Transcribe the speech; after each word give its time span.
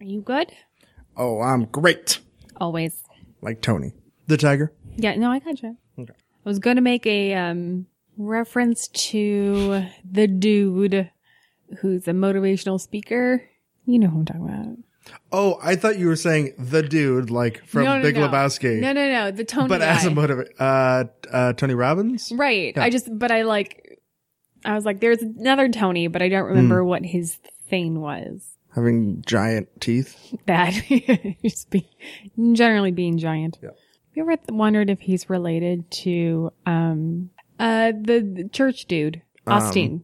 Are 0.00 0.04
you 0.04 0.20
good? 0.20 0.52
Oh, 1.16 1.40
I'm 1.40 1.64
great. 1.64 2.20
Always. 2.56 3.02
Like 3.40 3.60
Tony. 3.60 3.92
The 4.26 4.36
tiger. 4.36 4.72
Yeah, 4.96 5.14
no, 5.16 5.30
I 5.30 5.38
gotcha. 5.38 5.74
Okay. 5.98 6.12
I 6.12 6.48
was 6.48 6.58
going 6.58 6.76
to 6.76 6.82
make 6.82 7.06
a 7.06 7.34
um, 7.34 7.86
reference 8.16 8.88
to 8.88 9.84
the 10.08 10.26
dude 10.26 11.10
who's 11.80 12.06
a 12.08 12.12
motivational 12.12 12.80
speaker. 12.80 13.42
You 13.86 13.98
know 13.98 14.08
who 14.08 14.18
I'm 14.20 14.24
talking 14.26 14.44
about. 14.44 14.76
Oh, 15.32 15.58
I 15.62 15.74
thought 15.76 15.98
you 15.98 16.06
were 16.06 16.16
saying 16.16 16.52
the 16.58 16.82
dude, 16.82 17.30
like 17.30 17.64
from 17.66 17.84
no, 17.84 17.96
no, 17.96 18.02
Big 18.02 18.16
no. 18.16 18.28
Lebowski. 18.28 18.78
No, 18.80 18.92
no, 18.92 19.08
no. 19.08 19.30
The 19.30 19.44
Tony 19.44 19.68
But 19.68 19.80
guy. 19.80 19.86
as 19.86 20.04
a 20.04 20.10
motive, 20.10 20.46
uh, 20.58 21.04
uh, 21.32 21.52
Tony 21.54 21.74
Robbins? 21.74 22.30
right. 22.36 22.74
Yeah. 22.76 22.82
I 22.82 22.90
just, 22.90 23.08
but 23.18 23.30
I 23.30 23.42
like, 23.42 23.98
I 24.64 24.74
was 24.74 24.84
like, 24.84 25.00
there's 25.00 25.22
another 25.22 25.68
Tony, 25.70 26.08
but 26.08 26.20
I 26.20 26.28
don't 26.28 26.44
remember 26.44 26.82
Hmm. 26.82 26.88
what 26.88 27.04
his 27.06 27.38
thing 27.70 28.00
was. 28.00 28.44
Having 28.78 29.22
giant 29.26 29.68
teeth. 29.80 30.16
That 30.46 30.72
just 31.42 31.68
be 31.70 31.88
generally 32.52 32.92
being 32.92 33.18
giant. 33.18 33.58
Yeah. 33.62 33.70
Have 33.70 33.76
you 34.14 34.22
ever 34.30 34.40
wondered 34.50 34.88
if 34.90 35.00
he's 35.00 35.28
related 35.28 35.90
to 36.02 36.52
um 36.64 37.30
uh 37.58 37.92
the, 38.00 38.20
the 38.20 38.48
church 38.52 38.86
dude 38.86 39.22
Um, 39.46 39.60
Osteen? 39.62 40.02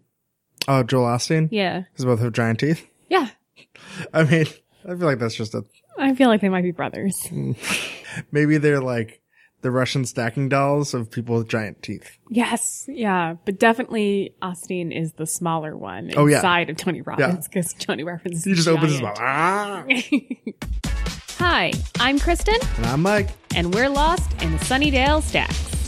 Oh, 0.66 0.82
Joel 0.82 1.06
Osteen. 1.06 1.48
yeah, 1.52 1.82
Because 1.92 2.05
both 2.06 2.20
have 2.20 2.32
giant 2.32 2.59
teeth. 2.60 2.88
yeah. 3.09 3.29
I 4.15 4.24
mean, 4.24 4.46
I 4.84 4.88
feel 4.88 5.06
like 5.06 5.18
that's 5.18 5.34
just 5.37 5.54
a, 5.54 5.62
I 5.98 6.15
feel 6.15 6.29
like 6.29 6.41
they 6.41 6.48
might 6.48 6.62
be 6.65 6.70
brothers. 6.73 7.15
maybe 8.32 8.56
they're 8.59 8.80
like 8.80 9.20
the 9.64 9.70
Russian 9.70 10.04
stacking 10.04 10.50
dolls 10.50 10.92
of 10.92 11.10
people 11.10 11.38
with 11.38 11.48
giant 11.48 11.82
teeth. 11.82 12.18
Yes, 12.28 12.84
yeah, 12.86 13.34
but 13.46 13.59
definitely 13.59 14.34
Osteen 14.42 14.95
is 14.95 15.12
the 15.14 15.27
smaller 15.27 15.74
one 15.74 16.10
Oh, 16.16 16.27
yeah. 16.27 16.37
inside 16.37 16.68
of 16.68 16.77
Tony 16.77 17.00
Robbins 17.00 17.48
because 17.48 17.73
Tony 17.78 18.04
Robbins. 18.04 18.37
Is 18.40 18.45
He 18.45 18.52
just 18.52 18.68
opens 18.68 18.92
his 18.92 19.00
mouth. 19.00 19.16
Ah! 19.18 19.84
Hi, 21.38 21.73
I'm 21.98 22.18
Kristen, 22.18 22.56
And 22.77 22.87
I'm 22.87 23.00
Mike. 23.02 23.30
and 23.56 23.74
we're 23.74 23.88
lost 23.88 24.30
in 24.43 24.52
the 24.52 24.59
Sunnydale 24.59 25.23
Stacks. 25.23 25.84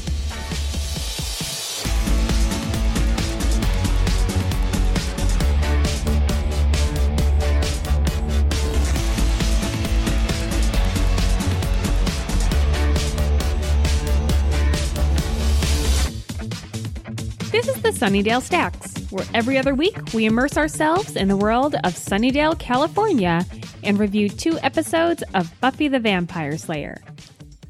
Sunnydale 17.97 18.43
Stacks, 18.43 18.95
where 19.11 19.25
every 19.33 19.57
other 19.57 19.75
week 19.75 19.97
we 20.13 20.27
immerse 20.27 20.59
ourselves 20.59 21.17
in 21.17 21.29
the 21.29 21.37
world 21.37 21.77
of 21.77 21.95
Sunnydale, 21.95 22.59
California, 22.59 23.43
and 23.83 23.99
review 23.99 24.29
two 24.29 24.59
episodes 24.59 25.25
of 25.33 25.51
Buffy 25.63 25.89
the 25.89 25.99
Vampire 25.99 26.59
Slayer. 26.59 27.01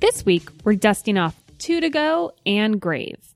This 0.01 0.27
week 0.27 0.49
we're 0.65 0.75
dusting 0.75 1.17
off 1.17 1.41
Two 1.59 1.81
to 1.81 1.89
Go 1.89 2.33
and 2.45 2.81
Grave. 2.81 3.35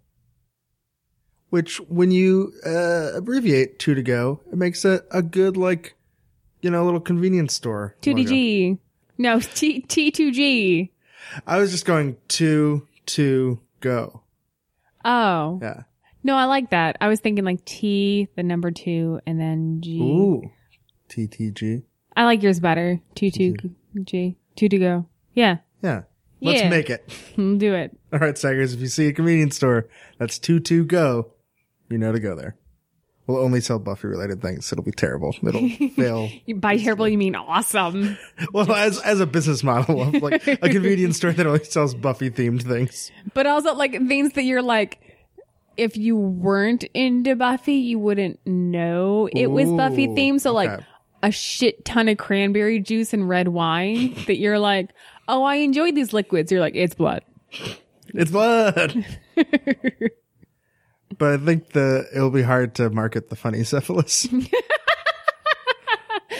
Which, 1.50 1.76
when 1.82 2.10
you 2.10 2.54
uh, 2.66 3.12
abbreviate 3.14 3.78
two 3.78 3.94
to 3.94 4.02
go, 4.02 4.40
it 4.50 4.58
makes 4.58 4.84
it 4.84 5.06
a 5.12 5.22
good, 5.22 5.56
like, 5.56 5.94
you 6.60 6.70
know, 6.70 6.84
little 6.84 6.98
convenience 6.98 7.54
store. 7.54 7.94
2DG. 8.02 8.70
logo. 8.70 8.80
No, 9.16 9.38
T 9.54 9.82
T2G. 9.82 10.90
I 11.46 11.58
was 11.58 11.70
just 11.70 11.86
going 11.86 12.16
two 12.26 12.88
to 13.06 13.60
go. 13.78 14.22
Oh. 15.04 15.60
Yeah. 15.62 15.82
No, 16.22 16.36
I 16.36 16.44
like 16.44 16.70
that. 16.70 16.96
I 17.00 17.08
was 17.08 17.20
thinking 17.20 17.44
like 17.44 17.64
T, 17.64 18.28
the 18.36 18.42
number 18.42 18.70
two, 18.70 19.20
and 19.26 19.40
then 19.40 19.80
G. 19.82 20.00
Ooh. 20.00 20.42
TTG. 21.08 21.82
I 22.16 22.24
like 22.24 22.42
yours 22.42 22.60
better. 22.60 23.00
Two 23.14 23.30
two 23.30 23.54
G. 24.04 24.36
Two 24.56 24.68
to 24.68 24.78
go. 24.78 25.06
Yeah. 25.34 25.58
Yeah. 25.82 26.02
Let's 26.42 26.60
Yeah. 26.62 26.68
make 26.70 26.90
it. 26.90 27.08
Do 27.36 27.74
it. 27.74 27.96
All 28.12 28.18
right, 28.18 28.36
Saggers, 28.36 28.74
if 28.74 28.80
you 28.80 28.86
see 28.88 29.06
a 29.08 29.12
convenience 29.12 29.56
store 29.56 29.88
that's 30.18 30.38
two 30.38 30.58
2 30.60 30.84
go, 30.84 31.32
you 31.88 31.98
know 31.98 32.12
to 32.12 32.20
go 32.20 32.34
there. 32.34 32.56
We'll 33.26 33.38
only 33.44 33.60
sell 33.60 33.78
Buffy 33.78 34.08
related 34.08 34.42
things. 34.42 34.72
It'll 34.72 34.82
be 34.84 34.90
terrible. 34.90 35.34
It'll 35.46 35.68
fail. 35.90 36.30
By 36.56 36.78
terrible, 36.78 37.08
you 37.08 37.16
mean 37.18 37.36
awesome. 37.36 38.18
Well, 38.52 38.72
as 38.72 38.98
as 39.00 39.20
a 39.20 39.26
business 39.26 39.62
model 39.62 40.02
of 40.02 40.14
like 40.22 40.46
a 40.46 40.56
convenience 40.68 41.18
store 41.18 41.32
that 41.32 41.46
only 41.46 41.62
sells 41.64 41.94
Buffy 41.94 42.30
themed 42.30 42.62
things. 42.62 43.12
But 43.34 43.46
also 43.46 43.74
like 43.74 43.92
things 44.08 44.32
that 44.32 44.42
you're 44.42 44.62
like, 44.62 45.09
if 45.76 45.96
you 45.96 46.16
weren't 46.16 46.84
into 46.94 47.36
Buffy, 47.36 47.74
you 47.74 47.98
wouldn't 47.98 48.40
know 48.46 49.28
it 49.32 49.46
was 49.46 49.70
Buffy 49.70 50.08
themed. 50.08 50.40
So 50.40 50.52
like 50.52 50.70
okay. 50.70 50.84
a 51.22 51.30
shit 51.30 51.84
ton 51.84 52.08
of 52.08 52.18
cranberry 52.18 52.80
juice 52.80 53.12
and 53.12 53.28
red 53.28 53.48
wine 53.48 54.14
that 54.26 54.38
you're 54.38 54.58
like, 54.58 54.90
oh, 55.28 55.42
I 55.42 55.56
enjoy 55.56 55.92
these 55.92 56.12
liquids. 56.12 56.52
You're 56.52 56.60
like, 56.60 56.74
it's 56.74 56.94
blood. 56.94 57.24
It's 58.08 58.30
blood. 58.30 59.04
but 61.18 61.32
I 61.32 61.36
think 61.38 61.70
the 61.70 62.06
it'll 62.14 62.30
be 62.30 62.42
hard 62.42 62.74
to 62.76 62.90
market 62.90 63.30
the 63.30 63.36
funny 63.36 63.64
syphilis. 63.64 64.28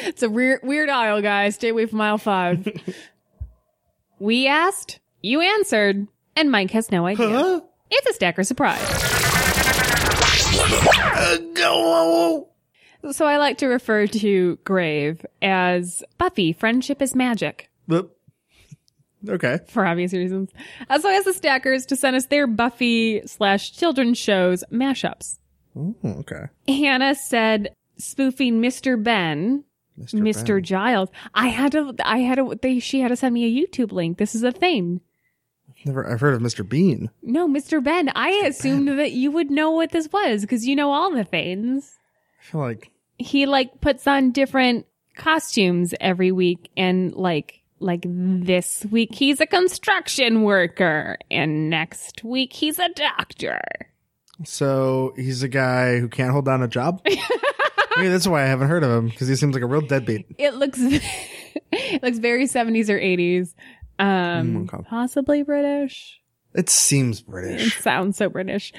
It's 0.03 0.23
a 0.23 0.31
weird, 0.31 0.61
weird 0.63 0.89
aisle, 0.89 1.23
guys. 1.23 1.55
Stay 1.55 1.69
away 1.69 1.87
from 1.87 2.01
aisle 2.01 2.19
five. 2.19 2.67
we 4.19 4.47
asked, 4.47 4.99
you 5.23 5.41
answered, 5.41 6.07
and 6.37 6.51
Mike 6.51 6.71
has 6.73 6.91
no 6.91 7.07
idea. 7.07 7.29
Huh? 7.29 7.61
It's 7.91 8.07
a 8.09 8.15
stacker 8.15 8.45
surprise. 8.45 9.20
So 13.13 13.27
I 13.27 13.39
like 13.39 13.59
to 13.59 13.67
refer 13.67 14.07
to 14.07 14.57
Grave 14.65 15.25
as 15.43 16.03
Buffy, 16.19 16.53
friendship 16.53 17.03
is 17.03 17.15
magic. 17.15 17.71
But- 17.89 18.11
Okay. 19.29 19.59
for 19.69 19.85
obvious 19.85 20.13
reasons. 20.15 20.51
As 20.89 21.05
well 21.05 21.19
as 21.19 21.25
the 21.27 21.35
stackers 21.35 21.85
to 21.87 21.97
send 21.97 22.17
us 22.17 22.27
their 22.27 22.47
Buffy 22.47 23.21
slash 23.27 23.73
children's 23.73 24.17
shows 24.19 24.65
mashups. 24.73 25.39
Ooh, 25.77 25.95
okay. 26.05 26.47
Hannah 26.67 27.15
said 27.15 27.75
spoofing 27.99 28.63
Mr. 28.63 29.03
Benn, 29.03 29.65
Mr. 29.99 30.15
Mr. 30.21 30.47
Benn. 30.57 30.63
Giles. 30.65 31.09
I 31.35 31.49
had 31.49 31.73
to, 31.73 31.95
I 32.03 32.19
had 32.19 32.37
to, 32.37 32.59
they, 32.63 32.79
she 32.79 33.01
had 33.01 33.09
to 33.09 33.17
send 33.17 33.35
me 33.35 33.45
a 33.45 33.67
YouTube 33.67 33.93
link. 33.93 34.17
This 34.19 34.35
is 34.35 34.43
a 34.43 34.53
thing. 34.53 35.01
Never 35.85 36.11
I've 36.11 36.21
heard 36.21 36.35
of 36.35 36.43
Mr. 36.43 36.69
Bean. 36.69 37.11
No, 37.23 37.49
Mr. 37.49 37.83
Benn. 37.83 38.11
I 38.15 38.43
assumed 38.47 38.89
that 38.99 39.13
you 39.13 39.31
would 39.31 39.51
know 39.51 39.71
what 39.71 39.91
this 39.93 40.11
was 40.13 40.43
because 40.43 40.67
you 40.67 40.77
know 40.77 40.93
all 40.93 41.11
the 41.13 41.25
things. 41.25 41.97
I 42.41 42.45
feel 42.51 42.61
like 42.61 42.91
He 43.19 43.47
like 43.47 43.81
puts 43.81 44.07
on 44.07 44.33
different 44.33 44.87
costumes 45.17 45.95
every 46.01 46.33
week 46.33 46.71
and 46.77 47.15
like, 47.15 47.61
like 47.79 48.05
this 48.07 48.85
week 48.91 49.15
he's 49.15 49.41
a 49.41 49.47
construction 49.47 50.43
worker 50.43 51.17
and 51.31 51.71
next 51.71 52.23
week 52.25 52.53
he's 52.53 52.79
a 52.79 52.89
doctor. 52.91 53.61
so 54.45 55.13
he's 55.17 55.43
a 55.43 55.49
guy 55.49 55.99
who 55.99 56.09
can't 56.09 56.31
hold 56.33 56.45
down 56.45 56.63
a 56.63 56.69
job. 56.69 57.01
Maybe 57.97 58.09
that's 58.09 58.27
why 58.27 58.43
I 58.45 58.47
haven't 58.47 58.69
heard 58.69 58.85
of 58.85 58.91
him 58.91 59.09
because 59.09 59.29
he 59.29 59.37
seems 59.37 59.55
like 59.55 59.63
a 59.63 59.67
real 59.67 59.81
deadbeat. 59.81 60.27
It 60.39 60.55
looks 60.55 60.79
it 61.73 62.03
looks 62.03 62.19
very 62.19 62.45
70s 62.47 62.89
or 62.89 62.99
80s. 62.99 63.55
Um 64.01 64.67
Mm, 64.67 64.73
okay. 64.75 64.83
possibly 64.89 65.43
British. 65.43 66.21
It 66.55 66.69
seems 66.69 67.21
British. 67.21 67.77
It 67.79 67.83
sounds 67.83 68.17
so 68.17 68.29
British. 68.29 68.73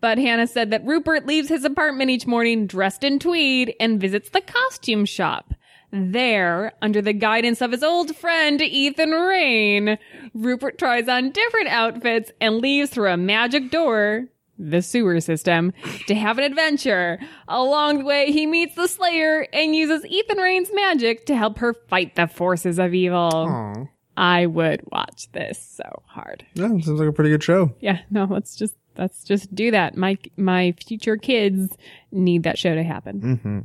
But 0.00 0.18
Hannah 0.18 0.46
said 0.46 0.70
that 0.70 0.84
Rupert 0.86 1.26
leaves 1.26 1.48
his 1.48 1.64
apartment 1.64 2.10
each 2.10 2.26
morning 2.26 2.66
dressed 2.66 3.02
in 3.02 3.18
tweed 3.18 3.74
and 3.80 4.00
visits 4.00 4.30
the 4.30 4.42
costume 4.42 5.04
shop. 5.06 5.52
There, 5.92 6.72
under 6.82 7.00
the 7.00 7.12
guidance 7.12 7.60
of 7.62 7.72
his 7.72 7.82
old 7.82 8.14
friend 8.14 8.60
Ethan 8.60 9.10
Rayne, 9.10 9.98
Rupert 10.34 10.78
tries 10.78 11.08
on 11.08 11.30
different 11.30 11.68
outfits 11.68 12.30
and 12.40 12.58
leaves 12.58 12.90
through 12.90 13.10
a 13.10 13.16
magic 13.16 13.70
door, 13.70 14.26
the 14.58 14.82
sewer 14.82 15.20
system, 15.20 15.72
to 16.06 16.14
have 16.14 16.38
an 16.38 16.44
adventure. 16.44 17.18
Along 17.48 17.98
the 18.00 18.04
way, 18.04 18.32
he 18.32 18.46
meets 18.46 18.74
the 18.74 18.88
Slayer 18.88 19.46
and 19.52 19.74
uses 19.74 20.04
Ethan 20.04 20.38
Rayne's 20.38 20.70
magic 20.72 21.24
to 21.26 21.36
help 21.36 21.58
her 21.58 21.72
fight 21.88 22.14
the 22.16 22.26
forces 22.26 22.78
of 22.78 22.92
evil. 22.94 23.30
Aw. 23.32 23.84
I 24.16 24.46
would 24.46 24.80
watch 24.90 25.30
this 25.32 25.58
so 25.58 26.02
hard. 26.06 26.44
Yeah, 26.54 26.66
it 26.66 26.84
seems 26.84 26.98
like 27.00 27.08
a 27.08 27.12
pretty 27.12 27.30
good 27.30 27.42
show. 27.42 27.74
Yeah, 27.80 28.00
no, 28.10 28.24
let's 28.24 28.56
just 28.56 28.74
let's 28.96 29.24
just 29.24 29.54
do 29.54 29.70
that. 29.70 29.96
My 29.96 30.18
my 30.36 30.72
future 30.84 31.16
kids 31.16 31.76
need 32.12 32.44
that 32.44 32.58
show 32.58 32.74
to 32.74 32.82
happen. 32.82 33.20
Mm-hmm. 33.20 33.60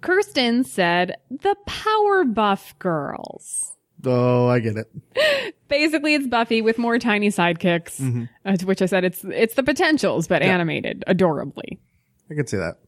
Kirsten 0.00 0.64
said 0.64 1.16
the 1.30 1.56
Powerbuff 1.66 2.78
Girls. 2.78 3.74
Oh, 4.04 4.46
I 4.46 4.60
get 4.60 4.76
it. 4.76 5.54
Basically, 5.68 6.14
it's 6.14 6.28
Buffy 6.28 6.62
with 6.62 6.78
more 6.78 6.98
tiny 6.98 7.30
sidekicks, 7.30 8.28
uh, 8.44 8.56
to 8.56 8.66
which 8.66 8.80
I 8.80 8.86
said 8.86 9.04
it's 9.04 9.24
it's 9.24 9.54
the 9.54 9.62
potentials, 9.64 10.28
but 10.28 10.42
animated 10.42 11.02
adorably. 11.06 11.80
I 12.30 12.34
can 12.34 12.46
see 12.46 12.58
that. 12.58 12.78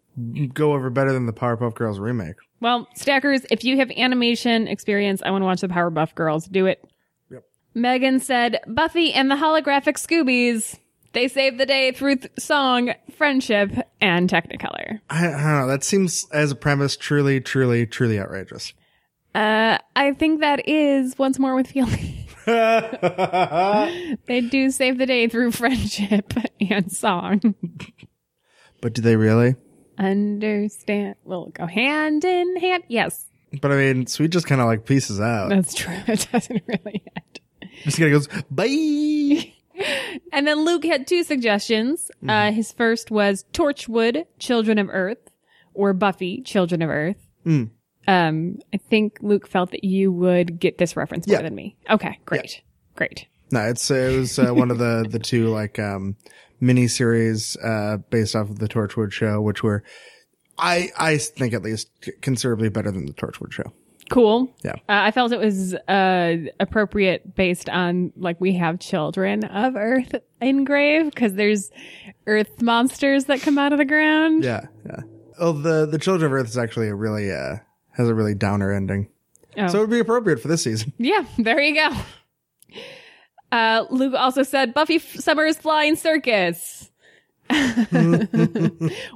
Go 0.52 0.72
over 0.72 0.90
better 0.90 1.12
than 1.12 1.26
the 1.26 1.32
Powerpuff 1.32 1.74
Girls 1.74 1.98
remake. 1.98 2.36
Well, 2.60 2.88
stackers, 2.94 3.46
if 3.50 3.64
you 3.64 3.76
have 3.78 3.90
animation 3.92 4.68
experience, 4.68 5.22
I 5.24 5.30
want 5.30 5.42
to 5.42 5.46
watch 5.46 5.60
the 5.60 5.68
Powerpuff 5.68 6.14
Girls. 6.14 6.46
Do 6.46 6.66
it. 6.66 6.84
Yep. 7.30 7.44
Megan 7.74 8.20
said 8.20 8.60
Buffy 8.66 9.12
and 9.12 9.30
the 9.30 9.36
holographic 9.36 9.94
Scoobies. 9.96 10.78
They 11.12 11.26
saved 11.26 11.58
the 11.58 11.66
day 11.66 11.92
through 11.92 12.16
th- 12.16 12.32
song, 12.38 12.92
friendship, 13.16 13.70
and 14.00 14.28
Technicolor. 14.30 15.00
I, 15.10 15.26
I 15.26 15.30
don't 15.30 15.42
know. 15.42 15.66
That 15.66 15.82
seems, 15.82 16.26
as 16.32 16.52
a 16.52 16.56
premise, 16.56 16.96
truly, 16.96 17.40
truly, 17.40 17.86
truly 17.86 18.18
outrageous. 18.20 18.72
Uh, 19.34 19.78
I 19.96 20.12
think 20.14 20.40
that 20.40 20.68
is 20.68 21.18
once 21.18 21.38
more 21.38 21.54
with 21.54 21.68
feeling. 21.68 22.26
they 24.26 24.40
do 24.40 24.70
save 24.70 24.98
the 24.98 25.06
day 25.06 25.28
through 25.28 25.52
friendship 25.52 26.32
and 26.70 26.90
song. 26.90 27.54
but 28.80 28.92
do 28.92 29.02
they 29.02 29.16
really? 29.16 29.56
Understand? 30.00 31.16
We'll 31.24 31.46
go 31.46 31.66
hand 31.66 32.24
in 32.24 32.56
hand? 32.56 32.84
Yes, 32.88 33.26
But 33.60 33.70
I 33.72 33.76
mean, 33.76 34.06
Sweet 34.06 34.30
just 34.32 34.46
kind 34.46 34.60
of 34.60 34.66
like 34.66 34.84
pieces 34.86 35.20
out. 35.20 35.50
that's 35.50 35.74
true. 35.74 35.94
It 36.08 36.26
doesn't 36.32 36.62
really 36.66 37.02
end. 37.16 37.40
Just 37.84 37.98
kind 37.98 38.12
of 38.14 38.26
goes, 38.26 38.42
bye. 38.50 39.52
And 40.32 40.46
then 40.46 40.66
Luke 40.66 40.84
had 40.84 41.06
two 41.06 41.22
suggestions. 41.24 42.10
Uh, 42.28 42.52
his 42.52 42.70
first 42.70 43.10
was 43.10 43.46
Torchwood, 43.54 44.26
Children 44.38 44.76
of 44.78 44.88
Earth, 44.90 45.30
or 45.72 45.94
Buffy, 45.94 46.42
Children 46.42 46.82
of 46.82 46.90
Earth. 46.90 47.16
Mm. 47.46 47.70
Um, 48.06 48.58
I 48.74 48.76
think 48.76 49.16
Luke 49.22 49.46
felt 49.48 49.70
that 49.70 49.82
you 49.82 50.12
would 50.12 50.60
get 50.60 50.76
this 50.76 50.96
reference 50.96 51.26
more 51.26 51.36
Yeah. 51.38 51.42
than 51.42 51.54
me. 51.54 51.76
Okay, 51.88 52.18
great, 52.26 52.60
great. 52.94 53.26
No, 53.52 53.60
it's 53.70 53.90
it 53.90 54.18
was 54.18 54.38
uh, 54.38 54.52
one 54.52 54.70
of 54.70 54.76
the 54.76 55.06
the 55.08 55.18
two 55.18 55.48
like 55.48 55.78
um 55.78 56.14
mini 56.60 56.86
series 56.88 57.56
uh 57.64 57.96
based 58.10 58.36
off 58.36 58.50
of 58.50 58.58
the 58.58 58.68
Torchwood 58.68 59.12
show, 59.12 59.40
which 59.40 59.62
were 59.62 59.82
I 60.58 60.90
I 60.98 61.16
think 61.18 61.54
at 61.54 61.62
least 61.62 61.88
considerably 62.20 62.68
better 62.68 62.90
than 62.90 63.06
the 63.06 63.12
Torchwood 63.14 63.52
show. 63.52 63.72
Cool. 64.10 64.52
Yeah. 64.64 64.72
Uh, 64.72 64.78
I 64.88 65.12
felt 65.12 65.30
it 65.30 65.38
was 65.38 65.72
uh, 65.72 66.36
appropriate 66.58 67.36
based 67.36 67.68
on 67.68 68.12
like 68.16 68.40
we 68.40 68.54
have 68.54 68.80
children 68.80 69.44
of 69.44 69.76
Earth 69.76 70.16
in 70.40 70.64
grave 70.64 71.04
because 71.10 71.34
there's 71.34 71.70
Earth 72.26 72.60
monsters 72.60 73.26
that 73.26 73.40
come 73.40 73.56
out 73.56 73.72
of 73.72 73.78
the 73.78 73.84
ground. 73.84 74.42
Yeah, 74.42 74.66
yeah. 74.84 75.00
Oh, 75.38 75.52
the 75.52 75.86
the 75.86 75.98
Children 75.98 76.26
of 76.32 76.34
Earth 76.36 76.48
is 76.48 76.58
actually 76.58 76.88
a 76.88 76.94
really 76.94 77.30
uh 77.30 77.56
has 77.92 78.08
a 78.08 78.14
really 78.14 78.34
downer 78.34 78.72
ending, 78.72 79.08
Oh. 79.56 79.68
so 79.68 79.78
it 79.78 79.80
would 79.82 79.90
be 79.90 80.00
appropriate 80.00 80.40
for 80.40 80.48
this 80.48 80.62
season. 80.64 80.92
Yeah, 80.98 81.24
there 81.38 81.60
you 81.62 81.74
go. 81.76 81.90
Uh, 83.52 83.84
Luke 83.90 84.14
also 84.16 84.42
said 84.42 84.72
Buffy 84.74 84.96
F- 84.96 85.14
Summers 85.16 85.56
Flying 85.56 85.96
Circus, 85.96 86.90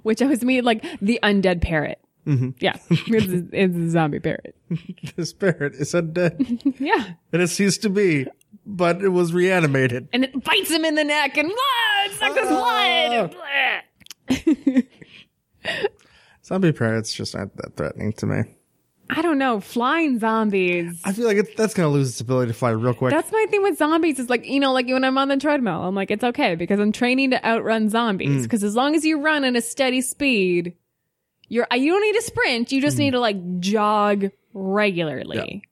which 0.03 0.23
I 0.23 0.27
was 0.27 0.43
mean 0.45 0.65
like 0.65 0.83
the 1.01 1.21
undead 1.23 1.61
parrot. 1.63 2.01
Mm-hmm. 2.27 2.51
Yeah, 2.59 2.77
it's, 2.91 3.49
it's 3.53 3.77
a 3.77 3.91
zombie 3.91 4.19
parrot. 4.21 4.57
the 5.17 5.27
spirit 5.27 5.75
is 5.75 5.93
undead, 5.93 6.75
Yeah, 6.81 7.05
and 7.33 7.43
it 7.43 7.49
ceased 7.49 7.83
to 7.83 7.91
be, 7.91 8.27
but 8.65 9.03
it 9.03 9.11
was 9.11 9.33
reanimated. 9.35 10.09
and 10.13 10.25
it 10.25 10.43
bites 10.45 10.71
him 10.71 10.85
in 10.87 10.95
the 10.95 11.05
neck 11.05 11.37
and 11.37 11.49
blood, 11.49 12.19
sucks 12.19 12.39
his 12.39 12.49
Ah. 12.51 13.31
blood. 14.33 14.85
Zombie 16.45 16.73
parrots 16.73 17.13
just 17.13 17.35
aren't 17.35 17.57
that 17.59 17.77
threatening 17.77 18.13
to 18.15 18.27
me. 18.27 18.43
I 19.11 19.21
don't 19.23 19.39
know, 19.39 19.61
flying 19.61 20.19
zombies. 20.19 21.01
I 21.05 21.12
feel 21.12 21.27
like 21.27 21.37
it, 21.37 21.56
that's 21.56 21.75
gonna 21.75 21.89
lose 21.91 22.09
its 22.11 22.21
ability 22.21 22.53
to 22.53 22.55
fly 22.59 22.71
real 22.71 22.95
quick. 22.95 23.12
That's 23.12 23.31
my 23.31 23.47
thing 23.51 23.62
with 23.62 23.77
zombies. 23.79 24.19
Is 24.19 24.31
like 24.31 24.47
you 24.47 24.59
know, 24.61 24.73
like 24.73 24.87
when 24.87 25.05
I'm 25.05 25.19
on 25.19 25.29
the 25.29 25.37
treadmill, 25.37 25.83
I'm 25.83 25.95
like 25.95 26.11
it's 26.11 26.25
okay 26.25 26.55
because 26.55 26.81
I'm 26.81 26.91
training 26.93 27.31
to 27.31 27.45
outrun 27.47 27.91
zombies. 27.91 28.41
Mm. 28.41 28.43
Because 28.45 28.65
as 28.65 28.75
long 28.75 28.95
as 28.95 29.05
you 29.05 29.21
run 29.21 29.45
at 29.45 29.56
a 29.56 29.61
steady 29.61 30.01
speed, 30.01 30.75
you're 31.49 31.67
you 31.75 31.93
don't 31.93 32.01
need 32.03 32.15
to 32.15 32.23
sprint. 32.23 32.73
You 32.73 32.81
Mm. 32.81 32.85
just 32.85 32.99
need 32.99 33.11
to 33.11 33.21
like 33.21 33.61
jog 33.61 34.31
regularly. 34.55 35.62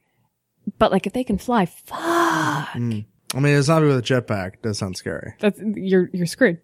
But 0.78 0.92
like 0.92 1.06
if 1.06 1.12
they 1.12 1.24
can 1.24 1.38
fly, 1.38 1.66
fuck, 1.66 1.98
Mm. 1.98 3.06
I 3.34 3.40
mean, 3.40 3.54
a 3.56 3.62
zombie 3.62 3.88
with 3.88 3.96
a 3.98 4.02
jetpack 4.02 4.60
does 4.62 4.76
sound 4.78 4.96
scary. 4.96 5.32
that's 5.40 5.58
you're 5.74 6.10
you're 6.12 6.26
screwed. 6.26 6.58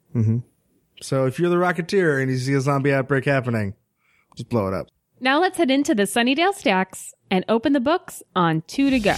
So 1.01 1.27
if 1.27 1.39
you're 1.39 1.49
the 1.51 1.57
Rocketeer 1.57 2.21
and 2.21 2.31
you 2.31 2.37
see 2.39 2.53
a 2.55 2.61
zombie 2.61 2.93
outbreak 2.93 3.25
happening, 3.25 3.75
just 4.37 4.49
blow 4.51 4.69
it 4.69 4.75
up. 4.75 4.89
Now 5.21 5.41
let's 5.41 5.59
head 5.59 5.69
into 5.69 5.97
the 5.97 6.05
Sunnydale 6.05 6.55
Stacks 6.55 7.13
and 7.29 7.45
open 7.49 7.73
the 7.73 7.81
books 7.81 8.23
on 8.37 8.63
two 8.69 8.89
to 8.89 9.01
go. 9.01 9.17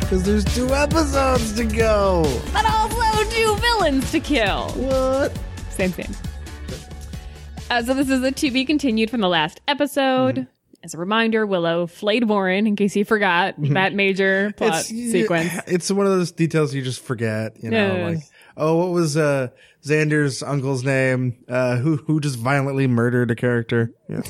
Because 0.00 0.24
there's 0.24 0.44
two 0.56 0.74
episodes 0.74 1.52
to 1.52 1.64
go. 1.64 2.24
But 2.52 2.68
also 2.68 3.30
two 3.30 3.54
villains 3.58 4.10
to 4.10 4.18
kill. 4.18 4.70
What? 4.70 5.38
Same 5.70 5.92
thing. 5.92 6.12
Uh, 7.70 7.84
so 7.84 7.94
this 7.94 8.10
is 8.10 8.24
a 8.24 8.32
to 8.32 8.50
be 8.50 8.64
continued 8.64 9.08
from 9.08 9.20
the 9.20 9.28
last 9.28 9.60
episode. 9.68 10.48
As 10.82 10.94
a 10.94 10.98
reminder, 10.98 11.44
Willow 11.46 11.86
flayed 11.86 12.24
Warren, 12.28 12.66
in 12.66 12.74
case 12.74 12.96
you 12.96 13.04
forgot 13.04 13.54
that 13.58 13.92
major 13.94 14.52
plot 14.56 14.84
sequence. 14.84 15.52
It's 15.66 15.90
one 15.90 16.06
of 16.06 16.12
those 16.12 16.32
details 16.32 16.74
you 16.74 16.80
just 16.82 17.02
forget. 17.02 17.62
You 17.62 17.70
know, 17.70 17.96
Yes. 17.96 18.14
like 18.16 18.24
oh, 18.56 18.76
what 18.76 18.90
was 18.90 19.16
uh, 19.16 19.48
Xander's 19.84 20.42
uncle's 20.42 20.82
name? 20.82 21.36
Uh, 21.48 21.76
who 21.76 21.96
who 21.96 22.18
just 22.20 22.36
violently 22.38 22.86
murdered 22.86 23.30
a 23.30 23.34
character? 23.34 23.92
Yeah. 24.08 24.22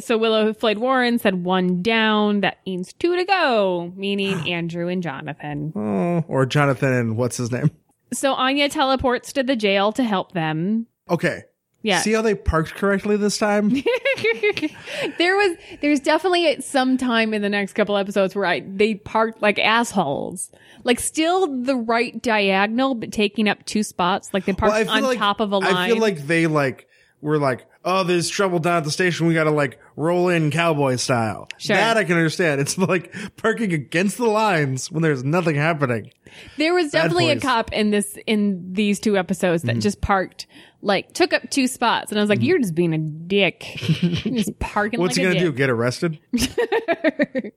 So 0.00 0.18
Willow 0.18 0.52
flayed 0.52 0.78
Warren, 0.78 1.20
said 1.20 1.44
one 1.44 1.80
down. 1.80 2.40
That 2.40 2.58
means 2.66 2.92
two 2.92 3.14
to 3.14 3.24
go, 3.24 3.92
meaning 3.94 4.48
Andrew 4.50 4.88
and 4.88 5.02
Jonathan. 5.04 5.72
oh, 5.76 6.24
or 6.26 6.46
Jonathan 6.46 6.92
and 6.92 7.16
what's 7.16 7.36
his 7.36 7.52
name? 7.52 7.70
So 8.12 8.32
Anya 8.34 8.68
teleports 8.68 9.32
to 9.34 9.44
the 9.44 9.54
jail 9.56 9.92
to 9.92 10.02
help 10.02 10.32
them. 10.32 10.86
Okay. 11.08 11.42
Yeah. 11.84 12.00
See 12.00 12.12
how 12.12 12.22
they 12.22 12.34
parked 12.34 12.74
correctly 12.74 13.18
this 13.18 13.36
time? 13.36 13.68
there 15.18 15.36
was 15.36 15.56
there's 15.82 16.00
definitely 16.00 16.60
some 16.62 16.96
time 16.96 17.34
in 17.34 17.42
the 17.42 17.50
next 17.50 17.74
couple 17.74 17.96
episodes 17.98 18.34
where 18.34 18.46
I 18.46 18.60
they 18.60 18.94
parked 18.94 19.42
like 19.42 19.58
assholes. 19.58 20.50
Like 20.82 20.98
still 20.98 21.62
the 21.62 21.76
right 21.76 22.20
diagonal, 22.22 22.94
but 22.94 23.12
taking 23.12 23.48
up 23.48 23.64
two 23.66 23.82
spots. 23.82 24.32
Like 24.32 24.46
they 24.46 24.54
parked 24.54 24.86
Well, 24.86 24.96
on 24.96 25.02
like- 25.02 25.18
top 25.18 25.40
of 25.40 25.52
a 25.52 25.58
line. 25.58 25.74
I 25.74 25.88
feel 25.88 25.98
like 25.98 26.26
they 26.26 26.46
like 26.46 26.88
were 27.20 27.38
like, 27.38 27.66
oh, 27.84 28.02
there's 28.02 28.28
trouble 28.30 28.58
down 28.60 28.78
at 28.78 28.84
the 28.84 28.90
station. 28.90 29.26
We 29.26 29.34
got 29.34 29.44
to 29.44 29.50
like 29.50 29.78
roll 29.96 30.28
in 30.28 30.50
cowboy 30.50 30.96
style. 30.96 31.48
Sure. 31.58 31.76
That 31.76 31.98
I 31.98 32.04
can 32.04 32.16
understand. 32.16 32.60
It's 32.62 32.78
like 32.78 33.14
parking 33.36 33.72
against 33.74 34.16
the 34.16 34.26
lines 34.26 34.90
when 34.90 35.02
there's 35.02 35.22
nothing 35.22 35.56
happening. 35.56 36.12
There 36.56 36.72
was 36.74 36.90
definitely 36.92 37.30
a. 37.30 37.36
Mm-hmm. 37.36 37.46
cop 37.46 37.72
in 37.72 37.90
this 37.90 38.18
in 38.26 38.72
these 38.72 39.00
two 39.00 39.16
episodes 39.18 39.62
that 39.64 39.78
just 39.80 40.00
parked 40.00 40.46
like 40.84 41.12
took 41.12 41.32
up 41.32 41.50
two 41.50 41.66
spots, 41.66 42.12
and 42.12 42.18
I 42.18 42.22
was 42.22 42.30
like, 42.30 42.42
"You're 42.42 42.58
just 42.58 42.74
being 42.74 42.92
a 42.94 42.98
dick, 42.98 43.64
You're 44.24 44.36
just 44.36 44.58
parking 44.58 45.00
What's 45.00 45.16
like 45.16 45.26
he 45.26 45.32
gonna 45.34 45.44
do? 45.44 45.52
Get 45.52 45.70
arrested? 45.70 46.18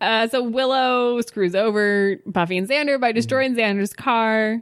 Uh, 0.00 0.26
so 0.26 0.42
Willow 0.42 1.20
screws 1.20 1.54
over 1.54 2.16
Buffy 2.26 2.58
and 2.58 2.68
Xander 2.68 3.00
by 3.00 3.12
destroying 3.12 3.54
Xander's 3.54 3.92
car. 3.92 4.60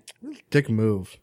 Dick 0.50 0.69
move. 0.69 1.17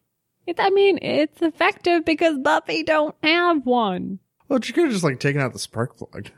It, 0.48 0.60
I 0.60 0.72
mean, 0.72 0.98
it's 1.04 1.40
effective 1.40 2.04
because 2.04 2.40
Buffy 2.40 2.82
don't 2.82 3.16
have 3.22 3.64
one. 3.68 4.18
Well, 4.50 4.60
you 4.64 4.74
could 4.74 4.86
have 4.86 4.92
just 4.94 5.04
like 5.04 5.20
taken 5.20 5.40
out 5.40 5.54
the 5.54 5.60
spark 5.60 5.98
plug. 5.98 6.32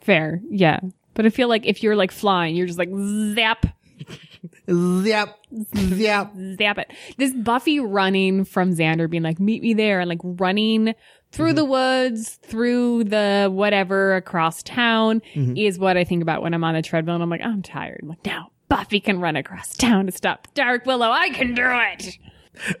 Fair, 0.00 0.40
yeah. 0.48 0.78
But 1.14 1.26
I 1.26 1.30
feel 1.30 1.48
like 1.48 1.66
if 1.66 1.82
you're 1.82 1.96
like 1.96 2.12
flying, 2.12 2.54
you're 2.54 2.68
just 2.68 2.78
like 2.78 2.90
zap, 3.34 3.66
Zap, 4.68 5.38
zap. 5.76 6.34
zap 6.58 6.78
it. 6.78 6.92
This 7.16 7.32
Buffy 7.32 7.80
running 7.80 8.44
from 8.44 8.74
Xander 8.74 9.08
being 9.08 9.22
like, 9.22 9.40
meet 9.40 9.62
me 9.62 9.74
there 9.74 10.00
and 10.00 10.08
like 10.08 10.20
running 10.22 10.94
through 11.32 11.52
the 11.52 11.62
mm-hmm. 11.62 11.70
woods, 11.70 12.38
through 12.42 13.04
the 13.04 13.48
whatever 13.52 14.16
across 14.16 14.62
town 14.62 15.22
mm-hmm. 15.34 15.56
is 15.56 15.78
what 15.78 15.96
I 15.96 16.04
think 16.04 16.22
about 16.22 16.42
when 16.42 16.54
I'm 16.54 16.64
on 16.64 16.74
the 16.74 16.82
treadmill 16.82 17.14
and 17.14 17.22
I'm 17.22 17.30
like, 17.30 17.42
I'm 17.42 17.62
tired. 17.62 18.00
I'm 18.02 18.08
like, 18.08 18.24
now 18.24 18.50
Buffy 18.68 19.00
can 19.00 19.20
run 19.20 19.36
across 19.36 19.76
town 19.76 20.06
to 20.06 20.12
stop 20.12 20.48
Dark 20.54 20.86
Willow. 20.86 21.10
I 21.10 21.30
can 21.30 21.54
do 21.54 21.64
it. 21.66 22.18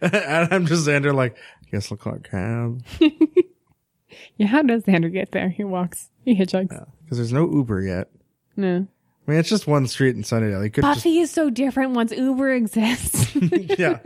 and 0.00 0.52
I'm 0.52 0.66
just 0.66 0.86
Xander 0.86 1.14
like, 1.14 1.36
guess 1.70 1.90
I'll 1.90 1.98
call 1.98 2.14
a 2.14 2.18
cab. 2.20 2.82
Yeah, 4.36 4.46
how 4.46 4.62
does 4.62 4.84
Xander 4.84 5.12
get 5.12 5.32
there? 5.32 5.48
He 5.48 5.64
walks, 5.64 6.10
he 6.24 6.36
hitchhikes. 6.36 6.68
Because 7.04 7.18
there's 7.18 7.32
no 7.32 7.50
Uber 7.50 7.82
yet. 7.82 8.10
No. 8.56 8.86
I 9.26 9.30
mean, 9.30 9.40
it's 9.40 9.48
just 9.48 9.66
one 9.66 9.86
street 9.88 10.14
in 10.16 10.22
Sunnydale. 10.22 10.62
You 10.64 10.70
could 10.70 10.82
Buffy 10.82 11.18
is 11.18 11.30
so 11.30 11.50
different 11.50 11.92
once 11.92 12.12
Uber 12.12 12.52
exists. 12.52 13.34
yeah. 13.78 13.98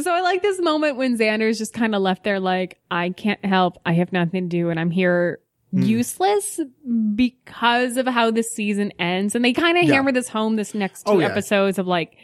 So 0.00 0.12
I 0.12 0.22
like 0.22 0.42
this 0.42 0.60
moment 0.60 0.96
when 0.96 1.16
Xander's 1.16 1.56
just 1.58 1.72
kind 1.72 1.94
of 1.94 2.02
left 2.02 2.24
there 2.24 2.40
like, 2.40 2.78
I 2.90 3.10
can't 3.10 3.44
help. 3.44 3.78
I 3.86 3.92
have 3.92 4.12
nothing 4.12 4.48
to 4.50 4.56
do 4.56 4.70
and 4.70 4.80
I'm 4.80 4.90
here 4.90 5.40
Hmm. 5.72 5.82
useless 5.82 6.60
because 7.14 7.96
of 7.96 8.06
how 8.06 8.30
this 8.30 8.52
season 8.54 8.92
ends. 8.98 9.34
And 9.34 9.44
they 9.44 9.52
kind 9.52 9.76
of 9.78 9.84
Yeah. 9.84 9.94
hammer 9.94 10.12
this 10.12 10.28
home 10.28 10.56
this 10.56 10.74
next 10.74 11.04
two 11.06 11.12
Oh, 11.12 11.18
yeah. 11.18 11.26
episodes 11.26 11.78
of 11.78 11.86
like, 11.86 12.16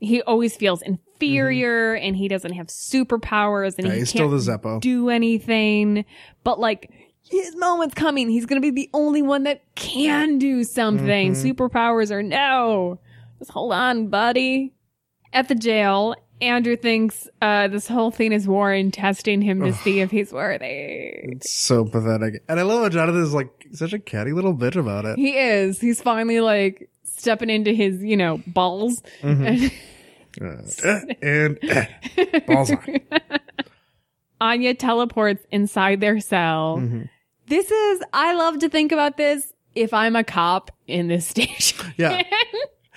he 0.00 0.22
always 0.22 0.56
feels 0.56 0.82
inferior 0.82 1.94
and 1.94 2.16
he 2.16 2.26
doesn't 2.26 2.52
have 2.52 2.66
superpowers 2.68 3.76
and 3.78 3.86
Mm-hmm. 3.86 3.86
Yeah, 3.86 3.92
he 3.92 3.98
can't 3.98 4.08
still 4.08 4.30
the 4.30 4.38
Zeppo. 4.38 4.80
do 4.80 5.08
anything. 5.08 6.04
But 6.42 6.58
like, 6.58 6.90
his 7.30 7.54
moment's 7.56 7.94
coming. 7.94 8.28
He's 8.28 8.46
going 8.46 8.60
to 8.60 8.72
be 8.72 8.74
the 8.74 8.90
only 8.92 9.22
one 9.22 9.44
that 9.44 9.62
can 9.74 10.38
do 10.38 10.64
something. 10.64 11.32
Mm-hmm. 11.34 11.46
Superpowers 11.46 12.10
or 12.10 12.22
no. 12.22 12.98
Just 13.38 13.50
hold 13.50 13.72
on, 13.72 14.08
buddy. 14.08 14.74
At 15.32 15.48
the 15.48 15.54
jail, 15.54 16.16
Andrew 16.40 16.76
thinks 16.76 17.28
uh, 17.40 17.68
this 17.68 17.86
whole 17.86 18.10
thing 18.10 18.32
is 18.32 18.48
Warren 18.48 18.90
testing 18.90 19.40
him 19.42 19.60
to 19.62 19.72
see 19.72 20.00
if 20.00 20.10
he's 20.10 20.32
worthy. 20.32 20.64
It's 20.66 21.50
so 21.50 21.84
pathetic. 21.84 22.42
And 22.48 22.58
I 22.58 22.62
love 22.64 22.82
how 22.82 22.88
Jonathan 22.88 23.22
is 23.22 23.32
like 23.32 23.68
such 23.72 23.92
a 23.92 23.98
catty 23.98 24.32
little 24.32 24.54
bitch 24.54 24.76
about 24.76 25.04
it. 25.04 25.16
He 25.18 25.36
is. 25.38 25.80
He's 25.80 26.02
finally 26.02 26.40
like 26.40 26.90
stepping 27.04 27.48
into 27.50 27.72
his, 27.72 28.02
you 28.02 28.16
know, 28.16 28.42
balls. 28.46 29.02
Mm-hmm. 29.22 29.68
And 30.40 30.70
Uh, 30.84 30.88
uh, 30.88 31.00
and 31.22 31.58
uh, 31.68 32.40
balls 32.46 32.70
on. 32.70 33.00
Anya 34.40 34.74
teleports 34.74 35.44
inside 35.50 36.00
their 36.00 36.20
cell. 36.20 36.78
Mm-hmm. 36.78 37.02
This 37.50 37.70
is, 37.70 38.00
I 38.12 38.32
love 38.34 38.60
to 38.60 38.68
think 38.70 38.92
about 38.92 39.16
this 39.18 39.52
if 39.74 39.92
I'm 39.92 40.16
a 40.16 40.24
cop 40.24 40.70
in 40.86 41.08
this 41.08 41.26
station. 41.34 41.92
Yeah. 41.98 42.22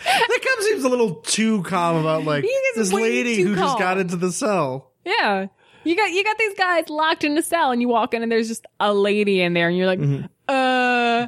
That 0.05 0.39
cop 0.43 0.59
seems 0.63 0.83
a 0.83 0.89
little 0.89 1.15
too 1.15 1.63
calm 1.63 1.97
about 1.97 2.23
like 2.25 2.45
this 2.75 2.93
lady 2.93 3.41
who 3.41 3.55
just 3.55 3.77
got 3.79 3.97
into 3.97 4.15
the 4.15 4.31
cell. 4.31 4.91
yeah. 5.05 5.47
You 5.85 5.97
got, 5.97 6.11
you 6.11 6.23
got 6.23 6.37
these 6.37 6.53
guys 6.53 6.87
locked 6.87 7.25
in 7.25 7.37
a 7.37 7.41
cell 7.43 7.71
and 7.71 7.81
you 7.81 7.89
walk 7.89 8.13
in 8.13 8.23
and 8.23 8.31
there's 8.31 8.47
just 8.47 8.65
a 8.79 8.93
lady 8.93 9.41
in 9.41 9.53
there 9.53 9.67
and 9.67 9.75
you're 9.77 9.85
like, 9.87 9.99
Mm-hmm. 9.99 10.25
uh, 10.47 11.27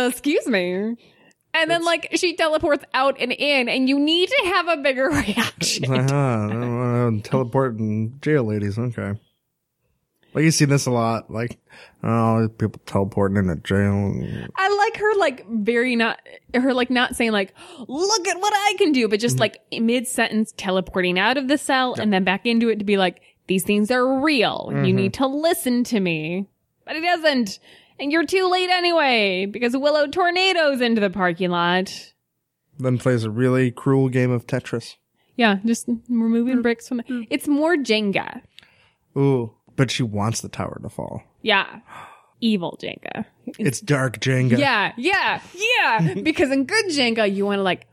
Uh, 0.00 0.08
excuse 0.08 0.46
me. 0.46 0.94
And 1.54 1.70
then 1.70 1.84
like 1.84 2.08
she 2.14 2.36
teleports 2.36 2.84
out 2.94 3.16
and 3.18 3.32
in 3.32 3.68
and 3.68 3.88
you 3.88 3.98
need 3.98 4.28
to 4.28 4.42
have 4.46 4.68
a 4.68 4.76
bigger 4.76 5.08
reaction. 5.10 5.92
Uh-huh. 5.92 6.14
I 6.14 6.48
don't 6.52 6.78
wanna 6.78 7.20
teleport 7.22 7.78
in 7.78 8.18
jail 8.20 8.44
ladies. 8.44 8.78
Okay. 8.78 9.14
Like 10.34 10.44
you 10.44 10.50
see 10.50 10.64
this 10.64 10.86
a 10.86 10.90
lot, 10.90 11.30
like 11.30 11.58
oh, 12.02 12.48
people 12.58 12.82
teleporting 12.86 13.36
in 13.36 13.48
into 13.48 13.62
jail. 13.62 14.50
I 14.56 14.68
like 14.76 14.96
her 14.96 15.14
like 15.16 15.46
very 15.48 15.94
not 15.94 16.20
her 16.54 16.74
like 16.74 16.90
not 16.90 17.14
saying 17.14 17.30
like 17.30 17.54
look 17.86 18.28
at 18.28 18.40
what 18.40 18.52
I 18.52 18.74
can 18.76 18.90
do, 18.90 19.08
but 19.08 19.20
just 19.20 19.36
mm-hmm. 19.36 19.42
like 19.42 19.62
mid 19.80 20.08
sentence 20.08 20.52
teleporting 20.56 21.18
out 21.18 21.36
of 21.36 21.46
the 21.46 21.56
cell 21.56 21.94
and 21.94 22.12
then 22.12 22.24
back 22.24 22.46
into 22.46 22.68
it 22.68 22.80
to 22.80 22.84
be 22.84 22.96
like 22.96 23.20
these 23.46 23.62
things 23.62 23.90
are 23.90 24.20
real. 24.20 24.70
You 24.70 24.78
mm-hmm. 24.78 24.96
need 24.96 25.14
to 25.14 25.26
listen 25.26 25.84
to 25.84 26.00
me, 26.00 26.48
but 26.84 26.96
he 26.96 27.02
doesn't, 27.02 27.58
and 28.00 28.10
you're 28.10 28.26
too 28.26 28.48
late 28.50 28.70
anyway 28.70 29.46
because 29.46 29.76
Willow 29.76 30.08
tornadoes 30.08 30.80
into 30.80 31.00
the 31.00 31.10
parking 31.10 31.50
lot. 31.50 32.12
Then 32.78 32.98
plays 32.98 33.22
a 33.22 33.30
really 33.30 33.70
cruel 33.70 34.08
game 34.08 34.32
of 34.32 34.46
Tetris. 34.46 34.96
Yeah, 35.36 35.58
just 35.64 35.88
removing 36.08 36.62
bricks 36.62 36.88
from. 36.88 36.98
The, 36.98 37.02
mm-hmm. 37.04 37.22
it's 37.30 37.46
more 37.46 37.76
Jenga. 37.76 38.40
Ooh, 39.16 39.52
but 39.76 39.90
she 39.90 40.02
wants 40.02 40.40
the 40.40 40.48
tower 40.48 40.78
to 40.82 40.88
fall. 40.88 41.22
Yeah, 41.42 41.80
evil 42.40 42.78
Jenga. 42.82 43.24
It's 43.58 43.80
dark 43.80 44.20
Jenga. 44.20 44.58
Yeah, 44.58 44.92
yeah, 44.96 45.40
yeah. 45.54 46.14
because 46.22 46.50
in 46.50 46.64
good 46.64 46.86
Jenga, 46.86 47.32
you 47.32 47.46
want 47.46 47.58
to 47.58 47.62
like 47.62 47.86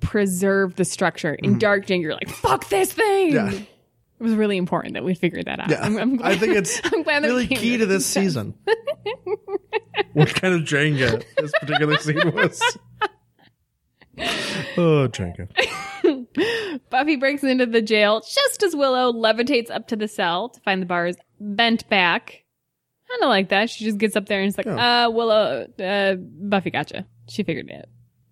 preserve 0.00 0.76
the 0.76 0.84
structure. 0.84 1.34
In 1.34 1.50
mm-hmm. 1.50 1.58
dark 1.58 1.86
Jenga, 1.86 2.02
you're 2.02 2.14
like, 2.14 2.28
fuck 2.28 2.68
this 2.68 2.92
thing. 2.92 3.32
Yeah. 3.32 3.50
It 3.50 4.22
was 4.22 4.34
really 4.34 4.56
important 4.56 4.94
that 4.94 5.04
we 5.04 5.14
figured 5.14 5.46
that 5.46 5.60
out. 5.60 5.70
Yeah. 5.70 5.82
I'm, 5.82 5.96
I'm 5.98 6.16
glad, 6.16 6.32
I 6.32 6.36
think 6.36 6.54
it's 6.54 6.80
I'm 6.92 7.02
glad 7.02 7.24
really 7.24 7.46
key 7.46 7.76
to 7.78 7.86
this 7.86 8.06
season. 8.14 8.54
what 10.12 10.34
kind 10.34 10.54
of 10.54 10.62
Jenga 10.62 11.24
this 11.36 11.52
particular 11.60 11.96
scene 11.98 12.32
was. 12.32 12.62
Oh, 14.76 15.08
Jenga. 15.08 15.48
Buffy 16.90 17.16
breaks 17.16 17.42
into 17.44 17.66
the 17.66 17.82
jail 17.82 18.20
just 18.20 18.62
as 18.62 18.74
Willow 18.74 19.12
levitates 19.12 19.70
up 19.70 19.88
to 19.88 19.96
the 19.96 20.08
cell 20.08 20.48
to 20.50 20.60
find 20.60 20.80
the 20.82 20.86
bars 20.86 21.16
bent 21.40 21.88
back. 21.88 22.42
Kind 23.08 23.20
don't 23.20 23.28
like 23.28 23.50
that. 23.50 23.70
She 23.70 23.84
just 23.84 23.98
gets 23.98 24.16
up 24.16 24.26
there 24.26 24.40
and 24.40 24.48
it's 24.48 24.56
like, 24.58 24.66
Oh. 24.66 24.76
uh, 24.76 25.10
Willow, 25.10 25.66
uh, 25.78 26.14
Buffy 26.16 26.70
gotcha. 26.70 27.06
She 27.28 27.42
figured 27.42 27.70
it. 27.70 27.88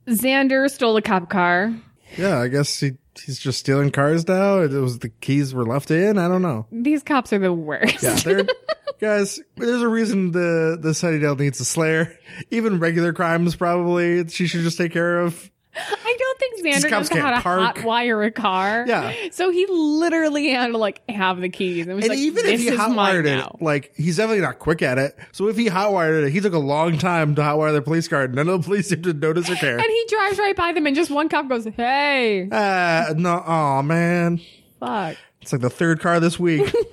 Xander 0.09 0.69
stole 0.71 0.97
a 0.97 1.03
cop 1.03 1.29
car. 1.31 1.75
Yeah, 2.17 2.39
I 2.41 2.49
guess 2.49 2.81
he 2.81 2.93
he's 3.25 3.39
just 3.39 3.59
stealing 3.61 3.91
cars 3.91 4.27
now. 4.27 4.61
It 4.61 4.73
was 4.73 4.99
the 4.99 5.09
keys 5.09 5.55
were 5.55 5.65
left 5.65 5.91
in. 5.91 6.19
I 6.19 6.29
don't 6.29 6.43
know. 6.43 6.67
These 6.73 7.03
cops 7.03 7.33
are 7.33 7.39
the 7.39 7.53
worst. 7.53 8.03
Yeah, 8.03 8.15
they're 8.17 8.47
guys. 9.01 9.41
There's 9.57 9.81
a 9.83 9.89
reason 9.89 10.33
the 10.33 10.77
the 10.81 10.91
Sunnydale 10.91 11.39
needs 11.39 11.61
a 11.61 11.65
Slayer. 11.65 12.19
Even 12.51 12.81
regular 12.81 13.13
crimes, 13.13 13.55
probably 13.57 14.27
she 14.29 14.47
should 14.47 14.63
just 14.63 14.77
take 14.77 14.93
care 14.93 15.21
of. 15.21 15.51
I 15.77 16.17
don't 16.19 16.39
think 16.39 16.65
Xander 16.85 16.91
knows 16.91 17.09
how 17.09 17.31
to 17.31 17.41
park. 17.41 17.61
hot 17.79 17.85
wire 17.85 18.23
a 18.23 18.31
car. 18.31 18.85
Yeah. 18.87 19.15
So 19.31 19.51
he 19.51 19.67
literally 19.67 20.51
had 20.51 20.69
to 20.69 20.77
like 20.79 21.01
have 21.09 21.41
the 21.41 21.49
keys. 21.49 21.87
And, 21.87 21.97
was 21.97 22.05
And 22.05 22.11
like, 22.11 22.19
even 22.19 22.45
if 22.47 22.61
he 22.61 22.67
hotwired 22.69 23.25
now. 23.25 23.57
it, 23.59 23.63
like 23.65 23.93
he's 23.97 24.19
definitely 24.19 24.43
not 24.43 24.59
quick 24.59 24.83
at 24.83 24.99
it. 24.99 25.17
So 25.33 25.49
if 25.49 25.57
he 25.57 25.69
hotwired 25.71 26.27
it, 26.27 26.31
he 26.33 26.41
took 26.41 26.53
a 26.53 26.59
long 26.59 26.99
time 26.99 27.35
to 27.37 27.43
hotwire 27.43 27.73
the 27.73 27.81
police 27.83 28.07
car. 28.09 28.29
None 28.29 28.49
of 28.49 28.63
the 28.63 28.67
police 28.67 28.89
seem 28.91 29.03
to 29.03 29.15
notice 29.15 29.49
or 29.49 29.55
care. 29.57 29.79
And 29.79 29.87
he 29.87 30.05
drives 30.09 30.39
right 30.39 30.55
by 30.57 30.73
them 30.73 30.87
and 30.87 30.95
just 30.95 31.11
one 31.11 31.29
cop 31.31 31.49
goes, 31.49 31.65
Hey, 31.65 32.49
Uh, 32.51 33.15
no, 33.17 33.43
oh 33.47 33.83
man, 33.83 34.41
fuck. 34.79 35.17
it's 35.41 35.53
like 35.53 35.63
the 35.63 35.71
third 35.71 36.01
car 36.01 36.21
this 36.21 36.39
week. 36.39 36.71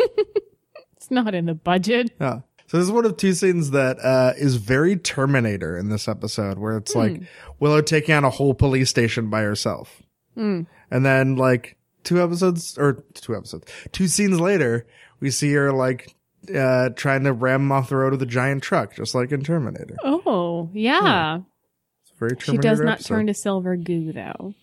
It's 0.95 1.09
not 1.11 1.33
in 1.33 1.45
the 1.45 1.53
budget. 1.55 2.11
Yeah. 2.19 2.41
So 2.69 2.77
this 2.77 2.85
is 2.85 2.91
one 2.91 3.03
of 3.03 3.17
two 3.17 3.33
scenes 3.33 3.71
that 3.71 3.97
uh, 3.99 4.33
is 4.37 4.57
very 4.57 4.95
Terminator 4.95 5.75
in 5.75 5.89
this 5.89 6.07
episode, 6.07 6.59
where 6.59 6.77
it's 6.77 6.95
like 6.95 7.19
Willow 7.59 7.81
taking 7.81 8.13
on 8.13 8.23
a 8.23 8.29
whole 8.29 8.53
police 8.53 8.91
station 8.91 9.27
by 9.31 9.41
herself, 9.41 10.03
and 10.35 10.67
then 10.91 11.35
like 11.35 11.77
two 12.03 12.21
episodes 12.21 12.77
or 12.77 13.03
two 13.15 13.35
episodes, 13.35 13.65
two 13.91 14.07
scenes 14.07 14.39
later, 14.39 14.85
we 15.19 15.31
see 15.31 15.51
her 15.53 15.73
like 15.73 16.13
uh, 16.55 16.89
trying 16.89 17.23
to 17.23 17.33
ram 17.33 17.71
off 17.71 17.89
the 17.89 17.95
road 17.95 18.11
with 18.11 18.21
a 18.21 18.27
giant 18.27 18.61
truck, 18.61 18.95
just 18.95 19.15
like 19.15 19.31
in 19.31 19.43
Terminator. 19.43 19.97
Oh, 20.03 20.69
yeah. 20.71 21.39
It's 22.03 22.11
a 22.11 22.19
very 22.19 22.35
She 22.39 22.45
Terminator. 22.45 22.61
does 22.69 22.79
not 22.81 22.93
episode. 22.93 23.15
turn 23.15 23.27
to 23.27 23.33
silver 23.33 23.77
goo 23.77 24.13
though. 24.13 24.53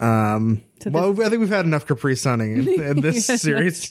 Um. 0.00 0.62
So 0.82 0.90
well, 0.90 1.12
I 1.22 1.28
think 1.30 1.40
we've 1.40 1.48
had 1.48 1.64
enough 1.64 1.86
Capri 1.86 2.14
Sunning 2.14 2.58
in, 2.58 2.82
in 2.82 3.00
this 3.00 3.24
series. 3.26 3.90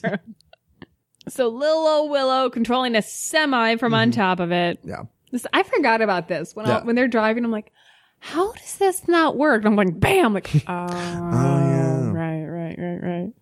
So 1.28 1.48
Lil 1.48 1.86
old 1.86 2.10
Willow 2.10 2.50
controlling 2.50 2.96
a 2.96 3.02
semi 3.02 3.76
from 3.76 3.94
on 3.94 4.10
top 4.10 4.40
of 4.40 4.52
it. 4.52 4.78
Yeah. 4.84 5.04
This, 5.30 5.46
I 5.52 5.62
forgot 5.62 6.00
about 6.00 6.28
this 6.28 6.54
when 6.54 6.66
I, 6.66 6.82
when 6.82 6.94
they're 6.94 7.08
driving. 7.08 7.44
I'm 7.44 7.50
like, 7.50 7.72
how 8.20 8.52
does 8.52 8.76
this 8.76 9.08
not 9.08 9.36
work? 9.36 9.64
And 9.64 9.68
I'm 9.68 9.76
like, 9.76 9.98
bam, 9.98 10.32
like, 10.34 10.50
oh, 10.54 10.60
yeah. 10.68 12.10
right, 12.10 12.44
right, 12.44 12.78
right, 12.78 13.02
right. 13.02 13.32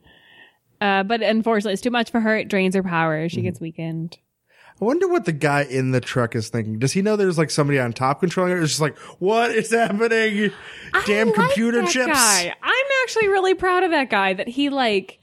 Uh, 0.81 1.03
but 1.05 1.23
unfortunately, 1.23 1.75
it's 1.75 1.83
too 1.83 1.91
much 1.91 2.11
for 2.11 2.21
her. 2.21 2.37
It 2.37 2.49
drains 2.49 2.75
her 2.75 2.83
power. 2.83 3.21
Mm-hmm. 3.21 3.29
She 3.29 3.43
gets 3.43 3.61
weakened. 3.61 4.19
I 4.81 4.85
wonder 4.85 5.07
what 5.07 5.27
the 5.27 5.33
guy 5.33 5.63
in 5.63 5.93
the 5.93 6.01
truck 6.01 6.35
is 6.35 6.49
thinking. 6.49 6.81
Does 6.81 6.93
he 6.93 7.03
know 7.03 7.15
there's 7.15 7.39
like 7.39 7.51
somebody 7.51 7.79
on 7.79 7.93
top 7.93 8.21
controlling 8.21 8.53
it? 8.53 8.61
It's 8.61 8.71
just 8.71 8.81
like, 8.81 8.99
what 9.21 9.53
is 9.53 9.71
happening? 9.71 10.51
Damn 11.07 11.29
I 11.29 11.31
like 11.31 11.35
computer 11.35 11.83
that 11.83 11.91
chips. 11.91 12.13
Guy. 12.13 12.55
I'm 12.61 12.87
actually 13.05 13.29
really 13.29 13.55
proud 13.55 13.85
of 13.85 13.93
that 13.93 14.11
guy 14.11 14.35
that 14.35 14.49
he 14.49 14.71
like 14.71 15.21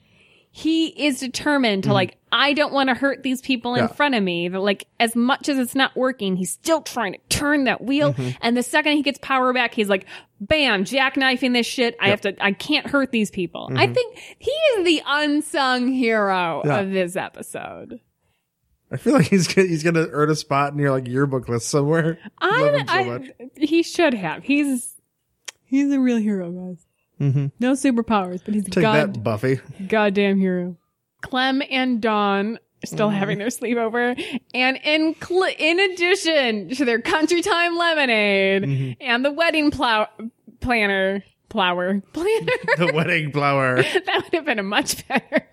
he 0.59 0.87
is 0.87 1.19
determined 1.19 1.85
to 1.85 1.93
like 1.93 2.17
I 2.31 2.53
don't 2.53 2.73
want 2.73 2.89
to 2.89 2.93
hurt 2.95 3.23
these 3.23 3.41
people 3.41 3.75
in 3.75 3.79
Mm-hmm. 3.81 3.91
Yeah. 3.91 3.95
front 3.95 4.15
of 4.15 4.23
me. 4.23 4.49
That 4.49 4.59
like 4.59 4.87
as 4.99 5.15
much 5.15 5.47
as 5.49 5.57
it's 5.57 5.73
not 5.75 5.95
working, 5.95 6.35
he's 6.35 6.51
still 6.51 6.81
trying 6.81 7.13
to 7.13 7.19
turn 7.29 7.63
that 7.63 7.81
wheel. 7.83 8.13
Mm-hmm. 8.13 8.37
And 8.41 8.57
the 8.57 8.63
second 8.63 8.93
he 8.97 9.01
gets 9.01 9.19
power 9.21 9.53
back, 9.53 9.73
he's 9.73 9.87
like, 9.89 10.05
bam, 10.41 10.83
jackknifing 10.83 11.53
this 11.53 11.65
shit. 11.65 11.95
I 12.01 12.09
have 12.09 12.21
to 12.21 12.35
I 12.43 12.51
can't 12.51 12.87
hurt 12.87 13.11
these 13.11 13.31
people. 13.31 13.71
I 13.75 13.87
think 13.87 14.17
he 14.37 14.51
is 14.51 14.85
the 14.85 15.01
unsung 15.07 15.87
hero 15.91 16.61
Mm-hmm. 16.63 16.67
Yeah. 16.69 16.79
of 16.81 16.91
this 16.91 17.15
episode. 17.15 17.99
I 18.91 18.97
feel 18.97 19.13
like 19.13 19.27
he's 19.27 19.47
gonna, 19.47 19.67
he's 19.67 19.83
gonna 19.83 20.07
earn 20.11 20.29
a 20.31 20.35
spot 20.35 20.73
in 20.73 20.79
your 20.79 20.91
like 20.91 21.07
yearbook 21.07 21.47
list 21.47 21.69
somewhere. 21.69 22.17
Love 22.41 22.73
him 22.73 22.87
so 22.87 22.93
I, 22.93 23.29
he 23.55 23.83
should 23.83 24.13
have. 24.15 24.43
He's 24.43 24.95
he's 25.63 25.91
a 25.93 25.99
real 25.99 26.17
hero, 26.17 26.51
guys. 26.51 26.85
Mm-hmm. 27.19 27.47
No 27.59 27.73
superpowers, 27.73 28.41
but 28.43 28.53
he's 28.53 28.65
a 28.67 28.69
Take 28.69 28.81
god 28.81 29.13
that, 29.13 29.23
Buffy. 29.23 29.59
goddamn 29.87 30.39
hero. 30.39 30.77
Clem 31.21 31.61
and 31.69 32.01
Dawn 32.01 32.57
are 32.83 32.87
still 32.87 33.09
mm-hmm. 33.09 33.17
having 33.17 33.37
their 33.39 33.47
sleepover, 33.47 34.21
and 34.53 34.79
in 34.83 35.15
cl- 35.21 35.53
in 35.57 35.79
addition 35.79 36.69
to 36.75 36.85
their 36.85 37.01
country 37.01 37.41
time 37.41 37.77
lemonade 37.77 38.63
mm-hmm. 38.63 38.91
and 39.01 39.25
the 39.25 39.31
wedding 39.31 39.69
plow 39.69 40.07
planner 40.61 41.23
plower 41.49 42.01
planner, 42.13 42.53
The 42.77 42.91
wedding 42.93 43.31
flower. 43.31 43.83
that 44.05 44.23
would 44.23 44.33
have 44.33 44.45
been 44.45 44.59
a 44.59 44.63
much 44.63 45.05
better. 45.07 45.47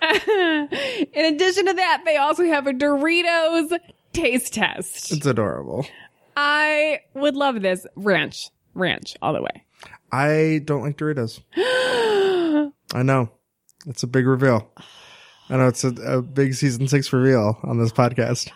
Uh, 0.00 0.66
in 1.12 1.34
addition 1.34 1.66
to 1.66 1.74
that, 1.74 2.02
they 2.04 2.16
also 2.16 2.44
have 2.44 2.66
a 2.66 2.72
Doritos 2.72 3.78
taste 4.12 4.54
test. 4.54 5.12
It's 5.12 5.26
adorable. 5.26 5.86
I 6.40 7.00
would 7.14 7.34
love 7.34 7.62
this 7.62 7.84
ranch, 7.96 8.50
ranch 8.72 9.16
all 9.20 9.32
the 9.32 9.42
way. 9.42 9.64
I 10.12 10.60
don't 10.64 10.82
like 10.82 10.96
Doritos. 10.96 11.40
I 11.56 13.02
know. 13.02 13.30
It's 13.88 14.04
a 14.04 14.06
big 14.06 14.24
reveal. 14.24 14.70
I 15.50 15.56
know 15.56 15.66
it's 15.66 15.82
a, 15.82 15.88
a 15.88 16.22
big 16.22 16.54
season 16.54 16.86
six 16.86 17.12
reveal 17.12 17.58
on 17.64 17.78
this 17.78 17.90
podcast. 17.90 18.52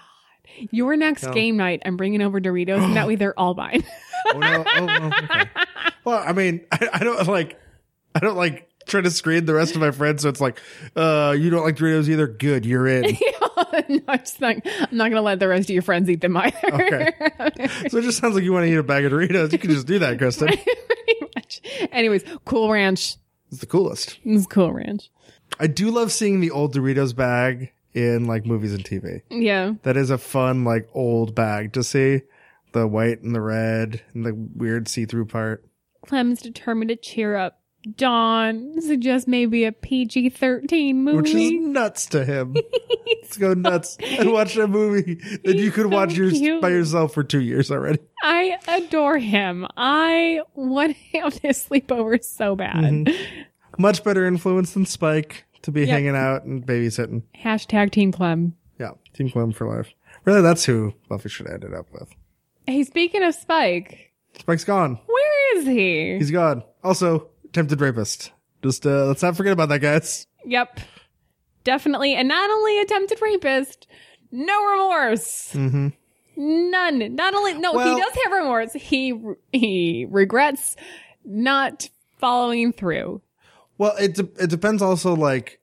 Your 0.70 0.94
next 0.94 1.26
game 1.32 1.56
night, 1.56 1.82
I'm 1.84 1.96
bringing 1.96 2.22
over 2.22 2.40
Doritos, 2.40 2.84
and 2.84 2.94
that 2.94 3.08
way 3.08 3.16
they're 3.16 3.36
all 3.36 3.54
mine. 3.54 3.82
Oh 4.32 4.38
no! 4.38 4.64
Oh, 4.64 4.86
well, 4.86 5.06
okay. 5.06 5.50
well, 6.04 6.24
I 6.24 6.32
mean, 6.32 6.64
I, 6.72 6.88
I 6.92 6.98
don't 7.00 7.26
like, 7.26 7.60
I 8.14 8.20
don't 8.20 8.36
like 8.36 8.70
try 8.86 9.00
to 9.00 9.10
screen 9.10 9.44
the 9.44 9.54
rest 9.54 9.74
of 9.74 9.80
my 9.80 9.90
friends. 9.90 10.22
So 10.22 10.28
it's 10.28 10.40
like, 10.40 10.60
uh, 10.94 11.34
you 11.36 11.50
don't 11.50 11.64
like 11.64 11.74
Doritos 11.74 12.08
either. 12.08 12.28
Good, 12.28 12.64
you're 12.64 12.86
in. 12.86 13.18
no, 13.88 14.00
I'm 14.08 14.18
just 14.18 14.40
not, 14.40 14.56
I'm 14.64 14.96
not 14.96 15.04
going 15.04 15.12
to 15.12 15.22
let 15.22 15.38
the 15.38 15.48
rest 15.48 15.68
of 15.68 15.74
your 15.74 15.82
friends 15.82 16.10
eat 16.10 16.20
them 16.20 16.36
either. 16.36 16.56
Okay. 16.64 17.12
so 17.88 17.98
it 17.98 18.02
just 18.02 18.18
sounds 18.18 18.34
like 18.34 18.44
you 18.44 18.52
want 18.52 18.66
to 18.66 18.72
eat 18.72 18.76
a 18.76 18.82
bag 18.82 19.04
of 19.04 19.12
Doritos. 19.12 19.52
You 19.52 19.58
can 19.58 19.70
just 19.70 19.86
do 19.86 19.98
that, 20.00 20.18
Kristen. 20.18 20.48
Pretty 20.86 21.20
much. 21.34 21.60
Anyways, 21.90 22.24
Cool 22.44 22.70
Ranch. 22.70 23.16
It's 23.50 23.60
the 23.60 23.66
coolest. 23.66 24.18
Is 24.24 24.46
Cool 24.46 24.72
Ranch. 24.72 25.10
I 25.58 25.66
do 25.66 25.90
love 25.90 26.12
seeing 26.12 26.40
the 26.40 26.50
old 26.50 26.74
Doritos 26.74 27.14
bag 27.14 27.72
in 27.94 28.26
like 28.26 28.46
movies 28.46 28.74
and 28.74 28.84
TV. 28.84 29.22
Yeah. 29.30 29.74
That 29.82 29.96
is 29.96 30.10
a 30.10 30.18
fun 30.18 30.64
like 30.64 30.88
old 30.94 31.34
bag 31.34 31.72
to 31.74 31.82
see. 31.82 32.22
The 32.72 32.86
white 32.86 33.20
and 33.22 33.34
the 33.34 33.40
red 33.40 34.02
and 34.14 34.24
the 34.24 34.34
weird 34.34 34.88
see-through 34.88 35.26
part. 35.26 35.64
Clem's 36.06 36.40
determined 36.40 36.88
to 36.88 36.96
cheer 36.96 37.36
up 37.36 37.60
Dawn, 37.96 38.80
suggest 38.80 39.26
maybe 39.28 39.64
a 39.64 39.72
PG 39.72 40.30
13 40.30 41.02
movie. 41.02 41.16
Which 41.18 41.34
is 41.34 41.52
nuts 41.52 42.06
to 42.06 42.24
him. 42.24 42.54
Let's 43.06 43.36
go 43.36 43.54
nuts 43.54 43.96
and 44.02 44.32
watch 44.32 44.56
a 44.56 44.66
movie 44.68 45.14
that 45.44 45.56
you 45.56 45.70
could 45.70 45.84
so 45.84 45.88
watch 45.88 46.14
your, 46.14 46.60
by 46.60 46.68
yourself 46.70 47.14
for 47.14 47.22
two 47.24 47.40
years 47.40 47.70
already. 47.70 47.98
I 48.22 48.58
adore 48.68 49.18
him. 49.18 49.66
I 49.76 50.42
want 50.54 50.96
him 50.96 51.30
to 51.30 51.48
sleepover 51.48 52.22
so 52.22 52.54
bad. 52.56 52.76
Mm-hmm. 52.76 53.42
Much 53.78 54.04
better 54.04 54.26
influence 54.26 54.72
than 54.74 54.84
Spike 54.86 55.44
to 55.62 55.70
be 55.70 55.80
Yep. 55.80 55.88
hanging 55.90 56.16
out 56.16 56.44
and 56.44 56.64
babysitting. 56.66 57.22
Hashtag 57.42 57.90
Team 57.90 58.12
Clem. 58.12 58.54
Yeah, 58.78 58.92
Team 59.14 59.30
Clem 59.30 59.52
for 59.52 59.66
life. 59.66 59.92
Really, 60.24 60.42
that's 60.42 60.64
who 60.64 60.92
Buffy 61.08 61.28
should 61.28 61.46
have 61.46 61.54
ended 61.54 61.74
up 61.74 61.86
with. 61.92 62.10
Hey, 62.66 62.84
speaking 62.84 63.22
of 63.22 63.34
Spike, 63.34 64.12
Spike's 64.38 64.64
gone. 64.64 64.98
where 65.06 65.58
is 65.58 65.66
he? 65.66 66.16
He's 66.18 66.30
gone. 66.30 66.62
Also, 66.84 67.28
attempted 67.52 67.80
rapist. 67.80 68.32
Just 68.62 68.86
uh, 68.86 69.04
let's 69.06 69.22
not 69.22 69.36
forget 69.36 69.52
about 69.52 69.68
that, 69.68 69.80
guys. 69.80 70.26
Yep. 70.46 70.80
Definitely. 71.64 72.14
And 72.14 72.26
not 72.28 72.50
only 72.50 72.80
attempted 72.80 73.20
rapist, 73.20 73.86
no 74.30 74.64
remorse. 74.70 75.52
Mm-hmm. 75.52 75.88
None. 76.36 77.14
Not 77.14 77.34
only, 77.34 77.54
no, 77.54 77.74
Well- 77.74 77.94
he 77.94 78.00
does 78.00 78.14
have 78.24 78.32
remorse. 78.32 78.72
He, 78.72 79.20
he 79.52 80.06
regrets 80.08 80.76
not 81.24 81.88
following 82.18 82.72
through. 82.72 83.20
Well, 83.78 83.94
it 83.98 84.14
de- 84.14 84.42
it 84.42 84.48
depends 84.50 84.80
also 84.80 85.14
like 85.14 85.60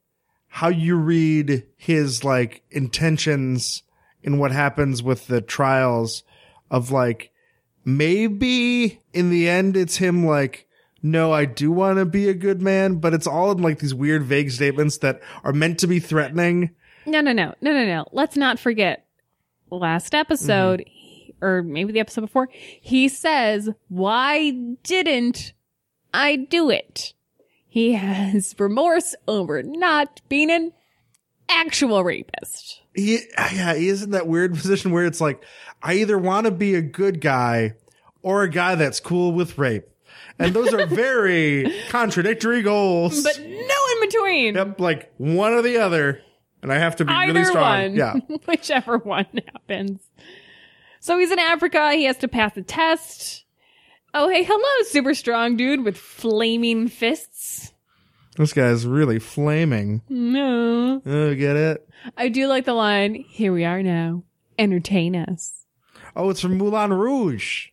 how 0.48 0.68
you 0.70 0.98
read 0.98 1.66
his 1.78 2.24
like 2.24 2.64
intentions 2.70 3.84
in 4.24 4.38
what 4.40 4.52
happens 4.52 5.02
with 5.02 5.28
the 5.28 5.42
trials 5.42 6.24
of 6.70 6.92
like 6.92 7.32
maybe 7.86 9.00
in 9.14 9.30
the 9.30 9.48
end 9.48 9.78
it's 9.78 9.98
him 9.98 10.26
like 10.26 10.68
no 11.02 11.32
I 11.32 11.46
do 11.46 11.72
want 11.72 11.98
to 11.98 12.06
be 12.06 12.30
a 12.30 12.34
good 12.34 12.62
man 12.62 12.96
but 12.96 13.14
it's 13.14 13.28
all 13.28 13.52
in 13.52 13.62
like 13.62 13.80
these 13.80 13.94
weird 13.94 14.24
vague 14.24 14.52
statements 14.52 14.98
that 14.98 15.22
are 15.44 15.54
meant 15.54 15.80
to 15.80 15.88
be 15.88 16.00
threatening 16.00 16.72
No, 17.06 17.22
no, 17.22 17.32
no, 17.32 17.54
no, 17.62 17.72
no, 17.72 17.86
no. 17.86 18.06
Let's 18.12 18.36
not 18.38 18.60
forget 18.60 19.06
last 19.72 20.14
episode, 20.14 20.82
mm-hmm. 20.82 21.46
or 21.46 21.64
maybe 21.64 21.92
the 21.94 22.00
episode 22.00 22.22
before, 22.22 22.50
he 22.52 23.08
says, 23.08 23.70
Why 23.88 24.52
didn't 24.84 25.54
I 26.14 26.36
do 26.36 26.70
it? 26.70 27.14
He 27.68 27.94
has 27.94 28.56
remorse 28.60 29.16
over 29.28 29.64
not 29.64 30.22
being 30.30 30.52
an 30.52 30.74
actual 31.50 32.04
rapist. 32.04 32.82
he 32.94 33.20
yeah 33.36 33.74
he 33.74 33.88
is 33.88 34.04
in 34.04 34.12
that 34.12 34.28
weird 34.28 34.54
position 34.56 34.92
where 34.92 35.06
it's 35.06 35.20
like 35.22 35.42
I 35.82 35.96
either 35.96 36.18
want 36.18 36.46
to 36.46 36.52
be 36.52 36.76
a 36.76 36.82
good 36.82 37.22
guy 37.22 37.74
or 38.22 38.44
a 38.44 38.50
guy 38.50 38.76
that's 38.76 39.00
cool 39.00 39.32
with 39.32 39.58
rape 39.58 39.89
and 40.40 40.54
those 40.54 40.74
are 40.74 40.86
very 40.86 41.72
contradictory 41.90 42.62
goals 42.62 43.22
But 43.24 43.40
no 43.40 43.46
in 43.48 44.00
between. 44.02 44.56
Yep, 44.56 44.80
like 44.80 45.14
one 45.18 45.54
or 45.54 45.62
the 45.62 45.78
other. 45.78 46.22
And 46.62 46.74
I 46.74 46.78
have 46.78 46.98
to 46.98 47.06
be 47.06 47.14
Either 47.14 47.34
really 47.34 47.46
strong. 47.46 47.64
one. 47.64 47.96
Yeah. 47.96 48.14
Whichever 48.46 48.98
one 48.98 49.28
happens. 49.54 50.02
So 51.00 51.18
he's 51.18 51.32
in 51.32 51.40
Africa. 51.40 51.94
He 51.94 52.04
has 52.06 52.18
to 52.18 52.28
pass 52.28 52.58
a 52.58 52.62
test. 52.62 53.46
Oh, 54.14 54.28
hey, 54.28 54.44
hello, 54.44 54.84
super 54.88 55.14
strong 55.14 55.56
dude 55.56 55.86
with 55.86 55.98
flaming 55.98 56.88
fists. 56.90 57.72
This 58.38 58.54
guy's 58.54 58.86
really 58.86 59.20
flaming. 59.20 60.02
No. 60.10 61.02
Oh, 61.06 61.36
get 61.36 61.56
it? 61.56 61.88
I 62.18 62.30
do 62.30 62.48
like 62.48 62.66
the 62.66 62.74
line, 62.74 63.14
here 63.16 63.54
we 63.54 63.66
are 63.66 63.84
now. 63.84 64.24
Entertain 64.58 65.16
us. 65.16 65.66
Oh, 66.16 66.30
it's 66.30 66.42
from 66.42 66.58
Moulin 66.58 66.92
Rouge. 66.92 67.69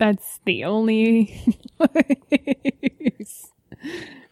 That's 0.00 0.40
the 0.46 0.64
only 0.64 1.38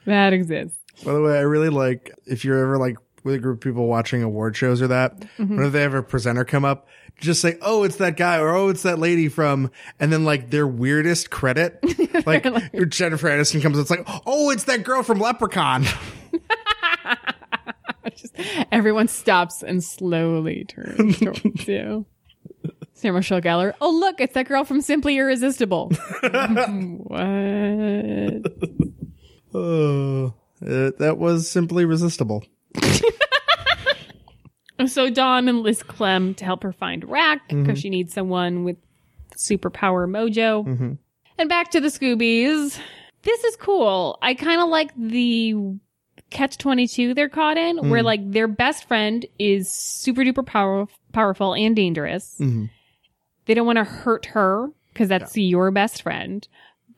that 0.07 0.33
exists. 0.33 0.79
By 1.05 1.13
the 1.13 1.23
way, 1.23 1.39
I 1.39 1.43
really 1.43 1.69
like 1.69 2.13
if 2.27 2.45
you're 2.45 2.59
ever 2.59 2.79
like 2.79 2.97
with 3.23 3.35
a 3.35 3.39
group 3.39 3.59
of 3.59 3.61
people 3.61 3.87
watching 3.87 4.23
award 4.23 4.57
shows 4.57 4.81
or 4.83 4.89
that, 4.89 5.21
Mm-hmm. 5.21 5.49
whenever 5.57 5.71
they 5.71 5.83
have 5.83 5.95
a 5.95 6.03
presenter 6.03 6.45
come 6.45 6.65
up, 6.65 6.89
just 7.21 7.41
say, 7.41 7.57
"Oh, 7.63 7.85
it's 7.85 7.97
that 7.97 8.17
guy," 8.17 8.39
or 8.39 8.55
"Oh, 8.55 8.69
it's 8.71 8.83
that 8.83 8.99
lady 8.99 9.29
from," 9.29 9.71
and 10.01 10.13
then 10.13 10.25
like 10.25 10.51
their 10.51 10.67
weirdest 10.67 11.31
credit, 11.31 11.79
like 12.27 12.45
Jennifer 12.89 13.29
Aniston 13.29 13.61
comes, 13.61 13.79
it's 13.79 13.91
like, 13.91 14.07
"Oh, 14.27 14.51
it's 14.51 14.65
that 14.65 14.85
girl 14.85 15.03
from 15.03 15.21
Leprechaun." 15.21 15.85
Just, 18.17 18.35
everyone 18.73 19.07
stops 19.09 19.63
and 19.63 19.85
slowly 19.85 20.65
turns 20.65 21.19
towards 21.19 21.69
you. 21.69 22.07
Sarah 22.99 23.15
Michelle 23.15 23.41
Gellar. 23.41 23.75
Oh, 23.81 23.91
look, 23.91 24.21
it's 24.21 24.35
that 24.35 24.47
girl 24.49 24.65
from 24.65 24.81
Simply 24.81 25.17
Irresistible. 25.19 25.91
what? 26.21 27.23
Oh, 29.55 30.35
uh, 30.61 30.91
that 30.99 31.17
was 31.19 31.49
simply 31.49 31.85
resistible. 31.85 32.45
So 34.87 35.11
Dawn 35.11 35.49
enlists 35.49 35.83
Clem 35.83 36.35
to 36.35 36.45
help 36.45 36.63
her 36.63 36.71
find 36.73 37.03
Rack 37.11 37.49
because 37.49 37.81
she 37.81 37.91
needs 37.91 38.15
someone 38.15 38.63
with 38.63 38.77
superpower 39.37 40.09
mojo. 40.09 40.97
And 41.37 41.49
back 41.49 41.73
to 41.73 41.81
the 41.81 41.89
Scoobies. 41.89 42.79
This 43.23 43.43
is 43.45 43.57
cool. 43.57 44.17
I 44.23 44.35
kind 44.35 44.61
of 44.61 44.69
like 44.69 44.93
the 44.97 45.55
catch 46.31 46.59
22 46.59 47.15
they're 47.15 47.29
caught 47.29 47.57
in 47.59 47.89
where 47.91 48.05
like 48.05 48.21
their 48.31 48.47
best 48.47 48.87
friend 48.87 49.27
is 49.41 49.69
super 49.69 50.23
duper 50.23 50.47
power- 50.47 50.87
powerful 51.13 51.55
and 51.57 51.75
dangerous. 51.75 52.37
Mhm. 52.41 52.71
They 53.49 53.55
don't 53.55 53.67
want 53.67 53.79
to 53.79 53.85
hurt 53.85 54.27
her 54.27 54.69
because 54.93 55.09
that's 55.09 55.37
your 55.37 55.71
best 55.71 56.03
friend. 56.03 56.47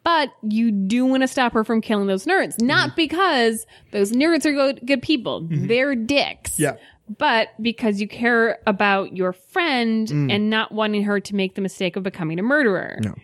But 0.02 0.30
you 0.42 0.72
do 0.72 1.06
want 1.06 1.22
to 1.22 1.28
stop 1.28 1.52
her 1.52 1.62
from 1.62 1.80
killing 1.80 2.08
those 2.08 2.24
nerds. 2.24 2.60
Not 2.60 2.88
mm-hmm. 2.88 2.96
because 2.96 3.66
those 3.92 4.12
nerds 4.12 4.44
are 4.44 4.52
good, 4.52 4.80
good 4.84 5.00
people. 5.00 5.42
Mm-hmm. 5.42 5.66
They're 5.68 5.94
dicks 5.94 6.58
Yeah. 6.58 6.76
but 7.18 7.48
because 7.62 8.00
you 8.00 8.08
care 8.08 8.58
about 8.66 9.16
your 9.16 9.32
friend 9.32 10.08
mm. 10.08 10.32
and 10.32 10.50
not 10.50 10.72
wanting 10.72 11.04
her 11.04 11.20
to 11.20 11.34
make 11.36 11.54
the 11.54 11.60
mistake 11.60 11.96
of 11.96 12.02
becoming 12.02 12.38
a 12.40 12.42
murderer. 12.42 12.98
No. 13.02 13.14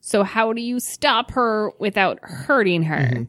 So 0.00 0.22
how 0.24 0.52
do 0.52 0.60
you 0.60 0.78
stop 0.80 1.30
her 1.30 1.72
without 1.78 2.18
hurting 2.20 2.82
her? 2.82 2.96
Mm-hmm. 2.96 3.22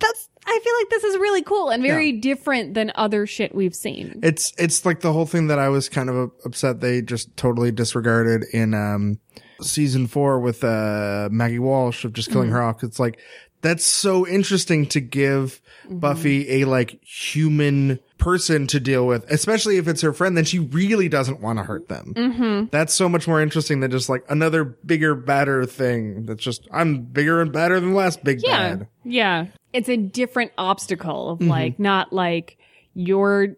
That's 0.00 0.28
I 0.46 0.58
feel 0.64 0.74
like 0.80 0.90
this 0.90 1.04
is 1.04 1.18
really 1.18 1.42
cool 1.42 1.68
and 1.68 1.82
very 1.82 2.12
different 2.12 2.74
than 2.74 2.90
other 2.94 3.26
shit 3.26 3.54
we've 3.54 3.74
seen. 3.74 4.18
It's 4.22 4.52
it's 4.58 4.84
like 4.84 5.00
the 5.00 5.12
whole 5.12 5.26
thing 5.26 5.48
that 5.48 5.58
I 5.58 5.68
was 5.68 5.88
kind 5.88 6.08
of 6.08 6.32
upset 6.44 6.80
they 6.80 7.02
just 7.02 7.36
totally 7.36 7.70
disregarded 7.70 8.44
in 8.52 8.74
um 8.74 9.18
season 9.60 10.06
4 10.06 10.40
with 10.40 10.64
uh 10.64 11.28
Maggie 11.30 11.58
Walsh 11.58 12.04
of 12.04 12.14
just 12.14 12.30
killing 12.30 12.50
her 12.50 12.62
off. 12.62 12.82
It's 12.82 12.98
like 12.98 13.20
that's 13.60 13.84
so 13.84 14.26
interesting 14.26 14.86
to 14.86 15.00
give 15.00 15.60
Buffy 15.88 16.62
a 16.62 16.64
like 16.64 16.98
human 17.04 18.00
person 18.20 18.66
to 18.68 18.78
deal 18.78 19.06
with, 19.06 19.28
especially 19.30 19.78
if 19.78 19.88
it's 19.88 20.02
her 20.02 20.12
friend, 20.12 20.36
then 20.36 20.44
she 20.44 20.58
really 20.60 21.08
doesn't 21.08 21.40
want 21.40 21.58
to 21.58 21.64
hurt 21.64 21.88
them. 21.88 22.12
Mm-hmm. 22.14 22.66
That's 22.70 22.94
so 22.94 23.08
much 23.08 23.26
more 23.26 23.40
interesting 23.40 23.80
than 23.80 23.90
just 23.90 24.08
like 24.08 24.24
another 24.28 24.64
bigger, 24.64 25.14
badder 25.16 25.66
thing. 25.66 26.26
That's 26.26 26.42
just, 26.44 26.68
I'm 26.70 27.02
bigger 27.02 27.40
and 27.40 27.52
badder 27.52 27.80
than 27.80 27.90
the 27.90 27.96
last 27.96 28.22
big 28.22 28.40
Yeah. 28.42 28.76
bad. 28.76 28.88
Yeah. 29.04 29.46
It's 29.72 29.88
a 29.88 29.96
different 29.96 30.52
obstacle 30.58 31.30
of 31.30 31.40
like 31.42 31.78
not 31.80 32.12
like 32.12 32.58
you're 32.94 33.56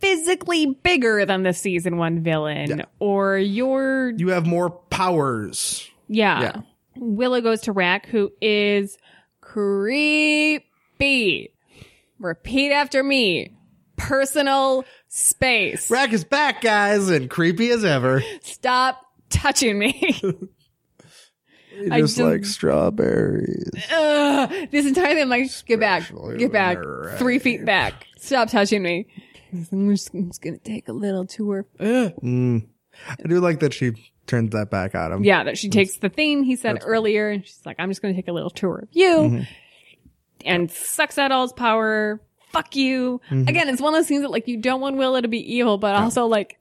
physically 0.00 0.66
bigger 0.82 1.24
than 1.26 1.42
the 1.42 1.52
season 1.52 1.96
1 1.96 2.22
villain 2.22 2.78
Yeah. 2.78 2.84
or 2.98 3.36
you're 3.38 4.10
You 4.10 4.28
have 4.30 4.46
more 4.46 4.70
powers. 4.70 5.88
Yeah. 6.08 6.40
Yeah. 6.40 6.60
Willow 6.96 7.40
goes 7.40 7.60
to 7.62 7.72
Rack, 7.72 8.06
who 8.06 8.32
is 8.40 8.98
creepy. 9.40 10.64
Repeat 12.18 12.72
after 12.72 13.02
me. 13.02 13.56
Personal 14.00 14.84
space. 15.08 15.90
Rack 15.90 16.12
is 16.12 16.24
back, 16.24 16.60
guys, 16.62 17.08
and 17.10 17.28
creepy 17.30 17.70
as 17.70 17.84
ever. 17.84 18.22
Stop 18.42 19.00
touching 19.28 19.78
me. 19.78 20.20
You 21.72 21.88
I 21.92 22.00
just 22.00 22.18
like 22.18 22.44
strawberries. 22.44 23.70
Ugh. 23.90 24.50
this 24.70 24.84
entire 24.86 25.14
thing, 25.14 25.22
I'm 25.22 25.28
like, 25.30 25.48
get 25.64 25.80
back. 25.80 26.02
Especially 26.02 26.36
Get 26.36 26.52
back. 26.52 26.76
they're 26.76 27.14
Three 27.16 27.38
feet 27.38 27.64
back. 27.64 28.06
Stop 28.18 28.50
touching 28.50 28.82
me. 28.82 29.06
I'm 29.72 29.88
just, 29.96 30.12
I'm 30.12 30.26
just 30.28 30.42
gonna 30.42 30.58
take 30.58 30.88
a 30.88 30.92
little 30.92 31.24
tour. 31.26 31.64
Ugh. 31.78 32.12
Mm. 32.22 32.66
I 33.08 33.28
do 33.28 33.40
like 33.40 33.60
that 33.60 33.72
she 33.72 33.92
turned 34.26 34.50
that 34.50 34.68
back 34.70 34.94
on 34.94 35.12
him. 35.12 35.24
Yeah, 35.24 35.44
that 35.44 35.56
she 35.56 35.70
takes 35.70 35.96
the 35.98 36.10
thing 36.10 36.42
he 36.42 36.56
said 36.56 36.80
earlier, 36.84 37.30
and 37.30 37.46
she's 37.46 37.62
like, 37.64 37.76
I'm 37.78 37.88
just 37.88 38.02
going 38.02 38.14
to 38.14 38.18
take 38.20 38.28
a 38.28 38.32
little 38.32 38.50
tour 38.50 38.80
of 38.80 38.88
you, 38.92 39.06
Mm-hmm. 39.16 39.42
and 40.44 40.70
sucks 40.70 41.16
out 41.18 41.32
all 41.32 41.42
his 41.42 41.52
power. 41.54 42.20
Fuck 42.50 42.76
you. 42.76 43.20
Mm-hmm. 43.30 43.48
Again, 43.48 43.68
it's 43.68 43.80
one 43.80 43.94
of 43.94 43.98
those 43.98 44.08
things 44.08 44.22
that 44.22 44.30
like 44.30 44.48
you 44.48 44.56
don't 44.56 44.80
want 44.80 44.96
Willow 44.96 45.20
to 45.20 45.28
be 45.28 45.54
evil, 45.54 45.78
but 45.78 45.94
also 45.94 46.26
like 46.26 46.58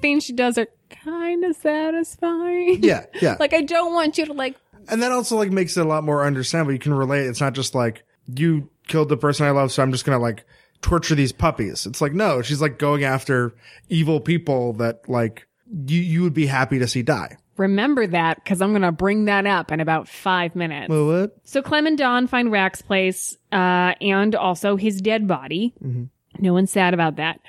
things 0.00 0.24
she 0.24 0.32
does 0.32 0.58
are 0.58 0.68
kind 0.90 1.44
of 1.44 1.56
satisfying. 1.56 2.82
Yeah, 2.82 3.06
yeah. 3.20 3.36
like 3.40 3.52
I 3.52 3.62
don't 3.62 3.92
want 3.92 4.18
you 4.18 4.26
to 4.26 4.32
like. 4.32 4.56
and 4.88 5.02
that 5.02 5.12
also 5.12 5.36
like 5.36 5.50
makes 5.50 5.76
it 5.76 5.80
a 5.80 5.88
lot 5.88 6.04
more 6.04 6.24
understandable. 6.24 6.72
You 6.72 6.78
can 6.78 6.94
relate. 6.94 7.26
It's 7.26 7.40
not 7.40 7.54
just 7.54 7.74
like 7.74 8.04
you 8.34 8.68
killed 8.88 9.08
the 9.08 9.16
person 9.16 9.46
I 9.46 9.50
love, 9.50 9.72
so 9.72 9.82
I'm 9.82 9.92
just 9.92 10.04
gonna 10.04 10.18
like 10.18 10.44
torture 10.80 11.14
these 11.14 11.32
puppies. 11.32 11.86
It's 11.86 12.00
like 12.00 12.12
no, 12.12 12.42
she's 12.42 12.60
like 12.60 12.78
going 12.78 13.04
after 13.04 13.54
evil 13.88 14.20
people 14.20 14.74
that 14.74 15.08
like 15.08 15.46
you 15.86 16.00
you 16.00 16.22
would 16.22 16.34
be 16.34 16.46
happy 16.46 16.78
to 16.78 16.86
see 16.86 17.02
die. 17.02 17.36
Remember 17.56 18.06
that 18.06 18.36
because 18.42 18.62
I'm 18.62 18.70
going 18.70 18.82
to 18.82 18.92
bring 18.92 19.26
that 19.26 19.46
up 19.46 19.70
in 19.72 19.80
about 19.80 20.08
five 20.08 20.56
minutes. 20.56 20.88
Well, 20.88 21.06
what? 21.06 21.36
So 21.44 21.60
Clem 21.62 21.86
and 21.86 21.98
Dawn 21.98 22.26
find 22.26 22.50
Rack's 22.50 22.80
place, 22.82 23.36
uh, 23.52 23.94
and 24.00 24.34
also 24.34 24.76
his 24.76 25.00
dead 25.02 25.28
body. 25.28 25.74
Mhm. 25.84 26.08
No 26.38 26.54
one's 26.54 26.70
sad 26.70 26.94
about 26.94 27.16
that. 27.16 27.40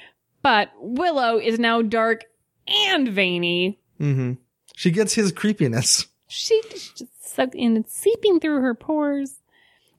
But 0.42 0.70
Willow 0.80 1.38
is 1.40 1.58
now 1.58 1.82
dark 1.82 2.26
and 2.68 3.08
veiny. 3.08 3.80
Mm-hmm. 4.00 4.34
She 4.76 4.92
gets 4.92 5.14
his 5.14 5.32
creepiness. 5.32 6.08
She 6.28 6.62
just 6.70 7.04
sucked 7.24 7.56
in 7.56 7.76
and 7.78 7.88
seeping 7.88 8.40
through 8.40 8.60
her 8.62 8.74
pores. 8.76 9.40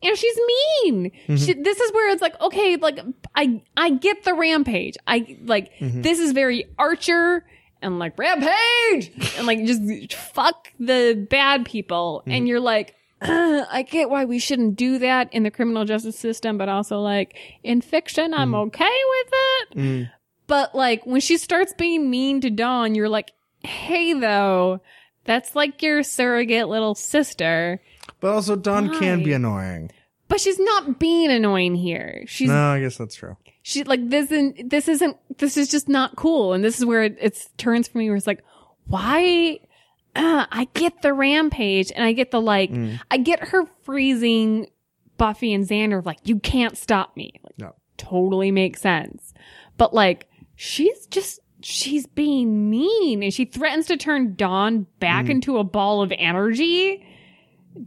And 0.02 0.18
she's 0.18 0.36
mean. 0.84 1.12
She, 1.28 1.54
this 1.54 1.80
is 1.80 1.92
where 1.94 2.12
it's 2.12 2.20
like, 2.20 2.38
okay, 2.42 2.76
like 2.76 2.98
I, 3.34 3.62
I 3.76 3.90
get 3.90 4.24
the 4.24 4.34
rampage. 4.34 4.96
I 5.06 5.38
like 5.44 5.70
this 5.80 6.18
is 6.18 6.32
very 6.32 6.66
Archer 6.78 7.46
and 7.84 7.98
like 7.98 8.18
rampage 8.18 9.12
and 9.36 9.46
like 9.46 9.64
just 9.64 10.12
fuck 10.14 10.68
the 10.80 11.26
bad 11.30 11.64
people. 11.64 12.22
And 12.26 12.48
you're 12.48 12.60
like, 12.60 12.94
"Uh, 13.20 13.64
I 13.70 13.82
get 13.82 14.10
why 14.10 14.24
we 14.24 14.38
shouldn't 14.38 14.76
do 14.76 14.98
that 14.98 15.32
in 15.32 15.42
the 15.42 15.50
criminal 15.50 15.84
justice 15.84 16.18
system, 16.18 16.58
but 16.58 16.68
also 16.68 17.00
like 17.00 17.36
in 17.62 17.80
fiction, 17.80 18.34
I'm 18.34 18.54
okay 18.54 18.84
with 18.84 19.28
it. 19.32 19.78
Mm. 19.78 20.10
But 20.46 20.74
like 20.74 21.06
when 21.06 21.20
she 21.20 21.38
starts 21.38 21.72
being 21.74 22.10
mean 22.10 22.40
to 22.40 22.50
Dawn, 22.50 22.94
you're 22.94 23.08
like, 23.08 23.32
hey 23.60 24.12
though, 24.14 24.80
that's 25.24 25.54
like 25.54 25.82
your 25.82 26.02
surrogate 26.02 26.68
little 26.68 26.94
sister. 26.94 27.80
But 28.20 28.32
also, 28.32 28.56
Dawn 28.56 28.98
can 28.98 29.22
be 29.22 29.32
annoying. 29.32 29.90
But 30.28 30.40
she's 30.40 30.58
not 30.58 30.98
being 30.98 31.30
annoying 31.30 31.74
here. 31.74 32.24
She's 32.26 32.48
No, 32.48 32.72
I 32.72 32.80
guess 32.80 32.96
that's 32.96 33.14
true. 33.14 33.36
She 33.66 33.82
like 33.82 34.10
this 34.10 34.30
isn't 34.30 34.68
this 34.68 34.88
isn't 34.88 35.16
this 35.38 35.56
is 35.56 35.70
just 35.70 35.88
not 35.88 36.16
cool. 36.16 36.52
And 36.52 36.62
this 36.62 36.78
is 36.78 36.84
where 36.84 37.02
it 37.04 37.16
it's 37.18 37.48
turns 37.56 37.88
for 37.88 37.96
me 37.96 38.10
where 38.10 38.16
it's 38.16 38.26
like, 38.26 38.44
why 38.88 39.58
uh, 40.14 40.44
I 40.52 40.68
get 40.74 41.00
the 41.00 41.14
rampage 41.14 41.90
and 41.90 42.04
I 42.04 42.12
get 42.12 42.30
the 42.30 42.42
like 42.42 42.70
Mm. 42.70 43.00
I 43.10 43.16
get 43.16 43.48
her 43.48 43.64
freezing 43.82 44.68
Buffy 45.16 45.54
and 45.54 45.66
Xander 45.66 46.04
like, 46.04 46.18
you 46.24 46.38
can't 46.40 46.76
stop 46.76 47.16
me. 47.16 47.32
Like 47.42 47.58
No. 47.58 47.74
totally 47.96 48.50
makes 48.50 48.82
sense. 48.82 49.32
But 49.78 49.94
like, 49.94 50.28
she's 50.56 51.06
just, 51.06 51.40
she's 51.62 52.06
being 52.06 52.68
mean 52.68 53.22
and 53.22 53.32
she 53.32 53.46
threatens 53.46 53.86
to 53.86 53.96
turn 53.96 54.34
Dawn 54.34 54.86
back 55.00 55.30
into 55.30 55.56
a 55.56 55.64
ball 55.64 56.02
of 56.02 56.12
energy 56.18 57.02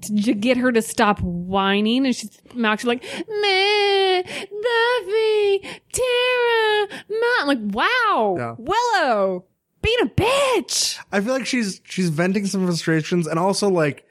to 0.02 0.34
get 0.34 0.58
her 0.58 0.72
to 0.72 0.82
stop 0.82 1.20
whining. 1.22 2.06
And 2.06 2.16
she's 2.16 2.38
actually 2.64 2.96
like, 2.96 3.04
meh, 3.04 4.22
Buffy, 4.24 5.60
Tara, 5.92 6.88
Ma. 7.10 7.28
I'm 7.42 7.48
like, 7.48 7.60
wow, 7.62 8.36
Yeah. 8.38 8.56
Willow, 8.58 9.46
being 9.82 9.98
a 10.02 10.06
bitch. 10.08 11.00
I 11.12 11.22
feel 11.22 11.34
like 11.34 11.46
she's 11.46 11.82
she's 11.86 12.10
venting 12.10 12.46
some 12.46 12.66
frustrations 12.66 13.28
and 13.28 13.40
also 13.40 13.70
like 13.70 14.06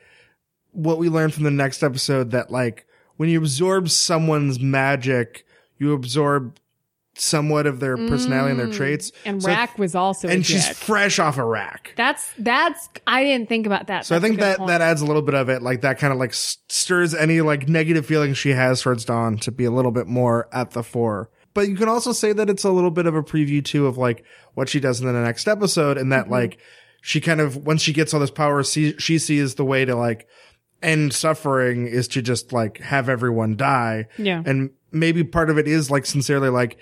what 0.72 0.98
we 0.98 1.08
learned 1.08 1.34
from 1.34 1.44
the 1.44 1.50
next 1.50 1.82
episode 1.82 2.30
that 2.32 2.50
like 2.50 2.86
when 3.16 3.28
you 3.28 3.38
absorb 3.38 3.88
someone's 3.88 4.60
magic, 4.60 5.44
you 5.78 5.92
absorb 5.92 6.58
somewhat 7.18 7.66
of 7.66 7.80
their 7.80 7.96
personality 7.96 8.50
and 8.50 8.60
their 8.60 8.70
traits. 8.72 9.10
And 9.24 9.42
So- 9.42 9.48
Rack 9.48 9.78
was 9.78 9.94
also 9.94 10.28
and 10.28 10.44
she's 10.44 10.68
fresh 10.68 11.18
off 11.18 11.38
a 11.38 11.44
rack. 11.44 11.92
That's, 11.96 12.30
that's, 12.38 12.88
I 13.06 13.24
didn't 13.24 13.48
think 13.48 13.66
about 13.66 13.86
that. 13.86 14.04
So 14.06 14.14
I 14.14 14.18
That's 14.18 14.24
a 14.24 14.28
think 14.28 14.40
that 14.40 14.58
point. 14.58 14.68
that 14.68 14.80
adds 14.80 15.00
a 15.00 15.06
little 15.06 15.22
bit 15.22 15.34
of 15.34 15.48
it, 15.48 15.62
like 15.62 15.80
that 15.80 15.98
kind 15.98 16.12
of 16.12 16.18
like 16.18 16.34
stirs 16.34 17.14
any 17.14 17.40
like 17.40 17.68
negative 17.68 18.04
feelings 18.06 18.36
she 18.38 18.50
has 18.50 18.82
towards 18.82 19.04
Dawn 19.04 19.38
to 19.38 19.50
be 19.50 19.64
a 19.64 19.70
little 19.70 19.92
bit 19.92 20.06
more 20.06 20.48
at 20.52 20.72
the 20.72 20.82
fore. 20.82 21.30
But 21.54 21.68
you 21.68 21.76
can 21.76 21.88
also 21.88 22.12
say 22.12 22.32
that 22.34 22.50
it's 22.50 22.64
a 22.64 22.70
little 22.70 22.90
bit 22.90 23.06
of 23.06 23.14
a 23.14 23.22
preview 23.22 23.64
too 23.64 23.86
of 23.86 23.96
like 23.96 24.24
what 24.54 24.68
she 24.68 24.78
does 24.78 25.00
in 25.00 25.06
the 25.06 25.12
next 25.14 25.48
episode, 25.48 25.96
and 25.96 26.12
that 26.12 26.24
Mm-hmm. 26.24 26.32
like 26.32 26.58
she 27.00 27.20
kind 27.20 27.40
of 27.40 27.56
once 27.56 27.80
she 27.80 27.94
gets 27.94 28.12
all 28.12 28.20
this 28.20 28.30
power, 28.30 28.62
see, 28.62 28.94
she 28.98 29.18
sees 29.18 29.54
the 29.54 29.64
way 29.64 29.84
to 29.86 29.94
like 29.96 30.26
end 30.82 31.14
suffering 31.14 31.86
is 31.86 32.08
to 32.08 32.20
just 32.20 32.52
like 32.52 32.78
have 32.80 33.08
everyone 33.08 33.56
die, 33.56 34.06
Yeah. 34.18 34.42
and 34.44 34.70
maybe 34.92 35.24
part 35.24 35.48
of 35.48 35.56
it 35.56 35.66
is 35.66 35.90
like 35.90 36.04
sincerely 36.04 36.50
like 36.50 36.76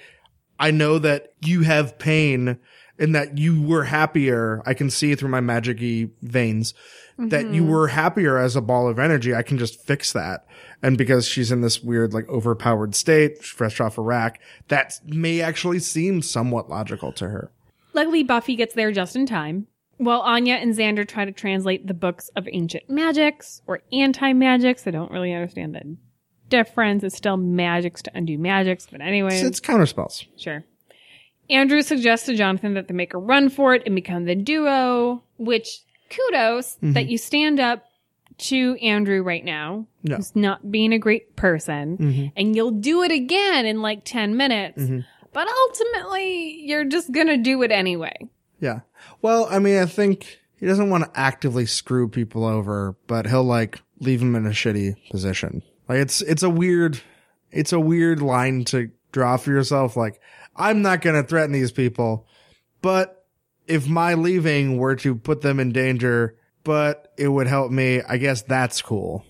I 0.59 0.71
know 0.71 0.99
that 0.99 1.33
you 1.45 1.63
have 1.63 1.99
pain 1.99 2.59
and 2.99 3.15
that 3.15 3.39
you 3.39 3.61
were 3.61 3.85
happier. 3.85 4.63
I 4.65 4.75
can 4.75 4.91
see 4.91 5.15
through 5.15 5.31
my 5.31 5.41
magic 5.41 5.79
veins 6.23 6.75
that 7.17 7.47
you 7.53 7.63
mm-hmm. 7.63 7.71
were 7.71 7.89
happier 7.89 8.39
as 8.39 8.57
a 8.57 8.61
ball 8.61 8.89
of 8.89 8.99
energy. 8.99 9.35
I 9.35 9.43
can 9.43 9.59
just 9.59 9.81
fix 9.85 10.13
that. 10.13 10.47
And 10.83 10.99
because 10.99 11.27
she's 11.27 11.53
in 11.53 11.61
this 11.61 11.83
weird, 11.83 12.13
like 12.13 12.29
overpowered 12.29 12.95
state, 12.95 13.43
fresh 13.43 13.81
off 13.81 13.99
a 13.99 14.03
Rack, 14.03 14.41
that 14.69 15.01
may 15.05 15.41
actually 15.41 15.79
seem 15.79 16.23
somewhat 16.23 16.69
logical 16.69 17.13
to 17.13 17.29
her. 17.29 17.51
Luckily, 17.93 18.25
Buffy 18.25 18.57
gets 18.57 18.75
there 18.75 18.93
just 18.93 19.15
in 19.15 19.27
time. 19.27 19.69
While 19.97 20.21
Anya 20.21 20.55
and 20.55 20.75
Xander 20.75 21.07
try 21.07 21.25
to 21.25 21.31
translate 21.31 21.87
the 21.87 21.95
books 21.95 22.29
of 22.35 22.49
ancient 22.53 22.91
magics 22.91 23.63
or 23.67 23.83
anti-magics, 23.93 24.87
I 24.87 24.91
don't 24.91 25.13
really 25.13 25.33
understand 25.33 25.75
the 25.75 25.97
difference. 26.57 27.03
It's 27.03 27.17
still 27.17 27.37
magics 27.37 28.03
to 28.03 28.11
undo 28.15 28.39
magics, 28.39 28.87
but 28.91 29.01
anyway, 29.01 29.35
It's, 29.35 29.43
it's 29.43 29.61
counterspells. 29.61 30.27
sure. 30.37 30.65
Andrew 31.51 31.83
suggests 31.83 32.27
to 32.27 32.35
Jonathan 32.35 32.75
that 32.75 32.89
they 32.89 32.95
make 32.95 33.13
a 33.13 33.19
run 33.19 33.51
for 33.51 33.75
it 33.75 33.83
and 33.85 33.95
become 33.95 34.25
the 34.25 34.35
duo, 34.35 35.23
which 35.37 35.81
kudos 36.11 36.77
mm-hmm. 36.77 36.93
that 36.93 37.07
you 37.07 37.19
stand 37.19 37.61
up 37.61 37.85
to 38.37 38.77
Andrew 38.83 39.23
right 39.23 39.45
now, 39.45 39.87
Yeah. 40.03 40.17
who's 40.17 40.35
not 40.35 40.71
being 40.71 40.93
a 40.93 40.99
great 40.99 41.37
person, 41.37 41.99
mm-hmm. 41.99 42.27
and 42.37 42.57
you'll 42.57 42.71
do 42.71 43.03
it 43.03 43.13
again 43.13 43.67
in 43.67 43.83
like 43.83 44.05
10 44.05 44.37
minutes. 44.37 44.83
Mm-hmm. 44.83 45.01
But 45.33 45.49
ultimately, 45.49 46.63
you're 46.65 46.85
just 46.85 47.13
gonna 47.13 47.37
do 47.37 47.63
it 47.63 47.73
anyway. 47.73 48.15
Yeah. 48.61 48.81
Well, 49.21 49.47
I 49.51 49.59
mean, 49.59 49.79
I 49.79 49.87
think 49.87 50.39
he 50.57 50.67
doesn't 50.67 50.89
want 50.89 51.05
to 51.05 51.21
actively 51.21 51.67
screw 51.67 52.09
people 52.09 52.45
over, 52.45 52.97
but 53.07 53.27
he'll 53.27 53.45
like 53.45 53.81
leave 54.01 54.21
them 54.21 54.35
in 54.37 54.47
a 54.47 54.51
shitty 54.51 54.95
position. 55.11 55.63
Like 55.89 55.99
it's, 55.99 56.23
it's 56.23 56.43
a 56.43 56.51
weird, 56.51 57.01
it's 57.51 57.73
a 57.73 57.81
weird 57.81 58.23
line 58.23 58.65
to 58.67 58.91
draw 59.13 59.37
for 59.37 59.51
yourself. 59.51 59.97
Like, 59.97 60.21
I'm 60.57 60.83
not 60.83 61.01
going 61.01 61.21
to 61.21 61.27
threaten 61.29 61.53
these 61.53 61.73
people, 61.73 62.27
but 62.83 63.27
if 63.67 63.89
my 63.89 64.15
leaving 64.15 64.77
were 64.79 64.97
to 64.97 65.15
put 65.15 65.41
them 65.41 65.59
in 65.61 65.73
danger, 65.73 66.37
but 66.65 67.13
it 67.17 67.29
would 67.29 67.47
help 67.47 67.71
me, 67.71 68.03
I 68.03 68.17
guess 68.17 68.43
that's 68.43 68.83
cool. 68.83 69.25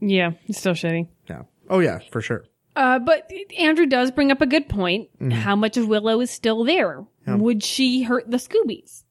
Yeah, 0.00 0.32
it's 0.46 0.58
still 0.58 0.74
shitty. 0.74 1.08
Yeah. 1.28 1.42
Oh 1.68 1.80
yeah, 1.80 1.98
for 2.10 2.20
sure. 2.20 2.44
Uh, 2.76 2.98
but 3.00 3.30
Andrew 3.58 3.86
does 3.86 4.10
bring 4.12 4.30
up 4.30 4.40
a 4.40 4.46
good 4.46 4.68
point. 4.68 5.08
How 5.32 5.56
much 5.56 5.76
of 5.76 5.88
Willow 5.88 6.20
is 6.20 6.30
still 6.30 6.64
there? 6.64 7.04
Would 7.26 7.64
she 7.64 8.02
hurt 8.04 8.30
the 8.30 8.36
Scoobies? 8.36 9.02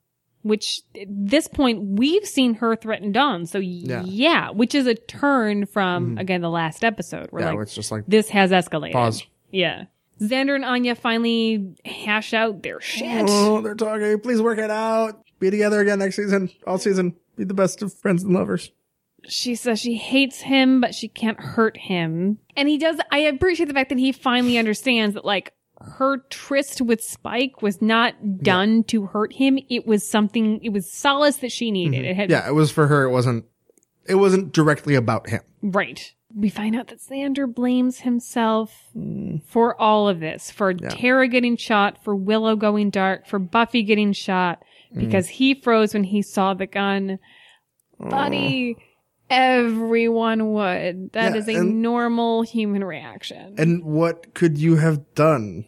Which 0.48 0.82
at 1.00 1.08
this 1.10 1.48
point 1.48 2.00
we've 2.00 2.26
seen 2.26 2.56
her 2.56 2.76
threaten 2.76 3.12
Dawn. 3.12 3.46
So 3.46 3.60
yeah, 3.60 4.50
which 4.52 4.76
is 4.76 4.88
a 4.88 4.96
turn 4.96 5.66
from 5.66 6.12
mm-hmm. 6.12 6.18
again 6.18 6.42
the 6.42 6.50
last 6.50 6.84
episode. 6.84 7.28
Where 7.32 7.42
Yeah. 7.42 7.48
like 7.48 7.56
where 7.56 7.64
it's 7.64 7.76
just 7.76 7.92
like, 7.92 8.06
this 8.08 8.30
has 8.30 8.52
escalated. 8.52 8.94
Pause. 8.94 9.24
Yeah. 9.52 9.86
Xander 10.20 10.56
and 10.56 10.66
Anya 10.66 10.96
finally 10.96 11.76
hash 11.86 12.34
out 12.34 12.64
their 12.64 12.82
shit. 12.82 13.26
oh, 13.30 13.62
they're 13.62 13.76
talking. 13.76 14.20
Please 14.20 14.42
work 14.42 14.58
it 14.58 14.72
out. 14.72 15.24
Be 15.40 15.52
together 15.52 15.80
again 15.80 16.00
next 16.00 16.16
season, 16.16 16.50
all 16.66 16.80
season. 16.80 17.16
Be 17.36 17.44
the 17.44 17.54
best 17.54 17.84
of 17.84 17.94
friends 17.94 18.24
and 18.24 18.34
lovers. 18.34 18.72
She 19.28 19.56
says 19.56 19.80
she 19.80 19.96
hates 19.96 20.42
him, 20.42 20.82
but 20.82 20.96
she 20.96 21.08
can't 21.08 21.40
hurt 21.40 21.78
him. 21.78 22.40
And 22.56 22.68
he 22.68 22.78
does, 22.78 22.98
I 23.12 23.20
appreciate 23.20 23.68
the 23.68 23.74
fact 23.74 23.90
that 23.90 24.00
he 24.00 24.12
finally 24.12 24.58
understands 24.58 25.16
that 25.16 25.26
like 25.26 25.54
her 25.82 26.18
tryst 26.30 26.82
with 26.82 27.04
Spike 27.04 27.62
was 27.62 27.82
not 27.82 28.16
done 28.42 28.84
to 28.86 29.06
hurt 29.06 29.34
him. 29.34 29.60
It 29.70 29.86
was 29.86 30.08
something, 30.08 30.60
it 30.63 30.70
was 30.70 30.92
solace 30.92 31.38
that 31.38 31.52
she 31.52 31.68
mm-hmm. 31.68 31.92
needed. 31.92 32.06
It 32.06 32.16
had, 32.16 32.30
Yeah, 32.30 32.48
it 32.48 32.54
was 32.54 32.72
for 32.72 32.88
her. 32.88 33.04
It 33.04 33.12
wasn't. 33.12 33.46
It 34.08 34.16
wasn't 34.16 34.54
directly 34.54 34.96
about 34.96 35.30
him. 35.30 35.42
right. 35.62 36.13
We 36.36 36.50
find 36.50 36.76
out 36.76 36.88
that 36.88 37.00
Xander 37.00 37.52
blames 37.52 38.02
himself 38.02 38.90
mm. 38.96 39.42
for 39.44 39.80
all 39.82 40.08
of 40.10 40.20
this, 40.20 40.52
for 40.52 40.74
Tara 40.74 41.28
getting 41.28 41.56
shot, 41.56 42.04
for 42.04 42.16
Willow 42.16 42.56
going 42.56 42.90
dark, 42.90 43.28
for 43.28 43.40
Buffy 43.40 43.82
getting 43.82 44.12
shot, 44.12 44.62
mm. 44.94 45.00
because 45.00 45.28
he 45.28 45.56
froze 45.56 45.94
when 45.94 46.04
he 46.04 46.22
saw 46.22 46.54
the 46.54 46.68
gun. 46.68 47.18
Buddy, 47.98 48.76
oh. 48.78 48.84
Everyone 49.30 50.54
would. 50.54 51.12
That 51.13 51.34
Yeah, 51.34 51.40
is 51.40 51.48
a 51.48 51.56
and- 51.56 51.82
normal 51.82 52.42
human 52.44 52.84
reaction. 52.84 53.56
And 53.58 53.84
what 53.84 54.34
could 54.34 54.58
you 54.58 54.76
have 54.78 55.13
done? 55.16 55.66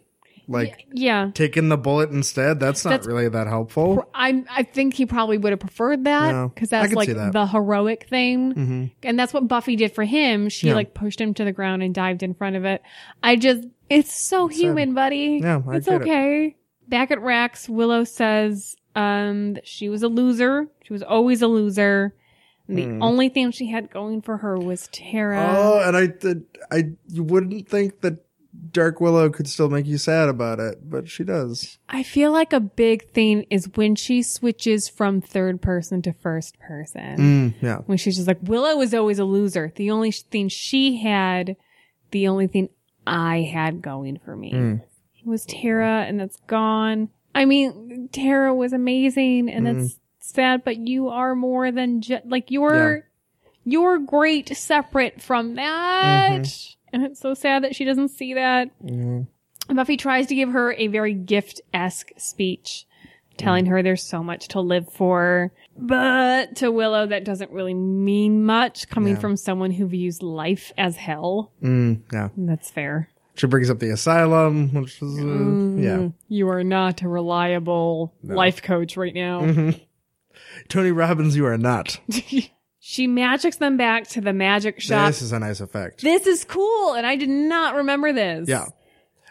Like 0.48 0.88
yeah. 0.92 1.30
taken 1.36 1.70
the 1.70 1.78
bullet 1.78 2.10
instead? 2.10 2.60
That's 2.60 2.84
not 2.84 2.90
That's- 2.92 3.08
really 3.08 3.30
that 3.30 3.46
helpful. 3.46 4.10
I 4.16 4.44
I 4.50 4.64
think 4.64 4.96
he 4.96 5.06
probably 5.06 5.38
would 5.38 5.52
have 5.52 5.60
preferred 5.60 6.06
that 6.06 6.56
because 6.56 6.74
I 6.74 6.80
that's 6.80 6.90
could 6.90 6.98
like 6.98 7.08
see 7.08 7.14
that. 7.14 7.34
the 7.34 7.46
heroic 7.46 8.08
thing, 8.10 8.52
hmm 8.54 8.86
and 9.04 9.20
that's 9.20 9.32
what 9.32 9.48
Buffy 9.48 9.76
did 9.76 9.94
for 9.94 10.04
him. 10.06 10.50
She 10.50 10.68
Yeah. 10.70 10.74
like 10.74 10.96
pushed 10.96 11.22
him 11.22 11.36
to 11.36 11.46
the 11.46 11.52
ground 11.52 11.84
and 11.84 11.94
dived 11.94 12.24
in 12.24 12.34
front 12.34 12.56
of 12.56 12.66
it. 12.66 12.82
I 13.22 13.36
just, 13.36 13.68
it's 13.92 14.12
so 14.12 14.48
human, 14.48 14.96
buddy. 14.96 15.40
Yeah, 15.44 15.62
I 15.68 15.76
it's 15.76 15.86
get 15.86 16.02
it. 16.02 16.02
okay. 16.02 16.56
Back 16.88 17.12
at 17.12 17.22
Rack's, 17.22 17.70
Willow 17.70 18.04
says 18.04 18.76
um 18.96 19.54
that 19.54 19.68
she 19.68 19.88
was 19.88 20.02
a 20.02 20.08
loser. 20.08 20.66
She 20.84 20.94
was 20.94 21.04
always 21.04 21.44
a 21.44 21.48
loser. 21.48 22.16
The 22.70 22.84
Hmm. 22.86 23.02
only 23.02 23.30
thing 23.30 23.50
she 23.52 23.68
had 23.72 23.90
going 23.90 24.22
for 24.22 24.38
her 24.38 24.58
was 24.58 24.88
Tara. 24.92 25.56
Oh, 25.58 25.82
and 25.86 25.98
I 25.98 26.06
did. 26.06 26.44
I 26.72 26.92
you 27.08 27.24
wouldn't 27.24 27.68
think 27.68 28.02
that 28.02 28.24
Dark 28.72 29.02
Willow 29.02 29.30
could 29.30 29.48
still 29.48 29.70
make 29.70 29.88
you 29.88 29.98
sad 29.98 30.30
about 30.30 30.60
it, 30.60 30.88
but 30.90 31.10
she 31.10 31.24
does. 31.24 31.80
I 31.90 32.04
feel 32.04 32.32
like 32.32 32.54
a 32.54 32.60
big 32.60 33.10
thing 33.12 33.46
is 33.50 33.70
when 33.76 33.96
she 33.96 34.22
switches 34.22 34.88
from 34.88 35.20
third 35.22 35.62
person 35.62 36.02
to 36.04 36.14
first 36.14 36.60
person. 36.60 37.18
Mm, 37.18 37.54
yeah. 37.62 37.78
When 37.88 37.98
she's 37.98 38.16
just 38.18 38.28
like, 38.28 38.40
Willow 38.44 38.78
was 38.78 38.94
always 38.94 39.18
a 39.18 39.26
loser. 39.26 39.72
The 39.76 39.90
only 39.92 40.12
thing 40.12 40.48
she 40.50 40.98
had, 40.98 41.56
the 42.12 42.28
only 42.28 42.48
thing 42.48 42.70
I 43.08 43.42
had 43.42 43.82
going 43.82 44.20
for 44.24 44.36
me 44.36 44.52
Mm. 44.54 44.82
was 45.26 45.46
Tara, 45.46 46.06
and 46.08 46.20
that's 46.20 46.38
gone. 46.48 47.10
I 47.34 47.46
mean, 47.46 48.10
Tara 48.12 48.54
was 48.54 48.74
amazing, 48.74 49.50
and 49.50 49.66
Mm-hmm. 49.66 49.86
It's 50.30 50.36
sad, 50.36 50.64
but 50.64 50.78
you 50.78 51.10
are 51.10 51.36
more 51.36 51.72
than 51.72 52.02
just, 52.02 52.26
like, 52.26 52.52
you're, 52.52 53.08
you're 53.66 53.98
great 54.00 54.56
separate 54.56 55.22
from 55.22 55.56
that. 55.56 56.48
And 56.92 57.04
it's 57.06 57.20
so 57.20 57.34
sad 57.34 57.64
that 57.64 57.76
she 57.76 57.86
doesn't 57.86 58.10
see 58.10 58.34
that. 58.36 58.70
Mhm. 58.84 59.28
Buffy 59.74 59.98
tries 59.98 60.28
to 60.28 60.36
give 60.36 60.50
her 60.52 60.74
a 60.74 60.88
very 60.88 61.14
gift-esque 61.14 62.12
speech, 62.18 62.86
telling 63.38 63.68
her 63.68 63.84
there's 63.84 64.04
so 64.04 64.24
much 64.24 64.48
to 64.50 64.62
live 64.62 64.92
for. 64.92 65.52
But 65.78 66.56
to 66.58 66.72
Willow, 66.72 67.06
that 67.08 67.24
doesn't 67.24 67.52
really 67.52 67.76
mean 67.76 68.44
much 68.44 68.90
coming 68.90 69.14
Yeah. 69.14 69.20
from 69.20 69.38
someone 69.38 69.72
who 69.72 69.86
views 69.88 70.22
life 70.24 70.72
as 70.78 70.96
hell. 70.98 71.52
Mm, 71.64 72.02
yeah. 72.12 72.30
That's 72.36 72.70
fair. 72.72 73.10
She 73.36 73.48
brings 73.48 73.70
up 73.70 73.80
the 73.80 73.92
asylum, 73.92 74.74
which 74.74 75.02
is, 75.02 75.20
uh, 75.20 75.24
yeah. 75.24 75.98
Mm, 75.98 76.14
You 76.28 76.50
are 76.50 76.64
not 76.64 77.04
a 77.04 77.08
reliable 77.08 78.14
life 78.24 78.62
coach 78.64 78.98
right 78.98 79.14
now. 79.14 79.42
Mhm. 79.42 79.80
Tony 80.68 80.92
Robbins, 80.92 81.36
you 81.36 81.46
are 81.46 81.58
not. 81.58 82.00
she 82.80 83.08
magics 83.08 83.58
them 83.58 83.78
back 83.78 84.08
to 84.10 84.22
the 84.22 84.34
magic 84.34 84.80
shop. 84.80 85.08
This 85.08 85.22
is 85.22 85.32
a 85.32 85.40
nice 85.40 85.60
effect. 85.62 86.02
This 86.02 86.26
is 86.28 86.44
cool, 86.46 86.94
and 86.94 87.06
I 87.06 87.16
did 87.16 87.30
not 87.30 87.76
remember 87.76 88.14
this. 88.14 88.48
Yeah. 88.48 88.66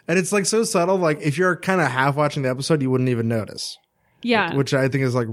And 0.07 0.17
it's 0.17 0.31
like 0.31 0.45
so 0.45 0.63
subtle, 0.63 0.97
like 0.97 1.21
if 1.21 1.37
you're 1.37 1.55
kind 1.55 1.81
of 1.81 1.87
half 1.87 2.15
watching 2.15 2.43
the 2.43 2.49
episode, 2.49 2.81
you 2.81 2.89
wouldn't 2.89 3.09
even 3.09 3.27
notice, 3.27 3.77
Yeah. 4.23 4.55
which 4.55 4.73
I 4.73 4.87
think 4.87 5.03
is 5.03 5.13
like 5.13 5.27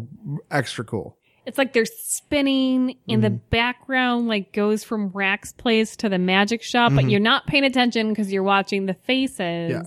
extra 0.50 0.84
cool. 0.84 1.16
It's 1.46 1.56
like 1.58 1.72
they're 1.72 1.86
spinning 1.86 2.98
and 3.08 3.22
the 3.22 3.28
Mm-hmm. 3.28 3.36
background 3.50 4.26
like 4.28 4.52
goes 4.52 4.82
from 4.84 5.08
Rack's 5.10 5.52
place 5.52 5.96
to 5.96 6.08
the 6.08 6.18
magic 6.18 6.62
shop, 6.62 6.88
Mm-hmm. 6.88 6.96
but 6.96 7.10
you're 7.10 7.20
not 7.20 7.46
paying 7.46 7.64
attention 7.64 8.08
because 8.10 8.32
you're 8.32 8.42
watching 8.42 8.86
the 8.86 8.94
faces. 8.94 9.70
Yeah. 9.70 9.82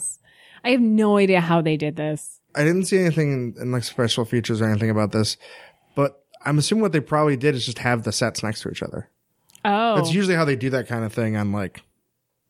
I 0.64 0.72
have 0.72 0.82
no 0.82 1.18
idea 1.18 1.42
how 1.42 1.62
they 1.62 1.78
did 1.78 1.96
this. 1.96 2.40
I 2.56 2.64
didn't 2.64 2.86
see 2.86 2.98
anything 2.98 3.32
in, 3.58 3.62
in 3.62 3.72
like 3.72 3.84
special 3.84 4.26
features 4.26 4.60
or 4.62 4.70
anything 4.70 4.90
about 4.90 5.12
this, 5.12 5.38
I'm 6.46 6.58
assuming 6.58 6.82
what 6.82 6.92
they 6.92 7.00
probably 7.00 7.38
did 7.38 7.56
is 7.56 7.66
just 7.66 7.80
have 7.80 8.04
the 8.04 8.12
sets 8.12 8.44
next 8.44 8.62
to 8.62 8.70
each 8.70 8.84
other. 8.84 9.10
Oh. 9.66 9.96
That's 9.96 10.14
usually 10.14 10.36
how 10.36 10.46
they 10.46 10.56
do 10.56 10.70
that 10.72 10.88
kind 10.88 11.04
of 11.04 11.14
thing 11.14 11.36
on 11.36 11.52
like 11.52 11.84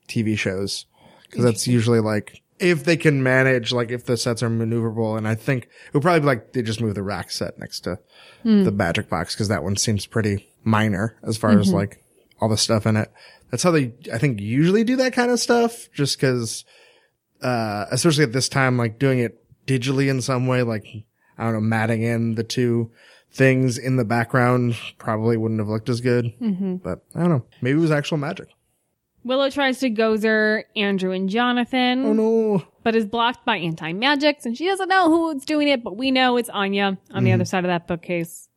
TV 0.08 0.38
shows. 0.38 0.86
Cause 1.32 1.44
that's 1.44 1.68
usually 1.68 2.00
like, 2.00 2.42
if 2.58 2.84
they 2.84 2.98
can 2.98 3.22
manage, 3.22 3.72
like 3.72 3.92
if 3.92 4.06
the 4.06 4.18
sets 4.18 4.42
are 4.42 4.50
maneuverable, 4.50 5.16
and 5.18 5.28
I 5.28 5.36
think 5.36 5.66
it 5.66 5.94
would 5.94 6.02
probably 6.02 6.22
be 6.22 6.26
like 6.26 6.54
they 6.54 6.64
just 6.64 6.82
move 6.82 6.96
the 6.96 7.04
rack 7.04 7.30
set 7.32 7.60
next 7.60 7.82
to 7.82 8.00
the 8.44 8.72
magic 8.72 9.10
box, 9.10 9.36
cause 9.36 9.48
that 9.48 9.64
one 9.64 9.78
seems 9.78 10.06
pretty 10.06 10.50
minor 10.64 11.16
as 11.24 11.38
far 11.38 11.58
as 11.58 11.72
like 11.72 12.04
all 12.42 12.50
the 12.50 12.58
stuff 12.58 12.86
in 12.86 12.98
it. 12.98 13.12
That's 13.52 13.64
how 13.64 13.72
they, 13.72 13.94
I 14.12 14.18
think, 14.18 14.40
usually 14.40 14.84
do 14.84 14.96
that 14.98 15.14
kind 15.14 15.32
of 15.32 15.40
stuff, 15.40 15.90
just 15.94 16.20
cause, 16.20 16.66
uh, 17.42 17.86
especially 17.92 18.24
at 18.24 18.34
this 18.34 18.50
time, 18.50 18.78
like 18.78 19.00
doing 19.00 19.20
it 19.20 19.44
digitally 19.66 20.10
in 20.10 20.22
some 20.22 20.48
way, 20.48 20.64
like, 20.64 20.86
I 21.38 21.44
don't 21.44 21.54
know, 21.54 21.62
matting 21.62 22.02
in 22.02 22.36
the 22.36 22.44
two 22.44 22.92
things 23.32 23.78
in 23.78 23.96
the 23.96 24.06
background 24.06 24.76
probably 24.98 25.38
wouldn't 25.38 25.60
have 25.60 25.68
looked 25.70 25.90
as 25.90 26.02
good. 26.02 26.34
But 26.84 27.04
I 27.16 27.20
don't 27.22 27.30
know. 27.30 27.46
Maybe 27.62 27.78
it 27.78 27.82
was 27.82 27.92
actual 27.92 28.18
magic. 28.18 28.48
Willow 29.26 29.50
tries 29.50 29.80
to 29.80 29.90
gozer 29.90 30.64
Andrew 30.78 31.12
and 31.12 31.30
Jonathan, 31.30 32.06
Oh 32.06 32.14
no. 32.14 32.64
but 32.84 32.96
is 32.96 33.06
blocked 33.06 33.46
by 33.46 33.58
anti 33.58 33.92
magics, 33.92 34.46
and 34.46 34.58
she 34.58 34.66
doesn't 34.66 34.88
know 34.88 35.10
who's 35.10 35.44
doing 35.44 35.68
it, 35.68 35.84
but 35.84 35.98
we 35.98 36.10
know 36.10 36.38
it's 36.38 36.50
Anya 36.50 36.84
on 36.86 36.96
Mm-hmm. 36.98 37.26
the 37.26 37.32
other 37.34 37.46
side 37.46 37.66
of 37.66 37.70
that 37.70 37.86
bookcase. 37.88 38.48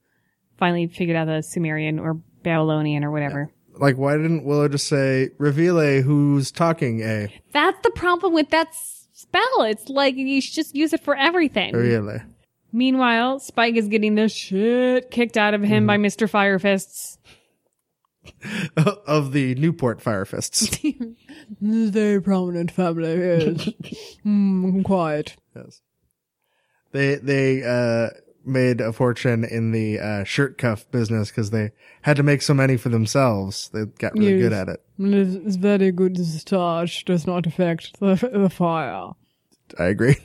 Finally 0.59 0.87
figured 0.87 1.17
out 1.17 1.25
the 1.27 1.43
Sumerian 1.43 1.99
or 1.99 2.15
Babylonian 2.45 3.03
or 3.03 3.11
whatever. 3.11 3.51
Like, 3.75 3.97
why 3.97 4.17
didn't 4.17 4.45
Willow 4.45 4.69
just 4.69 4.87
say, 4.87 5.31
reveal 5.39 5.81
a 5.81 6.01
who's 6.03 6.53
talking 6.53 7.01
a? 7.03 7.29
That's 7.53 7.81
the 7.83 7.91
problem 7.91 8.33
with 8.33 8.51
that 8.51 8.69
spell. 9.13 9.63
It's 9.63 9.89
like 9.89 10.15
you 10.15 10.41
should 10.41 10.55
just 10.55 10.77
use 10.77 10.93
it 10.93 11.03
for 11.03 11.17
everything. 11.17 11.75
Really? 11.75 12.19
Meanwhile, 12.73 13.41
Spike 13.41 13.77
is 13.77 13.89
getting 13.89 14.15
the 14.15 14.29
shit 14.29 15.11
kicked 15.11 15.37
out 15.37 15.55
of 15.55 15.63
him 15.63 15.87
by 15.87 15.99
Mr. 15.99 16.29
Firefists. 16.31 17.19
of 19.07 19.33
the 19.33 19.55
Newport 19.57 20.01
Fire 20.01 20.25
Fists. 20.25 20.79
Very 21.61 22.23
prominent 22.23 22.71
family, 22.71 23.15
yes. 23.19 23.69
mm, 24.27 24.85
quiet. 24.85 25.37
yes. 25.57 25.81
They, 26.93 27.17
they, 27.17 27.63
uh, 27.65 28.11
made 28.45 28.81
a 28.81 28.93
fortune 28.93 29.45
in 29.45 29.71
the, 29.73 29.99
uh, 30.01 30.25
shirt 30.25 30.59
cuff 30.59 30.91
business 30.91 31.31
because 31.31 31.51
they 31.51 31.71
had 32.03 32.17
to 32.17 32.23
make 32.23 32.43
so 32.43 32.55
many 32.55 32.77
for 32.77 32.89
themselves. 32.89 33.71
They 33.73 33.85
got 33.87 34.13
really 34.15 34.33
Yes. 34.35 34.43
good 34.43 34.53
at 34.53 34.69
it. 34.69 34.83
It's 34.99 35.57
very 35.57 35.91
good 35.93 36.19
starch, 36.25 37.05
does 37.05 37.27
not 37.27 37.47
affect 37.47 37.99
the, 38.01 38.15
the 38.33 38.51
fire. 38.51 39.11
I 39.79 39.85
agree. 39.85 40.17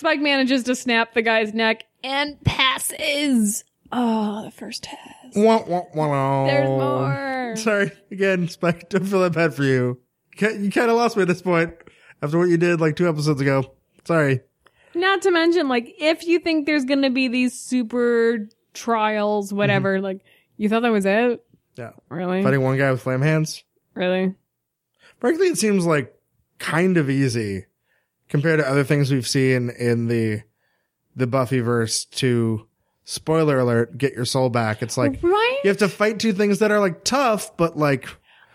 Spike 0.00 0.20
manages 0.20 0.64
to 0.64 0.74
snap 0.74 1.12
the 1.12 1.20
guy's 1.20 1.52
neck 1.52 1.84
and 2.02 2.42
passes. 2.42 3.64
Oh, 3.92 4.42
the 4.42 4.50
first 4.50 4.84
test. 4.84 5.36
Wah, 5.36 5.62
wah, 5.66 5.82
wah, 5.94 6.08
wah. 6.08 6.46
There's 6.46 6.66
more. 6.66 7.54
Sorry. 7.56 7.92
Again, 8.10 8.48
Spike, 8.48 8.88
don't 8.88 9.04
feel 9.04 9.20
that 9.20 9.34
bad 9.34 9.52
for 9.52 9.62
you. 9.62 10.00
You 10.38 10.70
kind 10.70 10.90
of 10.90 10.96
lost 10.96 11.18
me 11.18 11.22
at 11.22 11.28
this 11.28 11.42
point 11.42 11.74
after 12.22 12.38
what 12.38 12.48
you 12.48 12.56
did 12.56 12.80
like 12.80 12.96
two 12.96 13.10
episodes 13.10 13.42
ago. 13.42 13.74
Sorry. 14.06 14.40
Not 14.94 15.20
to 15.20 15.30
mention, 15.30 15.68
like, 15.68 15.94
if 15.98 16.26
you 16.26 16.38
think 16.38 16.64
there's 16.64 16.86
gonna 16.86 17.10
be 17.10 17.28
these 17.28 17.52
super 17.60 18.48
trials, 18.72 19.52
whatever, 19.52 19.96
mm-hmm. 19.96 20.04
like, 20.04 20.24
you 20.56 20.70
thought 20.70 20.80
that 20.80 20.92
was 20.92 21.04
it? 21.04 21.44
Yeah. 21.76 21.90
Really? 22.08 22.42
Fighting 22.42 22.62
one 22.62 22.78
guy 22.78 22.90
with 22.90 23.02
flame 23.02 23.20
hands. 23.20 23.64
Really? 23.92 24.34
Frankly, 25.18 25.48
it 25.48 25.58
seems 25.58 25.84
like 25.84 26.18
kind 26.58 26.96
of 26.96 27.10
easy 27.10 27.66
compared 28.30 28.60
to 28.60 28.66
other 28.68 28.84
things 28.84 29.12
we've 29.12 29.28
seen 29.28 29.68
in 29.78 30.06
the 30.08 30.42
the 31.14 31.26
Buffyverse 31.26 32.08
to 32.12 32.66
spoiler 33.04 33.58
alert, 33.58 33.98
get 33.98 34.14
your 34.14 34.24
soul 34.24 34.48
back. 34.48 34.80
It's 34.82 34.96
like 34.96 35.22
right? 35.22 35.58
you 35.64 35.68
have 35.68 35.78
to 35.78 35.88
fight 35.88 36.18
two 36.18 36.32
things 36.32 36.60
that 36.60 36.70
are 36.70 36.80
like 36.80 37.04
tough, 37.04 37.56
but 37.58 37.76
like 37.76 38.08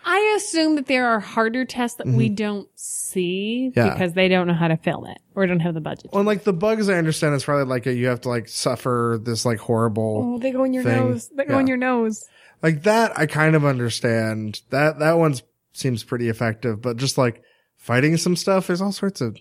I 0.04 0.34
assume 0.36 0.76
that 0.76 0.86
there 0.86 1.06
are 1.08 1.20
harder 1.20 1.64
tests 1.64 1.98
that 1.98 2.06
we 2.06 2.28
don't 2.28 2.68
see 2.74 3.70
Mm-hmm. 3.70 3.78
Yeah. 3.78 3.92
because 3.92 4.12
they 4.12 4.28
don't 4.28 4.46
know 4.46 4.54
how 4.54 4.68
to 4.68 4.76
film 4.76 5.06
it 5.06 5.18
or 5.34 5.46
don't 5.46 5.60
have 5.60 5.74
the 5.74 5.80
budget. 5.80 6.10
well, 6.12 6.22
like 6.24 6.44
the 6.44 6.52
bugs 6.52 6.88
I 6.88 6.94
understand 6.94 7.34
it's 7.34 7.44
probably 7.44 7.64
like 7.64 7.86
a, 7.86 7.92
you 7.94 8.06
have 8.08 8.20
to 8.22 8.28
like 8.28 8.48
suffer 8.48 9.18
this 9.22 9.44
like 9.44 9.58
horrible 9.58 10.34
Oh, 10.34 10.38
they 10.38 10.50
go 10.52 10.64
in 10.64 10.72
your 10.74 10.82
thing. 10.82 10.96
nose. 10.96 11.28
They 11.34 11.44
go 11.44 11.58
in 11.58 11.66
your 11.66 11.76
nose. 11.76 12.24
like 12.62 12.82
that 12.84 13.18
I 13.18 13.26
kind 13.26 13.54
of 13.56 13.64
understand. 13.64 14.60
That 14.70 14.98
that 15.00 15.14
one 15.18 15.34
seems 15.72 16.04
pretty 16.04 16.28
effective, 16.28 16.80
but 16.80 16.96
just 16.96 17.18
like 17.18 17.42
fighting 17.76 18.16
some 18.16 18.36
stuff, 18.36 18.66
there's 18.68 18.80
all 18.80 18.92
sorts 18.92 19.20
of 19.20 19.36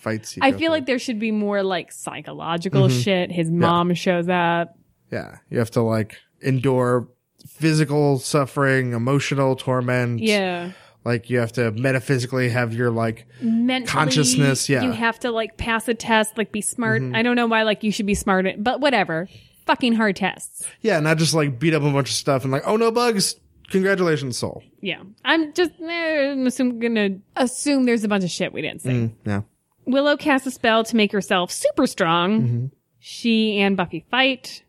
fights. 0.00 0.36
You 0.36 0.42
I 0.44 0.50
feel 0.52 0.58
through. 0.58 0.68
like 0.68 0.86
there 0.86 0.98
should 0.98 1.18
be 1.18 1.30
more 1.32 1.62
like 1.62 1.92
psychological 1.92 2.88
Mm-hmm. 2.88 3.00
shit. 3.00 3.32
His 3.32 3.50
mom 3.50 3.94
shows 3.94 4.28
up. 4.28 4.76
Yeah, 5.10 5.38
you 5.50 5.58
have 5.58 5.70
to 5.72 5.82
like 5.82 6.16
endure 6.40 7.08
physical 7.46 8.18
suffering, 8.18 8.92
emotional 8.92 9.56
torment. 9.56 10.20
Yeah. 10.20 10.72
Like 11.04 11.30
you 11.30 11.38
have 11.38 11.52
to 11.52 11.70
metaphysically 11.72 12.50
have 12.50 12.74
your 12.74 12.90
like 12.90 13.26
Mentally, 13.40 13.86
Consciousness, 13.90 14.68
yeah. 14.68 14.78
Mm-hmm. 14.80 14.86
You 14.88 14.92
have 14.92 15.18
to 15.20 15.30
like 15.30 15.56
pass 15.56 15.88
a 15.88 15.94
test, 15.94 16.36
like 16.36 16.52
be 16.52 16.60
smart. 16.60 17.02
I 17.14 17.22
don't 17.22 17.36
know 17.36 17.46
why 17.46 17.62
like 17.62 17.82
you 17.82 17.92
should 17.92 18.04
be 18.06 18.14
smart, 18.14 18.46
but 18.58 18.80
whatever. 18.80 19.28
Fucking 19.66 19.94
hard 19.94 20.16
tests. 20.16 20.66
yeah, 20.80 20.98
not 21.00 21.18
just 21.18 21.34
like 21.34 21.58
beat 21.58 21.74
up 21.74 21.82
a 21.82 21.90
bunch 21.92 22.08
of 22.10 22.14
stuff 22.14 22.42
and 22.44 22.52
like, 22.52 22.62
oh 22.66 22.76
no 22.76 22.90
bugs. 22.90 23.36
Congratulations, 23.70 24.38
soul. 24.38 24.62
Yeah. 24.80 25.02
I'm 25.26 25.52
just 25.52 25.72
eh, 25.82 26.30
I'm 26.32 26.46
assume, 26.46 26.78
gonna 26.78 27.18
assume 27.36 27.84
there's 27.84 28.02
a 28.04 28.08
bunch 28.08 28.24
of 28.24 28.30
shit 28.30 28.52
we 28.52 28.62
didn't 28.62 28.80
see. 28.82 28.88
Mm, 28.90 29.12
yeah. 29.26 29.40
Willow 29.88 30.16
casts 30.16 30.46
a 30.46 30.50
spell 30.50 30.84
to 30.84 30.96
make 30.96 31.12
herself 31.12 31.50
super 31.50 31.86
strong. 31.86 32.42
Mm-hmm. 32.42 32.66
She 33.00 33.58
and 33.58 33.76
Buffy 33.76 34.04
fight 34.10 34.62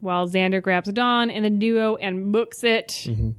while 0.00 0.28
Xander 0.28 0.62
grabs 0.62 0.90
Dawn 0.92 1.30
and 1.30 1.44
the 1.44 1.50
duo 1.50 1.96
and 1.96 2.32
books 2.32 2.64
it. 2.64 2.88
Mm-hmm. 3.06 3.30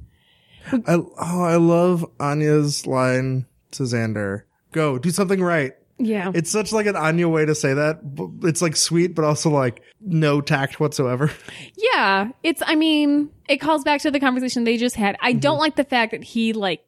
I 0.86 0.94
oh 0.94 1.42
I 1.42 1.56
love 1.56 2.04
Anya's 2.20 2.86
line 2.86 3.46
to 3.72 3.84
Xander. 3.84 4.42
Go, 4.72 4.98
do 4.98 5.10
something 5.10 5.42
right. 5.42 5.72
Yeah. 5.98 6.30
It's 6.34 6.50
such 6.50 6.72
like 6.72 6.86
an 6.86 6.94
Anya 6.94 7.26
way 7.28 7.44
to 7.46 7.54
say 7.54 7.74
that. 7.74 8.00
It's 8.44 8.62
like 8.62 8.76
sweet, 8.76 9.14
but 9.14 9.24
also 9.24 9.50
like 9.50 9.82
no 10.00 10.40
tact 10.40 10.78
whatsoever. 10.78 11.30
yeah. 11.76 12.30
It's, 12.44 12.62
I 12.64 12.76
mean, 12.76 13.30
it 13.48 13.56
calls 13.56 13.82
back 13.82 14.02
to 14.02 14.10
the 14.10 14.20
conversation 14.20 14.62
they 14.64 14.76
just 14.76 14.94
had. 14.94 15.16
I 15.20 15.32
Mm-hmm. 15.32 15.40
don't 15.40 15.58
like 15.58 15.74
the 15.76 15.84
fact 15.84 16.12
that 16.12 16.22
he 16.22 16.52
like 16.52 16.84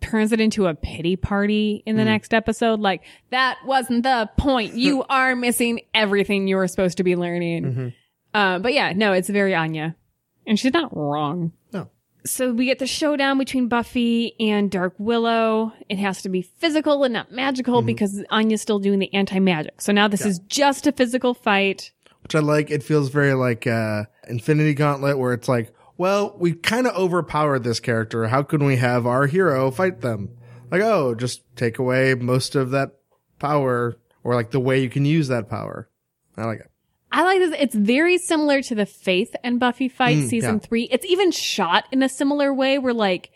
turns 0.00 0.32
it 0.32 0.40
into 0.40 0.66
a 0.66 0.74
pity 0.74 1.16
party 1.16 1.82
in 1.86 1.94
Mm. 1.94 1.98
the 1.98 2.04
next 2.04 2.32
episode. 2.34 2.80
Like, 2.80 3.02
that 3.30 3.58
wasn't 3.66 4.02
the 4.04 4.30
point. 4.36 4.74
You 4.74 5.02
are 5.08 5.34
missing 5.34 5.80
everything 5.94 6.46
you 6.48 6.56
were 6.56 6.68
supposed 6.68 6.98
to 6.98 7.04
be 7.04 7.16
learning. 7.16 7.64
Mm-hmm. 7.64 7.88
Uh, 8.34 8.58
but 8.60 8.72
yeah, 8.72 8.92
no, 8.94 9.12
it's 9.12 9.28
very 9.28 9.54
Anya. 9.54 9.96
And 10.46 10.58
she's 10.58 10.72
not 10.72 10.96
wrong. 10.96 11.52
No. 11.72 11.88
so 12.24 12.52
we 12.52 12.64
get 12.66 12.78
the 12.78 12.86
showdown 12.86 13.38
between 13.38 13.68
Buffy 13.68 14.34
and 14.40 14.70
Dark 14.70 14.94
Willow. 14.98 15.72
It 15.88 15.98
has 15.98 16.22
to 16.22 16.28
be 16.28 16.42
physical 16.42 17.02
and 17.04 17.12
not 17.12 17.30
magical 17.32 17.82
because 17.82 18.22
Anya's 18.30 18.62
still 18.62 18.78
doing 18.78 18.98
the 19.00 19.12
anti 19.14 19.38
magic. 19.40 19.80
So 19.80 19.92
now 19.92 20.08
this 20.08 20.24
is 20.26 20.38
just 20.48 20.86
a 20.86 20.92
physical 20.92 21.34
fight. 21.34 21.92
which 22.22 22.34
I 22.34 22.38
like. 22.40 22.70
It 22.70 22.82
feels 22.82 23.08
very 23.10 23.34
like 23.34 23.66
uh 23.66 24.04
Infinity 24.28 24.74
Gauntlet, 24.74 25.18
where 25.18 25.32
it's 25.32 25.48
like, 25.48 25.72
well, 25.98 26.34
we 26.38 26.52
kind 26.52 26.86
of 26.86 26.96
overpowered 26.96 27.64
this 27.64 27.80
character. 27.80 28.28
How 28.28 28.42
can 28.42 28.64
we 28.64 28.76
have 28.76 29.06
our 29.06 29.26
hero 29.26 29.70
fight 29.70 30.00
them? 30.00 30.30
Like, 30.70 30.82
oh, 30.82 31.14
just 31.14 31.42
take 31.56 31.78
away 31.78 32.14
most 32.14 32.54
of 32.54 32.70
that 32.70 32.92
power, 33.38 33.98
or 34.24 34.34
like 34.34 34.50
the 34.50 34.60
way 34.60 34.80
you 34.82 34.88
can 34.88 35.04
use 35.04 35.28
that 35.28 35.48
power. 35.48 35.88
I 36.36 36.44
like 36.44 36.60
it. 36.60 36.70
I 37.10 37.24
like 37.24 37.40
this. 37.40 37.54
It's 37.60 37.74
very 37.74 38.16
similar 38.16 38.62
to 38.62 38.74
the 38.74 38.86
Faith 38.86 39.36
and 39.44 39.60
Buffy 39.60 39.88
fight 39.88 40.16
Mm, 40.16 40.28
season 40.28 40.54
yeah. 40.54 40.60
three. 40.60 40.84
It's 40.84 41.04
even 41.04 41.30
shot 41.30 41.84
in 41.92 42.02
a 42.02 42.08
similar 42.08 42.54
way 42.54 42.78
where 42.78 42.94
like 42.94 43.30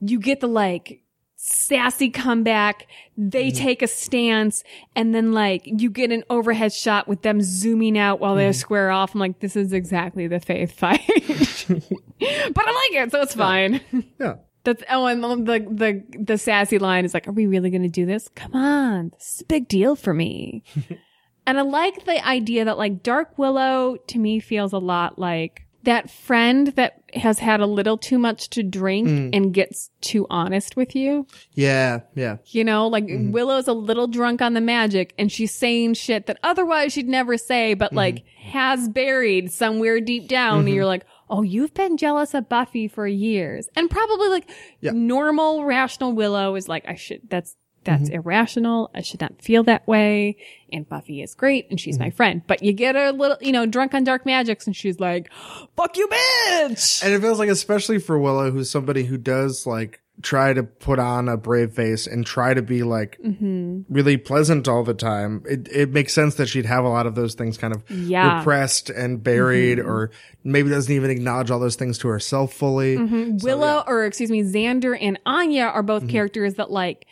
you 0.00 0.20
get 0.20 0.38
the 0.40 0.46
like 0.46 1.00
sassy 1.48 2.10
comeback. 2.10 2.86
They 3.16 3.48
Mm-hmm. 3.50 3.64
take 3.64 3.82
a 3.82 3.86
stance 3.86 4.62
and 4.94 5.14
then 5.14 5.32
like 5.32 5.62
you 5.64 5.90
get 5.90 6.10
an 6.10 6.24
overhead 6.28 6.72
shot 6.72 7.06
with 7.08 7.22
them 7.22 7.40
zooming 7.40 7.96
out 7.96 8.20
while 8.20 8.32
Mm-hmm. 8.32 8.38
they 8.48 8.52
square 8.52 8.90
off. 8.90 9.14
I'm 9.14 9.20
like, 9.20 9.38
this 9.40 9.56
is 9.56 9.72
exactly 9.72 10.26
the 10.26 10.40
Faith 10.40 10.72
fight, 10.72 11.00
but 11.68 12.64
I 12.66 12.72
like 12.72 13.06
it. 13.06 13.10
So 13.12 13.22
it's 13.22 13.34
fine. 13.34 13.80
Yeah. 14.20 14.34
That's 14.64 14.82
oh, 14.90 15.06
and 15.06 15.22
the 15.46 15.60
the 15.70 16.02
the 16.18 16.38
sassy 16.38 16.80
line 16.80 17.04
is 17.04 17.14
like, 17.14 17.28
"Are 17.28 17.32
we 17.32 17.46
really 17.46 17.70
going 17.70 17.84
to 17.84 17.88
do 17.88 18.04
this? 18.04 18.28
Come 18.34 18.52
on, 18.56 19.10
this 19.10 19.34
is 19.36 19.40
a 19.42 19.44
big 19.44 19.68
deal 19.68 19.94
for 19.94 20.12
me." 20.12 20.64
and 21.46 21.56
I 21.56 21.62
like 21.62 22.04
the 22.04 22.26
idea 22.26 22.64
that 22.64 22.76
like 22.76 23.04
Dark 23.04 23.38
Willow 23.38 23.96
to 24.08 24.18
me 24.18 24.40
feels 24.40 24.72
a 24.72 24.78
lot 24.78 25.20
like 25.20 25.65
that 25.86 26.10
friend 26.10 26.68
that 26.74 27.00
has 27.14 27.38
had 27.38 27.60
a 27.60 27.66
little 27.66 27.96
too 27.96 28.18
much 28.18 28.50
to 28.50 28.62
drink 28.62 29.08
mm. 29.08 29.30
and 29.32 29.54
gets 29.54 29.90
too 30.00 30.26
honest 30.28 30.76
with 30.76 30.96
you. 30.96 31.26
Yeah. 31.54 32.00
Yeah. 32.14 32.38
You 32.46 32.64
know, 32.64 32.88
like 32.88 33.04
mm-hmm. 33.04 33.30
Willow's 33.30 33.68
a 33.68 33.72
little 33.72 34.08
drunk 34.08 34.42
on 34.42 34.54
the 34.54 34.60
magic 34.60 35.14
and 35.16 35.30
she's 35.30 35.54
saying 35.54 35.94
shit 35.94 36.26
that 36.26 36.38
otherwise 36.42 36.92
she'd 36.92 37.08
never 37.08 37.38
say, 37.38 37.74
but 37.74 37.86
mm-hmm. 37.90 37.98
like 37.98 38.24
has 38.42 38.88
buried 38.88 39.52
somewhere 39.52 40.00
deep 40.00 40.28
down. 40.28 40.58
And 40.58 40.68
mm-hmm. 40.68 40.74
you're 40.74 40.86
like, 40.86 41.06
oh, 41.30 41.42
you've 41.42 41.72
been 41.72 41.96
jealous 41.96 42.34
of 42.34 42.48
Buffy 42.48 42.88
for 42.88 43.06
years. 43.06 43.68
And 43.76 43.88
probably 43.88 44.28
like 44.28 44.50
Yeah. 44.80 44.90
normal, 44.92 45.64
rational 45.64 46.12
Willow 46.12 46.56
is 46.56 46.68
like, 46.68 46.84
I 46.88 46.96
should, 46.96 47.22
that's, 47.30 47.56
that's 47.86 48.04
mm-hmm. 48.04 48.16
irrational. 48.16 48.90
I 48.94 49.00
should 49.00 49.20
not 49.20 49.40
feel 49.40 49.62
that 49.64 49.86
way. 49.86 50.36
And 50.72 50.88
Buffy 50.88 51.22
is 51.22 51.34
great 51.34 51.68
and 51.70 51.80
she's 51.80 51.98
my 51.98 52.06
mm-hmm. 52.06 52.16
friend. 52.16 52.42
But 52.46 52.62
you 52.62 52.72
get 52.72 52.96
a 52.96 53.12
little, 53.12 53.38
you 53.40 53.52
know, 53.52 53.64
drunk 53.64 53.94
on 53.94 54.04
dark 54.04 54.26
magics 54.26 54.66
and 54.66 54.76
she's 54.76 55.00
like, 55.00 55.32
fuck 55.76 55.96
you, 55.96 56.08
bitch. 56.08 57.02
And 57.02 57.14
it 57.14 57.20
feels 57.20 57.38
like, 57.38 57.48
especially 57.48 57.98
for 57.98 58.18
Willow, 58.18 58.50
who's 58.50 58.70
somebody 58.70 59.04
who 59.04 59.16
does 59.16 59.66
like 59.66 60.00
try 60.22 60.52
to 60.52 60.62
put 60.62 60.98
on 60.98 61.28
a 61.28 61.36
brave 61.36 61.72
face 61.72 62.06
and 62.06 62.24
try 62.24 62.54
to 62.54 62.62
be 62.62 62.82
like 62.82 63.18
mm-hmm. 63.22 63.80
really 63.88 64.16
pleasant 64.16 64.66
all 64.66 64.82
the 64.82 64.94
time. 64.94 65.42
It 65.48 65.68
it 65.68 65.90
makes 65.92 66.14
sense 66.14 66.36
that 66.36 66.46
she'd 66.48 66.66
have 66.66 66.84
a 66.84 66.88
lot 66.88 67.06
of 67.06 67.14
those 67.14 67.34
things 67.34 67.58
kind 67.58 67.74
of 67.74 67.88
Yeah. 67.90 68.38
repressed 68.38 68.88
and 68.90 69.22
buried, 69.22 69.78
or 69.78 70.10
maybe 70.42 70.70
doesn't 70.70 70.92
even 70.92 71.10
acknowledge 71.10 71.50
all 71.50 71.60
those 71.60 71.76
things 71.76 71.98
to 71.98 72.08
herself 72.08 72.52
fully. 72.52 72.96
Willow, 72.96 73.84
or 73.86 74.06
excuse 74.06 74.30
me, 74.30 74.42
Xander 74.42 74.96
and 74.98 75.18
Anya 75.26 75.64
are 75.64 75.82
both 75.82 76.08
characters 76.08 76.54
that 76.54 76.70
like 76.70 77.06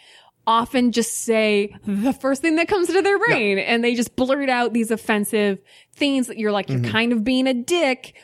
often 0.47 0.93
just 0.93 1.13
say 1.19 1.75
the 1.87 2.13
first 2.13 2.43
thing 2.43 2.57
that 2.57 2.69
comes 2.69 2.89
to 2.89 3.03
their 3.03 3.19
brain 3.19 3.59
and 3.59 3.83
they 3.83 3.95
just 3.95 4.15
blurt 4.17 4.49
out 4.49 4.73
these 4.73 4.91
offensive 4.91 5.59
things 5.95 6.27
that 6.27 6.39
you're 6.39 6.53
like, 6.53 6.69
you're 6.69 6.81
kind 6.81 7.13
of 7.13 7.25
being 7.25 7.47
a 7.47 7.55
dick, 7.55 8.15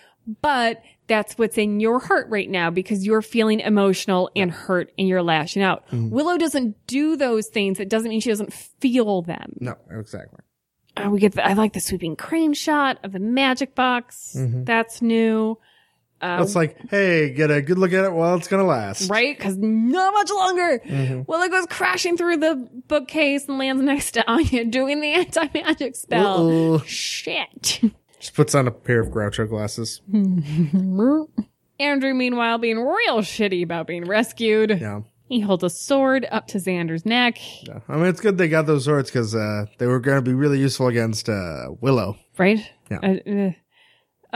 but 0.43 0.83
that's 1.07 1.37
what's 1.39 1.59
in 1.59 1.81
your 1.81 1.99
heart 1.99 2.29
right 2.29 2.49
now 2.49 2.71
because 2.71 3.05
you're 3.05 3.23
feeling 3.23 3.59
emotional 3.61 4.31
and 4.37 4.51
hurt 4.51 4.93
and 4.97 5.09
you're 5.09 5.23
lashing 5.23 5.63
out. 5.63 5.85
Willow 5.93 6.37
doesn't 6.39 6.77
do 6.87 7.17
those 7.17 7.49
things. 7.49 7.81
It 7.81 7.89
doesn't 7.89 8.09
mean 8.09 8.21
she 8.21 8.29
doesn't 8.31 8.53
feel 8.53 9.23
them. 9.23 9.57
No, 9.61 9.75
exactly. 9.91 10.39
Uh, 10.97 11.09
we 11.11 11.19
get 11.21 11.33
the, 11.33 11.45
I 11.45 11.55
like 11.55 11.73
the 11.73 11.81
sweeping 11.81 12.15
crane 12.17 12.53
shot 12.53 12.99
of 13.03 13.13
the 13.13 13.19
magic 13.19 13.75
box. 13.75 14.37
That's 14.37 15.01
new. 15.03 15.59
Uh, 16.21 16.41
It's 16.43 16.55
like, 16.55 16.77
hey, 16.91 17.31
get 17.33 17.51
a 17.51 17.63
good 17.63 17.79
look 17.79 17.93
at 17.93 18.05
it 18.05 18.13
while 18.13 18.35
it's 18.37 18.47
gonna 18.49 18.65
last. 18.67 19.09
right? 19.11 19.37
Because 19.37 19.57
not 19.57 20.13
much 20.13 20.31
longer. 20.31 21.25
Well, 21.27 21.43
it 21.43 21.51
goes 21.51 21.67
crashing 21.71 22.17
through 22.17 22.37
the 22.39 22.69
bookcase 22.89 23.47
and 23.49 23.59
lands 23.59 23.83
next 23.83 24.13
to 24.13 24.31
Anya 24.31 24.65
doing 24.67 25.01
the 25.01 25.09
anti 25.13 25.49
magic 25.55 25.97
spell. 25.97 26.47
Uh-oh. 26.49 26.79
Shit. 26.87 27.81
Just 28.19 28.35
puts 28.35 28.55
on 28.55 28.67
a 28.69 28.71
pair 28.71 29.01
of 29.01 29.09
Groucho 29.09 29.49
glasses. 29.49 30.03
Andrew, 31.79 32.13
meanwhile, 32.15 32.59
being 32.59 32.79
real 32.79 33.19
shitty 33.21 33.63
about 33.63 33.87
being 33.87 34.05
rescued. 34.07 34.79
Yeah. 34.79 35.01
He 35.29 35.41
holds 35.41 35.63
a 35.63 35.71
sword 35.71 36.27
up 36.31 36.49
to 36.49 36.59
Xander's 36.59 37.07
neck. 37.07 37.39
yeah. 37.67 37.79
I 37.89 37.97
mean, 37.97 38.07
it's 38.07 38.21
good 38.21 38.37
they 38.37 38.49
got 38.49 38.67
those 38.67 38.85
swords 38.85 39.11
because 39.11 39.35
uh, 39.35 39.67
they 39.79 39.87
were 39.87 40.01
going 40.01 40.19
to 40.19 40.23
be 40.23 40.35
really 40.35 40.59
useful 40.59 40.89
against 40.89 41.29
uh, 41.29 41.69
Willow. 41.81 42.17
Right? 42.37 42.59
Yeah. 42.91 42.99
Uh, 43.03 43.31
uh, 43.31 43.51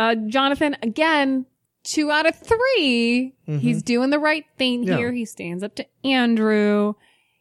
uh, 0.01 0.15
Jonathan, 0.29 0.77
again, 0.83 1.47
two 1.85 2.11
out 2.11 2.27
of 2.27 2.35
3 2.37 3.35
He's 3.47 3.83
doing 3.83 4.11
the 4.11 4.19
right 4.19 4.45
thing 4.59 4.81
Mm-hmm. 4.83 4.89
Yeah. 4.91 4.97
here. 4.99 5.13
He 5.13 5.25
stands 5.25 5.63
up 5.63 5.75
to 5.77 5.87
Andrew. 6.05 6.95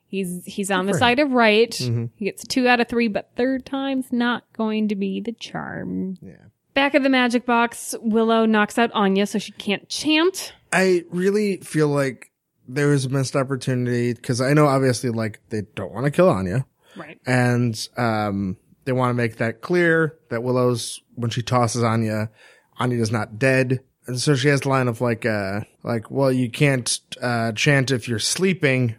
He's 0.07 0.43
he's 0.45 0.69
on 0.69 0.85
the 0.85 0.93
side 0.93 1.17
of 1.17 1.31
right. 1.31 1.71
Mhm. 1.71 2.11
He 2.17 2.25
gets 2.25 2.45
two 2.45 2.67
out 2.67 2.79
of 2.79 2.87
three, 2.87 3.07
but 3.07 3.31
third 3.35 3.65
time's 3.65 4.11
not 4.11 4.43
going 4.55 4.87
to 4.89 4.95
be 4.95 5.19
the 5.19 5.31
charm. 5.31 6.17
Yeah. 6.21 6.33
Back 6.75 6.93
of 6.93 7.01
the 7.03 7.09
magic 7.09 7.45
box, 7.47 7.95
Willow 8.01 8.45
knocks 8.45 8.77
out 8.77 8.91
Anya 8.93 9.25
so 9.25 9.39
she 9.39 9.51
can't 9.53 9.89
chant. 9.89 10.53
I 10.71 11.03
really 11.09 11.57
feel 11.57 11.87
like 11.87 12.29
there 12.67 12.89
was 12.89 13.05
a 13.05 13.09
missed 13.09 13.35
opportunity 13.35 14.13
because 14.13 14.39
I 14.39 14.53
know 14.53 14.67
obviously 14.67 15.09
like 15.09 15.39
they 15.49 15.63
don't 15.75 15.91
want 15.91 16.05
to 16.05 16.11
kill 16.11 16.29
Anya 16.29 16.65
Right. 16.95 17.19
and 17.25 17.75
um 17.97 18.57
they 18.85 18.91
want 18.91 19.09
to 19.09 19.13
make 19.15 19.37
that 19.37 19.61
clear 19.61 20.17
that 20.29 20.43
Willow's 20.43 21.01
when 21.15 21.31
she 21.31 21.41
tosses 21.41 21.81
Anya, 21.83 22.29
Anya's 22.77 23.11
not 23.11 23.39
dead. 23.39 23.79
And 24.05 24.19
so 24.19 24.35
she 24.35 24.49
has 24.49 24.61
the 24.61 24.69
line 24.69 24.87
of 24.87 24.99
like 25.01 25.25
uh 25.25 25.61
like 25.83 26.11
well 26.11 26.31
you 26.31 26.49
can't 26.49 26.99
uh 27.21 27.51
chant 27.53 27.91
if 27.91 28.07
you're 28.07 28.19
sleeping. 28.19 28.95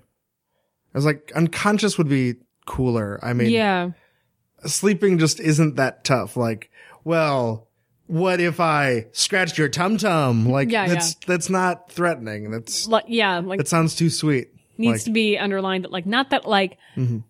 I 0.94 0.98
was 0.98 1.04
like 1.04 1.32
unconscious 1.34 1.98
would 1.98 2.08
be 2.08 2.34
cooler. 2.66 3.18
I 3.22 3.32
mean 3.32 3.50
Yeah. 3.50 3.90
sleeping 4.66 5.18
just 5.18 5.40
isn't 5.40 5.76
that 5.76 6.04
tough. 6.04 6.36
Like, 6.36 6.70
well, 7.04 7.68
what 8.06 8.40
if 8.40 8.60
I 8.60 9.06
scratched 9.12 9.58
your 9.58 9.68
tum 9.68 9.98
tum? 9.98 10.48
Like 10.48 10.70
Yeah, 10.70 10.86
that's 10.88 11.14
that's 11.26 11.50
not 11.50 11.90
threatening. 11.90 12.50
That's 12.50 12.86
Like, 12.88 13.04
yeah, 13.08 13.40
like 13.40 13.58
that 13.58 13.68
sounds 13.68 13.94
too 13.94 14.08
sweet. 14.10 14.48
needs 14.78 14.92
like, 15.00 15.04
to 15.04 15.10
be 15.10 15.36
underlined 15.38 15.84
that 15.84 15.92
like 15.92 16.06
not 16.06 16.30
that 16.30 16.46
like 16.48 16.78
Mhm. 16.96 17.24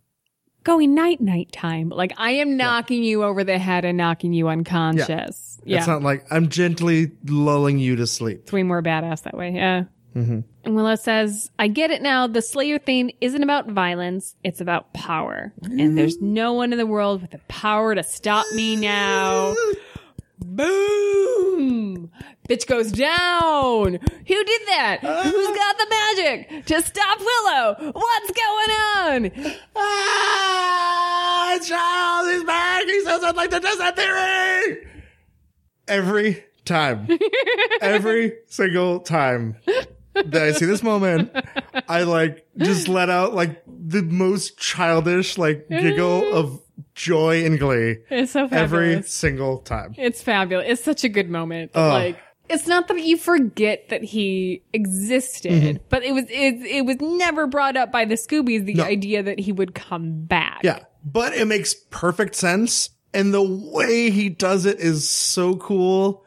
Going 0.65 0.95
night 0.95 1.21
night 1.21 1.53
time, 1.53 1.91
like 1.91 2.13
I 2.17 2.33
am 2.33 2.57
knocking 2.57 3.05
you 3.05 3.23
over 3.23 3.45
the 3.45 3.59
head 3.59 3.85
and 3.85 3.97
knocking 3.97 4.33
you 4.33 4.49
unconscious. 4.49 5.61
Yeah. 5.65 5.79
It's 5.79 5.87
not 5.87 6.03
like 6.03 6.27
I'm 6.31 6.49
gently 6.49 7.13
lulling 7.25 7.79
you 7.79 7.97
to 7.97 8.07
sleep. 8.07 8.41
It's 8.43 8.53
way 8.53 8.63
more 8.63 8.83
badass 8.83 9.23
that 9.23 9.37
way. 9.37 9.53
Yeah. 9.53 9.85
Mm-hmm. 10.15 10.41
And 10.65 10.77
Willow 10.77 10.95
says, 10.95 11.51
I 11.59 11.69
get 11.69 11.91
it 11.91 12.01
now. 12.01 12.27
The 12.27 12.41
Slayer 12.41 12.79
thing 12.79 13.13
isn't 13.21 13.43
about 13.43 13.69
violence. 13.69 14.37
It's 14.45 14.61
about 14.61 14.93
power. 14.93 15.53
And 15.63 15.99
there's 15.99 16.21
no 16.21 16.53
one 16.53 16.73
in 16.73 16.79
the 16.79 16.87
world 16.87 17.21
with 17.21 17.33
the 17.33 17.41
power 17.49 17.95
to 17.95 18.03
stop 18.03 18.47
me 18.55 18.77
now. 18.77 19.55
Boom! 20.39 22.11
Bitch 22.49 22.67
goes 22.67 22.93
down. 22.93 23.93
Who 23.95 24.45
did 24.45 24.63
that? 24.69 24.99
Who's 25.01 25.57
got 25.57 25.79
the 25.79 25.87
magic 25.89 26.67
to 26.67 26.83
stop 26.83 27.19
Willow? 27.21 27.93
What's 27.93 28.31
going 28.31 28.71
on? 28.71 29.57
Ah, 29.77 31.59
Charles 31.63 32.29
is 32.29 32.45
back. 32.45 32.85
He 32.85 33.01
says 33.05 33.25
I'd 33.25 33.37
like 33.37 33.51
to 33.51 33.61
test 33.61 33.79
that 33.79 33.97
theory. 33.97 34.87
Every 35.89 36.45
time, 36.65 37.09
every 37.81 38.35
single 38.49 39.01
time 39.01 39.57
that 40.15 40.43
I 40.43 40.53
see 40.53 40.67
this 40.67 40.83
moment, 40.83 41.31
I 41.89 42.03
like 42.03 42.47
just 42.59 42.89
let 42.89 43.11
out 43.11 43.35
like 43.35 43.63
the 43.67 44.03
most 44.03 44.59
childish 44.59 45.39
like 45.39 45.69
giggle 45.69 46.33
of 46.33 46.61
joy 46.95 47.45
and 47.45 47.59
glee 47.59 47.97
It's 48.11 48.33
so 48.33 48.49
every 48.51 49.03
single 49.03 49.59
time. 49.59 49.95
It's 49.99 50.23
fabulous. 50.23 50.67
It's 50.69 50.85
such 50.85 51.05
a 51.05 51.09
good 51.09 51.29
moment. 51.31 51.73
Oh. 51.75 51.89
Like 51.89 52.19
it's 52.49 52.67
not 52.67 52.89
that 52.89 53.01
you 53.03 53.17
forget 53.17 53.89
that 53.89 54.05
he 54.05 54.63
existed, 54.73 55.51
Mm-hmm. 55.53 55.77
but 55.89 56.03
it 56.05 56.13
was 56.13 56.25
it, 56.29 56.55
it 56.67 56.85
was 56.85 56.97
never 57.01 57.47
brought 57.47 57.77
up 57.77 57.91
by 57.91 58.05
the 58.05 58.17
Scoobies 58.17 58.65
the 58.67 58.75
No. 58.75 58.85
idea 58.85 59.23
that 59.23 59.39
he 59.41 59.51
would 59.51 59.75
come 59.75 60.25
back. 60.27 60.61
Yeah, 60.63 60.81
but 61.05 61.33
it 61.35 61.47
makes 61.47 61.75
perfect 61.91 62.35
sense, 62.35 62.91
and 63.15 63.33
the 63.33 63.43
way 63.43 64.11
he 64.11 64.29
does 64.29 64.67
it 64.67 64.79
is 64.79 65.09
so 65.09 65.57
cool, 65.57 66.25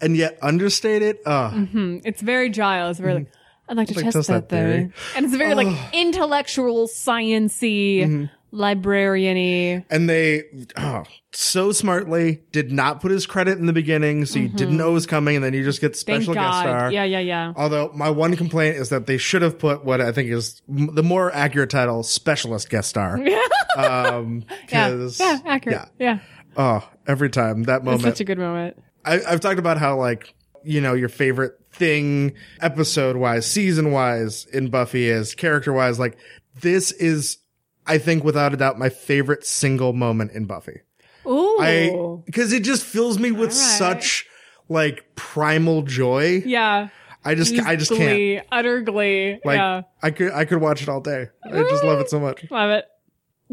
and 0.00 0.16
yet 0.16 0.38
understated. 0.40 1.18
Uh, 1.26 1.50
Hmm. 1.50 1.98
It's 2.04 2.22
very 2.22 2.48
Giles. 2.48 2.98
Very 3.00 3.14
like 3.14 3.32
I'd 3.68 3.76
like 3.76 3.88
to 3.88 3.94
like, 3.94 4.04
test, 4.04 4.14
test 4.16 4.28
that, 4.28 4.48
that 4.48 4.56
theory. 4.56 4.72
theory. 4.76 4.92
And 5.16 5.26
it's 5.26 5.34
very 5.34 5.54
like 5.56 5.76
intellectual, 5.92 6.86
sciency, 6.86 8.28
librarian-y. 8.52 9.84
and 9.90 10.08
they 10.08 10.44
oh, 10.76 11.04
so 11.32 11.72
smartly 11.72 12.42
did 12.52 12.72
not 12.72 13.00
put 13.00 13.10
his 13.10 13.26
credit 13.26 13.58
in 13.58 13.66
the 13.66 13.72
beginning, 13.72 14.24
so 14.26 14.38
you 14.38 14.48
didn't 14.48 14.76
know 14.76 14.90
it 14.90 14.94
was 14.94 15.06
coming, 15.06 15.36
and 15.36 15.44
then 15.44 15.52
you 15.54 15.64
just 15.64 15.80
get 15.80 15.92
Mm-hmm. 15.92 15.98
Special 15.98 16.34
guest 16.34 16.58
star. 16.60 16.92
Yeah, 16.92 17.04
yeah, 17.04 17.18
yeah. 17.20 17.52
Although 17.56 17.90
my 17.94 18.10
one 18.10 18.36
complaint 18.36 18.76
is 18.76 18.88
that 18.90 19.06
they 19.06 19.18
should 19.18 19.42
have 19.42 19.58
put 19.58 19.84
what 19.84 20.00
I 20.00 20.12
think 20.12 20.30
is 20.30 20.60
the 20.68 21.02
more 21.02 21.32
accurate 21.32 21.70
title, 21.70 22.02
specialist 22.02 22.70
guest 22.70 22.88
star. 22.90 23.18
um, 23.76 24.44
Yeah, 24.70 25.08
yeah, 25.18 25.38
accurate. 25.46 25.76
yeah. 25.76 25.86
Yeah, 25.98 26.18
Oh, 26.56 26.88
every 27.06 27.30
time 27.30 27.64
that 27.64 27.76
it's 27.78 27.84
moment. 27.84 28.02
such 28.02 28.20
a 28.20 28.24
good 28.24 28.38
moment. 28.38 28.82
I, 29.04 29.20
I've 29.28 29.40
talked 29.40 29.58
about 29.58 29.78
how 29.78 29.96
like 29.98 30.34
you 30.64 30.80
know 30.80 30.94
your 30.94 31.08
favorite 31.08 31.52
thing, 31.72 32.32
episode 32.60 33.16
wise, 33.16 33.50
season 33.50 33.92
wise, 33.92 34.46
in 34.46 34.68
Buffy 34.70 35.08
is 35.08 35.34
character 35.34 35.72
wise. 35.72 35.98
Like 35.98 36.16
this 36.60 36.90
is, 36.92 37.38
I 37.86 37.98
think, 37.98 38.24
without 38.24 38.52
a 38.52 38.56
doubt, 38.56 38.78
my 38.78 38.88
favorite 38.88 39.46
single 39.46 39.92
moment 39.92 40.32
in 40.32 40.44
Buffy. 40.46 40.80
Ooh, 41.26 41.58
I 41.60 41.90
because 42.24 42.52
it 42.52 42.62
just 42.62 42.84
fills 42.84 43.18
me 43.18 43.32
with 43.32 43.50
right. 43.50 43.52
such 43.52 44.26
like 44.68 45.04
primal 45.16 45.82
joy. 45.82 46.42
yeah. 46.44 46.88
I 47.24 47.34
just 47.34 47.58
I 47.58 47.74
just 47.74 47.90
can't. 47.90 48.02
glee, 48.02 48.40
utter 48.52 48.82
glee. 48.82 49.40
Like 49.44 49.56
yeah, 49.58 49.82
I 50.00 50.12
could 50.12 50.32
I 50.32 50.44
could 50.44 50.60
watch 50.60 50.82
it 50.82 50.88
all 50.88 51.00
day. 51.00 51.26
I 51.44 51.62
just 51.62 51.82
love 51.82 51.98
it 51.98 52.08
so 52.08 52.20
much. 52.20 52.48
love 52.52 52.70
it. 52.70 52.84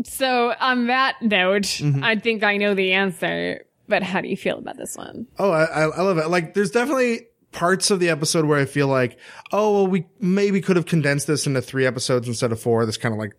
So 0.05 0.53
on 0.59 0.87
that 0.87 1.15
note, 1.23 1.63
Mm-hmm. 1.63 2.03
I 2.03 2.15
think 2.17 2.43
I 2.43 2.57
know 2.57 2.75
the 2.75 2.93
answer. 2.93 3.65
But 3.87 4.03
how 4.03 4.21
do 4.21 4.27
you 4.27 4.37
feel 4.37 4.59
about 4.59 4.77
this 4.77 4.95
one? 4.95 5.25
Oh, 5.39 5.49
I, 5.51 5.63
I 5.65 5.81
I 5.85 6.01
love 6.01 6.17
it. 6.19 6.27
Like, 6.29 6.53
there's 6.53 6.71
definitely 6.71 7.27
parts 7.51 7.91
of 7.91 7.99
the 7.99 8.09
episode 8.09 8.45
where 8.45 8.59
I 8.59 8.65
feel 8.65 8.87
like, 8.87 9.17
oh, 9.51 9.73
well, 9.73 9.87
we 9.87 10.05
maybe 10.19 10.61
could 10.61 10.75
have 10.77 10.85
condensed 10.85 11.27
this 11.27 11.45
into 11.47 11.61
three 11.61 11.85
episodes 11.85 12.27
instead 12.27 12.51
of 12.51 12.59
four. 12.61 12.85
This 12.85 12.97
kind 12.97 13.13
of 13.13 13.19
like 13.19 13.33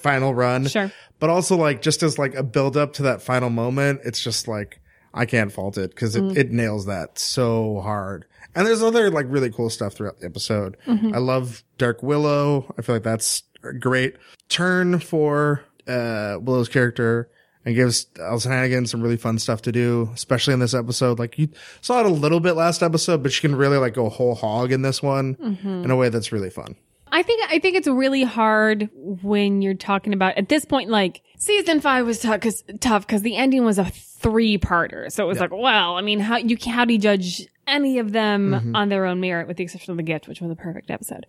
final 0.00 0.34
run. 0.34 0.66
Sure. 0.66 0.90
But 1.18 1.30
also 1.30 1.56
like 1.56 1.82
just 1.82 2.02
as 2.02 2.18
like 2.18 2.34
a 2.34 2.42
build 2.42 2.76
up 2.76 2.94
to 2.94 3.02
that 3.04 3.22
final 3.22 3.50
moment, 3.50 4.00
it's 4.04 4.22
just 4.22 4.48
like, 4.48 4.80
I 5.12 5.26
can't 5.26 5.52
fault 5.52 5.76
it 5.76 5.90
because 5.90 6.16
it, 6.16 6.22
mm. 6.22 6.36
it 6.36 6.50
nails 6.50 6.86
that 6.86 7.18
so 7.18 7.80
hard. 7.80 8.26
And 8.54 8.66
there's 8.66 8.82
other 8.82 9.10
like 9.10 9.26
really 9.28 9.50
cool 9.50 9.70
stuff 9.70 9.94
throughout 9.94 10.20
the 10.20 10.26
episode. 10.26 10.76
Mm-hmm. 10.86 11.14
I 11.14 11.18
love 11.18 11.62
Dark 11.78 12.02
Willow. 12.02 12.74
I 12.78 12.82
feel 12.82 12.94
like 12.96 13.02
that's 13.02 13.42
a 13.62 13.72
great 13.72 14.16
turn 14.48 14.98
for, 14.98 15.64
uh, 15.86 16.38
Willow's 16.40 16.68
character 16.68 17.30
and 17.64 17.74
gives 17.74 18.06
Alyson 18.18 18.52
Hannigan 18.52 18.86
some 18.86 19.02
really 19.02 19.18
fun 19.18 19.38
stuff 19.38 19.62
to 19.62 19.72
do, 19.72 20.10
especially 20.14 20.54
in 20.54 20.60
this 20.60 20.74
episode. 20.74 21.18
Like 21.18 21.38
you 21.38 21.48
saw 21.82 22.00
it 22.00 22.06
a 22.06 22.10
little 22.10 22.40
bit 22.40 22.54
last 22.54 22.82
episode, 22.82 23.22
but 23.22 23.32
she 23.32 23.42
can 23.42 23.54
really 23.54 23.76
like 23.76 23.94
go 23.94 24.08
whole 24.08 24.34
hog 24.34 24.72
in 24.72 24.82
this 24.82 25.02
one 25.02 25.34
mm-hmm. 25.34 25.84
in 25.84 25.90
a 25.90 25.96
way 25.96 26.08
that's 26.08 26.32
really 26.32 26.50
fun. 26.50 26.76
I 27.12 27.22
think 27.22 27.42
I 27.50 27.58
think 27.58 27.76
it's 27.76 27.88
really 27.88 28.22
hard 28.22 28.88
when 28.94 29.62
you're 29.62 29.74
talking 29.74 30.12
about 30.12 30.36
at 30.36 30.48
this 30.48 30.64
point. 30.64 30.90
Like 30.90 31.22
season 31.38 31.80
five 31.80 32.06
was 32.06 32.20
tough 32.20 32.34
because 32.34 32.62
tough 32.80 33.06
because 33.06 33.22
the 33.22 33.36
ending 33.36 33.64
was 33.64 33.78
a 33.78 33.84
three 33.84 34.58
parter. 34.58 35.10
So 35.10 35.24
it 35.24 35.26
was 35.26 35.40
like, 35.40 35.50
well, 35.52 35.96
I 35.96 36.02
mean, 36.02 36.20
how 36.20 36.36
you 36.36 36.56
how 36.66 36.84
do 36.84 36.92
you 36.92 36.98
judge 36.98 37.46
any 37.66 37.98
of 37.98 38.12
them 38.12 38.74
on 38.74 38.88
their 38.88 39.06
own 39.06 39.20
merit, 39.20 39.46
with 39.48 39.56
the 39.56 39.64
exception 39.64 39.92
of 39.92 39.96
the 39.96 40.02
gift, 40.02 40.28
which 40.28 40.40
was 40.40 40.50
a 40.50 40.56
perfect 40.56 40.90
episode. 40.90 41.26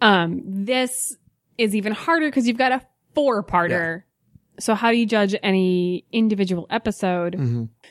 Um, 0.00 0.42
this 0.44 1.16
is 1.58 1.74
even 1.74 1.92
harder 1.92 2.26
because 2.28 2.46
you've 2.48 2.58
got 2.58 2.72
a 2.72 2.80
four 3.14 3.42
parter. 3.44 4.02
So 4.58 4.74
how 4.74 4.90
do 4.90 4.96
you 4.96 5.06
judge 5.06 5.34
any 5.42 6.04
individual 6.12 6.66
episode? 6.70 7.34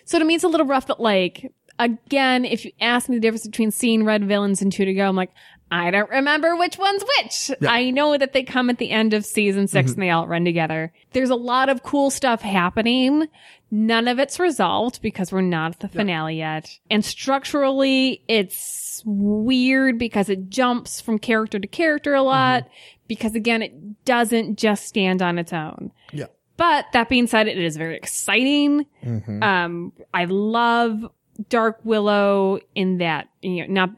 So 0.06 0.20
to 0.20 0.26
me, 0.26 0.36
it's 0.36 0.44
a 0.44 0.48
little 0.48 0.66
rough 0.66 0.88
that 0.88 1.00
like, 1.00 1.52
again, 1.80 2.46
if 2.46 2.66
you 2.66 2.72
ask 2.80 3.10
me 3.10 3.18
the 3.18 3.22
difference 3.22 3.46
between 3.46 3.72
seeing 3.72 4.06
red 4.06 4.26
villains 4.26 4.62
and 4.62 4.72
two 4.72 4.86
to 4.86 4.94
go, 4.94 5.08
I'm 5.08 5.16
like, 5.16 5.32
I 5.74 5.90
don't 5.90 6.10
remember 6.12 6.56
which 6.56 6.78
one's 6.78 7.04
which. 7.18 7.52
I 7.68 7.90
know 7.90 8.16
that 8.16 8.32
they 8.32 8.44
come 8.44 8.70
at 8.70 8.78
the 8.78 8.92
end 8.92 9.16
of 9.16 9.26
season 9.26 9.68
6 9.68 9.74
mm-hmm. 9.74 10.00
and 10.00 10.04
they 10.04 10.12
all 10.12 10.28
run 10.28 10.46
together. 10.46 10.94
There's 11.14 11.32
a 11.32 11.36
lot 11.36 11.68
of 11.68 11.82
cool 11.82 12.12
stuff 12.12 12.42
happening. 12.42 13.28
None 13.72 14.08
of 14.08 14.20
it's 14.20 14.40
resolved 14.40 15.02
because 15.02 15.32
we're 15.32 15.42
not 15.42 15.72
at 15.72 15.80
the 15.80 15.88
finale 15.88 16.38
yet. 16.38 16.78
And 16.92 17.04
structurally, 17.04 18.24
it's 18.28 19.02
weird 19.04 19.98
because 19.98 20.30
it 20.30 20.48
jumps 20.52 21.02
from 21.02 21.18
character 21.18 21.58
to 21.58 21.68
character 21.68 22.14
a 22.14 22.20
mm-hmm. 22.20 22.28
lot. 22.28 22.68
Because 23.08 23.34
again, 23.34 23.64
it 23.64 24.06
doesn't 24.06 24.60
just 24.60 24.86
stand 24.86 25.24
on 25.24 25.40
its 25.40 25.54
own. 25.54 25.92
Yeah. 26.12 26.28
But 26.56 26.86
that 26.94 27.10
being 27.10 27.26
said, 27.26 27.48
it 27.48 27.58
is 27.58 27.78
very 27.78 27.98
exciting. 27.98 28.86
Mm-hmm. 29.04 29.42
Um, 29.42 29.94
I 30.14 30.26
love 30.26 31.10
Dark 31.50 31.80
Willow 31.84 32.60
in 32.76 33.00
that, 33.00 33.28
you 33.42 33.66
know, 33.66 33.74
not, 33.74 33.90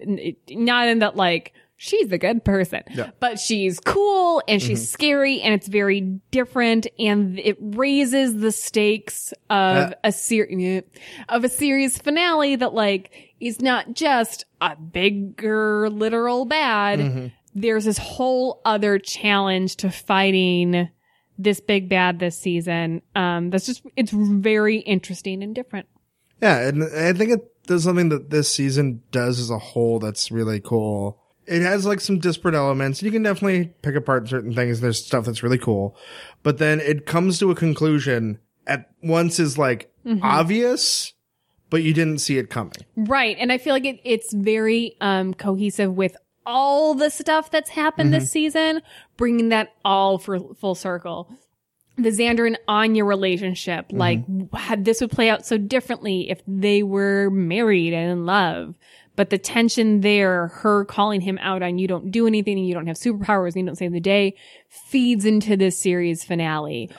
not 0.50 0.88
in 0.88 1.00
that 1.00 1.18
like, 1.18 1.52
she's 1.86 2.12
a 2.12 2.18
good 2.18 2.44
person, 2.44 2.82
Yeah. 2.94 3.12
but 3.20 3.40
she's 3.40 3.80
cool 3.80 4.42
and 4.48 4.62
she's 4.62 4.90
scary 4.90 5.42
and 5.42 5.54
it's 5.54 5.68
very 5.68 6.02
different 6.32 6.88
and 6.98 7.38
it 7.40 7.58
raises 7.60 8.38
the 8.38 8.52
stakes 8.52 9.34
of 9.50 9.76
Yeah. 9.90 9.94
a 10.04 10.12
series, 10.12 10.84
of 11.30 11.44
a 11.44 11.50
series 11.50 11.98
finale 11.98 12.56
that 12.56 12.74
like 12.74 13.12
is 13.40 13.62
not 13.62 13.94
just 13.94 14.46
a 14.62 14.76
bigger 14.76 15.90
literal 15.90 16.46
bad. 16.46 17.32
There's 17.54 17.86
this 17.86 17.98
whole 17.98 18.62
other 18.66 18.98
challenge 19.00 19.76
to 19.78 19.90
fighting 19.92 20.90
this 21.38 21.60
big 21.60 21.88
bad 21.90 22.20
this 22.20 22.38
season. 22.40 23.02
Um, 23.16 23.50
that's 23.50 23.66
just, 23.66 23.84
it's 23.96 24.12
very 24.12 24.78
interesting 24.80 25.44
and 25.44 25.54
different. 25.54 25.88
Yeah, 26.42 26.68
and 26.68 26.84
I 26.84 27.14
think 27.14 27.32
it 27.32 27.42
does 27.68 27.84
something 27.84 28.10
that 28.10 28.30
this 28.30 28.50
season 28.52 29.02
does 29.12 29.40
as 29.40 29.50
a 29.50 29.58
whole 29.58 30.00
that's 30.00 30.32
really 30.32 30.60
cool. 30.60 31.22
It 31.48 31.62
has 31.62 31.86
like 31.86 32.02
some 32.02 32.20
disparate 32.20 32.56
elements. 32.56 33.04
You 33.04 33.12
can 33.12 33.24
definitely 33.24 33.74
pick 33.82 33.96
apart 33.96 34.28
certain 34.28 34.54
things. 34.54 34.82
There's 34.82 35.04
stuff 35.04 35.26
that's 35.26 35.44
really 35.44 35.60
cool, 35.60 35.96
but 36.44 36.58
then 36.58 36.80
it 36.80 37.06
comes 37.06 37.40
to 37.40 37.52
a 37.52 37.56
conclusion 37.56 38.40
at 38.68 38.90
once 39.04 39.40
is 39.40 39.58
like 39.58 39.92
mm-hmm. 40.06 40.24
obvious, 40.24 41.14
but 41.70 41.84
you 41.84 41.94
didn't 41.94 42.20
see 42.20 42.38
it 42.38 42.50
coming. 42.50 42.74
Right. 42.96 43.38
And 43.40 43.52
I 43.52 43.58
feel 43.58 43.74
like 43.74 43.86
it, 43.86 44.00
it's 44.04 44.34
very 44.34 44.96
um, 45.02 45.34
cohesive 45.34 45.94
with 45.96 46.16
all 46.46 46.94
the 46.94 47.10
stuff 47.10 47.50
that's 47.52 47.70
happened 47.70 48.14
this 48.14 48.26
mm-hmm. 48.26 48.30
season, 48.30 48.82
bringing 49.18 49.50
that 49.50 49.74
all 49.84 50.18
for 50.18 50.40
full 50.56 50.76
circle. 50.76 51.30
The 51.98 52.10
Xander 52.10 52.46
and 52.46 52.60
Anya 52.68 53.06
relationship, 53.06 53.88
mm-hmm. 53.88 53.98
like 53.98 54.54
had 54.54 54.86
this 54.86 55.02
would 55.02 55.12
play 55.12 55.30
out 55.30 55.46
so 55.46 55.58
differently 55.58 56.30
if 56.30 56.42
they 56.46 56.84
were 56.84 57.30
married 57.30 57.94
and 57.94 58.12
in 58.12 58.26
love. 58.26 58.76
But 59.16 59.30
the 59.30 59.38
tension 59.38 60.02
there, 60.02 60.48
her 60.48 60.86
calling 60.86 61.22
him 61.22 61.38
out 61.42 61.64
on 61.64 61.78
you 61.78 61.88
don't 61.88 62.12
do 62.12 62.28
anything 62.28 62.58
and 62.58 62.68
you 62.68 62.74
don't 62.74 62.88
have 62.88 62.98
superpowers 62.98 63.54
and 63.54 63.58
you 63.58 63.66
don't 63.66 63.76
save 63.76 63.92
the 63.94 64.00
day, 64.00 64.36
feeds 64.70 65.26
into 65.26 65.56
this 65.56 65.78
series 65.78 66.24
finale. 66.24 66.90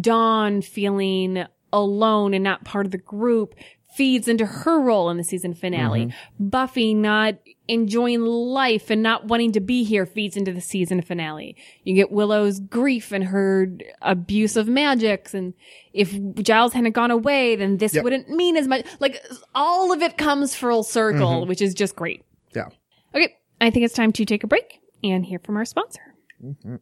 Dawn 0.00 0.62
feeling 0.62 1.44
alone 1.72 2.32
and 2.32 2.42
not 2.42 2.64
part 2.64 2.86
of 2.86 2.92
the 2.92 2.98
group 2.98 3.54
feeds 3.96 4.28
into 4.28 4.44
her 4.44 4.78
role 4.78 5.08
in 5.08 5.16
the 5.16 5.24
season 5.24 5.54
finale. 5.54 6.06
Mm-hmm. 6.06 6.48
Buffy 6.48 6.92
not 6.92 7.36
enjoying 7.66 8.20
life 8.20 8.90
and 8.90 9.02
not 9.02 9.24
wanting 9.24 9.52
to 9.52 9.60
be 9.60 9.82
here 9.84 10.06
feeds 10.06 10.36
into 10.36 10.52
the 10.52 10.60
season 10.60 11.00
finale. 11.00 11.56
You 11.82 11.94
get 11.94 12.12
Willow's 12.12 12.60
grief 12.60 13.10
and 13.10 13.24
her 13.24 13.72
abuse 14.02 14.56
of 14.56 14.68
magics. 14.68 15.34
And 15.34 15.54
if 15.92 16.14
Giles 16.34 16.74
hadn't 16.74 16.92
gone 16.92 17.10
away, 17.10 17.56
then 17.56 17.78
this 17.78 17.94
Yep. 17.94 18.04
wouldn't 18.04 18.28
mean 18.28 18.56
as 18.56 18.68
much. 18.68 18.86
Like 19.00 19.24
all 19.54 19.92
of 19.92 20.02
it 20.02 20.18
comes 20.18 20.54
full 20.54 20.82
circle, 20.82 21.40
mm-hmm. 21.40 21.48
which 21.48 21.62
is 21.62 21.74
just 21.74 21.96
great. 21.96 22.22
Yeah. 22.54 22.68
Okay. 23.14 23.34
I 23.60 23.70
think 23.70 23.84
it's 23.84 23.94
time 23.94 24.12
to 24.12 24.24
take 24.24 24.44
a 24.44 24.46
break 24.46 24.80
and 25.02 25.24
hear 25.24 25.38
from 25.38 25.56
our 25.56 25.64
sponsor. 25.64 26.02
Mm-hmm. 26.44 26.76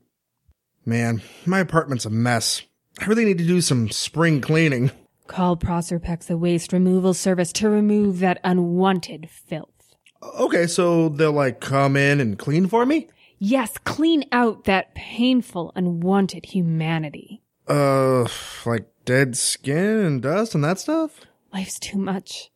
Man, 0.85 1.23
my 1.47 1.61
apartment's 1.61 2.05
a 2.05 2.11
mess. 2.11 2.62
I 3.01 3.07
really 3.07 3.25
need 3.25 3.39
to 3.39 3.47
do 3.47 3.61
some 3.61 3.91
spring 3.91 4.41
cleaning. 4.41 4.91
Call 5.27 5.57
Proserpex 5.57 6.27
the 6.27 6.37
waste 6.37 6.72
removal 6.72 7.14
service 7.14 7.53
to 7.55 7.68
remove 7.68 8.18
that 8.18 8.41
unwanted 8.45 9.29
filth. 9.31 9.95
Okay, 10.39 10.66
so 10.66 11.09
they'll 11.09 11.33
like 11.33 11.61
come 11.61 11.97
in 11.97 12.20
and 12.20 12.39
clean 12.39 12.66
for 12.66 12.85
me? 12.85 13.09
Yes, 13.39 13.79
clean 13.79 14.25
out 14.33 14.64
that 14.64 14.95
painful, 14.95 15.72
unwanted 15.75 16.47
humanity. 16.47 17.43
Uh, 17.66 18.27
like 18.64 18.87
dead 19.05 19.37
skin 19.37 19.99
and 19.99 20.22
dust 20.22 20.55
and 20.55 20.64
that 20.64 20.79
stuff? 20.79 21.20
Life's 21.53 21.79
too 21.79 21.99
much. 21.99 22.51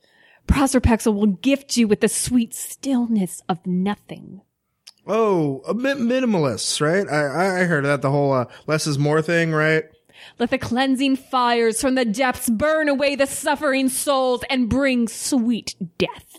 Proserpexel 0.46 1.14
will 1.14 1.26
gift 1.26 1.76
you 1.76 1.86
with 1.86 2.00
the 2.00 2.08
sweet 2.08 2.54
stillness 2.54 3.42
of 3.48 3.66
nothing. 3.66 4.40
Oh, 5.06 5.62
a 5.66 5.74
bit 5.74 5.98
minimalist, 5.98 6.80
right? 6.80 7.08
I 7.08 7.62
I 7.62 7.64
heard 7.64 7.84
that 7.84 8.02
the 8.02 8.10
whole 8.10 8.32
uh, 8.32 8.44
less 8.66 8.86
is 8.86 8.98
more 8.98 9.22
thing, 9.22 9.52
right? 9.52 9.84
Let 10.38 10.50
the 10.50 10.58
cleansing 10.58 11.16
fires 11.16 11.80
from 11.80 11.94
the 11.94 12.04
depths 12.04 12.48
burn 12.48 12.88
away 12.88 13.16
the 13.16 13.26
suffering 13.26 13.88
souls 13.88 14.44
and 14.50 14.68
bring 14.68 15.08
sweet 15.08 15.74
death. 15.98 16.36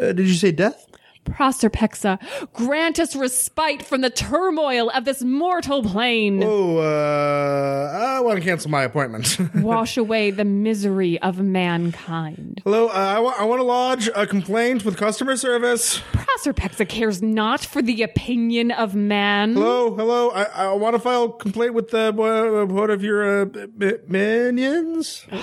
Uh, 0.00 0.12
did 0.12 0.28
you 0.28 0.34
say 0.34 0.52
death? 0.52 0.86
Proserpexa, 1.24 2.18
grant 2.52 2.98
us 2.98 3.14
respite 3.16 3.82
from 3.82 4.00
the 4.00 4.10
turmoil 4.10 4.90
of 4.90 5.04
this 5.04 5.22
mortal 5.22 5.82
plane. 5.82 6.42
Oh, 6.44 6.78
uh, 6.78 7.92
I 8.16 8.20
want 8.20 8.38
to 8.38 8.44
cancel 8.44 8.70
my 8.70 8.82
appointment. 8.82 9.38
Wash 9.56 9.96
away 9.96 10.30
the 10.30 10.44
misery 10.44 11.20
of 11.22 11.40
mankind. 11.40 12.60
Hello, 12.64 12.88
uh, 12.88 12.92
I, 12.92 13.18
wa- 13.20 13.34
I 13.38 13.44
want 13.44 13.60
to 13.60 13.64
lodge 13.64 14.08
a 14.14 14.26
complaint 14.26 14.84
with 14.84 14.96
customer 14.96 15.36
service. 15.36 16.00
Proserpexa 16.12 16.88
cares 16.88 17.22
not 17.22 17.64
for 17.64 17.82
the 17.82 18.02
opinion 18.02 18.70
of 18.70 18.94
man. 18.94 19.54
Hello, 19.54 19.94
hello. 19.94 20.30
I, 20.30 20.42
I 20.44 20.72
want 20.74 20.94
to 20.94 21.00
file 21.00 21.24
a 21.24 21.32
complaint 21.32 21.74
with 21.74 21.90
the 21.90 22.08
uh, 22.08 22.66
one 22.66 22.90
of 22.90 23.02
your 23.02 23.42
uh, 23.42 23.46
mi- 23.76 23.92
minions. 24.08 25.26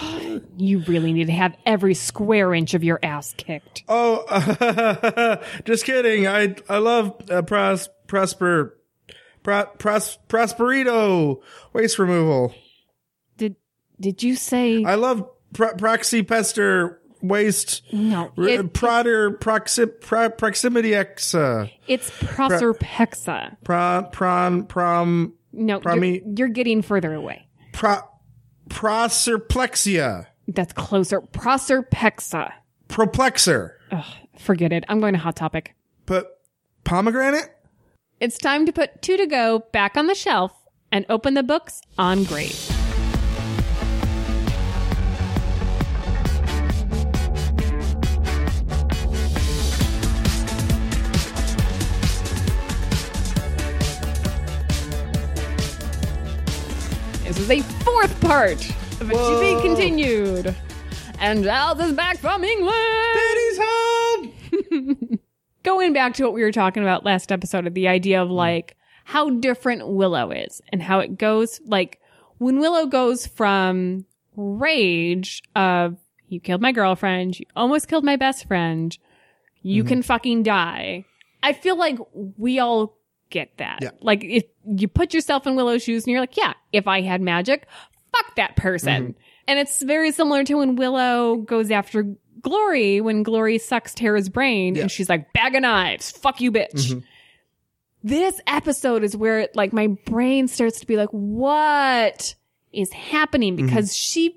You 0.58 0.80
really 0.80 1.14
need 1.14 1.28
to 1.28 1.34
have 1.34 1.56
every 1.66 1.94
square 1.94 2.54
inch 2.54 2.74
of 2.74 2.84
your 2.84 3.00
ass 3.02 3.34
kicked. 3.38 3.84
Oh, 3.88 4.26
just 5.70 5.86
kidding. 5.86 6.28
I 6.28 6.56
I 6.68 6.80
love 6.80 7.16
uh, 7.30 7.42
pros 7.44 7.88
prosper 8.08 8.78
pro, 9.44 9.66
pros 9.78 10.18
prosperito 10.28 11.42
waste 11.74 12.00
removal. 12.00 12.54
Did 13.38 13.56
did 14.00 14.24
you 14.24 14.36
say 14.36 14.84
I 14.84 14.96
love 14.96 15.24
pro, 15.54 15.74
proxy 15.76 16.24
pester 16.24 17.00
waste. 17.22 17.84
no? 17.94 18.32
r- 18.38 18.48
It, 18.48 18.74
Proder 18.74 19.32
proxi, 19.32 19.88
pro, 20.02 20.30
proximity 20.30 20.96
uh, 20.96 21.68
it's 21.88 22.10
Proserpexa. 22.12 23.58
pron 23.64 24.10
pron 24.12 24.64
prom 24.66 25.34
No, 25.54 25.80
you're, 25.84 26.04
you're 26.38 26.48
getting 26.50 26.82
further 26.82 27.14
away. 27.14 27.48
pro 27.74 27.98
proserplexia 28.70 30.26
That's 30.48 30.74
closer. 30.74 31.22
Proserpexa. 31.22 32.52
proplexer. 32.88 33.72
Ugh, 33.92 34.06
forget 34.40 34.74
it. 34.74 34.86
I'm 34.88 35.00
going 35.00 35.14
to 35.14 35.20
Hot 35.20 35.36
Topic. 35.36 35.76
But 36.06 36.42
pomegranate. 36.84 37.56
It's 38.20 38.38
time 38.38 38.66
to 38.66 38.74
put 38.74 39.02
two 39.02 39.18
to 39.18 39.28
go 39.28 39.60
back 39.72 39.96
on 39.96 40.08
the 40.08 40.16
shelf 40.16 40.54
and 40.92 41.06
open 41.10 41.36
the 41.36 41.44
books 41.44 41.82
on 41.98 42.24
Grave. 42.24 42.50
This 57.24 57.38
is 57.38 57.52
a 57.52 57.62
fourth 57.84 58.20
part 58.22 58.70
of 59.00 59.12
a 59.12 59.14
to 59.14 59.40
be 59.40 59.62
continued. 59.62 60.56
And 61.20 61.44
Giles 61.44 61.80
is 61.82 61.94
back 61.94 62.18
from 62.18 62.44
England. 62.46 62.76
Daddy's 63.14 63.60
home. 63.62 65.20
going 65.64 65.92
back 65.92 66.14
to 66.14 66.24
what 66.24 66.34
we 66.34 66.42
were 66.42 66.52
talking 66.52 66.82
about 66.82 67.04
last 67.04 67.32
episode 67.32 67.68
of 67.68 67.74
the 67.74 67.90
idea 67.90 68.22
of 68.22 68.30
mm. 68.30 68.36
like 68.36 68.78
how 69.04 69.30
different 69.30 69.88
Willow 69.88 70.32
is 70.32 70.62
and 70.70 70.82
how 70.82 71.00
it 71.00 71.18
goes 71.18 71.60
like 71.66 72.00
when 72.38 72.60
Willow 72.60 72.86
goes 72.86 73.28
from 73.28 74.06
rage 74.38 75.44
of 75.56 75.98
you 76.30 76.40
killed 76.40 76.62
my 76.62 76.72
girlfriend, 76.72 77.38
you 77.38 77.46
almost 77.56 77.90
killed 77.90 78.06
my 78.06 78.16
best 78.16 78.48
friend, 78.48 78.98
you 79.62 79.84
mm-hmm. 79.84 79.90
can 79.90 80.02
fucking 80.04 80.44
die. 80.44 81.04
I 81.44 81.52
feel 81.54 81.78
like 81.78 81.98
we 82.14 82.60
all 82.60 82.98
get 83.30 83.58
that. 83.58 83.80
Yeah. 83.82 83.92
Like 84.00 84.24
if 84.24 84.46
you 84.66 84.88
put 84.88 85.14
yourself 85.14 85.46
in 85.46 85.56
Willow's 85.56 85.84
shoes 85.84 86.06
and 86.06 86.12
you're 86.12 86.22
like, 86.22 86.38
yeah, 86.38 86.54
if 86.72 86.88
I 86.88 87.02
had 87.02 87.22
magic, 87.22 87.68
fuck 88.14 88.36
that 88.36 88.56
person. 88.56 89.04
Mm-hmm. 89.04 89.22
And 89.50 89.58
it's 89.60 89.82
very 89.82 90.12
similar 90.12 90.44
to 90.44 90.56
when 90.56 90.76
Willow 90.76 91.38
goes 91.38 91.72
after 91.72 92.06
Glory 92.42 93.02
when 93.02 93.24
Glory 93.24 93.58
sucks 93.58 93.94
Tara's 93.94 94.30
brain 94.30 94.76
Yeah. 94.76 94.84
and 94.84 94.92
she's 94.92 95.10
like, 95.10 95.34
bag 95.34 95.56
of 95.56 95.62
knives, 95.64 96.12
fuck 96.12 96.40
you, 96.40 96.52
bitch. 96.52 96.72
Mhm. 96.94 97.04
This 98.04 98.40
episode 98.48 99.04
is 99.04 99.18
where 99.18 99.50
like 99.56 99.74
my 99.74 99.88
brain 100.06 100.48
starts 100.48 100.80
to 100.80 100.88
be 100.88 100.96
like, 100.96 101.10
what 101.10 102.36
is 102.72 102.94
happening? 102.94 103.56
Because 103.56 103.96
she 103.96 104.36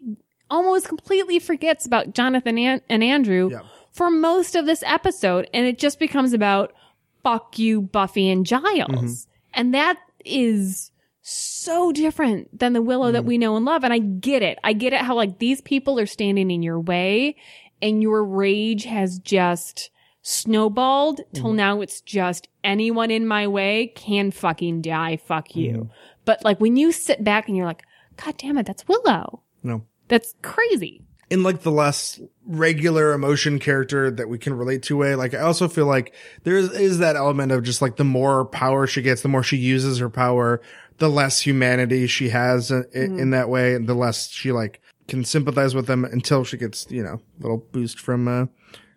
almost 0.50 0.88
completely 0.88 1.38
forgets 1.38 1.86
about 1.86 2.12
Jonathan 2.14 2.58
and, 2.58 2.80
and 2.88 3.04
Andrew 3.04 3.50
Yeah. 3.52 3.60
for 3.92 4.10
most 4.10 4.56
of 4.56 4.66
this 4.66 4.82
episode. 4.84 5.48
And 5.54 5.66
it 5.66 5.78
just 5.78 5.98
becomes 6.00 6.32
about 6.32 6.72
fuck 7.22 7.58
you, 7.58 7.82
Buffy 7.82 8.28
and 8.30 8.44
Giles. 8.46 9.28
And 9.54 9.74
that 9.74 9.98
is 10.24 10.90
so 11.64 11.92
different 11.92 12.58
than 12.58 12.72
the 12.72 12.82
Willow 12.82 13.12
that 13.12 13.22
mm. 13.22 13.26
we 13.26 13.38
know 13.38 13.56
and 13.56 13.64
love. 13.64 13.84
And 13.84 13.92
I 13.92 13.98
get 13.98 14.42
it. 14.42 14.58
I 14.64 14.72
get 14.72 14.92
it 14.92 15.00
how 15.00 15.14
like 15.14 15.38
these 15.38 15.60
people 15.60 15.98
are 15.98 16.06
standing 16.06 16.50
in 16.50 16.62
your 16.62 16.80
way 16.80 17.36
and 17.80 18.02
your 18.02 18.24
rage 18.24 18.84
has 18.84 19.18
just 19.18 19.90
snowballed 20.22 21.18
mm. 21.20 21.34
till 21.34 21.52
now 21.52 21.80
it's 21.80 22.00
just 22.00 22.48
anyone 22.62 23.10
in 23.10 23.26
my 23.26 23.46
way 23.46 23.92
can 23.94 24.30
fucking 24.30 24.82
die. 24.82 25.16
Fuck 25.16 25.56
you. 25.56 25.90
But 26.24 26.44
like 26.44 26.60
when 26.60 26.76
you 26.76 26.92
sit 26.92 27.24
back 27.24 27.48
and 27.48 27.56
you're 27.56 27.66
like, 27.66 27.82
God 28.16 28.36
damn 28.38 28.58
it, 28.58 28.66
that's 28.66 28.86
Willow. 28.86 29.42
No. 29.62 29.84
That's 30.08 30.34
crazy. 30.42 31.02
in 31.30 31.42
like 31.42 31.62
the 31.62 31.72
less 31.72 32.20
regular 32.44 33.14
emotion 33.14 33.58
character 33.58 34.10
that 34.10 34.28
we 34.28 34.36
can 34.36 34.52
relate 34.52 34.82
to 34.82 34.96
way 34.96 35.14
like 35.14 35.32
i 35.32 35.38
also 35.38 35.68
feel 35.68 35.86
like 35.86 36.12
there 36.42 36.56
is, 36.56 36.70
is 36.72 36.98
that 36.98 37.16
element 37.16 37.52
of 37.52 37.62
just 37.62 37.80
like 37.80 37.96
the 37.96 38.04
more 38.04 38.44
power 38.44 38.86
she 38.86 39.00
gets 39.00 39.22
the 39.22 39.28
more 39.28 39.42
she 39.42 39.56
uses 39.56 39.98
her 39.98 40.10
power 40.10 40.60
the 40.98 41.08
less 41.08 41.40
humanity 41.40 42.06
she 42.06 42.28
has 42.30 42.70
in, 42.70 42.84
mm-hmm. 42.84 43.18
in 43.18 43.30
that 43.30 43.48
way 43.48 43.74
and 43.74 43.88
the 43.88 43.94
less 43.94 44.28
she 44.30 44.52
like 44.52 44.80
can 45.08 45.24
sympathize 45.24 45.74
with 45.74 45.86
them 45.86 46.04
until 46.04 46.44
she 46.44 46.56
gets 46.56 46.86
you 46.90 47.02
know 47.02 47.20
a 47.38 47.42
little 47.42 47.66
boost 47.72 47.98
from 47.98 48.28
uh 48.28 48.46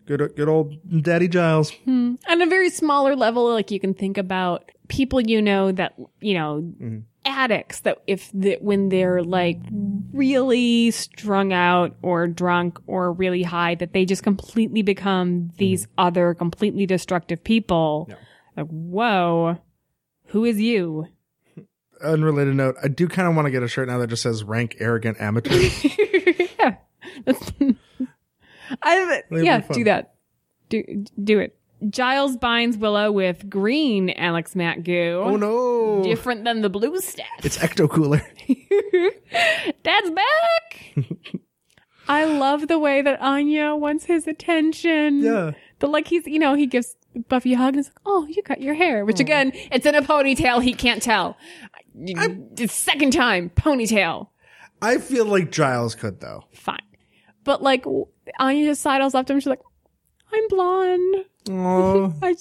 good 0.06 0.36
good 0.36 0.48
old 0.48 0.76
daddy 1.04 1.28
giles. 1.28 1.72
Hmm. 1.72 2.16
On 2.28 2.42
a 2.42 2.46
very 2.46 2.70
smaller 2.70 3.16
level, 3.16 3.52
like 3.52 3.72
you 3.72 3.80
can 3.80 3.94
think 3.94 4.18
about 4.18 4.70
people 4.88 5.20
you 5.20 5.42
know 5.42 5.72
that, 5.72 5.96
you 6.22 6.36
know, 6.36 6.62
mm-hmm. 6.62 7.00
addicts 7.26 7.82
that 7.82 7.98
if 8.08 8.32
the, 8.34 8.58
when 8.62 8.90
they're 8.90 9.24
like 9.24 9.60
really 10.14 10.92
strung 10.92 11.54
out 11.54 11.96
or 12.02 12.28
drunk 12.28 12.80
or 12.88 13.12
really 13.12 13.44
high, 13.44 13.76
that 13.76 13.94
they 13.94 14.06
just 14.06 14.24
completely 14.24 14.82
become 14.82 15.52
these 15.58 15.84
mm-hmm. 15.84 15.94
other 16.00 16.34
completely 16.34 16.86
destructive 16.86 17.44
people. 17.44 18.10
Like, 18.56 18.68
whoa, 18.68 19.58
who 20.28 20.46
is 20.46 20.62
you? 20.62 21.08
Unrelated 22.06 22.56
note 22.56 22.76
i 22.84 22.88
do 22.88 23.08
kind 23.08 23.28
of 23.28 23.36
want 23.36 23.46
to 23.46 23.52
get 23.52 23.64
a 23.64 23.68
shirt 23.68 23.88
now 23.88 23.98
that 23.98 24.08
just 24.08 24.24
says 24.24 24.44
rank 24.44 24.76
arrogant 24.80 25.20
amateur 25.20 25.54
yeah. 26.60 26.76
I, 28.82 29.22
yeah, 29.32 29.60
do 29.72 29.84
that. 29.84 30.16
Do, 30.70 31.06
do 31.24 31.40
it. 31.40 31.56
Giles 31.90 32.36
binds 32.38 32.78
Willow 32.78 33.12
with 33.12 33.48
green 33.50 34.10
Alex 34.12 34.56
Matt 34.56 34.84
goo. 34.84 35.22
oh 35.24 35.36
no 35.36 36.04
Different 36.04 36.44
than 36.46 36.62
the 36.62 36.70
blue 36.70 37.00
stuff. 37.00 37.26
it's 37.44 37.58
ecto 37.60 37.90
cooler 37.90 38.22
Dad's 39.84 40.10
back. 40.10 40.96
I 42.08 42.26
love 42.26 42.68
the 42.68 42.80
way 42.80 43.02
that 43.02 43.20
Anya 43.22 43.76
wants 43.76 44.06
his 44.06 44.26
attention. 44.28 45.20
yeah 45.22 45.52
The 45.80 45.88
like 45.88 46.08
he's 46.08 46.26
you 46.26 46.40
know, 46.40 46.56
he 46.56 46.66
gives 46.66 46.96
Buffy 47.30 47.54
a 47.54 47.58
hug 47.58 47.76
and 47.76 47.80
is 47.82 47.88
like, 47.88 48.02
Oh, 48.06 48.26
you 48.30 48.42
cut 48.42 48.62
your 48.62 48.74
hair. 48.74 49.06
Which 49.06 49.20
again, 49.20 49.52
it's 49.72 49.86
in 49.86 49.96
a 49.96 50.02
ponytail, 50.02 50.64
he 50.64 50.74
can't 50.74 51.02
tell. 51.02 51.38
Second 52.68 53.12
time, 53.14 53.50
ponytail. 53.52 54.28
i 54.82 54.98
feel 54.98 55.26
like 55.26 55.52
giles 55.52 55.96
could 55.96 56.20
though 56.20 56.44
Fine. 56.54 56.80
But 57.44 57.62
like 57.64 57.84
w- 57.84 58.08
Anya 58.40 58.66
just 58.72 58.82
sidles 58.82 59.14
up 59.16 59.28
to 59.28 59.34
him, 59.34 59.40
she's 59.40 59.48
like, 59.48 59.62
I'm 60.34 60.48
blonde. 60.50 61.26
I 62.24 62.36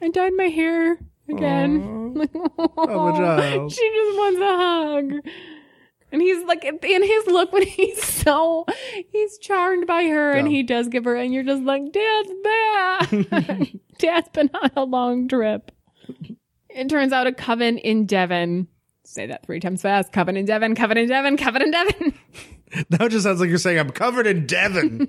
I 0.00 0.08
dyed 0.08 0.32
my 0.36 0.44
hair 0.48 0.98
again. 1.28 2.14
Like, 2.14 2.30
Oh, 2.34 3.12
Giles. 3.16 3.74
She 3.76 3.88
just 3.88 4.18
wants 4.18 4.40
a 4.40 4.56
hug. 4.56 5.32
And 6.12 6.22
he's 6.22 6.44
like, 6.44 6.64
in 6.64 7.02
his 7.02 7.26
look 7.26 7.52
when 7.52 7.62
he's 7.66 8.00
so, 8.02 8.64
he's 9.10 9.36
charmed 9.38 9.86
by 9.88 10.04
her 10.04 10.30
and 10.32 10.46
he 10.46 10.62
does 10.62 10.86
give 10.88 11.04
her, 11.04 11.16
and 11.16 11.34
you're 11.34 11.42
just 11.42 11.62
like, 11.64 11.82
Dad's 11.92 12.30
back. 12.44 13.68
Dad's 13.98 14.28
been 14.28 14.50
on 14.54 14.70
a 14.76 14.84
long 14.84 15.26
trip. 15.28 15.72
It 16.70 16.88
turns 16.88 17.12
out 17.12 17.26
a 17.26 17.32
coven 17.32 17.78
in 17.78 18.06
Devon. 18.06 18.68
Say 19.06 19.26
that 19.26 19.46
three 19.46 19.60
times 19.60 19.82
fast. 19.82 20.12
Coven 20.12 20.36
in 20.36 20.46
Devon, 20.46 20.74
coven 20.74 20.98
in 20.98 21.08
Devon, 21.08 21.36
coven 21.36 21.62
in 21.62 21.70
Devon. 21.70 22.14
that 22.90 23.10
just 23.10 23.22
sounds 23.22 23.38
like 23.38 23.48
you're 23.48 23.58
saying 23.58 23.78
I'm 23.78 23.90
covered 23.90 24.26
in 24.26 24.46
Devon. 24.46 25.08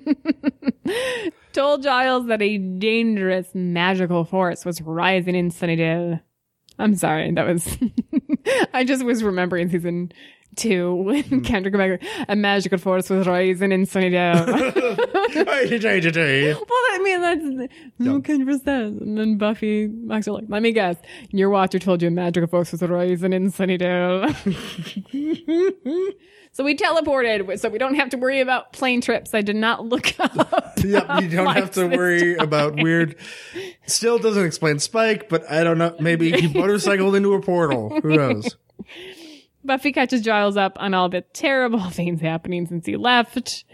told 1.52 1.82
Giles 1.82 2.26
that 2.28 2.40
a 2.40 2.58
dangerous 2.58 3.48
magical 3.54 4.24
force 4.24 4.64
was 4.64 4.80
rising 4.80 5.34
in 5.34 5.50
Sunnydale. 5.50 6.20
I'm 6.78 6.94
sorry, 6.94 7.32
that 7.32 7.44
was. 7.44 7.76
I 8.72 8.84
just 8.84 9.04
was 9.04 9.24
remembering 9.24 9.68
season 9.68 10.12
two 10.58 10.94
when 10.94 11.22
hmm. 11.24 11.40
Kendrick 11.40 11.74
Lamar, 11.74 11.98
a 12.28 12.36
magical 12.36 12.78
force 12.78 13.08
was 13.08 13.26
rising 13.26 13.72
in 13.72 13.86
Sunnydale. 13.86 14.46
Well, 16.54 16.82
I 16.92 17.00
mean, 17.02 17.20
that's 17.20 17.72
no 17.98 18.20
percent. 18.20 19.00
And 19.00 19.16
then 19.16 19.38
Buffy, 19.38 19.86
Max 19.86 20.28
are 20.28 20.32
like, 20.32 20.44
let 20.48 20.62
me 20.62 20.72
guess. 20.72 20.96
Your 21.30 21.50
watcher 21.50 21.78
told 21.78 22.02
you 22.02 22.08
a 22.08 22.10
magical 22.10 22.48
force 22.48 22.72
was 22.72 22.82
rising 22.82 23.32
in 23.32 23.52
Sunnydale. 23.52 24.34
so 26.52 26.64
we 26.64 26.76
teleported, 26.76 27.58
so 27.58 27.68
we 27.68 27.78
don't 27.78 27.94
have 27.94 28.10
to 28.10 28.16
worry 28.16 28.40
about 28.40 28.72
plane 28.72 29.00
trips. 29.00 29.34
I 29.34 29.42
did 29.42 29.56
not 29.56 29.86
look 29.86 30.18
up. 30.18 30.64
Yep, 30.78 31.22
you 31.22 31.28
don't 31.28 31.54
have 31.56 31.72
to 31.72 31.88
worry 31.88 32.36
about 32.36 32.76
weird. 32.76 33.16
Still 33.86 34.18
doesn't 34.18 34.44
explain 34.44 34.78
Spike, 34.78 35.28
but 35.28 35.50
I 35.50 35.64
don't 35.64 35.76
know. 35.76 35.96
Maybe 35.98 36.30
he 36.30 36.46
motorcycled 36.46 37.16
into 37.16 37.34
a 37.34 37.42
portal. 37.42 38.00
Who 38.00 38.16
knows? 38.16 38.56
Buffy 39.68 39.92
catches 39.92 40.22
Giles 40.22 40.56
up 40.56 40.76
on 40.80 40.94
all 40.94 41.08
the 41.08 41.20
terrible 41.20 41.90
things 41.90 42.20
happening 42.20 42.66
since 42.66 42.86
he 42.86 42.96
left. 42.96 43.64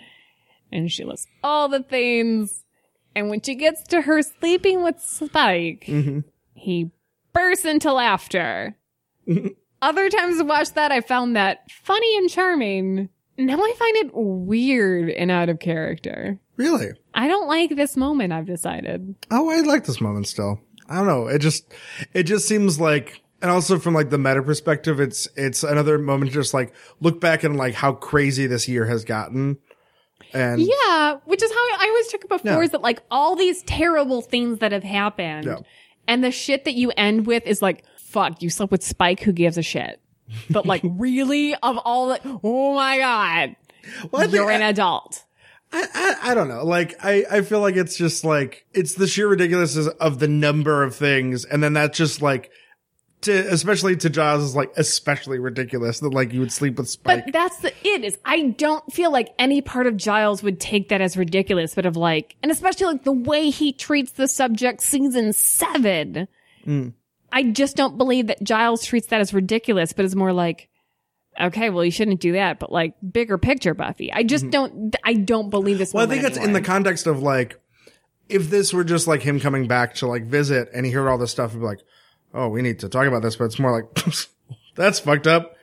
And 0.71 0.93
she 0.93 1.05
lists 1.05 1.29
all 1.43 1.69
the 1.69 1.83
things. 1.83 2.65
And 3.15 3.31
when 3.31 3.41
she 3.41 3.55
gets 3.55 3.85
to 3.85 4.03
her 4.03 4.21
sleeping 4.21 4.83
with 4.83 5.01
Spike, 5.01 5.85
mm-hmm. 5.87 6.21
he 6.53 6.91
bursts 7.33 7.65
into 7.65 7.93
laughter. 7.93 8.77
Other 9.83 10.09
times 10.11 10.41
I 10.41 10.43
watch 10.43 10.73
that, 10.73 10.91
I 10.91 11.01
found 11.01 11.37
that 11.37 11.71
funny 11.71 12.17
and 12.17 12.29
charming. 12.29 13.09
Now 13.39 13.59
I 13.59 13.75
find 13.79 13.97
it 13.97 14.11
weird 14.15 15.11
and 15.11 15.31
out 15.31 15.49
of 15.49 15.61
character. 15.61 16.41
Really? 16.57 16.89
I 17.15 17.29
don't 17.29 17.49
like 17.49 17.77
this 17.77 17.97
moment, 17.97 18.33
I've 18.33 18.47
decided. 18.47 19.15
Oh, 19.31 19.49
I 19.49 19.61
like 19.61 19.85
this 19.85 20.01
moment 20.01 20.27
still. 20.27 20.61
I 20.89 20.97
don't 20.97 21.07
know. 21.07 21.29
It 21.29 21.39
just, 21.39 21.73
it 22.13 22.25
just 22.25 22.49
seems 22.49 22.81
like, 22.81 23.24
and 23.45 23.51
also 23.53 23.79
from 23.79 23.93
like 23.93 24.09
the 24.09 24.17
meta 24.17 24.43
perspective, 24.43 25.01
it's, 25.01 25.29
it's 25.37 25.63
another 25.63 25.99
moment 25.99 26.31
to 26.31 26.35
just 26.35 26.55
like 26.55 26.73
look 27.01 27.21
back 27.21 27.45
and 27.45 27.57
like 27.59 27.75
how 27.75 27.93
crazy 27.93 28.47
this 28.47 28.67
year 28.69 28.87
has 28.87 29.05
gotten. 29.05 29.59
And 30.33 30.63
Yeah, 30.63 31.19
which 31.27 31.43
is 31.43 31.51
how 31.51 31.57
I 31.59 31.87
always 31.91 32.09
took 32.09 32.25
it 32.25 32.31
before 32.31 32.51
Yeah. 32.53 32.61
is 32.63 32.71
that 32.71 32.81
like 32.81 33.03
all 33.11 33.37
these 33.37 33.63
terrible 33.65 34.23
things 34.23 34.61
that 34.61 34.73
have 34.73 34.83
happened 34.83 35.45
Yeah. 35.45 35.59
and 36.09 36.25
the 36.25 36.31
shit 36.31 36.65
that 36.65 36.73
you 36.73 36.91
end 36.97 37.27
with 37.27 37.47
is 37.47 37.61
like, 37.61 37.85
fuck, 37.99 38.41
you 38.41 38.49
slept 38.49 38.73
with 38.73 38.83
Spike, 38.83 39.21
who 39.21 39.33
gives 39.33 39.59
a 39.59 39.63
shit? 39.63 40.01
But 40.49 40.65
like, 40.65 40.81
really? 40.85 41.55
Of 41.57 41.77
all 41.85 42.09
the, 42.09 42.21
oh 42.43 42.75
my 42.75 42.97
God, 42.99 43.57
Well, 44.11 44.23
I 44.23 44.25
you're 44.25 44.51
an 44.51 44.63
adult. 44.63 45.23
I, 45.71 45.87
I, 46.23 46.31
I 46.31 46.35
don't 46.35 46.49
know. 46.49 46.65
Like, 46.65 46.95
I, 47.05 47.25
I 47.31 47.41
feel 47.43 47.61
like 47.61 47.77
it's 47.77 47.97
just 47.99 48.25
like, 48.25 48.65
it's 48.73 48.95
the 48.95 49.07
sheer 49.07 49.29
ridiculousness 49.29 49.89
of 50.01 50.19
the 50.19 50.29
number 50.29 50.83
of 50.83 50.97
things. 50.97 51.45
And 51.45 51.63
then 51.63 51.75
that's 51.75 51.99
just 51.99 52.23
like, 52.23 52.51
to, 53.25 53.53
especially 53.53 53.97
to 53.97 54.11
Giles 54.11 54.43
is 54.43 54.57
like, 54.57 54.73
especially 54.77 55.39
ridiculous 55.39 56.01
that 56.01 56.15
like 56.15 56.33
you 56.33 56.41
would 56.41 56.53
sleep 56.53 56.79
with 56.79 56.89
Spike. 56.89 57.25
But 57.27 57.33
that's 57.33 57.59
the 57.59 57.73
it 57.87 58.05
is. 58.05 58.19
I 58.25 58.43
don't 58.43 58.91
feel 58.93 59.11
like 59.11 59.35
any 59.39 59.61
part 59.61 59.87
of 59.87 59.97
Giles 59.97 60.43
would 60.43 60.61
take 60.61 60.89
that 60.89 61.01
as 61.01 61.17
ridiculous, 61.17 61.75
but 61.75 61.87
of 61.87 61.97
like, 61.97 62.37
and 62.43 62.51
especially 62.51 62.87
like 62.87 63.05
the 63.05 63.13
way 63.13 63.51
he 63.51 63.73
treats 63.73 64.13
the 64.13 64.29
subject 64.29 64.83
season 64.83 65.33
seven. 65.33 66.29
Mm. 66.67 66.95
I 67.33 67.43
just 67.43 67.77
don't 67.77 67.99
believe 67.99 68.29
that 68.29 68.43
Giles 68.43 68.85
treats 68.85 69.09
that 69.09 69.21
as 69.21 69.35
ridiculous, 69.35 69.93
but 69.93 70.05
it's 70.05 70.15
more 70.15 70.33
like, 70.33 70.69
okay, 71.41 71.71
well, 71.71 71.85
you 71.85 71.91
shouldn't 71.91 72.21
do 72.21 72.33
that, 72.33 72.59
but 72.61 72.71
like 72.71 72.95
bigger 73.13 73.39
picture, 73.39 73.75
Buffy. 73.75 74.13
I 74.13 74.23
just 74.23 74.45
mm-hmm. 74.45 74.51
don't, 74.51 74.97
I 75.03 75.15
don't 75.15 75.51
believe 75.51 75.79
this. 75.79 75.93
well, 75.93 76.05
I 76.05 76.09
think 76.09 76.25
it's 76.25 76.39
in 76.39 76.53
the 76.53 76.63
context 76.63 77.07
of 77.07 77.23
like, 77.23 77.61
if 78.29 78.51
this 78.51 78.73
were 78.73 78.85
just 78.85 79.07
like 79.07 79.23
him 79.23 79.41
coming 79.41 79.67
back 79.67 79.97
to 79.97 80.07
like 80.07 80.25
visit 80.25 80.69
and 80.73 80.87
he 80.87 80.93
heard 80.93 81.09
all 81.09 81.19
this 81.19 81.31
stuff 81.31 81.53
and 81.53 81.61
be 81.61 81.67
like, 81.67 81.81
oh, 82.35 82.49
we 82.49 82.61
need 82.63 82.81
to 82.81 82.89
talk 82.89 83.07
about 83.07 83.23
this, 83.23 83.37
but 83.37 83.45
it's 83.45 83.59
more 83.59 83.73
like, 83.73 84.05
that's 84.75 84.99
fucked 85.01 85.27
up. 85.27 85.55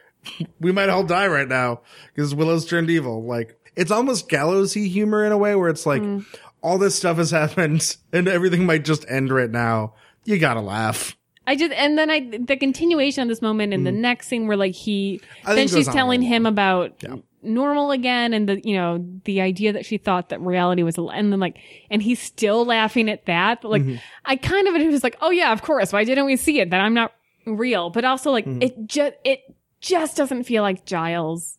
We 0.60 0.72
might 0.72 0.90
all 0.90 1.04
die 1.04 1.28
right 1.28 1.48
now 1.48 1.82
because 2.16 2.34
Willow's 2.34 2.66
turned 2.66 2.90
evil. 2.90 3.24
Like, 3.24 3.58
it's 3.76 3.92
almost 3.92 4.30
gallowsy 4.30 4.88
humor 4.88 5.26
in 5.26 5.32
a 5.32 5.38
way 5.38 5.56
where 5.56 5.70
it's 5.70 5.86
like, 5.86 6.02
Hmm. 6.02 6.20
all 6.64 6.78
this 6.78 6.96
stuff 6.96 7.18
has 7.18 7.32
happened 7.42 7.96
and 8.14 8.28
everything 8.28 8.66
might 8.66 8.86
just 8.86 9.06
end 9.10 9.32
right 9.32 9.50
now. 9.52 9.94
You 10.26 10.38
gotta 10.38 10.62
laugh. 10.62 11.16
I 11.48 11.56
just, 11.56 11.72
and 11.74 11.98
then 11.98 12.10
I, 12.12 12.20
the 12.38 12.56
continuation 12.56 13.24
of 13.24 13.28
this 13.28 13.42
moment 13.42 13.74
in 13.74 13.84
the 13.84 13.92
next 13.92 14.28
scene 14.28 14.48
where 14.48 14.56
like 14.58 14.76
he, 14.76 15.20
Mm. 15.44 15.50
I 15.50 15.56
then 15.56 15.68
she's 15.68 15.74
goes 15.74 15.88
on 15.90 15.94
a 15.94 15.98
telling 15.98 16.22
him 16.22 16.46
about 16.46 16.94
Yeah. 17.02 17.16
Normal 17.44 17.92
again 17.92 18.34
and 18.34 18.48
the, 18.50 18.62
you 18.68 18.76
know, 18.76 19.06
the 19.26 19.42
idea 19.42 19.74
that 19.74 19.86
she 19.86 19.98
thought 19.98 20.30
that 20.30 20.42
reality 20.42 20.84
was, 20.84 20.98
and 20.98 21.32
then 21.32 21.40
like, 21.40 21.58
and 21.90 22.02
he's 22.02 22.20
still 22.22 22.66
laughing 22.66 23.10
at 23.10 23.26
that. 23.26 23.64
Like, 23.64 23.82
Mm-hmm. 23.84 23.96
I 24.26 24.36
kind 24.36 24.68
of, 24.68 24.76
it 24.76 24.88
was 24.92 25.04
like, 25.04 25.18
oh 25.22 25.30
yeah, 25.32 25.52
of 25.52 25.62
course. 25.62 25.92
Why 25.94 26.04
didn't 26.04 26.26
we 26.26 26.36
see 26.36 26.60
it? 26.60 26.70
That 26.70 26.82
I'm 26.82 26.94
not 26.94 27.14
real. 27.46 27.90
But 27.90 28.06
also 28.06 28.32
like, 28.32 28.46
Mm-hmm. 28.46 28.62
it 28.62 28.88
just, 28.88 29.14
it 29.26 29.40
just 29.80 30.16
doesn't 30.18 30.44
feel 30.44 30.62
like 30.64 30.86
Giles. 30.86 31.58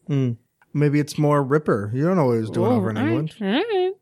Maybe 0.75 1.01
it's 1.01 1.19
more 1.19 1.43
Ripper. 1.43 1.91
You 1.95 2.05
don't 2.05 2.17
know 2.17 2.27
what 2.27 2.35
he 2.35 2.41
was 2.41 2.51
doing 2.51 2.73
Oh, 2.73 2.77
over 2.77 2.91
in 2.91 2.97
all 2.97 3.03
right, 3.05 3.11
England. 3.11 3.35
all 3.41 3.49
right. 3.49 3.93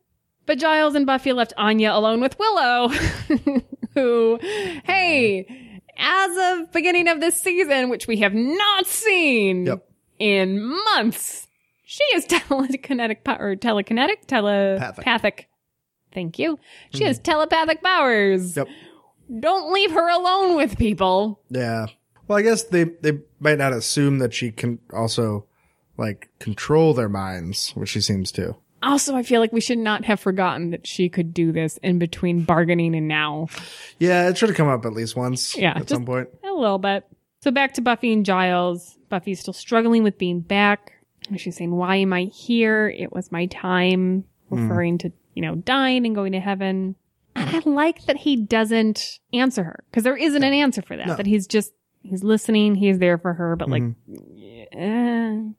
But 0.45 0.57
Giles 0.59 0.95
and 0.95 1.05
Buffy 1.05 1.33
left 1.33 1.53
Anya 1.57 1.91
alone 1.91 2.19
with 2.21 2.37
Willow, 2.39 2.89
who, 3.93 4.39
hey, 4.83 5.79
as 5.97 6.59
of 6.59 6.71
beginning 6.71 7.07
of 7.07 7.19
this 7.19 7.39
season, 7.41 7.89
which 7.89 8.07
we 8.07 8.17
have 8.17 8.33
not 8.33 8.85
seen 8.87 9.65
Yep. 9.67 9.87
in 10.19 10.61
months, 10.95 11.47
she 11.91 12.05
is 12.15 12.25
telekinetic 12.27 13.25
po- 13.25 13.35
or 13.37 13.57
telekinetic 13.57 14.25
telepathic. 14.25 15.49
Thank 16.13 16.39
you. 16.39 16.57
She 16.93 17.03
has 17.03 17.17
hmm. 17.17 17.23
telepathic 17.23 17.83
powers. 17.83 18.55
Yep. 18.55 18.67
Don't 19.41 19.73
leave 19.73 19.91
her 19.91 20.09
alone 20.09 20.55
with 20.55 20.77
people. 20.77 21.41
Yeah. 21.49 21.87
Well, 22.29 22.37
I 22.37 22.43
guess 22.43 22.63
they, 22.63 22.85
they 22.85 23.19
might 23.41 23.57
not 23.57 23.73
assume 23.73 24.19
that 24.19 24.33
she 24.33 24.51
can 24.51 24.79
also 24.93 25.47
like 25.97 26.29
control 26.39 26.93
their 26.93 27.09
minds, 27.09 27.71
which 27.71 27.89
she 27.89 27.99
seems 27.99 28.31
to. 28.33 28.55
Also, 28.81 29.13
I 29.13 29.23
feel 29.23 29.41
like 29.41 29.51
we 29.51 29.61
should 29.61 29.77
not 29.77 30.05
have 30.05 30.21
forgotten 30.21 30.71
that 30.71 30.87
she 30.87 31.09
could 31.09 31.33
do 31.33 31.51
this 31.51 31.77
in 31.83 31.99
between 31.99 32.43
bargaining 32.43 32.95
and 32.95 33.09
now. 33.09 33.47
Yeah, 33.99 34.29
it 34.29 34.37
should 34.37 34.47
have 34.47 34.57
come 34.57 34.69
up 34.69 34.85
at 34.85 34.93
least 34.93 35.17
once. 35.17 35.57
Yeah, 35.57 35.73
At 35.75 35.89
some 35.89 36.05
point. 36.05 36.29
A 36.45 36.53
little 36.53 36.79
bit. 36.79 37.05
So 37.41 37.51
back 37.51 37.73
to 37.73 37.81
Buffy 37.81 38.13
and 38.13 38.25
Giles. 38.25 38.97
Buffy's 39.09 39.41
still 39.41 39.53
struggling 39.53 40.03
with 40.03 40.17
being 40.17 40.39
back. 40.39 40.93
And 41.29 41.39
She's 41.39 41.55
saying, 41.55 41.71
why 41.71 41.97
am 41.97 42.13
I 42.13 42.23
here? 42.23 42.89
It 42.89 43.13
was 43.13 43.31
my 43.31 43.45
time, 43.47 44.25
referring 44.49 44.97
to, 44.99 45.11
you 45.33 45.41
know, 45.41 45.55
dying 45.55 46.05
and 46.05 46.15
going 46.15 46.33
to 46.33 46.39
heaven. 46.39 46.95
I 47.35 47.61
like 47.63 48.05
that 48.05 48.17
he 48.17 48.35
doesn't 48.35 49.19
answer 49.31 49.63
her 49.63 49.83
because 49.89 50.03
there 50.03 50.17
isn't 50.17 50.43
an 50.43 50.53
answer 50.53 50.81
for 50.81 50.97
that. 50.97 51.07
No. 51.07 51.15
That 51.15 51.25
he's 51.25 51.47
just, 51.47 51.71
he's 52.01 52.23
listening. 52.23 52.75
He's 52.75 52.99
there 52.99 53.17
for 53.17 53.33
her, 53.33 53.55
but 53.55 53.69
like, 53.69 53.83
eh. 54.73 54.75
And 54.75 55.55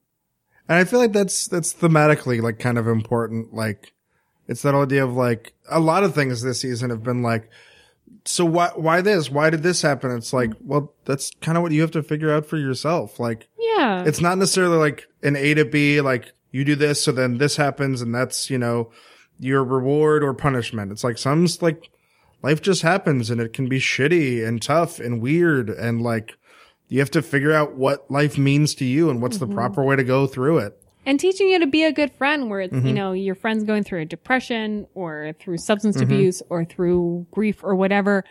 I 0.69 0.85
feel 0.85 0.99
like 0.99 1.13
that's, 1.13 1.49
that's 1.49 1.73
thematically 1.73 2.43
like 2.43 2.59
kind 2.59 2.77
of 2.77 2.87
important. 2.87 3.55
Like 3.55 3.95
it's 4.49 4.63
that 4.63 4.75
idea 4.75 5.05
of 5.05 5.15
like 5.15 5.55
a 5.71 5.81
lot 5.81 6.05
of 6.05 6.15
things 6.15 6.43
this 6.43 6.61
season 6.61 6.91
have 6.91 7.03
been 7.03 7.23
like, 7.23 7.49
so 8.25 8.45
why, 8.45 8.71
why 8.75 9.01
this? 9.01 9.31
Why 9.31 9.51
did 9.51 9.63
this 9.63 9.83
happen? 9.83 10.11
It's 10.13 10.33
like, 10.33 10.51
mm. 10.51 10.57
well, 10.63 10.95
that's 11.05 11.31
kind 11.41 11.57
of 11.57 11.63
what 11.63 11.73
you 11.73 11.81
have 11.81 11.91
to 11.93 12.03
figure 12.03 12.33
out 12.33 12.47
for 12.47 12.57
yourself. 12.57 13.19
Like 13.19 13.49
yeah. 13.59 14.05
it's 14.05 14.21
not 14.21 14.39
necessarily 14.39 14.77
like 14.77 15.07
an 15.23 15.37
A 15.37 15.55
to 15.55 15.65
B, 15.65 16.01
like 16.01 16.33
you 16.51 16.65
do 16.65 16.75
this, 16.75 17.03
so 17.03 17.13
then 17.13 17.39
this 17.39 17.57
happens, 17.57 18.03
and 18.03 18.15
that's, 18.15 18.51
you 18.51 18.59
know, 18.59 18.91
your 19.39 19.65
reward 19.65 20.23
or 20.23 20.35
punishment. 20.35 20.93
It's 20.93 21.05
like 21.05 21.19
some 21.19 21.47
like 21.61 21.91
life 22.43 22.61
just 22.61 22.83
happens 22.83 23.31
and 23.31 23.41
it 23.41 23.53
can 23.53 23.69
be 23.69 23.79
shitty 23.79 24.47
and 24.47 24.61
tough 24.61 24.99
and 25.01 25.23
weird 25.23 25.71
and 25.71 26.03
like 26.03 26.37
you 26.89 26.99
have 26.99 27.11
to 27.13 27.23
figure 27.23 27.53
out 27.53 27.75
what 27.75 28.11
life 28.11 28.37
means 28.37 28.75
to 28.75 28.85
you 28.85 29.09
and 29.09 29.23
what's 29.23 29.39
the 29.39 29.47
mm-hmm. 29.47 29.55
proper 29.55 29.83
way 29.83 29.97
to 29.97 30.05
go 30.05 30.27
through 30.27 30.59
it. 30.59 30.82
And 31.05 31.19
teaching 31.19 31.49
you 31.49 31.59
to 31.61 31.67
be 31.67 31.85
a 31.85 31.93
good 31.93 32.13
friend 32.13 32.49
where 32.49 32.61
it's, 32.61 32.75
you 32.75 32.81
mm-hmm. 32.81 32.95
know, 32.95 33.13
your 33.13 33.35
friend's 33.35 33.65
going 33.65 33.85
through 33.85 34.03
a 34.03 34.05
depression 34.05 34.87
or 34.95 35.33
through 35.39 35.59
substance 35.59 35.97
mm-hmm. 35.97 36.13
abuse 36.13 36.43
or 36.49 36.65
through 36.65 37.27
grief 37.31 37.65
or 37.65 37.75
whatever. 37.75 38.25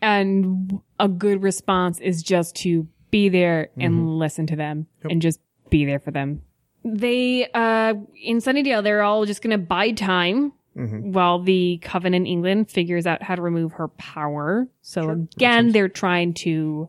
And 0.00 0.80
a 0.98 1.08
good 1.08 1.42
response 1.42 2.00
is 2.00 2.22
just 2.22 2.56
to 2.56 2.88
be 3.10 3.28
there 3.28 3.70
and 3.76 3.94
mm-hmm. 3.94 4.08
listen 4.08 4.46
to 4.48 4.56
them 4.56 4.86
and 5.02 5.22
just 5.22 5.40
be 5.70 5.84
there 5.84 6.00
for 6.00 6.10
them. 6.10 6.42
They, 6.84 7.48
uh, 7.54 7.94
in 8.20 8.38
Sunnydale, 8.38 8.82
they're 8.82 9.02
all 9.02 9.24
just 9.24 9.42
going 9.42 9.52
to 9.52 9.64
bide 9.64 9.96
time 9.96 10.52
while 10.74 11.38
the 11.38 11.78
Coven 11.82 12.14
in 12.14 12.26
England 12.26 12.70
figures 12.70 13.06
out 13.06 13.22
how 13.22 13.34
to 13.34 13.42
remove 13.42 13.72
her 13.72 13.88
power. 13.88 14.66
So 14.80 15.10
again, 15.10 15.72
they're 15.72 15.88
trying 15.88 16.32
to 16.34 16.88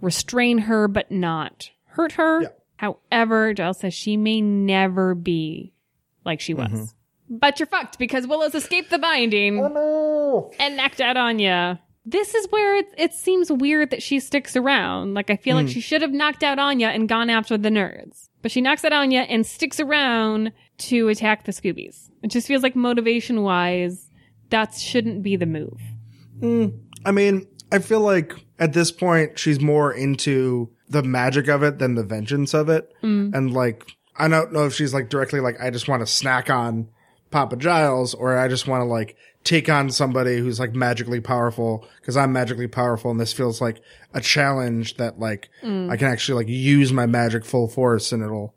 restrain 0.00 0.58
her, 0.58 0.88
but 0.88 1.10
not 1.10 1.70
hurt 1.84 2.12
her. 2.12 2.42
Yeah. 2.42 2.48
However, 2.82 3.54
Giles 3.54 3.78
says 3.78 3.94
she 3.94 4.16
may 4.16 4.40
never 4.40 5.14
be 5.14 5.72
like 6.24 6.40
she 6.40 6.52
was. 6.52 6.68
Mm-hmm. 6.68 7.36
But 7.36 7.60
you're 7.60 7.68
fucked 7.68 7.96
because 7.96 8.26
Willow's 8.26 8.56
escaped 8.56 8.90
the 8.90 8.98
binding 8.98 9.60
oh, 9.62 10.50
and 10.58 10.76
knocked 10.76 11.00
out 11.00 11.16
on 11.16 11.38
you. 11.38 11.78
This 12.04 12.34
is 12.34 12.48
where 12.50 12.74
it, 12.74 12.92
it 12.98 13.14
seems 13.14 13.52
weird 13.52 13.90
that 13.90 14.02
she 14.02 14.18
sticks 14.18 14.56
around. 14.56 15.14
Like, 15.14 15.30
I 15.30 15.36
feel 15.36 15.54
like 15.54 15.66
mm. 15.66 15.72
she 15.72 15.80
should 15.80 16.02
have 16.02 16.10
knocked 16.10 16.42
out 16.42 16.58
Anya 16.58 16.88
and 16.88 17.08
gone 17.08 17.30
after 17.30 17.56
the 17.56 17.68
nerds. 17.68 18.28
But 18.42 18.50
she 18.50 18.60
knocks 18.60 18.84
out 18.84 18.92
Anya 18.92 19.20
and 19.20 19.46
sticks 19.46 19.78
around 19.78 20.52
to 20.78 21.08
attack 21.08 21.44
the 21.44 21.52
Scoobies. 21.52 22.10
It 22.24 22.32
just 22.32 22.48
feels 22.48 22.64
like 22.64 22.74
motivation 22.74 23.42
wise, 23.42 24.10
that 24.50 24.74
shouldn't 24.74 25.22
be 25.22 25.36
the 25.36 25.46
move. 25.46 25.80
Mm. 26.40 26.80
I 27.04 27.12
mean, 27.12 27.46
I 27.70 27.78
feel 27.78 28.00
like 28.00 28.34
at 28.58 28.72
this 28.72 28.90
point 28.90 29.38
she's 29.38 29.60
more 29.60 29.92
into 29.92 30.70
the 30.92 31.02
magic 31.02 31.48
of 31.48 31.62
it 31.62 31.78
than 31.78 31.94
the 31.94 32.04
vengeance 32.04 32.54
of 32.54 32.68
it. 32.68 32.92
Mm. 33.02 33.34
And 33.34 33.52
like, 33.52 33.96
I 34.16 34.28
don't 34.28 34.52
know 34.52 34.66
if 34.66 34.74
she's 34.74 34.92
like 34.92 35.08
directly 35.08 35.40
like, 35.40 35.60
I 35.60 35.70
just 35.70 35.88
want 35.88 36.00
to 36.00 36.06
snack 36.06 36.50
on 36.50 36.88
Papa 37.30 37.56
Giles 37.56 38.14
or 38.14 38.36
I 38.36 38.46
just 38.46 38.68
want 38.68 38.82
to 38.82 38.84
like 38.84 39.16
take 39.42 39.68
on 39.68 39.90
somebody 39.90 40.38
who's 40.38 40.60
like 40.60 40.74
magically 40.74 41.20
powerful 41.20 41.88
because 42.00 42.16
I'm 42.16 42.32
magically 42.32 42.68
powerful 42.68 43.10
and 43.10 43.18
this 43.18 43.32
feels 43.32 43.60
like 43.60 43.80
a 44.12 44.20
challenge 44.20 44.98
that 44.98 45.18
like 45.18 45.48
mm. 45.62 45.90
I 45.90 45.96
can 45.96 46.08
actually 46.08 46.44
like 46.44 46.52
use 46.52 46.92
my 46.92 47.06
magic 47.06 47.44
full 47.44 47.68
force 47.68 48.12
and 48.12 48.22
it'll 48.22 48.54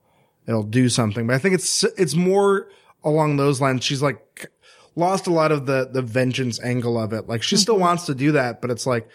it'll 0.48 0.64
do 0.64 0.90
something. 0.90 1.26
But 1.26 1.36
I 1.36 1.40
think 1.40 1.56
it's 1.56 1.84
it's 1.98 2.16
more 2.16 2.68
along 3.04 3.38
those 3.38 3.62
lines. 3.62 3.84
She's 3.84 4.02
like 4.02 4.52
lost 4.96 5.26
a 5.26 5.32
lot 5.32 5.52
of 5.52 5.66
the 5.66 5.90
the 5.92 6.02
vengeance 6.02 6.62
angle 6.62 7.00
of 7.00 7.14
it. 7.14 7.28
Like 7.28 7.44
she 7.44 7.56
mm-hmm. 7.56 7.62
still 7.62 7.80
wants 7.80 8.06
to 8.08 8.14
do 8.14 8.34
that, 8.34 8.62
but 8.62 8.70
it's 8.70 8.86
like 8.86 9.08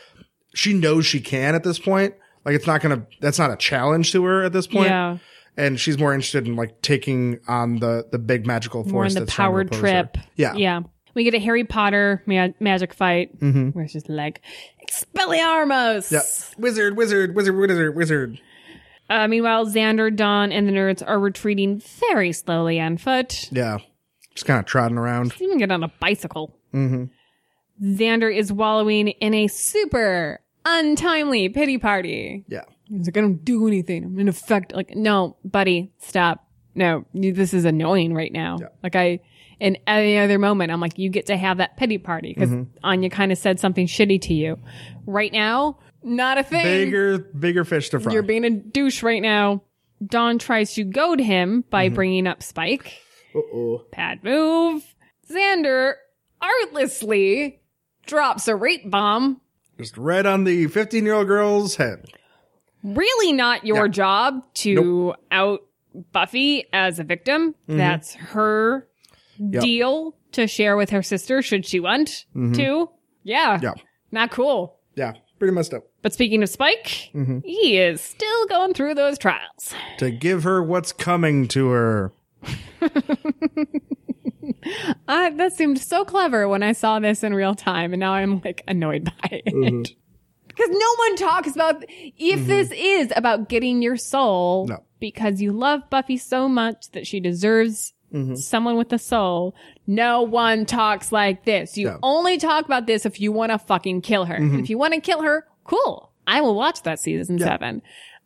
she 0.55 0.73
knows 0.73 1.07
she 1.07 1.21
can 1.21 1.55
at 1.55 1.65
this 1.65 1.79
point. 1.79 2.15
Like 2.45 2.55
it's 2.55 2.67
not 2.67 2.81
gonna 2.81 3.07
that's 3.21 3.39
not 3.39 3.51
a 3.51 3.57
challenge 3.57 4.13
to 4.13 4.25
her 4.25 4.43
at 4.45 4.53
this 4.53 4.67
point. 4.67 4.89
Yeah. 4.89 5.19
And 5.57 5.79
she's 5.79 5.99
more 5.99 6.15
interested 6.15 6.47
in 6.47 6.57
like 6.57 6.81
taking 6.81 7.41
on 7.49 7.77
the 7.81 8.07
the 8.11 8.19
big 8.19 8.47
magical 8.47 8.83
force 8.83 8.93
More 8.93 9.07
in 9.07 9.15
the 9.15 9.21
that's 9.21 9.35
trying 9.35 9.49
to 9.49 9.51
powered 9.51 9.67
oppose 9.69 9.81
trip. 9.81 10.17
her. 10.17 10.23
Yeah. 10.37 10.55
Yeah. 10.55 10.81
We 11.13 11.25
get 11.25 11.35
a 11.35 11.39
Harry 11.41 11.65
Potter 11.65 12.23
ma- 12.25 12.49
magic 12.61 12.95
fight. 12.95 13.37
Mm-hmm. 13.41 13.71
Where 13.71 13.85
it's 13.85 13.93
just 13.93 14.09
like, 14.09 14.41
Expelliarmus! 14.89 16.13
Yeah. 16.13 16.21
Wizard, 16.57 16.97
wizard, 16.97 17.35
wizard, 17.35 17.57
wizard, 17.57 17.97
wizard. 17.97 18.41
Uh, 19.09 19.27
meanwhile, 19.27 19.67
Xander, 19.67 20.15
Dawn, 20.15 20.53
and 20.53 20.69
the 20.69 20.73
nerds 20.73 21.03
are 21.05 21.19
retreating 21.19 21.83
very 22.09 22.31
slowly 22.33 22.79
on 22.81 22.97
foot. 22.97 23.49
Yeah. 23.51 23.79
Just 24.37 24.47
kind 24.47 24.61
of 24.61 24.67
trotting 24.67 24.97
around. 24.99 25.35
Even 25.41 25.59
get 25.59 25.73
on 25.73 25.83
a 25.83 25.89
bicycle. 26.01 26.57
Mm-hmm. 26.73 27.07
Xander 27.97 28.35
is 28.35 28.53
wallowing 28.53 29.09
in 29.09 29.35
a 29.35 29.49
super 29.49 30.41
untimely 30.65 31.49
pity 31.49 31.79
party. 31.79 32.45
Yeah. 32.49 32.63
He's 32.89 33.07
like, 33.07 33.17
I 33.17 33.21
don't 33.21 33.45
do 33.45 33.67
anything. 33.69 34.05
I'm 34.05 34.19
in 34.19 34.29
effect. 34.29 34.75
Like, 34.75 34.95
no, 34.97 35.37
buddy, 35.45 35.93
stop. 35.99 36.47
No, 36.75 37.05
you- 37.13 37.33
this 37.33 37.55
is 37.55 37.65
annoying 37.65 38.15
right 38.15 38.33
now. 38.33 38.59
Yeah. 38.61 38.69
Like, 38.83 38.97
I, 38.97 39.21
in 39.61 39.77
any 39.87 40.19
other 40.19 40.39
moment, 40.39 40.73
I'm 40.73 40.81
like, 40.81 40.99
you 40.99 41.09
get 41.11 41.27
to 41.27 41.37
have 41.37 41.59
that 41.59 41.77
pity 41.77 41.99
party 41.99 42.33
because 42.35 42.51
Mm-hmm. 42.51 42.79
Anya 42.83 43.11
kind 43.11 43.31
of 43.33 43.39
said 43.39 43.61
something 43.61 43.87
shitty 43.87 44.21
to 44.23 44.35
you. 44.35 44.59
Right 45.07 45.33
now, 45.33 45.79
not 46.03 46.39
a 46.39 46.43
thing. 46.43 46.63
Bigger, 46.87 47.19
bigger 47.19 47.65
fish 47.65 47.91
to 47.91 48.01
fry. 48.01 48.13
You're 48.13 48.23
being 48.23 48.45
a 48.45 48.51
douche 48.51 49.03
right 49.03 49.21
now. 49.23 49.63
Dawn 50.05 50.39
tries 50.39 50.73
to 50.75 50.85
goad 50.85 51.21
him 51.21 51.63
by 51.71 51.87
Mm-hmm. 51.87 51.95
bringing 51.95 52.27
up 52.27 52.43
Spike. 52.43 52.95
Uh-oh. 53.35 53.85
Bad 53.93 54.25
move. 54.25 54.83
Xander 55.31 55.93
artlessly 56.41 57.61
drops 58.07 58.49
a 58.49 58.57
rape 58.57 58.91
bomb. 58.91 59.41
Just 59.81 59.97
right 59.97 60.25
on 60.27 60.45
the 60.45 60.67
15 60.67 61.05
year 61.05 61.15
old 61.15 61.27
girl's 61.27 61.77
head. 61.77 62.07
Really 62.83 63.33
not 63.33 63.65
your 63.67 63.87
Yeah. 63.87 63.93
job 63.93 64.55
to 64.55 65.15
out 65.31 65.61
Buffy 66.13 66.67
as 66.73 66.99
a 66.99 67.05
victim. 67.05 67.55
That's 67.67 68.15
her 68.15 68.87
Mm-hmm. 69.41 69.55
Yep. 69.55 69.63
deal 69.63 70.17
to 70.33 70.47
share 70.47 70.77
with 70.77 70.91
her 70.91 71.03
sister 71.03 71.41
should 71.41 71.65
she 71.65 71.81
want 71.81 72.27
to. 72.35 72.91
Yeah. 73.25 73.57
Mm-hmm. 73.57 73.65
Yeah. 73.65 73.73
Not 74.13 74.31
cool. 74.31 74.77
Yeah. 74.97 75.15
Pretty 75.39 75.55
messed 75.55 75.73
up. 75.73 75.85
But 76.03 76.13
speaking 76.13 76.43
of 76.43 76.51
Spike, 76.51 77.11
Mm-hmm. 77.15 77.39
he 77.45 77.79
is 77.79 78.01
still 78.03 78.47
going 78.47 78.75
through 78.75 78.95
those 78.97 79.17
trials. 79.19 79.75
To 79.99 80.11
give 80.11 80.43
her 80.45 80.63
what's 80.63 80.93
coming 80.93 81.49
to 81.49 81.69
her. 81.69 82.13
I, 85.09 85.31
that 85.31 85.53
seemed 85.55 85.79
so 85.81 86.05
clever 86.05 86.49
when 86.49 86.63
I 86.63 86.73
saw 86.73 86.99
this 86.99 87.23
in 87.25 87.35
real 87.35 87.55
time, 87.55 87.93
and 87.93 88.01
now 88.01 88.13
I'm 88.15 88.41
like 88.45 88.63
annoyed 88.69 89.05
by 89.05 89.29
it. 89.31 89.47
Mm-hmm. 89.47 89.83
Because 90.49 90.77
no 90.77 90.95
one 90.99 91.17
talks 91.17 91.55
about 91.55 91.85
if 91.89 92.47
this 92.47 92.71
is 92.75 93.13
about 93.17 93.49
getting 93.49 93.81
your 93.81 93.97
soul 93.97 94.67
No. 94.67 94.83
because 94.99 95.41
you 95.41 95.53
love 95.53 95.89
Buffy 95.89 96.17
so 96.19 96.49
much 96.49 96.91
that 96.93 97.07
she 97.07 97.21
deserves 97.21 97.95
Mm-hmm. 98.13 98.35
someone 98.35 98.77
with 98.77 98.93
a 98.93 98.99
soul. 98.99 99.55
No 99.87 100.23
one 100.23 100.67
talks 100.67 101.13
like 101.13 101.45
this. 101.45 101.79
You 101.79 101.87
No. 101.87 101.93
Mm-hmm. 101.93 102.01
only 102.03 102.37
talk 102.39 102.65
about 102.65 102.87
this 102.89 103.07
if 103.07 103.21
you 103.21 103.31
want 103.31 103.53
to 103.53 103.59
fucking 103.59 104.01
kill 104.03 104.25
her. 104.25 104.37
If 104.41 104.69
you 104.69 104.77
want 104.77 104.95
to 104.95 105.01
kill 105.01 105.23
her, 105.23 105.47
cool. 105.63 106.11
I 106.27 106.41
will 106.41 106.57
watch 106.57 106.83
that 106.83 106.99
season 106.99 107.39
seven. 107.39 107.81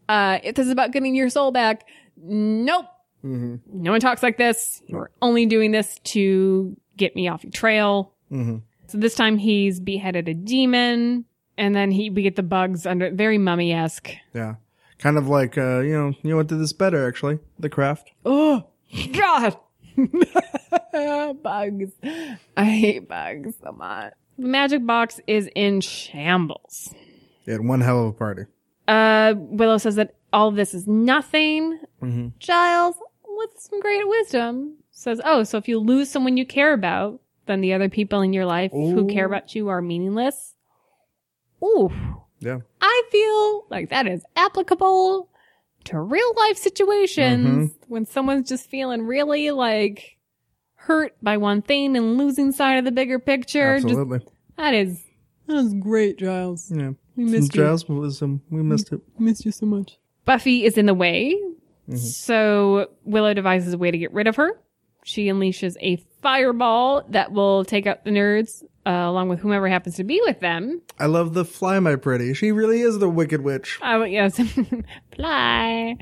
Uh, 0.08 0.38
if 0.42 0.54
this 0.54 0.64
is 0.64 0.72
about 0.72 0.92
getting 0.92 1.14
your 1.14 1.28
soul 1.28 1.52
back, 1.52 1.86
nope. 2.16 2.86
Mm-hmm. 3.24 3.82
No 3.82 3.90
one 3.92 4.00
talks 4.00 4.22
like 4.22 4.36
this. 4.36 4.82
You're 4.86 5.10
only 5.22 5.46
doing 5.46 5.72
this 5.72 5.98
to 6.04 6.76
get 6.96 7.16
me 7.16 7.28
off 7.28 7.42
your 7.42 7.52
trail. 7.52 8.12
Mm-hmm. 8.30 8.58
So 8.86 8.98
this 8.98 9.14
time 9.14 9.38
he's 9.38 9.80
beheaded 9.80 10.28
a 10.28 10.34
demon, 10.34 11.24
and 11.56 11.74
then 11.74 11.90
he 11.90 12.10
we 12.10 12.22
get 12.22 12.36
the 12.36 12.42
bugs 12.42 12.86
under 12.86 13.10
very 13.10 13.38
mummy 13.38 13.72
esque. 13.72 14.12
Yeah. 14.34 14.56
Kind 14.98 15.18
of 15.18 15.26
like, 15.26 15.58
uh, 15.58 15.80
you 15.80 15.92
know, 15.92 16.14
you 16.22 16.30
know 16.30 16.36
what 16.36 16.46
did 16.46 16.60
this 16.60 16.72
better, 16.72 17.06
actually? 17.08 17.38
The 17.58 17.68
craft. 17.68 18.10
Oh 18.24 18.64
God, 19.12 19.56
bugs! 21.42 21.92
I 22.56 22.64
hate 22.64 23.08
bugs 23.08 23.54
so 23.62 23.72
much. 23.72 24.12
The 24.38 24.46
magic 24.48 24.86
box 24.86 25.20
is 25.26 25.48
in 25.54 25.80
shambles. 25.80 26.94
Had 27.46 27.60
one 27.60 27.80
hell 27.80 28.02
of 28.02 28.08
a 28.08 28.12
party. 28.12 28.44
Uh, 28.86 29.34
Willow 29.36 29.78
says 29.78 29.96
that 29.96 30.14
all 30.32 30.48
of 30.48 30.56
this 30.56 30.74
is 30.74 30.86
nothing. 30.86 31.78
Giles, 32.38 32.96
with 33.36 33.50
some 33.58 33.80
great 33.80 34.06
wisdom, 34.08 34.76
says, 34.90 35.20
"Oh, 35.24 35.42
so 35.42 35.58
if 35.58 35.68
you 35.68 35.78
lose 35.78 36.10
someone 36.10 36.36
you 36.36 36.46
care 36.46 36.72
about, 36.72 37.20
then 37.46 37.60
the 37.60 37.72
other 37.72 37.88
people 37.88 38.20
in 38.22 38.32
your 38.32 38.46
life 38.46 38.72
who 38.72 39.06
care 39.06 39.26
about 39.26 39.54
you 39.54 39.68
are 39.68 39.82
meaningless." 39.82 40.54
Ooh, 41.62 41.90
Yeah. 42.40 42.58
I 42.80 43.02
feel 43.10 43.66
like 43.70 43.88
that 43.88 44.06
is 44.06 44.22
applicable 44.36 45.30
to 45.84 46.00
real 46.00 46.32
life 46.36 46.58
situations 46.58 47.70
mm-hmm. 47.70 47.92
when 47.92 48.04
someone's 48.06 48.48
just 48.48 48.68
feeling 48.68 49.02
really 49.02 49.50
like 49.50 50.18
hurt 50.74 51.16
by 51.22 51.36
one 51.38 51.62
thing 51.62 51.96
and 51.96 52.18
losing 52.18 52.52
sight 52.52 52.74
of 52.74 52.84
the 52.84 52.92
bigger 52.92 53.18
picture. 53.18 53.76
Just 53.76 53.86
Absolutely. 53.86 54.20
that 54.56 54.74
is 54.74 55.02
that 55.46 55.56
is 55.56 55.74
great, 55.74 56.18
Giles. 56.18 56.70
yeah. 56.74 56.92
We 57.16 57.24
missed 57.24 57.54
you. 57.54 57.62
Giles 57.62 57.88
wisdom. 57.88 58.42
We 58.50 58.62
missed 58.62 58.92
it. 58.92 59.00
Missed 59.18 59.44
you 59.44 59.52
so 59.52 59.66
much. 59.66 59.98
Buffy 60.24 60.64
is 60.64 60.76
in 60.76 60.86
the 60.86 60.94
way, 60.94 61.38
so 61.94 62.88
Willow 63.04 63.34
devises 63.34 63.72
a 63.72 63.78
way 63.78 63.90
to 63.90 63.98
get 63.98 64.12
rid 64.12 64.26
of 64.26 64.36
her. 64.36 64.58
She 65.04 65.26
unleashes 65.26 65.76
a 65.80 65.96
fireball 66.22 67.04
that 67.10 67.32
will 67.32 67.64
take 67.64 67.86
out 67.86 68.04
the 68.04 68.10
nerds, 68.10 68.62
uh, 68.86 68.90
along 68.90 69.28
with 69.28 69.40
whomever 69.40 69.68
happens 69.68 69.96
to 69.96 70.04
be 70.04 70.20
with 70.24 70.40
them. 70.40 70.80
I 70.98 71.06
love 71.06 71.34
the 71.34 71.44
fly, 71.44 71.78
my 71.80 71.96
pretty. 71.96 72.32
She 72.32 72.52
really 72.52 72.80
is 72.80 72.98
the 72.98 73.08
wicked 73.08 73.42
witch. 73.42 73.78
Oh, 73.82 74.04
yes. 74.04 74.40
Fly. 75.14 75.96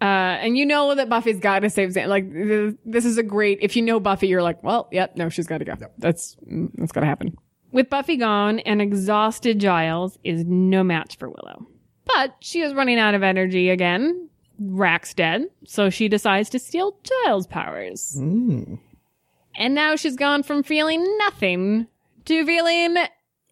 Uh, 0.00 0.04
and 0.04 0.56
you 0.56 0.64
know 0.64 0.94
that 0.94 1.08
Buffy's 1.08 1.40
got 1.40 1.58
to 1.58 1.70
save 1.70 1.90
Xander. 1.90 2.06
Like, 2.06 2.32
th- 2.32 2.76
this 2.86 3.04
is 3.04 3.18
a 3.18 3.22
great, 3.22 3.58
if 3.60 3.76
you 3.76 3.82
know 3.82 4.00
Buffy, 4.00 4.28
you're 4.28 4.42
like, 4.42 4.62
well, 4.62 4.88
yep, 4.92 5.16
no, 5.16 5.28
she's 5.28 5.46
got 5.46 5.58
to 5.58 5.64
go. 5.64 5.74
That's, 5.98 6.36
mm, 6.50 6.70
that's 6.74 6.92
got 6.92 7.00
to 7.00 7.06
happen. 7.06 7.36
With 7.72 7.90
Buffy 7.90 8.16
gone, 8.16 8.60
an 8.60 8.80
exhausted 8.80 9.58
Giles 9.58 10.18
is 10.24 10.44
no 10.46 10.82
match 10.82 11.18
for 11.18 11.28
Willow. 11.28 11.66
But 12.06 12.36
she 12.40 12.62
is 12.62 12.72
running 12.74 12.98
out 12.98 13.14
of 13.14 13.22
energy 13.22 13.68
again. 13.70 14.29
Rack's 14.60 15.14
dead, 15.14 15.46
so 15.64 15.88
she 15.90 16.08
decides 16.08 16.50
to 16.50 16.58
steal 16.58 16.96
Giles' 17.24 17.46
powers. 17.46 18.14
Mm. 18.18 18.78
And 19.56 19.74
now 19.74 19.96
she's 19.96 20.16
gone 20.16 20.42
from 20.42 20.62
feeling 20.62 21.02
nothing 21.18 21.86
to 22.26 22.44
feeling 22.46 22.96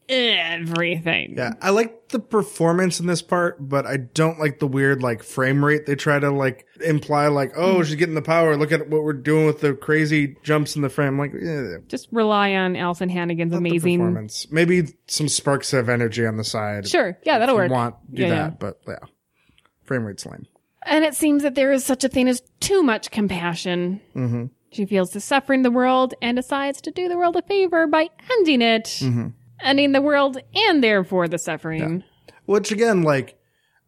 everything. 0.08 1.34
Yeah, 1.36 1.54
I 1.60 1.70
like 1.70 2.08
the 2.08 2.18
performance 2.18 3.00
in 3.00 3.06
this 3.06 3.20
part, 3.22 3.56
but 3.68 3.86
I 3.86 3.96
don't 3.98 4.38
like 4.38 4.58
the 4.58 4.66
weird 4.66 5.02
like 5.02 5.22
frame 5.22 5.64
rate 5.64 5.86
they 5.86 5.94
try 5.94 6.18
to 6.18 6.30
like 6.30 6.66
imply. 6.84 7.26
Like, 7.28 7.52
oh, 7.56 7.82
she's 7.82 7.96
getting 7.96 8.14
the 8.14 8.22
power. 8.22 8.56
Look 8.56 8.72
at 8.72 8.88
what 8.88 9.02
we're 9.02 9.12
doing 9.12 9.46
with 9.46 9.60
the 9.60 9.74
crazy 9.74 10.36
jumps 10.42 10.76
in 10.76 10.82
the 10.82 10.88
frame. 10.88 11.18
Like, 11.18 11.32
yeah, 11.38 11.78
Just 11.88 12.08
rely 12.12 12.54
on 12.54 12.74
Alyson 12.74 13.10
Hannigan's 13.10 13.52
not 13.52 13.58
amazing. 13.58 13.98
performance. 13.98 14.46
Maybe 14.50 14.94
some 15.06 15.28
sparks 15.28 15.72
of 15.72 15.88
energy 15.88 16.24
on 16.26 16.36
the 16.36 16.44
side. 16.44 16.88
Sure, 16.88 17.18
yeah, 17.24 17.38
that'll 17.38 17.56
work. 17.56 17.68
you 17.68 17.74
want 17.74 17.96
do 18.14 18.22
Yeah, 18.22 18.28
that, 18.28 18.36
yeah. 18.36 18.50
but 18.58 18.80
yeah, 18.86 18.98
frame 19.84 20.04
rate's 20.04 20.24
lame. 20.26 20.46
And 20.88 21.04
it 21.04 21.14
seems 21.14 21.42
that 21.42 21.54
there 21.54 21.70
is 21.72 21.84
such 21.84 22.02
a 22.04 22.08
thing 22.08 22.28
as 22.28 22.42
too 22.60 22.82
much 22.82 23.10
compassion. 23.10 24.00
Mm-hmm. 24.16 24.46
She 24.72 24.84
feels 24.86 25.10
the 25.10 25.20
suffering 25.20 25.60
of 25.60 25.64
the 25.64 25.70
world 25.70 26.14
and 26.22 26.36
decides 26.36 26.80
to 26.82 26.90
do 26.90 27.08
the 27.08 27.16
world 27.16 27.36
a 27.36 27.42
favor 27.42 27.86
by 27.86 28.08
ending 28.38 28.62
it, 28.62 28.84
Mm-hmm. 28.84 29.28
ending 29.60 29.92
the 29.92 30.00
world 30.02 30.38
and 30.54 30.82
therefore 30.82 31.28
the 31.28 31.38
suffering. 31.38 32.04
Which 32.46 32.72
again, 32.72 33.02
like, 33.02 33.38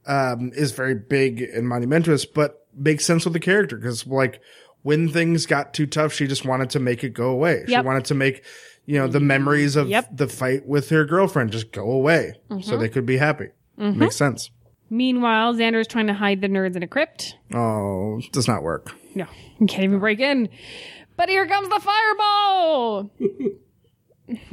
um, 0.06 0.52
is 0.54 0.72
very 0.72 0.94
big 0.94 1.40
and 1.42 1.68
monumentous, 1.68 2.24
but 2.24 2.66
makes 2.74 3.04
sense 3.04 3.24
with 3.24 3.32
the 3.34 3.40
character 3.40 3.76
because, 3.76 4.06
like, 4.06 4.40
when 4.82 5.08
things 5.08 5.44
got 5.46 5.74
too 5.74 5.86
tough, 5.86 6.12
she 6.12 6.26
just 6.26 6.44
wanted 6.46 6.70
to 6.70 6.80
make 6.80 7.04
it 7.04 7.10
go 7.10 7.28
away. 7.30 7.64
She 7.66 7.78
wanted 7.78 8.06
to 8.06 8.14
make, 8.14 8.44
you 8.86 8.98
know, 8.98 9.06
the 9.06 9.20
memories 9.20 9.76
of 9.76 9.88
Yep. 9.88 10.04
Mm-hmm. 10.06 10.16
the 10.16 10.28
fight 10.28 10.66
with 10.66 10.88
her 10.90 11.04
girlfriend 11.04 11.52
just 11.52 11.72
go 11.72 11.90
away 11.90 12.34
so 12.62 12.76
they 12.78 12.88
could 12.88 13.04
be 13.06 13.18
happy. 13.18 13.48
Makes 13.76 14.16
sense. 14.16 14.50
Meanwhile, 14.90 15.54
Xander 15.54 15.80
is 15.80 15.86
trying 15.86 16.08
to 16.08 16.14
hide 16.14 16.40
the 16.40 16.48
nerds 16.48 16.74
in 16.76 16.82
a 16.82 16.88
crypt. 16.88 17.36
Oh, 17.54 18.20
does 18.32 18.48
not 18.48 18.62
work. 18.62 18.92
No, 19.14 19.26
you 19.58 19.66
can't 19.66 19.84
even 19.84 20.00
break 20.00 20.18
in. 20.20 20.48
But 21.16 21.28
here 21.28 21.46
comes 21.46 21.68
the 21.68 21.80
fireball! 21.80 23.10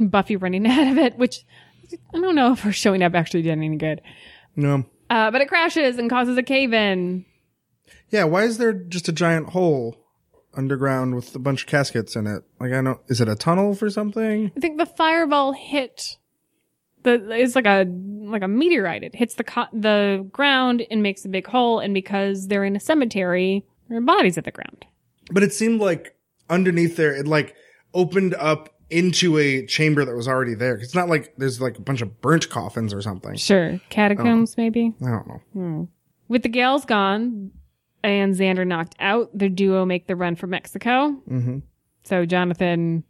Buffy 0.00 0.36
running 0.36 0.66
out 0.70 0.92
of 0.92 0.98
it, 0.98 1.18
which 1.18 1.44
I 2.14 2.20
don't 2.20 2.34
know 2.34 2.52
if 2.52 2.60
her 2.60 2.72
showing 2.72 3.02
up 3.02 3.14
actually 3.14 3.42
did 3.42 3.50
any 3.50 3.76
good. 3.76 4.00
No. 4.54 4.84
Uh, 5.10 5.30
but 5.30 5.40
it 5.40 5.48
crashes 5.48 5.98
and 5.98 6.08
causes 6.08 6.36
a 6.38 6.42
cave 6.42 6.72
in. 6.72 7.24
Yeah. 8.10 8.24
Why 8.24 8.44
is 8.44 8.58
there 8.58 8.72
just 8.72 9.08
a 9.08 9.12
giant 9.12 9.50
hole 9.50 9.96
underground 10.58 11.14
with 11.14 11.34
a 11.34 11.38
bunch 11.38 11.62
of 11.62 11.68
caskets 11.68 12.16
in 12.16 12.26
it. 12.26 12.42
Like 12.60 12.72
I 12.72 12.76
don't 12.76 12.84
know, 12.84 13.00
is 13.08 13.20
it 13.20 13.28
a 13.28 13.36
tunnel 13.36 13.74
for 13.74 13.88
something? 13.88 14.52
I 14.56 14.60
think 14.60 14.78
the 14.78 14.86
fireball 14.86 15.52
hit 15.52 16.18
the 17.16 17.30
it's 17.30 17.54
like 17.54 17.66
a 17.66 17.86
like 17.88 18.42
a 18.42 18.48
meteorite. 18.48 19.02
It 19.02 19.14
hits 19.14 19.34
the 19.34 19.44
co- 19.44 19.66
the 19.72 20.26
ground 20.32 20.84
and 20.90 21.02
makes 21.02 21.24
a 21.24 21.28
big 21.28 21.46
hole. 21.46 21.78
And 21.80 21.94
because 21.94 22.48
they're 22.48 22.64
in 22.64 22.76
a 22.76 22.80
cemetery, 22.80 23.64
their 23.88 24.00
bodies 24.00 24.36
at 24.38 24.44
the 24.44 24.50
ground. 24.50 24.84
But 25.30 25.42
it 25.42 25.52
seemed 25.52 25.80
like 25.80 26.14
underneath 26.50 26.96
there, 26.96 27.14
it 27.14 27.26
like 27.26 27.54
opened 27.94 28.34
up 28.34 28.74
into 28.90 29.36
a 29.38 29.66
chamber 29.66 30.04
that 30.04 30.14
was 30.14 30.26
already 30.28 30.54
there. 30.54 30.76
It's 30.76 30.94
not 30.94 31.08
like 31.08 31.34
there's 31.36 31.60
like 31.60 31.76
a 31.78 31.82
bunch 31.82 32.00
of 32.00 32.20
burnt 32.22 32.48
coffins 32.48 32.94
or 32.94 33.02
something. 33.02 33.36
Sure, 33.36 33.78
catacombs 33.90 34.56
maybe. 34.56 34.94
I 35.04 35.10
don't 35.10 35.26
know. 35.54 35.88
With 36.28 36.42
the 36.42 36.48
gals 36.48 36.84
gone 36.86 37.50
and 38.02 38.34
Xander 38.34 38.66
knocked 38.66 38.94
out, 39.00 39.30
the 39.36 39.48
duo 39.48 39.84
make 39.84 40.06
the 40.06 40.16
run 40.16 40.36
for 40.36 40.46
Mexico. 40.46 41.10
hmm 41.28 41.58
So 42.04 42.24
Jonathan 42.26 43.04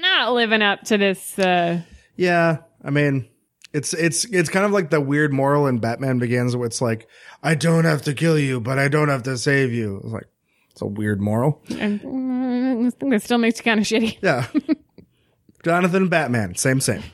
not 0.00 0.32
living 0.34 0.62
up 0.62 0.82
to 0.82 0.98
this. 0.98 1.38
Uh, 1.38 1.80
Yeah, 2.16 2.58
I 2.86 2.90
mean, 2.90 3.28
it's 3.72 3.92
it's 3.92 4.24
it's 4.26 4.48
kind 4.48 4.64
of 4.64 4.70
like 4.70 4.90
the 4.90 5.00
weird 5.00 5.32
moral 5.32 5.66
in 5.66 5.78
Batman 5.78 6.18
Begins, 6.18 6.56
where 6.56 6.66
it's 6.66 6.80
like, 6.80 7.08
I 7.42 7.56
don't 7.56 7.84
have 7.84 8.02
to 8.02 8.14
kill 8.14 8.38
you, 8.38 8.60
but 8.60 8.78
I 8.78 8.88
don't 8.88 9.08
have 9.08 9.24
to 9.24 9.36
save 9.36 9.72
you. 9.72 10.00
It's 10.04 10.12
like 10.12 10.28
it's 10.70 10.82
a 10.82 10.86
weird 10.86 11.20
moral. 11.20 11.62
and 11.78 12.00
mm, 12.00 12.86
I 12.86 12.90
think 12.90 13.12
that 13.12 13.22
still 13.22 13.38
makes 13.38 13.58
you 13.58 13.64
kind 13.64 13.80
of 13.80 13.86
shitty. 13.86 14.18
Yeah. 14.22 14.46
Jonathan 15.64 16.08
Batman, 16.08 16.54
same 16.54 16.80
same. 16.80 17.02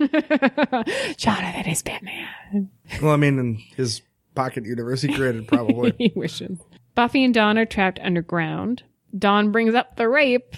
Jonathan 1.16 1.66
is 1.66 1.82
Batman. 1.82 2.68
Well, 3.00 3.12
I 3.12 3.16
mean, 3.16 3.38
in 3.38 3.62
his 3.76 4.02
pocket 4.34 4.66
universe 4.66 5.00
he 5.00 5.14
created, 5.14 5.48
probably. 5.48 5.94
he 5.98 6.12
wishes. 6.14 6.58
Buffy 6.94 7.24
and 7.24 7.32
Dawn 7.32 7.56
are 7.56 7.64
trapped 7.64 7.98
underground. 8.02 8.82
Dawn 9.18 9.52
brings 9.52 9.74
up 9.74 9.96
the 9.96 10.06
rape 10.06 10.54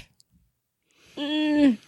mm, 1.16 1.78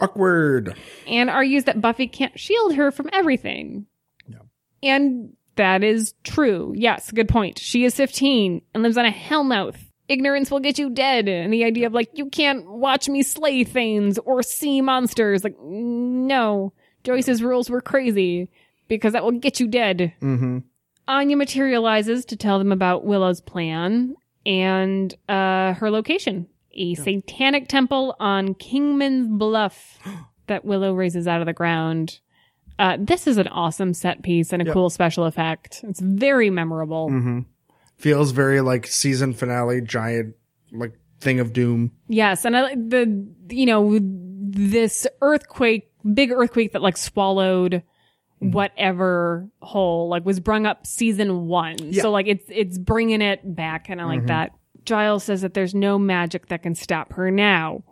Awkward. 0.00 0.74
and 1.06 1.28
argues 1.30 1.64
that 1.64 1.80
Buffy 1.80 2.06
can't 2.06 2.38
shield 2.38 2.74
her 2.74 2.90
from 2.90 3.08
everything. 3.12 3.86
Yeah. 4.28 4.38
And 4.82 5.32
that 5.56 5.82
is 5.82 6.14
true. 6.24 6.72
Yes, 6.76 7.10
good 7.10 7.28
point. 7.28 7.58
She 7.58 7.84
is 7.84 7.94
15 7.94 8.62
and 8.74 8.82
lives 8.82 8.96
on 8.96 9.06
a 9.06 9.10
hellmouth. 9.10 9.76
Ignorance 10.08 10.50
will 10.50 10.60
get 10.60 10.78
you 10.78 10.88
dead. 10.88 11.28
And 11.28 11.52
the 11.52 11.64
idea 11.64 11.86
of 11.86 11.92
like, 11.92 12.10
you 12.14 12.30
can't 12.30 12.70
watch 12.70 13.08
me 13.08 13.22
slay 13.22 13.64
things 13.64 14.18
or 14.18 14.42
see 14.42 14.80
monsters. 14.80 15.44
Like, 15.44 15.56
no. 15.60 16.72
Joyce's 17.04 17.42
rules 17.42 17.68
were 17.68 17.80
crazy 17.80 18.50
because 18.86 19.12
that 19.12 19.24
will 19.24 19.32
get 19.32 19.60
you 19.60 19.66
dead. 19.68 20.14
Mm-hmm. 20.22 20.58
Anya 21.08 21.36
materializes 21.36 22.24
to 22.26 22.36
tell 22.36 22.58
them 22.58 22.70
about 22.72 23.04
Willow's 23.04 23.40
plan 23.40 24.14
and 24.46 25.14
uh, 25.28 25.74
her 25.74 25.90
location 25.90 26.46
a 26.78 26.94
satanic 26.94 27.68
temple 27.68 28.16
on 28.20 28.54
Kingman's 28.54 29.26
Bluff 29.28 29.98
that 30.46 30.64
Willow 30.64 30.94
raises 30.94 31.26
out 31.28 31.40
of 31.40 31.46
the 31.46 31.52
ground. 31.52 32.20
Uh, 32.78 32.96
this 33.00 33.26
is 33.26 33.36
an 33.38 33.48
awesome 33.48 33.92
set 33.92 34.22
piece 34.22 34.52
and 34.52 34.62
a 34.62 34.64
Yep. 34.64 34.72
cool 34.72 34.88
special 34.90 35.24
effect. 35.24 35.80
It's 35.82 36.00
very 36.00 36.48
memorable. 36.48 37.10
Mm-hmm. 37.10 37.40
Feels 37.96 38.30
very 38.30 38.60
like 38.60 38.86
season 38.86 39.32
finale, 39.34 39.80
giant 39.80 40.36
like 40.72 40.92
thing 41.20 41.40
of 41.40 41.52
doom. 41.52 41.90
Yes, 42.06 42.44
and 42.44 42.56
I 42.56 42.62
like 42.62 42.88
the 42.90 43.26
you 43.50 43.66
know 43.66 43.98
this 44.00 45.06
earthquake, 45.20 45.90
big 46.14 46.30
earthquake 46.30 46.72
that 46.72 46.82
like 46.82 46.96
swallowed 46.96 47.82
Mm-hmm. 48.40 48.52
whatever 48.52 49.48
hole 49.60 50.08
like 50.08 50.24
was 50.24 50.38
brung 50.38 50.64
up 50.64 50.86
season 50.86 51.48
one. 51.48 51.74
Yeah. 51.80 51.84
Mm-hmm. 51.86 52.00
So 52.02 52.10
like 52.12 52.28
it's 52.28 52.44
it's 52.48 52.78
bringing 52.78 53.20
it 53.20 53.40
back, 53.56 53.88
and 53.88 54.00
I 54.00 54.04
like 54.04 54.26
that. 54.26 54.52
Giles 54.88 55.24
says 55.24 55.42
that 55.42 55.52
there's 55.54 55.74
no 55.74 55.98
magic 55.98 56.48
that 56.48 56.62
can 56.62 56.74
stop 56.74 57.12
her 57.12 57.30
now. 57.30 57.82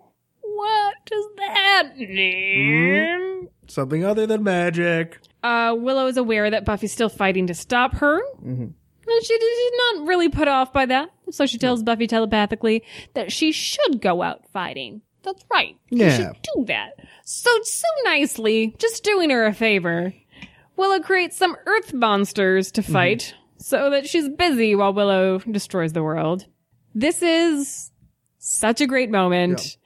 What 0.41 0.95
does 1.05 1.25
that 1.37 1.91
mean? 1.99 3.49
Something 3.69 4.03
other 4.05 4.27
than 4.27 4.43
magic. 4.43 5.19
Uh, 5.43 5.75
Willow 5.79 6.07
is 6.07 6.17
aware 6.17 6.51
that 6.51 6.65
Buffy's 6.65 6.93
still 6.93 7.11
fighting 7.11 7.47
to 7.49 7.55
stop 7.55 7.95
her. 7.97 8.21
Mhm. 8.43 8.73
And 9.09 9.25
she, 9.25 9.39
she's 9.39 9.73
not 9.95 10.07
really 10.09 10.29
put 10.31 10.49
off 10.49 10.73
by 10.73 10.87
that. 10.87 11.11
So 11.31 11.45
she 11.47 11.59
tells 11.59 11.83
Buffy 11.83 12.07
telepathically 12.07 12.83
that 13.15 13.31
she 13.31 13.53
should 13.53 14.01
go 14.01 14.23
out 14.23 14.49
fighting. 14.53 15.03
That's 15.23 15.45
right. 15.53 15.77
Yeah. 15.91 16.11
She 16.17 16.23
should 16.23 16.37
do 16.55 16.65
that. 16.69 16.99
So, 17.25 17.51
so 17.63 17.87
nicely, 18.05 18.75
just 18.79 19.05
doing 19.05 19.31
her 19.31 19.45
a 19.47 19.53
favor. 19.53 20.15
Willow 20.77 21.01
creates 21.01 21.37
some 21.37 21.57
earth 21.67 21.93
monsters 21.93 22.71
to 22.73 22.83
fight 22.83 23.35
so 23.59 23.91
that 23.91 24.07
she's 24.09 24.29
busy 24.29 24.75
while 24.75 24.93
Willow 24.93 25.39
destroys 25.39 25.93
the 25.93 26.03
world. 26.03 26.47
This 26.99 27.21
is 27.21 27.93
such 28.39 28.81
a 28.81 28.87
great 28.87 29.11
moment. 29.11 29.77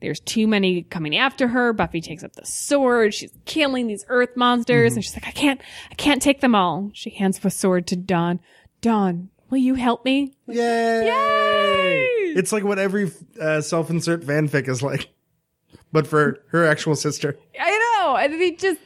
There's 0.00 0.18
too 0.18 0.48
many 0.48 0.82
coming 0.82 1.16
after 1.16 1.46
her. 1.46 1.72
Buffy 1.72 2.00
takes 2.00 2.24
up 2.24 2.32
the 2.32 2.44
sword. 2.44 3.14
She's 3.14 3.30
killing 3.44 3.86
these 3.86 4.04
earth 4.08 4.36
monsters 4.36 4.96
and 4.96 5.04
she's 5.04 5.14
like, 5.14 5.28
I 5.28 5.30
can't, 5.30 5.60
I 5.92 5.94
can't 5.94 6.20
take 6.20 6.40
them 6.40 6.56
all. 6.56 6.90
She 6.92 7.10
hands 7.10 7.38
the 7.38 7.50
sword 7.50 7.86
to 7.86 7.96
Dawn. 7.96 8.40
Dawn, 8.80 9.30
will 9.48 9.58
you 9.58 9.76
help 9.76 10.04
me? 10.04 10.34
Yay! 10.48 11.06
Yay! 11.06 12.06
It's 12.36 12.50
like 12.50 12.64
what 12.64 12.80
every 12.80 13.12
uh, 13.40 13.60
self-insert 13.60 14.22
fanfic 14.24 14.68
is 14.68 14.82
like, 14.82 15.10
but 15.92 16.08
for 16.08 16.42
her 16.48 16.66
actual 16.66 16.96
sister. 16.96 17.38
I 17.60 17.70
know. 18.02 18.16
And 18.16 18.34
he 18.34 18.56
just, 18.56 18.80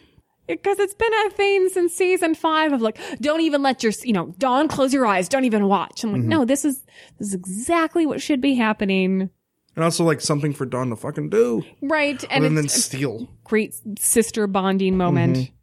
because 0.57 0.79
it's 0.79 0.95
been 0.95 1.13
a 1.27 1.31
theme 1.31 1.69
since 1.69 1.95
season 1.95 2.35
five 2.35 2.73
of 2.73 2.83
like, 2.83 2.99
don't 3.21 3.41
even 3.41 3.63
let 3.63 3.83
your, 3.83 3.93
you 4.03 4.13
know, 4.13 4.35
Dawn, 4.39 4.69
close 4.69 4.93
your 4.93 5.07
eyes. 5.07 5.29
Don't 5.29 5.45
even 5.45 5.67
watch. 5.67 6.05
I'm 6.05 6.13
like, 6.13 6.21
mm-hmm. 6.21 6.29
no, 6.29 6.45
this 6.45 6.65
is, 6.65 6.85
this 7.19 7.29
is 7.29 7.35
exactly 7.35 8.07
what 8.07 8.21
should 8.21 8.41
be 8.41 8.55
happening. 8.55 9.31
And 9.77 9.85
also 9.85 10.05
like 10.05 10.21
something 10.21 10.53
for 10.53 10.67
Dawn 10.67 10.91
to 10.91 10.97
fucking 10.97 11.31
do, 11.31 11.65
Right. 11.81 12.23
And 12.29 12.57
than 12.57 12.69
steal. 12.69 13.29
great 13.45 13.75
sister 13.99 14.47
bonding 14.47 14.97
moment. 14.97 15.37
Mm-hmm. 15.37 15.55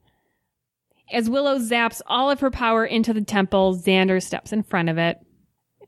As 1.17 1.29
Willow 1.29 1.57
zaps 1.59 2.01
all 2.07 2.29
of 2.29 2.39
her 2.41 2.51
power 2.51 2.85
into 2.85 3.13
the 3.13 3.21
temple, 3.21 3.77
Xander 3.77 4.21
steps 4.21 4.51
in 4.51 4.63
front 4.63 4.89
of 4.89 4.97
it 4.97 5.19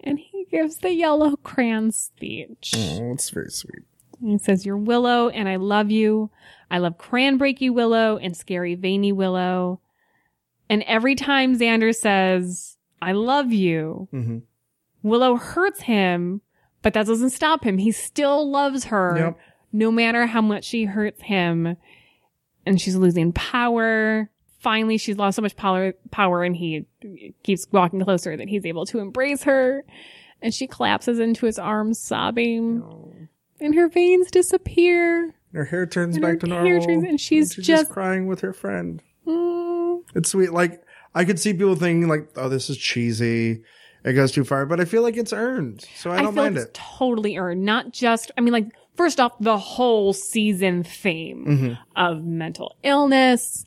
and 0.02 0.20
he 0.20 0.46
gives 0.50 0.78
the 0.78 0.94
yellow 0.94 1.36
crayon 1.38 1.92
speech. 1.92 2.74
Oh, 2.76 3.14
it's 3.14 3.30
very 3.30 3.50
sweet. 3.50 3.84
He 4.22 4.38
says, 4.38 4.66
You're 4.66 4.78
Willow 4.78 5.30
and 5.30 5.48
I 5.48 5.58
love 5.58 5.92
you. 5.92 6.30
I 6.72 6.78
love 6.78 6.98
crayon-breaky 6.98 7.74
Willow 7.74 8.18
and 8.18 8.36
scary 8.38 8.76
veiny 8.76 9.12
Willow. 9.12 9.80
And 10.70 10.84
every 10.84 11.16
time 11.16 11.58
Xander 11.58 11.96
says, 11.96 12.78
I 13.02 13.14
love 13.14 13.52
you, 13.52 14.08
Mm-hmm. 14.14 14.38
Willow 15.02 15.36
hurts 15.38 15.82
him, 15.82 16.42
but 16.82 16.94
that 16.94 17.06
doesn't 17.08 17.30
stop 17.30 17.64
him. 17.64 17.78
He 17.78 17.92
still 17.92 18.50
loves 18.52 18.86
her 18.86 19.18
Yep. 19.18 19.40
no 19.72 19.92
matter 19.92 20.26
how 20.26 20.42
much 20.42 20.66
she 20.66 20.84
hurts 20.84 21.22
him. 21.22 21.78
And 22.66 22.80
she's 22.82 22.98
losing 22.98 23.32
power. 23.32 24.30
Finally, 24.60 24.98
she's 24.98 25.18
lost 25.18 25.38
so 25.38 25.42
much 25.42 25.56
power, 25.56 25.94
power 26.12 26.44
and 26.44 26.54
he 26.56 26.86
keeps 27.44 27.66
walking 27.72 28.02
closer 28.02 28.36
that 28.36 28.50
he's 28.50 28.66
able 28.66 28.86
to 28.88 29.00
embrace 29.00 29.44
her. 29.44 29.86
And 30.42 30.54
she 30.54 30.68
collapses 30.68 31.18
into 31.20 31.46
his 31.46 31.58
arms 31.58 31.98
sobbing. 31.98 32.84
And 33.62 33.74
her 33.76 33.88
veins 33.88 34.30
disappear. 34.30 35.34
Her 35.54 35.66
hair 35.66 35.86
turns 35.86 36.16
And 36.16 36.22
back 36.24 36.40
to 36.42 36.48
normal, 36.48 36.86
turns- 36.86 37.04
and 37.04 37.20
she's 37.20 37.56
just, 37.56 37.68
just- 37.68 37.90
crying 37.90 38.28
with 38.28 38.42
her 38.42 38.54
friend. 38.54 39.02
Mm. 39.28 40.02
It's 40.16 40.30
sweet. 40.30 40.52
Like 40.54 40.84
I 41.16 41.26
could 41.26 41.40
see 41.40 41.54
people 41.54 41.76
thinking 41.76 42.08
like, 42.08 42.30
"Oh, 42.36 42.50
this 42.50 42.70
is 42.70 42.78
cheesy. 42.78 43.64
It 44.06 44.14
goes 44.14 44.32
too 44.32 44.44
far," 44.44 44.66
but 44.66 44.80
I 44.80 44.86
feel 44.86 45.02
like 45.02 45.18
it's 45.18 45.34
earned, 45.34 45.86
so 45.98 46.12
I 46.12 46.16
I, 46.18 46.22
don't 46.22 46.34
feel 46.34 46.44
mind 46.44 46.56
like 46.56 46.66
it's 46.68 46.80
it. 46.80 46.82
totally 46.98 47.38
earned. 47.38 47.64
Not 47.66 47.92
just, 47.92 48.32
I 48.38 48.42
mean, 48.42 48.54
like, 48.54 48.68
first 48.96 49.20
off, 49.20 49.34
the 49.40 49.58
whole 49.58 50.14
season 50.14 50.84
theme 50.84 51.46
Mm-hmm. 51.48 51.74
of 51.96 52.24
mental 52.24 52.76
illness 52.84 53.66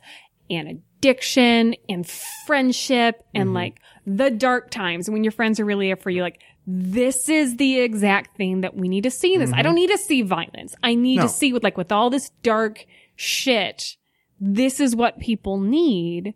and 0.48 0.68
addiction 0.68 1.74
and 1.88 2.08
friendship 2.46 3.24
and 3.34 3.48
Mm-hmm. 3.48 3.54
like 3.54 3.80
the 4.06 4.30
dark 4.30 4.70
times 4.70 5.10
when 5.10 5.22
your 5.24 5.32
friends 5.32 5.60
are 5.60 5.64
really 5.64 5.92
up 5.92 6.00
for 6.02 6.10
you. 6.10 6.22
Like, 6.22 6.40
this 6.66 7.28
is 7.28 7.56
the 7.56 7.80
exact 7.80 8.36
thing 8.36 8.60
that 8.60 8.76
we 8.76 8.88
need 8.88 9.02
to 9.04 9.10
see 9.10 9.34
in 9.34 9.40
this. 9.40 9.52
I 9.52 9.62
don't 9.62 9.74
need 9.74 9.90
to 9.90 9.98
see 9.98 10.22
violence. 10.22 10.74
I 10.82 10.94
need 10.94 11.16
Mm-hmm. 11.18 11.22
No. 11.26 11.28
to 11.28 11.32
see 11.32 11.52
with 11.52 11.64
like, 11.64 11.76
with 11.76 11.90
all 11.92 12.08
this 12.10 12.30
dark 12.42 12.86
shit, 13.16 13.96
this 14.40 14.80
is 14.80 14.94
what 14.94 15.18
people 15.18 15.58
need. 15.58 16.34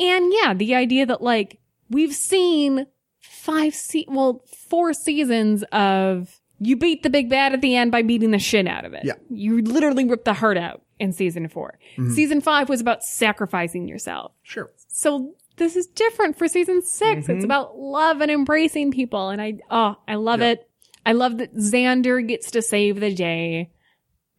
And 0.00 0.32
yeah, 0.32 0.54
the 0.54 0.74
idea 0.74 1.06
that 1.06 1.20
like, 1.22 1.58
we've 1.90 2.14
seen 2.14 2.86
five 3.20 3.74
se- 3.74 4.06
well 4.08 4.42
four 4.68 4.92
seasons 4.92 5.64
of 5.72 6.40
you 6.60 6.76
beat 6.76 7.02
the 7.02 7.10
big 7.10 7.28
bad 7.30 7.52
at 7.52 7.60
the 7.60 7.76
end 7.76 7.92
by 7.92 8.02
beating 8.02 8.30
the 8.32 8.38
shit 8.38 8.66
out 8.66 8.84
of 8.84 8.92
it. 8.94 9.04
Yeah. 9.04 9.14
You 9.30 9.60
literally 9.62 10.04
ripped 10.04 10.24
the 10.24 10.32
heart 10.34 10.56
out 10.56 10.82
in 10.98 11.12
season 11.12 11.46
4 11.48 11.78
Mm-hmm. 11.96 12.14
Season 12.14 12.40
five 12.40 12.68
was 12.68 12.80
about 12.80 13.04
sacrificing 13.04 13.86
yourself. 13.86 14.32
Sure. 14.42 14.70
So 14.88 15.34
this 15.58 15.76
is 15.76 15.86
different 15.86 16.36
for 16.38 16.48
season 16.48 16.82
6 16.82 17.28
It's 17.28 17.44
about 17.44 17.78
love 17.78 18.20
and 18.20 18.30
embracing 18.30 18.90
people. 18.90 19.28
And 19.30 19.40
I, 19.42 19.58
oh, 19.70 19.96
I 20.06 20.14
love 20.14 20.40
Yeah. 20.40 20.52
it. 20.52 20.68
I 21.04 21.12
love 21.12 21.38
that 21.38 21.54
Xander 21.56 22.26
gets 22.26 22.50
to 22.52 22.62
save 22.62 23.00
the 23.00 23.14
day. 23.14 23.70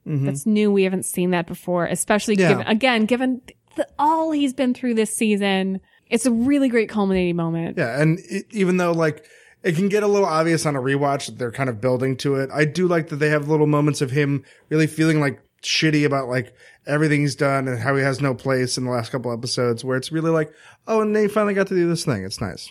Mhm. 0.07 0.25
That's 0.25 0.45
new. 0.45 0.71
We 0.71 0.83
haven't 0.83 1.05
seen 1.05 1.31
that 1.31 1.47
before, 1.47 1.85
especially 1.85 2.35
Yeah. 2.35 2.49
given, 2.49 2.67
again, 2.67 3.05
given 3.05 3.41
the, 3.75 3.87
all 3.99 4.31
he's 4.31 4.53
been 4.53 4.73
through 4.73 4.95
this 4.95 5.13
season. 5.13 5.79
It's 6.09 6.25
a 6.25 6.31
really 6.31 6.69
great 6.69 6.89
culminating 6.89 7.35
moment. 7.35 7.77
Yeah, 7.77 8.01
and 8.01 8.19
it, 8.29 8.45
even 8.51 8.77
though 8.77 8.91
like 8.91 9.23
it 9.61 9.75
can 9.75 9.89
get 9.89 10.03
a 10.03 10.07
little 10.07 10.25
obvious 10.27 10.65
on 10.65 10.75
a 10.75 10.81
rewatch 10.81 11.25
that 11.27 11.37
they're 11.37 11.51
kind 11.51 11.69
of 11.69 11.81
building 11.81 12.15
to 12.17 12.35
it. 12.35 12.49
I 12.53 12.63
do 12.65 12.87
like 12.87 13.09
that 13.09 13.17
they 13.17 13.29
have 13.29 13.47
little 13.49 13.67
moments 13.67 14.01
of 14.01 14.09
him 14.11 14.43
really 14.69 14.87
feeling 14.87 15.19
like 15.19 15.41
shitty 15.61 16.05
about 16.05 16.29
like 16.29 16.53
everything 16.89 17.21
he's 17.21 17.35
done 17.35 17.67
and 17.67 17.79
how 17.79 17.95
he 17.95 18.03
has 18.03 18.19
no 18.19 18.33
place 18.33 18.77
in 18.77 18.83
the 18.83 18.91
last 18.91 19.11
couple 19.11 19.31
episodes 19.31 19.85
where 19.85 19.95
it's 19.95 20.11
really 20.11 20.31
like, 20.31 20.51
oh, 20.87 21.01
and 21.01 21.15
they 21.15 21.27
finally 21.27 21.53
got 21.53 21.67
to 21.67 21.75
do 21.75 21.87
this 21.87 22.03
thing. 22.03 22.23
It's 22.25 22.41
nice. 22.41 22.69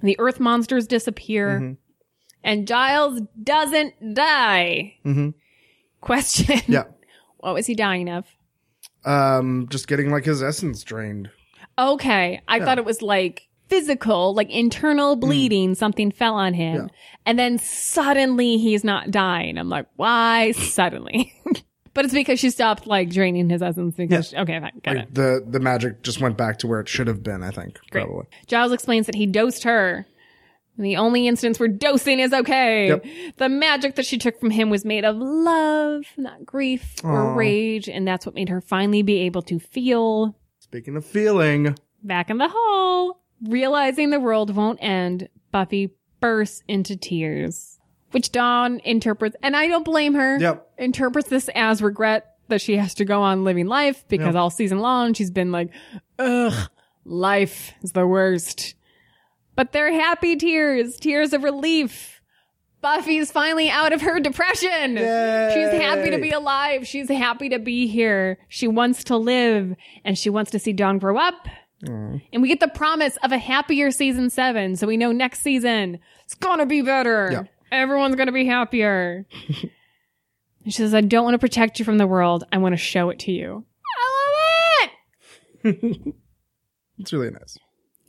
The 0.00 0.16
earth 0.18 0.38
monsters 0.40 0.86
disappear, 0.86 1.58
Mm-hmm. 1.60 1.72
and 2.44 2.66
Giles 2.68 3.20
doesn't 3.42 4.14
die. 4.14 4.94
Mhm. 5.04 5.34
Question. 6.00 6.60
Yeah. 6.68 6.84
What 7.40 7.54
was 7.54 7.66
he 7.66 7.74
dying 7.76 8.08
of? 8.10 8.24
Um, 9.04 9.68
just 9.70 9.86
getting 9.86 10.10
like 10.10 10.24
his 10.24 10.42
essence 10.42 10.82
drained. 10.82 11.30
Okay. 11.78 12.40
I 12.48 12.58
thought 12.58 12.78
it 12.78 12.84
was 12.84 13.00
like 13.00 13.42
physical, 13.68 14.34
like 14.34 14.50
internal 14.50 15.14
bleeding. 15.14 15.76
Something 15.76 16.10
fell 16.10 16.34
on 16.34 16.52
him. 16.52 16.76
Mm. 16.76 16.88
Yeah. 16.88 16.94
And 17.26 17.38
then 17.38 17.58
suddenly 17.58 18.56
he's 18.58 18.82
not 18.82 19.12
dying. 19.12 19.56
I'm 19.56 19.68
like, 19.68 19.86
why 19.94 20.50
suddenly? 20.50 21.32
but 21.94 22.04
it's 22.04 22.14
because 22.14 22.38
she 22.38 22.50
stopped 22.50 22.86
like 22.86 23.10
draining 23.10 23.48
his 23.50 23.62
essence 23.62 23.94
because, 23.96 24.34
okay, 24.34 24.60
fine, 24.60 24.80
got 24.82 24.96
it. 24.96 25.14
The, 25.14 25.44
the 25.46 25.60
magic 25.60 26.02
just 26.02 26.20
went 26.20 26.36
back 26.36 26.58
to 26.60 26.66
where 26.66 26.80
it 26.80 26.88
should 26.88 27.06
have 27.06 27.22
been, 27.22 27.42
I 27.42 27.50
think. 27.50 27.78
Great. 27.90 28.04
Probably. 28.06 28.26
Giles 28.46 28.72
explains 28.72 29.06
that 29.06 29.14
he 29.14 29.26
dosed 29.26 29.64
her. 29.64 30.06
And 30.76 30.86
the 30.86 30.96
only 30.96 31.26
instance 31.26 31.58
where 31.58 31.68
dosing 31.68 32.20
is 32.20 32.32
okay. 32.32 32.88
Yep. 32.88 33.04
The 33.38 33.48
magic 33.48 33.96
that 33.96 34.06
she 34.06 34.16
took 34.16 34.38
from 34.38 34.50
him 34.50 34.70
was 34.70 34.84
made 34.84 35.04
of 35.04 35.16
love, 35.16 36.04
not 36.16 36.46
grief 36.46 36.94
or 37.02 37.32
Aw. 37.32 37.34
rage. 37.34 37.88
And 37.88 38.06
that's 38.06 38.24
what 38.24 38.36
made 38.36 38.48
her 38.48 38.60
finally 38.60 39.02
be 39.02 39.18
able 39.22 39.42
to 39.42 39.58
feel 39.58 40.36
Speaking 40.60 40.96
of 40.96 41.04
feeling, 41.04 41.74
back 42.04 42.30
in 42.30 42.38
the 42.38 42.48
hall. 42.48 43.20
Realizing 43.42 44.10
the 44.10 44.20
world 44.20 44.54
won't 44.54 44.78
end, 44.82 45.28
Buffy 45.50 45.90
bursts 46.20 46.62
into 46.68 46.96
tears, 46.96 47.77
which 48.12 48.32
Dawn 48.32 48.80
interprets, 48.84 49.36
and 49.42 49.56
I 49.56 49.68
don't 49.68 49.84
blame 49.84 50.14
her, 50.14 50.38
Yep. 50.38 50.70
interprets 50.78 51.28
this 51.28 51.48
as 51.54 51.82
regret 51.82 52.34
that 52.48 52.60
she 52.60 52.76
has 52.76 52.94
to 52.94 53.04
go 53.04 53.20
on 53.22 53.44
living 53.44 53.66
life 53.66 54.04
because 54.08 54.28
Yep. 54.28 54.36
all 54.36 54.50
season 54.50 54.78
long 54.80 55.12
she's 55.14 55.30
been 55.30 55.52
like, 55.52 55.68
ugh, 56.18 56.70
life 57.04 57.72
is 57.82 57.92
the 57.92 58.06
worst. 58.06 58.74
But 59.54 59.72
they're 59.72 59.92
happy 59.92 60.36
tears, 60.36 60.96
tears 60.98 61.32
of 61.32 61.42
relief. 61.42 62.20
Buffy's 62.80 63.32
finally 63.32 63.68
out 63.68 63.92
of 63.92 64.02
her 64.02 64.20
depression. 64.20 64.96
Yay. 64.96 65.50
She's 65.52 65.82
happy 65.82 66.10
to 66.10 66.18
be 66.18 66.30
alive. 66.30 66.86
She's 66.86 67.08
happy 67.08 67.48
to 67.48 67.58
be 67.58 67.88
here. 67.88 68.38
She 68.48 68.68
wants 68.68 69.02
to 69.04 69.16
live 69.16 69.74
and 70.04 70.16
she 70.16 70.30
wants 70.30 70.52
to 70.52 70.60
see 70.60 70.72
Dawn 70.72 70.98
grow 70.98 71.18
up. 71.18 71.48
Mm. 71.84 72.22
And 72.32 72.40
we 72.42 72.46
get 72.48 72.60
the 72.60 72.68
promise 72.68 73.16
of 73.24 73.32
a 73.32 73.38
happier 73.38 73.90
season 73.90 74.30
seven. 74.30 74.76
So 74.76 74.86
we 74.86 74.96
know 74.96 75.10
next 75.10 75.40
season 75.40 75.98
it's 76.24 76.34
gonna 76.34 76.66
be 76.66 76.80
better. 76.82 77.28
Yeah. 77.32 77.42
Everyone's 77.70 78.16
gonna 78.16 78.32
be 78.32 78.46
happier. 78.46 79.26
and 79.48 79.70
she 80.64 80.70
says, 80.72 80.94
I 80.94 81.00
don't 81.00 81.24
want 81.24 81.34
to 81.34 81.38
protect 81.38 81.78
you 81.78 81.84
from 81.84 81.98
the 81.98 82.06
world. 82.06 82.44
I 82.52 82.58
want 82.58 82.72
to 82.72 82.76
show 82.78 83.10
it 83.10 83.18
to 83.20 83.32
you. 83.32 83.64
I 83.96 84.84
love 84.84 85.74
it. 85.74 86.14
it's 86.98 87.12
really 87.12 87.30
nice. 87.30 87.58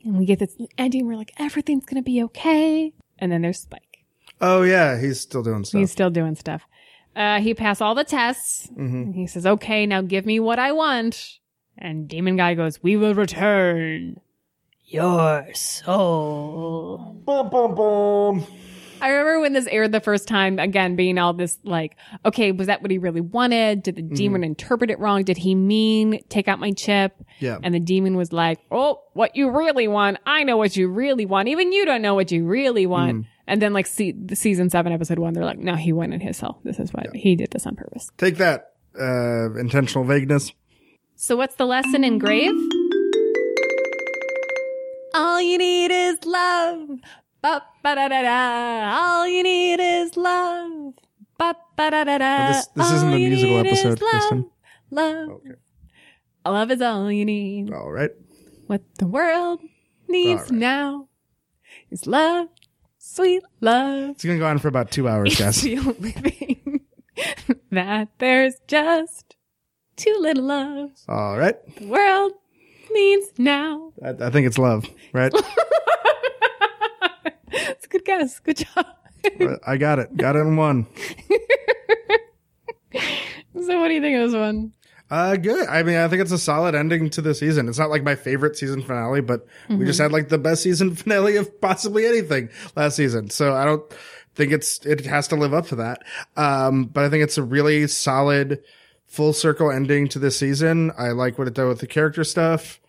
And 0.04 0.16
we 0.18 0.24
get 0.24 0.38
this 0.38 0.56
ending. 0.78 1.06
We're 1.06 1.16
like, 1.16 1.32
everything's 1.38 1.84
gonna 1.84 2.02
be 2.02 2.22
okay. 2.24 2.92
And 3.18 3.30
then 3.30 3.42
there's 3.42 3.60
Spike. 3.60 4.04
Oh 4.40 4.62
yeah, 4.62 4.98
he's 4.98 5.20
still 5.20 5.42
doing 5.42 5.64
stuff. 5.64 5.78
He's 5.78 5.90
still 5.90 6.10
doing 6.10 6.34
stuff. 6.34 6.62
Uh, 7.14 7.40
he 7.40 7.54
passed 7.54 7.82
all 7.82 7.94
the 7.94 8.04
tests. 8.04 8.70
And 8.76 9.14
he 9.14 9.26
says, 9.26 9.44
okay, 9.44 9.84
now 9.84 10.00
give 10.00 10.24
me 10.24 10.40
what 10.40 10.58
I 10.58 10.72
want. 10.72 11.38
And 11.76 12.08
Demon 12.08 12.36
Guy 12.36 12.54
goes, 12.54 12.82
we 12.82 12.96
will 12.96 13.14
return 13.14 14.20
your 14.86 15.46
soul. 15.54 17.20
Bum, 17.24 17.50
bum, 17.50 17.74
bum. 17.74 18.46
I 19.00 19.08
remember 19.10 19.40
when 19.40 19.52
this 19.52 19.66
aired 19.66 19.92
the 19.92 20.00
first 20.00 20.28
time, 20.28 20.58
again, 20.58 20.96
being 20.96 21.18
all 21.18 21.32
this 21.32 21.58
like, 21.64 21.96
okay, 22.24 22.52
was 22.52 22.66
that 22.66 22.82
what 22.82 22.90
he 22.90 22.98
really 22.98 23.20
wanted? 23.20 23.82
Did 23.82 23.96
the 23.96 24.02
demon 24.02 24.44
interpret 24.44 24.90
it 24.90 24.98
wrong? 24.98 25.24
Did 25.24 25.36
he 25.36 25.54
mean 25.54 26.22
take 26.28 26.48
out 26.48 26.58
my 26.58 26.72
chip? 26.72 27.14
Yeah. 27.38 27.58
And 27.62 27.74
the 27.74 27.80
demon 27.80 28.16
was 28.16 28.32
like, 28.32 28.58
oh, 28.70 29.02
what 29.14 29.36
you 29.36 29.50
really 29.50 29.88
want. 29.88 30.18
I 30.26 30.44
know 30.44 30.56
what 30.56 30.76
you 30.76 30.88
really 30.88 31.26
want. 31.26 31.48
Even 31.48 31.72
you 31.72 31.84
don't 31.84 32.02
know 32.02 32.14
what 32.14 32.30
you 32.30 32.44
really 32.44 32.86
want. 32.86 33.26
And 33.46 33.60
then 33.60 33.72
like 33.72 33.86
see, 33.86 34.12
the 34.12 34.36
season 34.36 34.70
seven, 34.70 34.92
episode 34.92 35.18
one, 35.18 35.34
they're 35.34 35.44
like, 35.44 35.58
no, 35.58 35.74
he 35.74 35.92
went 35.92 36.14
in 36.14 36.20
his 36.20 36.36
soul. 36.36 36.60
This 36.62 36.78
is 36.78 36.92
what 36.92 37.14
he 37.14 37.34
did 37.36 37.50
this 37.50 37.66
on 37.66 37.76
purpose. 37.76 38.10
Take 38.16 38.36
that, 38.36 38.74
uh, 38.98 39.54
intentional 39.58 40.04
vagueness. 40.04 40.52
So 41.16 41.36
what's 41.36 41.56
the 41.56 41.66
lesson 41.66 42.04
in 42.04 42.18
Grave? 42.18 42.54
All 45.12 45.40
you 45.40 45.58
need 45.58 45.90
is 45.90 46.18
love. 46.24 46.88
Ba 47.42 47.62
ba 47.82 47.94
da 47.94 48.08
da 48.08 48.22
da. 48.22 48.98
All 49.00 49.26
you 49.28 49.42
need 49.42 49.80
is 49.80 50.16
love. 50.16 50.94
Ba 51.38 51.56
ba 51.76 51.90
da 51.90 52.04
da 52.04 52.18
da. 52.18 52.48
This- 52.52 52.66
this 52.76 52.90
isn't 52.92 53.08
All 53.08 53.14
the 53.14 53.20
you 53.20 53.28
musical 53.30 53.62
need 53.62 53.72
is 53.72 53.78
episode, 53.84 54.00
love. 54.02 54.10
Kristen. 54.10 54.50
Love. 54.90 55.28
Okay. 55.30 55.50
Love 56.46 56.70
is 56.70 56.80
all 56.82 57.12
you 57.12 57.24
need. 57.24 57.72
All 57.72 57.90
right. 57.92 58.10
What 58.66 58.82
the 58.98 59.06
world 59.06 59.60
needs 60.08 60.42
All 60.42 60.46
right. 60.48 60.52
now 60.52 61.08
is 61.90 62.06
love. 62.06 62.48
Sweet 62.98 63.42
love. 63.60 64.10
It's 64.10 64.24
gonna 64.24 64.38
go 64.38 64.46
on 64.46 64.58
for 64.58 64.68
about 64.68 64.90
two 64.90 65.08
hours, 65.08 65.32
It's 65.32 65.40
guys. 65.40 65.62
the 65.62 65.78
only 65.78 66.10
thing 66.12 66.80
that 67.70 68.08
there's 68.18 68.54
just 68.68 69.36
too 69.96 70.14
little 70.20 70.44
love. 70.44 70.90
All 71.08 71.38
right. 71.38 71.56
The 71.76 71.86
world 71.86 72.32
needs 72.92 73.32
now. 73.38 73.92
I, 74.04 74.10
I 74.10 74.30
think 74.30 74.46
it's 74.46 74.58
love, 74.58 74.86
right? 75.12 75.32
It's 77.52 77.86
a 77.86 77.88
good 77.88 78.04
guess. 78.04 78.38
Good 78.38 78.58
job. 78.58 78.86
I 79.66 79.76
got 79.76 79.98
it. 79.98 80.16
Got 80.16 80.36
it 80.36 80.40
in 80.40 80.56
one. 80.56 80.86
so 82.94 83.80
what 83.80 83.88
do 83.88 83.94
you 83.94 84.00
think 84.00 84.18
of 84.18 84.30
this 84.30 84.38
one? 84.38 84.72
Uh, 85.10 85.36
good. 85.36 85.66
I 85.68 85.82
mean, 85.82 85.96
I 85.96 86.06
think 86.06 86.22
it's 86.22 86.30
a 86.30 86.38
solid 86.38 86.76
ending 86.76 87.10
to 87.10 87.20
the 87.20 87.34
season. 87.34 87.68
It's 87.68 87.78
not 87.78 87.90
like 87.90 88.04
my 88.04 88.14
favorite 88.14 88.56
season 88.56 88.80
finale, 88.82 89.20
but 89.20 89.44
we 89.68 89.84
just 89.84 89.98
had 89.98 90.12
like 90.12 90.28
the 90.28 90.38
best 90.38 90.62
season 90.62 90.94
finale 90.96 91.36
of 91.36 91.60
possibly 91.60 92.06
anything 92.06 92.48
last 92.76 92.94
season. 92.94 93.28
So 93.28 93.54
I 93.54 93.64
don't 93.64 93.82
think 94.36 94.52
it's, 94.52 94.84
it 94.86 95.04
has 95.06 95.26
to 95.28 95.36
live 95.36 95.52
up 95.52 95.66
to 95.68 95.76
that. 95.76 96.04
Um, 96.36 96.84
but 96.84 97.04
I 97.04 97.08
think 97.10 97.24
it's 97.24 97.38
a 97.38 97.42
really 97.42 97.88
solid 97.88 98.62
full 99.06 99.32
circle 99.32 99.72
ending 99.72 100.06
to 100.08 100.20
this 100.20 100.38
season. 100.38 100.92
I 100.96 101.08
like 101.08 101.38
what 101.38 101.48
it 101.48 101.54
did 101.54 101.66
with 101.66 101.80
the 101.80 101.88
character 101.88 102.22
stuff. 102.22 102.80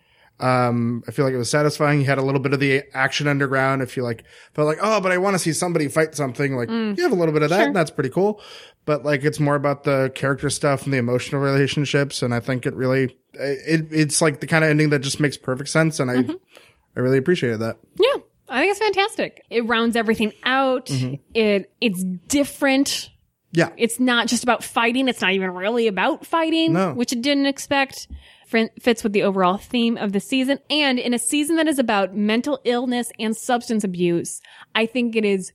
Um, 0.42 1.04
I 1.06 1.12
feel 1.12 1.24
like 1.24 1.34
it 1.34 1.38
was 1.38 1.50
satisfying. 1.50 2.00
You 2.00 2.06
had 2.06 2.18
a 2.18 2.22
little 2.22 2.40
bit 2.40 2.52
of 2.52 2.60
the 2.60 2.82
action 2.94 3.28
underground. 3.28 3.80
If 3.80 3.96
you 3.96 4.02
like, 4.02 4.24
felt 4.54 4.66
like, 4.66 4.78
oh, 4.82 5.00
but 5.00 5.12
I 5.12 5.18
want 5.18 5.34
to 5.34 5.38
see 5.38 5.52
somebody 5.52 5.88
fight 5.88 6.14
something. 6.14 6.56
Like 6.56 6.68
mm. 6.68 6.96
you 6.96 7.02
have 7.04 7.12
a 7.12 7.16
little 7.16 7.32
bit 7.32 7.42
of 7.42 7.50
that. 7.50 7.58
Sure. 7.58 7.66
And 7.68 7.76
that's 7.76 7.90
pretty 7.90 8.10
cool. 8.10 8.40
But 8.84 9.04
like, 9.04 9.22
it's 9.22 9.38
more 9.38 9.54
about 9.54 9.84
the 9.84 10.10
character 10.14 10.50
stuff 10.50 10.84
and 10.84 10.92
the 10.92 10.98
emotional 10.98 11.40
relationships. 11.40 12.22
And 12.22 12.34
I 12.34 12.40
think 12.40 12.66
it 12.66 12.74
really, 12.74 13.16
it, 13.34 13.86
it's 13.92 14.20
like 14.20 14.40
the 14.40 14.48
kind 14.48 14.64
of 14.64 14.70
ending 14.70 14.90
that 14.90 14.98
just 14.98 15.20
makes 15.20 15.36
perfect 15.36 15.70
sense. 15.70 16.00
And 16.00 16.10
I, 16.10 16.16
mm-hmm. 16.16 16.32
I 16.96 17.00
really 17.00 17.18
appreciated 17.18 17.60
that. 17.60 17.78
Yeah, 18.00 18.16
I 18.48 18.60
think 18.60 18.70
it's 18.72 18.80
fantastic. 18.80 19.44
It 19.48 19.66
rounds 19.66 19.94
everything 19.94 20.32
out. 20.42 20.86
Mm-hmm. 20.86 21.14
It 21.34 21.72
it's 21.80 22.02
different. 22.02 23.10
Yeah. 23.52 23.70
It's 23.76 24.00
not 24.00 24.26
just 24.28 24.42
about 24.42 24.64
fighting. 24.64 25.08
It's 25.08 25.20
not 25.20 25.32
even 25.32 25.52
really 25.52 25.86
about 25.86 26.26
fighting, 26.26 26.72
No. 26.72 26.94
which 26.94 27.12
I 27.12 27.20
didn't 27.20 27.46
expect. 27.46 28.08
Fits 28.80 29.02
with 29.02 29.12
the 29.12 29.22
overall 29.22 29.56
theme 29.56 29.96
of 29.96 30.12
the 30.12 30.20
season. 30.20 30.58
And 30.70 30.98
in 30.98 31.14
a 31.14 31.18
season 31.18 31.56
that 31.56 31.68
is 31.68 31.78
about 31.78 32.14
mental 32.14 32.60
illness 32.64 33.10
and 33.18 33.36
substance 33.36 33.84
abuse, 33.84 34.40
I 34.74 34.86
think 34.86 35.16
it 35.16 35.24
is 35.24 35.52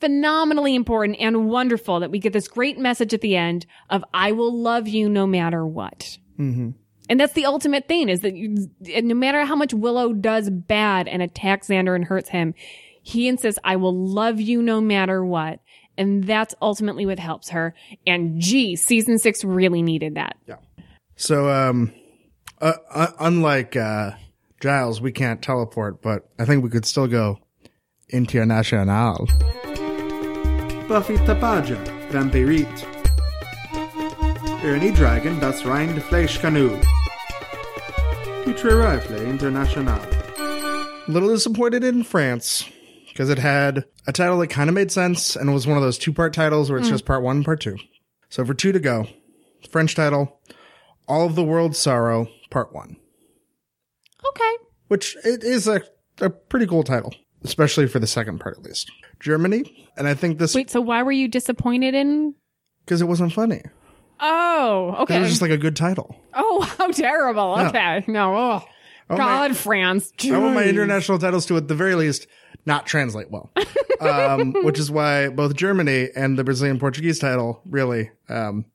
phenomenally 0.00 0.74
important 0.74 1.18
and 1.20 1.48
wonderful 1.48 2.00
that 2.00 2.10
we 2.10 2.18
get 2.18 2.32
this 2.32 2.48
great 2.48 2.78
message 2.78 3.14
at 3.14 3.20
the 3.20 3.36
end 3.36 3.66
of 3.90 4.02
I 4.12 4.32
will 4.32 4.54
love 4.56 4.88
you 4.88 5.08
no 5.08 5.26
matter 5.26 5.66
what. 5.66 6.18
Mm-hmm. 6.38 6.70
And 7.08 7.20
that's 7.20 7.32
the 7.34 7.44
ultimate 7.46 7.88
thing 7.88 8.08
is 8.08 8.20
that 8.20 8.36
you, 8.36 8.68
no 8.80 9.14
matter 9.14 9.44
how 9.44 9.56
much 9.56 9.74
Willow 9.74 10.12
does 10.12 10.48
bad 10.48 11.08
and 11.08 11.22
attacks 11.22 11.68
Xander 11.68 11.94
and 11.94 12.04
hurts 12.04 12.28
him, 12.28 12.54
he 13.02 13.28
insists, 13.28 13.58
I 13.64 13.76
will 13.76 13.94
love 13.94 14.40
you 14.40 14.62
no 14.62 14.80
matter 14.80 15.24
what. 15.24 15.60
And 15.98 16.24
that's 16.24 16.54
ultimately 16.62 17.04
what 17.04 17.18
helps 17.18 17.50
her. 17.50 17.74
And 18.06 18.40
gee, 18.40 18.76
season 18.76 19.18
six 19.18 19.44
really 19.44 19.82
needed 19.82 20.14
that. 20.14 20.36
Yeah. 20.46 20.56
So, 21.16 21.50
um, 21.50 21.92
uh, 22.60 22.74
uh, 22.90 23.06
unlike, 23.18 23.76
uh, 23.76 24.12
Giles, 24.60 25.00
we 25.00 25.12
can't 25.12 25.40
teleport, 25.40 26.02
but 26.02 26.28
I 26.38 26.44
think 26.44 26.62
we 26.62 26.70
could 26.70 26.84
still 26.84 27.06
go 27.06 27.38
international. 28.10 29.26
Buffy 30.86 31.16
Tapaja, 31.16 31.82
Vampirit. 32.10 32.86
Ernie 34.62 34.92
Dragon, 34.92 35.38
das 35.40 35.64
rein 35.64 35.94
de 35.94 36.00
Fleisch 36.00 36.38
Canoe. 36.38 36.78
Future 38.44 38.76
Rifle 38.76 39.22
International. 39.22 39.98
Little 41.08 41.30
disappointed 41.30 41.82
in 41.82 42.04
France 42.04 42.68
because 43.08 43.30
it 43.30 43.38
had 43.38 43.84
a 44.06 44.12
title 44.12 44.38
that 44.38 44.48
kind 44.48 44.68
of 44.68 44.74
made 44.74 44.92
sense 44.92 45.34
and 45.36 45.48
it 45.48 45.52
was 45.52 45.66
one 45.66 45.76
of 45.76 45.82
those 45.82 45.96
two 45.96 46.12
part 46.12 46.34
titles 46.34 46.70
where 46.70 46.78
it's 46.78 46.88
just 46.88 47.06
part 47.06 47.22
one 47.22 47.36
and 47.36 47.44
part 47.44 47.60
two. 47.60 47.78
So 48.28 48.44
for 48.44 48.52
two 48.52 48.72
to 48.72 48.78
go, 48.78 49.06
French 49.70 49.94
title, 49.94 50.40
All 51.10 51.26
of 51.26 51.34
the 51.34 51.42
World's 51.44 51.78
Sorrow, 51.78 52.28
part 52.50 52.72
one, 52.72 52.96
Okay. 54.26 54.56
which 54.88 55.16
it 55.24 55.42
is 55.42 55.66
a, 55.66 55.82
a 56.20 56.30
pretty 56.30 56.66
cool 56.66 56.82
title. 56.84 57.12
especially 57.42 57.86
for 57.86 57.98
the 57.98 58.06
second 58.06 58.38
part 58.38 58.56
at 58.58 58.62
least. 58.62 58.90
Germany, 59.18 59.88
and 59.96 60.06
I 60.06 60.14
think 60.14 60.38
this 60.38 60.54
Wait, 60.54 60.70
so 60.70 60.80
why 60.80 61.02
were 61.02 61.12
you 61.12 61.26
disappointed 61.28 61.94
in? 61.94 62.34
because 62.84 63.00
it 63.02 63.06
wasn't 63.06 63.32
funny. 63.32 63.62
Oh, 64.20 64.96
okay. 65.00 65.16
It 65.16 65.20
was 65.20 65.30
just 65.30 65.42
like 65.42 65.50
a 65.50 65.56
good 65.58 65.74
title. 65.76 66.14
oh, 66.34 66.60
how 66.78 66.90
terrible. 66.90 67.54
Yeah. 67.56 67.68
Okay. 67.68 68.04
No. 68.08 68.36
Oh. 68.36 68.64
my- 69.08 69.16
God, 69.16 69.56
France. 69.56 70.12
I 70.24 70.38
want 70.38 70.54
my 70.54 70.64
international 70.64 71.18
titles 71.18 71.44
to, 71.46 71.56
at 71.56 71.66
the 71.68 71.74
very 71.74 71.94
least, 71.96 72.26
not 72.66 72.86
translate 72.86 73.30
well. 73.30 73.50
um, 74.00 74.52
which 74.64 74.78
is 74.78 74.90
why 74.90 75.28
both 75.30 75.54
Germany 75.56 76.08
and 76.14 76.38
the 76.38 76.44
Brazilian 76.44 76.78
Portuguese 76.78 77.18
title 77.18 77.60
really 77.64 78.10
um, 78.28 78.66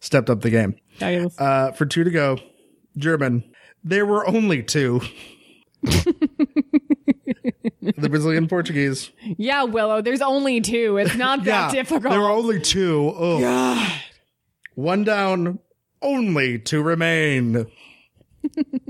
stepped 0.00 0.30
up 0.30 0.40
the 0.40 0.50
game. 0.50 0.76
Uh, 1.00 1.72
for 1.72 1.86
two 1.86 2.04
to 2.04 2.10
go, 2.10 2.38
German. 2.96 3.44
There 3.84 4.06
were 4.06 4.28
only 4.28 4.62
two. 4.62 5.00
the 5.82 6.14
Brazilian 8.08 8.48
Portuguese. 8.48 9.10
yeah, 9.36 9.64
Willow. 9.64 10.02
There's 10.02 10.22
only 10.22 10.60
two. 10.60 10.96
It's 10.98 11.14
not 11.14 11.44
that 11.44 11.72
difficult. 11.72 12.10
There 12.10 12.20
were 12.20 12.30
only 12.30 12.60
two. 12.60 13.12
Oh. 13.16 13.40
God. 13.40 13.92
One 14.74 15.04
down, 15.04 15.58
only 16.02 16.58
to 16.60 16.82
remain. 16.82 17.66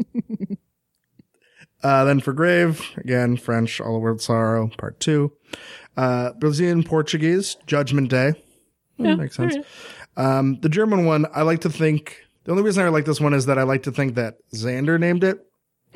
uh, 1.82 2.04
then 2.04 2.20
for 2.20 2.32
Grave, 2.32 2.82
again, 2.96 3.36
French, 3.36 3.80
All 3.80 3.94
the 3.94 3.98
World 3.98 4.20
Sorrow, 4.20 4.70
part 4.76 5.00
two. 5.00 5.32
Uh, 5.96 6.32
Brazilian 6.32 6.84
Portuguese, 6.84 7.56
Judgment 7.66 8.10
Day. 8.10 8.34
Hmm, 8.98 9.16
makes 9.16 9.36
sense. 9.36 9.56
Um, 10.18 10.58
the 10.60 10.68
German 10.68 11.06
one, 11.06 11.26
I 11.34 11.42
like 11.42 11.60
to 11.60 11.70
think, 11.70 12.16
the 12.44 12.50
only 12.50 12.62
reason 12.62 12.84
I 12.84 12.88
like 12.88 13.04
this 13.06 13.20
one 13.20 13.32
is 13.32 13.46
that 13.46 13.56
I 13.58 13.62
like 13.62 13.84
to 13.84 13.92
think 13.92 14.16
that 14.16 14.36
Xander 14.52 14.98
named 15.00 15.24
it 15.24 15.38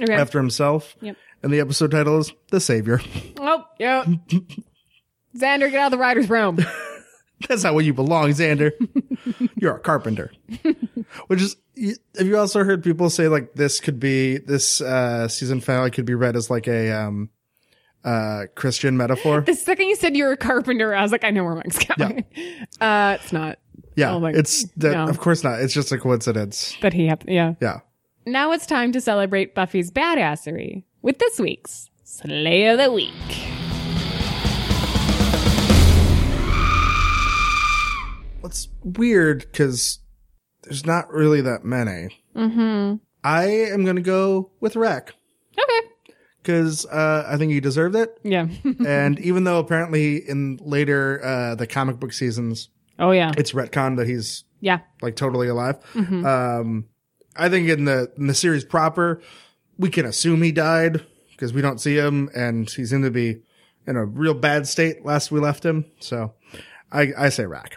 Okay. 0.01 0.15
after 0.15 0.39
himself. 0.39 0.97
Yep. 1.03 1.17
And 1.43 1.53
the 1.53 1.61
episode 1.61 1.91
title 1.91 2.19
is 2.19 2.33
The 2.51 2.61
Savior. 2.61 3.01
Oh, 3.45 3.65
yeah. 3.79 4.05
Xander, 5.37 5.71
get 5.71 5.75
out 5.81 5.87
of 5.87 5.91
the 5.93 5.99
writer's 5.99 6.31
room. 6.31 6.59
That's 7.49 7.65
not 7.65 7.75
where 7.75 7.83
you 7.83 7.93
belong, 7.93 8.31
Xander. 8.31 8.71
You're 9.57 9.75
a 9.77 9.81
carpenter. 9.81 10.31
Which 11.27 11.43
is, 11.43 11.57
have 12.17 12.27
you 12.27 12.39
also 12.39 12.63
heard 12.63 12.85
people 12.85 13.11
say 13.11 13.27
like 13.27 13.55
this 13.55 13.81
could 13.81 13.99
be, 13.99 14.39
this, 14.39 14.81
uh, 14.81 15.27
season 15.27 15.61
finale 15.61 15.91
could 15.91 16.05
be 16.05 16.15
read 16.15 16.37
as 16.37 16.51
like 16.51 16.69
a, 16.69 16.93
um, 16.93 17.31
uh, 18.05 18.45
Christian 18.55 18.97
metaphor? 18.97 19.41
The 19.41 19.55
second 19.55 19.89
you 19.89 19.97
said 19.97 20.17
you're 20.17 20.33
a 20.33 20.37
carpenter, 20.37 20.95
I 20.95 21.03
was 21.03 21.11
like, 21.11 21.25
I 21.25 21.31
know 21.31 21.43
where 21.45 21.57
Mike's 21.57 21.85
going. 21.85 22.25
Uh, 22.81 23.17
it's 23.21 23.33
not. 23.33 23.59
Yeah. 23.97 24.13
Oh 24.15 24.21
my- 24.21 24.33
it's, 24.33 24.65
that, 24.77 24.93
no. 24.93 25.07
of 25.09 25.19
course 25.19 25.45
not. 25.45 25.61
It's 25.61 25.75
just 25.75 25.93
a 25.93 25.99
coincidence. 25.99 26.77
But 26.81 26.93
he, 26.93 27.07
hap- 27.07 27.25
yeah. 27.29 27.55
Yeah. 27.61 27.81
Now 28.27 28.53
it's 28.53 28.67
time 28.67 28.93
to 28.93 29.01
celebrate 29.01 29.55
Buffy's 29.55 29.91
badassery 29.91 30.85
with 31.03 31.19
this 31.19 31.39
week's 31.41 31.91
Slay 32.05 32.67
of 32.67 32.79
the 32.79 32.93
Week. 32.93 33.11
It's 38.45 38.69
weird 38.83 39.41
because 39.51 40.01
there's 40.65 40.85
not 40.85 41.11
really 41.11 41.41
that 41.43 41.65
many. 41.65 42.09
Mm-hmm. 42.37 42.97
I 43.25 43.45
am 43.45 43.85
going 43.85 43.97
to 43.97 44.03
go 44.03 44.51
with 44.61 44.75
Rack 44.75 45.15
Okay. 45.59 45.89
because, 46.43 46.85
uh, 46.87 47.25
I 47.27 47.37
think 47.37 47.53
he 47.53 47.61
deserved 47.61 47.95
it. 47.95 48.19
Yeah. 48.25 48.49
and 48.87 49.19
even 49.21 49.45
though 49.45 49.59
apparently 49.61 50.17
in 50.29 50.59
later, 50.61 51.25
uh, 51.25 51.55
the 51.55 51.67
comic 51.69 51.99
book 52.01 52.13
seasons, 52.13 52.69
oh, 52.99 53.11
yeah. 53.11 53.33
it's 53.37 53.53
retcon 53.53 53.97
that 53.97 54.07
he's 54.07 54.45
Yeah. 54.61 54.81
like 55.01 55.17
totally 55.17 55.49
alive. 55.49 55.77
Mm-hmm. 55.95 56.25
Um, 56.27 56.87
I 57.37 57.49
think 57.49 57.69
in 57.69 57.85
the 57.87 58.13
in 58.19 58.27
the 58.27 58.35
series 58.35 58.65
proper, 58.65 59.21
we 59.79 59.89
can 59.91 60.05
assume 60.07 60.43
he 60.43 60.53
died 60.53 61.05
because 61.31 61.53
we 61.53 61.63
don't 61.63 61.81
see 61.81 61.97
him, 61.97 62.29
and 62.35 62.69
he 62.71 62.85
seemed 62.85 63.05
to 63.05 63.11
be 63.11 63.41
in 63.87 63.97
a 63.97 64.05
real 64.05 64.35
bad 64.35 64.67
state 64.69 65.05
last 65.05 65.31
we 65.33 65.41
left 65.41 65.65
him. 65.65 65.87
So, 66.01 66.35
I 66.93 67.13
I 67.17 67.29
say 67.31 67.47
Rack. 67.47 67.77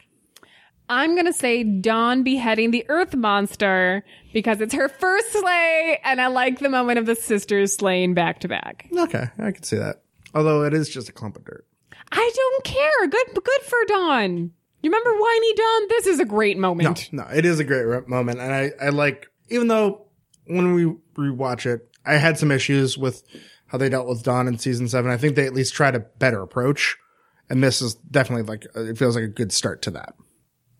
I'm 0.87 1.15
going 1.15 1.25
to 1.25 1.33
say 1.33 1.63
Dawn 1.63 2.21
beheading 2.21 2.69
the 2.69 2.85
Earth 2.89 3.15
Monster 3.15 4.05
because 4.33 4.61
it's 4.61 4.73
her 4.75 4.87
first 4.87 5.31
slay, 5.31 5.99
and 6.03 6.21
I 6.21 6.27
like 6.27 6.59
the 6.59 6.69
moment 6.69 6.99
of 6.99 7.07
the 7.07 7.15
sisters 7.15 7.73
slaying 7.75 8.13
back 8.13 8.39
to 8.41 8.47
back. 8.47 8.87
Okay, 8.95 9.25
I 9.39 9.51
can 9.51 9.63
see 9.63 9.77
that. 9.77 10.03
Although 10.35 10.63
it 10.63 10.75
is 10.75 10.87
just 10.89 11.09
a 11.09 11.11
clump 11.11 11.37
of 11.37 11.45
dirt. 11.45 11.65
I 12.11 12.31
don't 12.35 12.63
care. 12.65 13.07
Good, 13.07 13.27
good 13.33 13.61
for 13.63 13.79
Dawn. 13.87 14.51
You 14.85 14.91
remember 14.91 15.19
Whiny 15.19 15.53
Dawn? 15.55 15.87
This 15.89 16.05
is 16.05 16.19
a 16.19 16.25
great 16.25 16.59
moment. 16.59 17.09
no, 17.11 17.25
it 17.33 17.43
is 17.43 17.57
a 17.57 17.63
great 17.63 17.85
re- 17.85 18.01
moment, 18.05 18.39
and 18.39 18.53
I 18.53 18.71
I 18.79 18.89
like 18.89 19.25
even 19.49 19.67
though 19.67 20.05
when 20.45 20.75
we 20.75 20.93
rewatch 21.17 21.65
it, 21.65 21.89
I 22.05 22.17
had 22.17 22.37
some 22.37 22.51
issues 22.51 22.95
with 22.95 23.23
how 23.65 23.79
they 23.79 23.89
dealt 23.89 24.07
with 24.07 24.21
Dawn 24.21 24.47
in 24.47 24.59
season 24.59 24.87
seven. 24.87 25.09
I 25.09 25.17
think 25.17 25.35
they 25.35 25.47
at 25.47 25.55
least 25.55 25.73
tried 25.73 25.95
a 25.95 26.01
better 26.01 26.39
approach, 26.43 26.97
and 27.49 27.63
this 27.63 27.81
is 27.81 27.95
definitely 27.95 28.43
like 28.43 28.67
it 28.75 28.95
feels 28.95 29.15
like 29.15 29.23
a 29.23 29.27
good 29.27 29.51
start 29.51 29.81
to 29.81 29.91
that. 29.91 30.13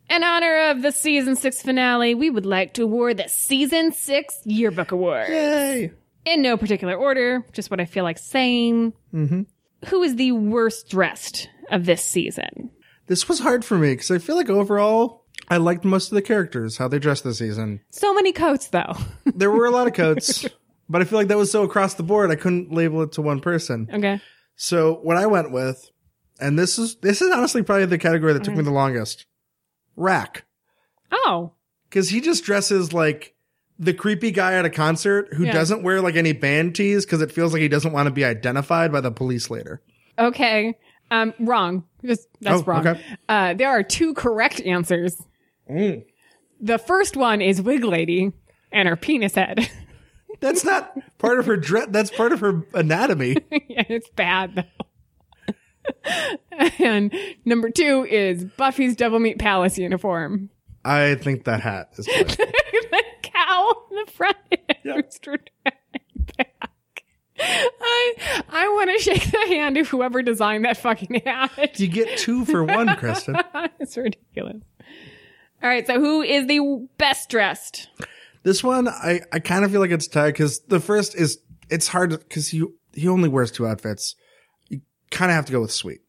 In 0.08 0.24
honor 0.24 0.70
of 0.70 0.84
the 0.84 0.92
season 0.92 1.36
six 1.36 1.64
finale, 1.64 2.14
we 2.14 2.30
would 2.30 2.46
like 2.46 2.76
to 2.76 2.84
award 2.84 3.18
the 3.18 3.28
season 3.28 3.92
six 3.92 4.40
yearbook 4.46 4.92
award. 4.92 5.30
Yay! 5.30 5.94
In 6.26 6.44
no 6.44 6.58
particular 6.58 6.94
order, 6.94 7.44
just 7.54 7.72
what 7.72 7.80
I 7.80 7.86
feel 7.86 8.04
like 8.04 8.20
saying. 8.20 8.94
Mm-hmm. 9.12 9.42
Who 9.88 10.04
is 10.04 10.16
the 10.16 10.34
worst 10.34 10.92
dressed 10.92 11.50
of 11.72 11.88
this 11.88 12.06
season? 12.06 12.70
This 13.08 13.28
was 13.30 13.40
hard 13.40 13.64
for 13.64 13.78
me 13.78 13.94
because 13.94 14.12
I 14.12 14.18
feel 14.18 14.36
like 14.36 14.50
overall 14.50 15.26
I 15.50 15.58
liked 15.58 15.86
most 15.86 16.12
of 16.12 16.16
the 16.16 16.22
characters, 16.22 16.78
how 16.78 16.88
they 16.88 16.98
dressed 17.00 17.24
this 17.24 17.38
season. 17.38 17.82
So 17.92 18.14
many 18.14 18.32
coats, 18.32 18.68
though. 18.68 18.96
There 19.26 19.52
were 19.52 19.66
a 19.66 19.72
lot 19.72 19.88
of 19.88 19.94
coats, 19.94 20.46
but 20.90 21.02
I 21.02 21.06
feel 21.06 21.20
like 21.20 21.28
that 21.28 21.38
was 21.38 21.52
so 21.52 21.64
across 21.64 21.94
the 21.96 22.04
board 22.04 22.32
I 22.32 22.36
couldn't 22.36 22.72
label 22.72 23.02
it 23.04 23.12
to 23.14 23.22
one 23.22 23.42
person. 23.42 23.88
okay. 23.94 24.22
So 24.56 24.96
what 25.04 25.18
I 25.18 25.26
went 25.28 25.52
with, 25.52 25.92
and 26.40 26.58
this 26.58 26.80
is 26.80 26.96
this 26.98 27.22
is 27.22 27.32
honestly 27.34 27.62
probably 27.64 27.86
the 27.86 27.98
category 27.98 28.34
that 28.34 28.44
took 28.44 28.56
me 28.56 28.64
the 28.64 28.72
longest. 28.72 29.26
Rack. 29.98 30.46
Oh. 31.12 31.52
Because 31.90 32.10
he 32.10 32.22
just 32.22 32.44
dresses 32.46 32.94
like 32.94 33.36
the 33.78 33.94
creepy 33.94 34.32
guy 34.32 34.54
at 34.54 34.64
a 34.66 34.70
concert 34.70 35.34
who 35.34 35.44
Yeah. 35.46 35.52
doesn't 35.54 35.84
wear 35.84 36.02
like 36.02 36.16
any 36.16 36.32
band 36.32 36.76
tees 36.76 37.06
because 37.06 37.22
it 37.22 37.32
feels 37.32 37.52
like 37.54 37.62
he 37.62 37.68
doesn't 37.68 37.92
want 37.92 38.08
to 38.08 38.12
be 38.12 38.24
identified 38.26 38.92
by 38.92 39.02
the 39.02 39.12
police 39.12 39.50
later. 39.50 39.82
Okay. 40.18 40.78
Um, 41.12 41.34
wrong. 41.40 41.84
Just, 42.04 42.28
that's 42.42 42.62
Oh, 42.62 42.64
wrong. 42.66 42.88
okay. 42.88 43.02
Uh, 43.30 43.54
there 43.54 43.70
are 43.70 43.84
two 43.84 44.14
correct 44.14 44.62
answers. 44.62 45.22
Mm. 45.70 46.04
The 46.60 46.78
first 46.78 47.16
one 47.18 47.42
is 47.42 47.62
Wig 47.62 47.84
Lady 47.84 48.32
and 48.72 48.88
her 48.88 48.96
penis 48.96 49.36
head. 49.36 49.70
That's 50.42 50.66
not 50.66 50.94
part 51.18 51.40
of 51.40 51.46
her 51.46 51.56
dress. 51.56 51.88
That's 51.92 52.12
part 52.12 52.34
of 52.34 52.42
her 52.42 52.64
anatomy. 52.74 53.38
yeah, 53.70 53.84
it's 53.88 54.10
bad 54.10 54.56
though. 54.56 54.64
and 56.80 57.14
number 57.46 57.70
two 57.70 58.06
is 58.10 58.44
Buffy's 58.44 58.96
Doublemeat 58.96 59.40
Palace 59.40 59.78
uniform. 59.78 60.50
I 60.84 61.16
think 61.16 61.46
that 61.46 61.62
hat 61.62 61.92
is 61.98 62.06
the 62.06 63.04
cow 63.24 63.74
in 63.92 63.98
the 64.06 64.12
front 64.12 64.38
and 64.52 64.60
Yeah. 64.84 64.94
rooster 64.96 65.40
back. 65.64 65.75
I 67.40 68.14
I 68.50 68.68
want 68.70 68.92
to 68.92 69.04
shake 69.04 69.32
the 69.32 69.46
hand 69.48 69.78
of 69.78 69.88
whoever 69.90 70.22
designed 70.22 70.66
that 70.66 70.78
fucking 70.78 71.22
hat. 71.26 71.80
You 71.80 71.88
get 71.88 72.18
two 72.18 72.46
for 72.46 72.64
one, 72.64 72.96
Kristen. 72.96 73.36
it's 73.80 73.98
ridiculous. 73.98 74.62
All 75.64 75.70
right, 75.70 75.86
so 75.88 76.00
who 76.00 76.22
is 76.22 76.48
the 76.48 76.88
best 76.98 77.30
dressed? 77.30 77.90
This 78.44 78.64
one, 78.64 78.88
I, 78.88 79.22
I 79.32 79.40
kind 79.40 79.66
of 79.66 79.72
feel 79.72 79.82
like 79.82 79.90
it's 79.90 80.08
tied 80.08 80.34
because 80.34 80.60
the 80.60 80.80
first 80.80 81.16
is, 81.16 81.40
it's 81.70 81.88
hard 81.88 82.12
because 82.12 82.50
he, 82.50 82.64
he 82.94 83.08
only 83.08 83.30
wears 83.30 83.52
two 83.52 83.66
outfits. 83.66 84.16
You 84.70 84.82
kind 85.10 85.32
of 85.32 85.36
have 85.36 85.46
to 85.46 85.52
go 85.52 85.62
with 85.62 85.72
Sweet. 85.72 86.02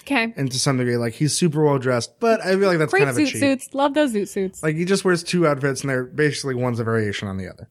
Okay. 0.00 0.32
And 0.36 0.50
to 0.50 0.58
some 0.58 0.76
degree, 0.78 0.96
like 0.96 1.14
he's 1.14 1.36
super 1.36 1.64
well 1.64 1.78
dressed, 1.78 2.18
but 2.20 2.40
I 2.40 2.50
feel 2.56 2.68
like 2.68 2.78
that's 2.78 2.90
Great 2.90 3.04
kind 3.04 3.10
of 3.10 3.18
a 3.18 3.26
cheat. 3.26 3.40
suits. 3.40 3.74
Love 3.74 3.94
those 3.94 4.12
zoot 4.12 4.28
suits. 4.28 4.62
Like 4.62 4.76
he 4.76 4.84
just 4.84 5.04
wears 5.04 5.22
two 5.22 5.46
outfits 5.46 5.82
and 5.82 5.90
they're 5.90 6.04
basically 6.04 6.54
one's 6.54 6.80
a 6.80 6.84
variation 6.84 7.28
on 7.28 7.36
the 7.36 7.48
other. 7.48 7.68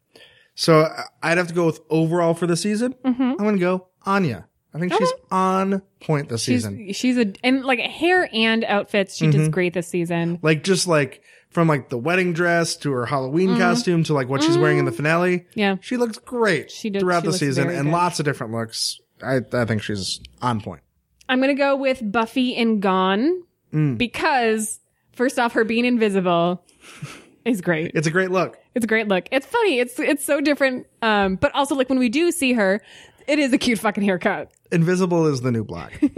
So 0.56 0.88
I'd 1.22 1.38
have 1.38 1.48
to 1.50 1.54
go 1.54 1.66
with 1.66 1.82
overall 1.90 2.34
for 2.34 2.48
the 2.48 2.56
season. 2.58 2.94
Mm-hmm. 3.04 3.22
I'm 3.22 3.38
going 3.38 3.56
to 3.56 3.60
go 3.60 3.88
Anya. 4.06 4.48
I 4.74 4.80
think 4.80 4.94
she's 4.94 5.14
on 5.32 5.82
point 6.02 6.28
this 6.30 6.42
She's 6.44 6.64
season. 6.64 6.92
she's 6.94 7.18
a 7.18 7.32
and 7.46 7.64
like 7.64 7.80
hair 7.80 8.28
and 8.34 8.64
outfits. 8.66 9.16
She 9.16 9.28
Mm-hmm. 9.28 9.38
does 9.40 9.50
great 9.50 9.74
this 9.74 9.88
season. 9.88 10.40
Like 10.42 10.64
just 10.66 10.86
like 10.86 11.22
from 11.50 11.70
like 11.70 11.88
the 11.90 11.98
wedding 11.98 12.34
dress 12.34 12.76
to 12.78 12.92
her 12.92 13.06
Halloween 13.06 13.52
Mm-hmm. 13.52 13.60
costume 13.60 14.04
to 14.06 14.14
like 14.14 14.28
what 14.28 14.44
she's 14.44 14.58
wearing 14.58 14.78
in 14.80 14.84
the 14.86 14.92
finale. 14.92 15.46
Yeah. 15.56 15.78
She 15.80 15.96
looks 15.96 16.18
great 16.20 16.72
She 16.72 16.90
does- 16.90 17.02
throughout 17.02 17.24
she 17.24 17.28
the 17.28 17.34
season 17.38 17.70
and 17.70 17.86
good. 17.86 17.92
lots 17.94 18.20
of 18.20 18.26
different 18.26 18.52
looks. 18.52 19.00
I, 19.24 19.40
I 19.54 19.64
think 19.66 19.82
she's 19.82 20.20
on 20.42 20.60
point. 20.60 20.82
I'm 21.30 21.40
gonna 21.40 21.54
go 21.56 21.78
with 21.78 22.02
Buffy 22.12 22.56
and 22.56 22.82
Gone 22.82 23.44
Mm. 23.74 23.98
because 23.98 24.80
first 25.14 25.40
off, 25.40 25.54
her 25.54 25.64
being 25.64 25.86
invisible 25.86 26.64
is 27.46 27.62
great. 27.62 27.92
It's 27.96 28.08
a 28.08 28.12
great 28.12 28.30
look. 28.32 28.58
It's 28.76 28.84
a 28.84 28.88
great 28.88 29.08
look. 29.08 29.28
It's 29.32 29.46
funny. 29.46 29.80
It's 29.80 29.98
it's 30.00 30.24
so 30.26 30.42
different. 30.42 30.86
Um, 31.02 31.36
but 31.38 31.54
also 31.56 31.76
like 31.76 31.90
when 31.90 31.98
we 32.00 32.10
do 32.10 32.32
see 32.32 32.54
her, 32.54 32.82
it 33.28 33.40
is 33.40 33.52
a 33.54 33.58
cute 33.58 33.80
fucking 33.80 34.04
haircut. 34.04 34.52
Invisible 34.72 35.26
is 35.28 35.42
the 35.42 35.52
new 35.52 35.64
black. 35.64 36.02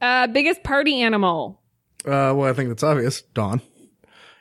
Uh, 0.00 0.28
biggest 0.28 0.62
party 0.62 1.02
animal. 1.02 1.60
uh, 2.04 2.30
well, 2.32 2.44
I 2.44 2.52
think 2.52 2.68
that's 2.68 2.84
obvious. 2.84 3.22
Dawn. 3.34 3.60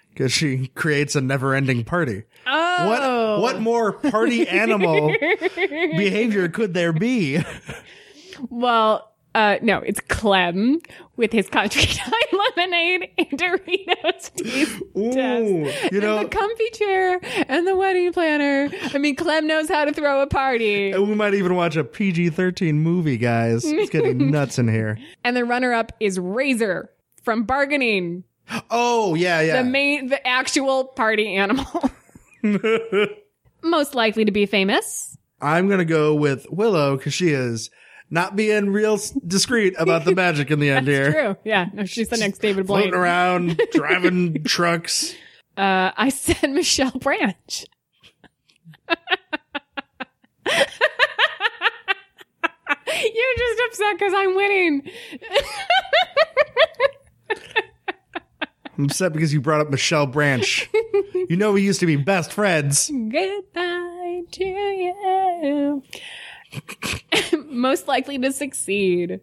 Because 0.10 0.32
she 0.32 0.68
creates 0.68 1.16
a 1.16 1.22
never 1.22 1.56
ending 1.56 1.84
party. 1.84 2.24
Oh, 2.46 2.88
What 2.88 3.42
what 3.56 3.62
more 3.62 3.94
party 3.94 4.48
animal 4.48 5.12
behavior 5.56 6.48
could 6.50 6.76
there 6.76 6.94
be? 6.94 7.40
Well, 8.50 9.12
uh, 9.38 9.58
no, 9.62 9.78
it's 9.80 10.00
Clem 10.00 10.80
with 11.16 11.32
his 11.32 11.48
country 11.50 11.84
time 11.86 12.12
lemonade 12.56 13.10
and 13.18 13.28
Doritos 13.28 14.82
Ooh, 14.98 15.12
test. 15.12 15.92
you 15.94 16.02
know, 16.02 16.18
and 16.18 16.26
the 16.26 16.30
comfy 16.30 16.70
chair 16.72 17.20
and 17.48 17.68
the 17.68 17.76
wedding 17.76 18.12
planner. 18.14 18.70
I 18.94 18.98
mean, 18.98 19.16
Clem 19.16 19.46
knows 19.48 19.70
how 19.70 19.86
to 19.86 19.94
throw 19.94 20.22
a 20.22 20.28
party. 20.28 20.92
and 20.92 21.08
we 21.08 21.16
might 21.16 21.34
even 21.36 21.56
watch 21.56 21.76
a 21.76 21.84
PG 21.84 22.32
13 22.32 22.80
movie, 22.80 23.18
guys. 23.18 23.64
It's 23.64 23.90
getting 23.92 24.32
nuts 24.32 24.58
in 24.58 24.68
here. 24.68 24.98
And 25.24 25.38
the 25.38 25.46
runner 25.46 25.72
up 25.74 25.92
is 26.00 26.20
Razor 26.20 26.90
from 27.24 27.44
Bargaining, 27.44 28.24
Oh, 28.72 29.14
yeah, 29.16 29.42
yeah. 29.42 29.62
the 29.62 29.70
main, 29.70 30.08
the 30.08 30.26
actual 30.26 30.86
party 30.86 31.36
animal. 31.36 31.66
Most 33.64 33.96
likely 33.96 34.26
to 34.26 34.32
be 34.32 34.46
famous. 34.46 35.18
I'm 35.42 35.68
going 35.68 35.80
to 35.80 35.86
go 35.86 36.16
with 36.16 36.48
Willow 36.50 36.98
because 36.98 37.14
she 37.14 37.30
is 37.30 37.70
not 38.10 38.36
being 38.36 38.70
real 38.70 39.00
discreet 39.26 39.76
about 39.78 40.06
the 40.06 40.16
magic 40.16 40.52
in 40.52 40.60
the 40.60 40.70
end 40.72 40.88
here. 40.88 41.12
True. 41.12 41.36
Yeah. 41.44 41.68
No, 41.74 41.86
she's 41.86 42.10
the 42.10 42.18
next 42.18 42.40
David 42.40 42.68
Blaine. 42.68 42.84
Floating 42.84 43.00
around, 43.00 43.62
driving 43.72 44.44
trucks. 44.44 45.14
Uh, 45.56 45.92
I 45.98 46.10
said 46.10 46.52
Michelle 46.52 46.92
Branch. 46.92 47.66
You're 52.88 53.38
just 53.38 53.62
upset 53.68 54.00
because 54.00 54.14
I'm 54.16 54.36
winning. 54.36 54.90
I'm 58.78 58.86
upset 58.86 59.14
because 59.14 59.34
you 59.34 59.42
brought 59.42 59.62
up 59.62 59.70
Michelle 59.70 60.06
Branch. 60.08 60.70
you 61.30 61.36
know 61.36 61.52
we 61.52 61.64
used 61.64 61.80
to 61.80 61.86
be 61.86 61.96
best 61.96 62.32
friends. 62.34 62.90
Goodbye 62.90 64.22
to 64.32 64.44
you. 64.46 65.84
Most 67.50 67.88
likely 67.88 68.18
to 68.20 68.32
succeed. 68.32 69.20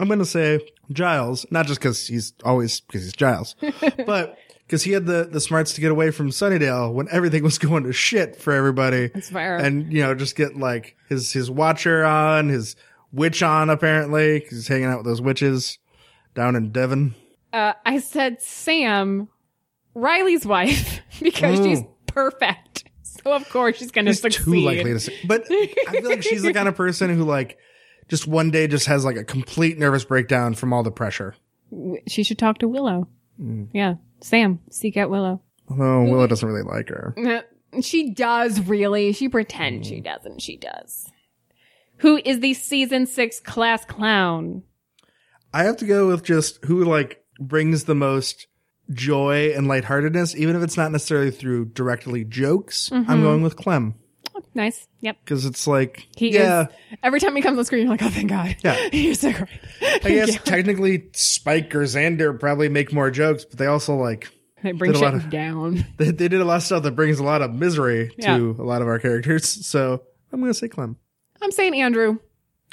I'm 0.00 0.06
going 0.06 0.18
to 0.20 0.24
say 0.26 0.60
Giles, 0.92 1.44
not 1.50 1.66
just 1.66 1.80
because 1.80 2.06
he's 2.06 2.32
always 2.44 2.80
because 2.80 3.02
he's 3.04 3.12
Giles, 3.12 3.56
but 4.06 4.38
because 4.66 4.82
he 4.82 4.92
had 4.92 5.06
the, 5.06 5.24
the 5.30 5.40
smarts 5.40 5.72
to 5.74 5.80
get 5.80 5.90
away 5.90 6.10
from 6.10 6.28
Sunnydale 6.30 6.92
when 6.92 7.08
everything 7.10 7.42
was 7.42 7.58
going 7.58 7.84
to 7.84 7.92
shit 7.92 8.36
for 8.36 8.52
everybody. 8.52 9.08
That's 9.08 9.30
fair. 9.30 9.56
And, 9.56 9.92
you 9.92 10.02
know, 10.02 10.14
just 10.14 10.36
get 10.36 10.56
like 10.56 10.94
his, 11.08 11.32
his 11.32 11.50
watcher 11.50 12.04
on, 12.04 12.48
his 12.48 12.76
witch 13.12 13.42
on 13.42 13.70
apparently, 13.70 14.40
'cause 14.40 14.50
he's 14.50 14.68
hanging 14.68 14.84
out 14.86 14.98
with 14.98 15.06
those 15.06 15.22
witches 15.22 15.78
down 16.34 16.54
in 16.54 16.70
Devon. 16.70 17.14
Uh, 17.52 17.72
I 17.86 17.98
said 17.98 18.42
Sam, 18.42 19.28
Riley's 19.94 20.44
wife, 20.46 21.00
because 21.20 21.58
she's 21.64 21.80
perfect. 22.06 22.67
So 23.28 23.34
of 23.34 23.48
course 23.50 23.76
she's 23.76 23.90
going 23.90 24.06
to 24.06 24.12
He's 24.12 24.22
succeed. 24.22 24.44
too 24.44 24.60
likely 24.60 24.92
to 24.94 25.00
say. 25.00 25.14
But 25.26 25.44
I 25.50 26.00
feel 26.00 26.08
like 26.08 26.22
she's 26.22 26.42
the 26.42 26.54
kind 26.54 26.66
of 26.66 26.74
person 26.74 27.14
who 27.14 27.24
like 27.24 27.58
just 28.08 28.26
one 28.26 28.50
day 28.50 28.66
just 28.66 28.86
has 28.86 29.04
like 29.04 29.16
a 29.16 29.24
complete 29.24 29.78
nervous 29.78 30.04
breakdown 30.04 30.54
from 30.54 30.72
all 30.72 30.82
the 30.82 30.90
pressure. 30.90 31.34
She 32.06 32.22
should 32.22 32.38
talk 32.38 32.58
to 32.58 32.68
Willow. 32.68 33.06
Mm. 33.38 33.68
Yeah. 33.74 33.96
Sam, 34.22 34.60
seek 34.70 34.96
out 34.96 35.10
Willow. 35.10 35.42
Although 35.68 36.04
Willow 36.04 36.26
doesn't 36.26 36.48
really 36.48 36.62
like 36.62 36.88
her. 36.88 37.14
She 37.82 38.14
does 38.14 38.66
really. 38.66 39.12
She 39.12 39.28
pretends 39.28 39.86
she 39.86 40.00
mm. 40.00 40.04
doesn't. 40.04 40.40
She 40.40 40.56
does. 40.56 41.12
Who 41.98 42.16
is 42.24 42.40
the 42.40 42.54
season 42.54 43.04
six 43.04 43.40
class 43.40 43.84
clown? 43.84 44.62
I 45.52 45.64
have 45.64 45.76
to 45.76 45.84
go 45.84 46.08
with 46.08 46.24
just 46.24 46.64
who 46.64 46.82
like 46.82 47.22
brings 47.38 47.84
the 47.84 47.94
most 47.94 48.46
joy 48.90 49.52
and 49.54 49.68
lightheartedness, 49.68 50.34
even 50.36 50.56
if 50.56 50.62
it's 50.62 50.76
not 50.76 50.92
necessarily 50.92 51.30
through 51.30 51.66
directly 51.66 52.24
jokes. 52.24 52.90
I'm 52.92 53.04
mm-hmm. 53.04 53.22
going 53.22 53.42
with 53.42 53.56
Clem 53.56 53.94
oh, 54.34 54.42
Nice. 54.54 54.88
Yep. 55.00 55.18
because 55.24 55.44
it's 55.44 55.66
like, 55.66 56.06
He 56.16 56.32
yeah, 56.34 56.62
is. 56.62 56.98
Every 57.02 57.20
time 57.20 57.36
he 57.36 57.42
comes 57.42 57.58
on 57.58 57.64
screen, 57.64 57.82
you're 57.82 57.90
like, 57.90 58.02
oh, 58.02 58.08
thank 58.08 58.30
God. 58.30 58.56
Yeah. 58.62 58.76
He's 58.92 59.20
so 59.20 59.32
great. 59.32 59.48
I 59.82 59.98
guess 59.98 60.42
technically 60.44 61.08
Spike 61.12 61.74
or 61.74 61.82
Xander 61.82 62.38
probably 62.38 62.68
make 62.68 62.92
more 62.92 63.10
jokes, 63.10 63.44
but 63.44 63.58
they 63.58 63.66
also 63.66 63.96
like 63.96 64.28
They 64.62 64.72
bring 64.72 64.92
shit 64.92 65.02
lot 65.02 65.14
of- 65.14 65.30
down. 65.30 65.86
they, 65.96 66.10
they 66.10 66.28
did 66.28 66.40
a 66.40 66.44
lot 66.44 66.56
of 66.56 66.62
stuff 66.62 66.82
that 66.84 66.92
brings 66.92 67.18
a 67.18 67.24
lot 67.24 67.42
of 67.42 67.52
misery 67.52 68.14
Yeah. 68.16 68.38
to 68.38 68.56
a 68.58 68.64
lot 68.64 68.82
of 68.82 68.88
our 68.88 68.98
characters. 68.98 69.66
So 69.66 70.02
I'm 70.32 70.40
gonna 70.40 70.54
say 70.54 70.68
Clem. 70.68 70.96
I'm 71.40 71.52
saying 71.52 71.74
Andrew 71.80 72.18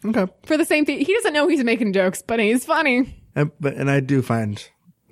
Okay. 0.04 0.28
for 0.44 0.58
the 0.58 0.66
same 0.66 0.86
thing. 0.86 1.00
He 1.00 1.14
doesn't 1.14 1.34
know 1.34 1.48
he's 1.48 1.64
making 1.64 1.94
jokes, 1.94 2.22
but 2.22 2.40
he's 2.40 2.66
funny. 2.66 3.22
And, 3.36 3.52
but 3.60 3.74
and 3.76 3.92
I 3.92 4.00
do 4.00 4.22
find 4.22 4.66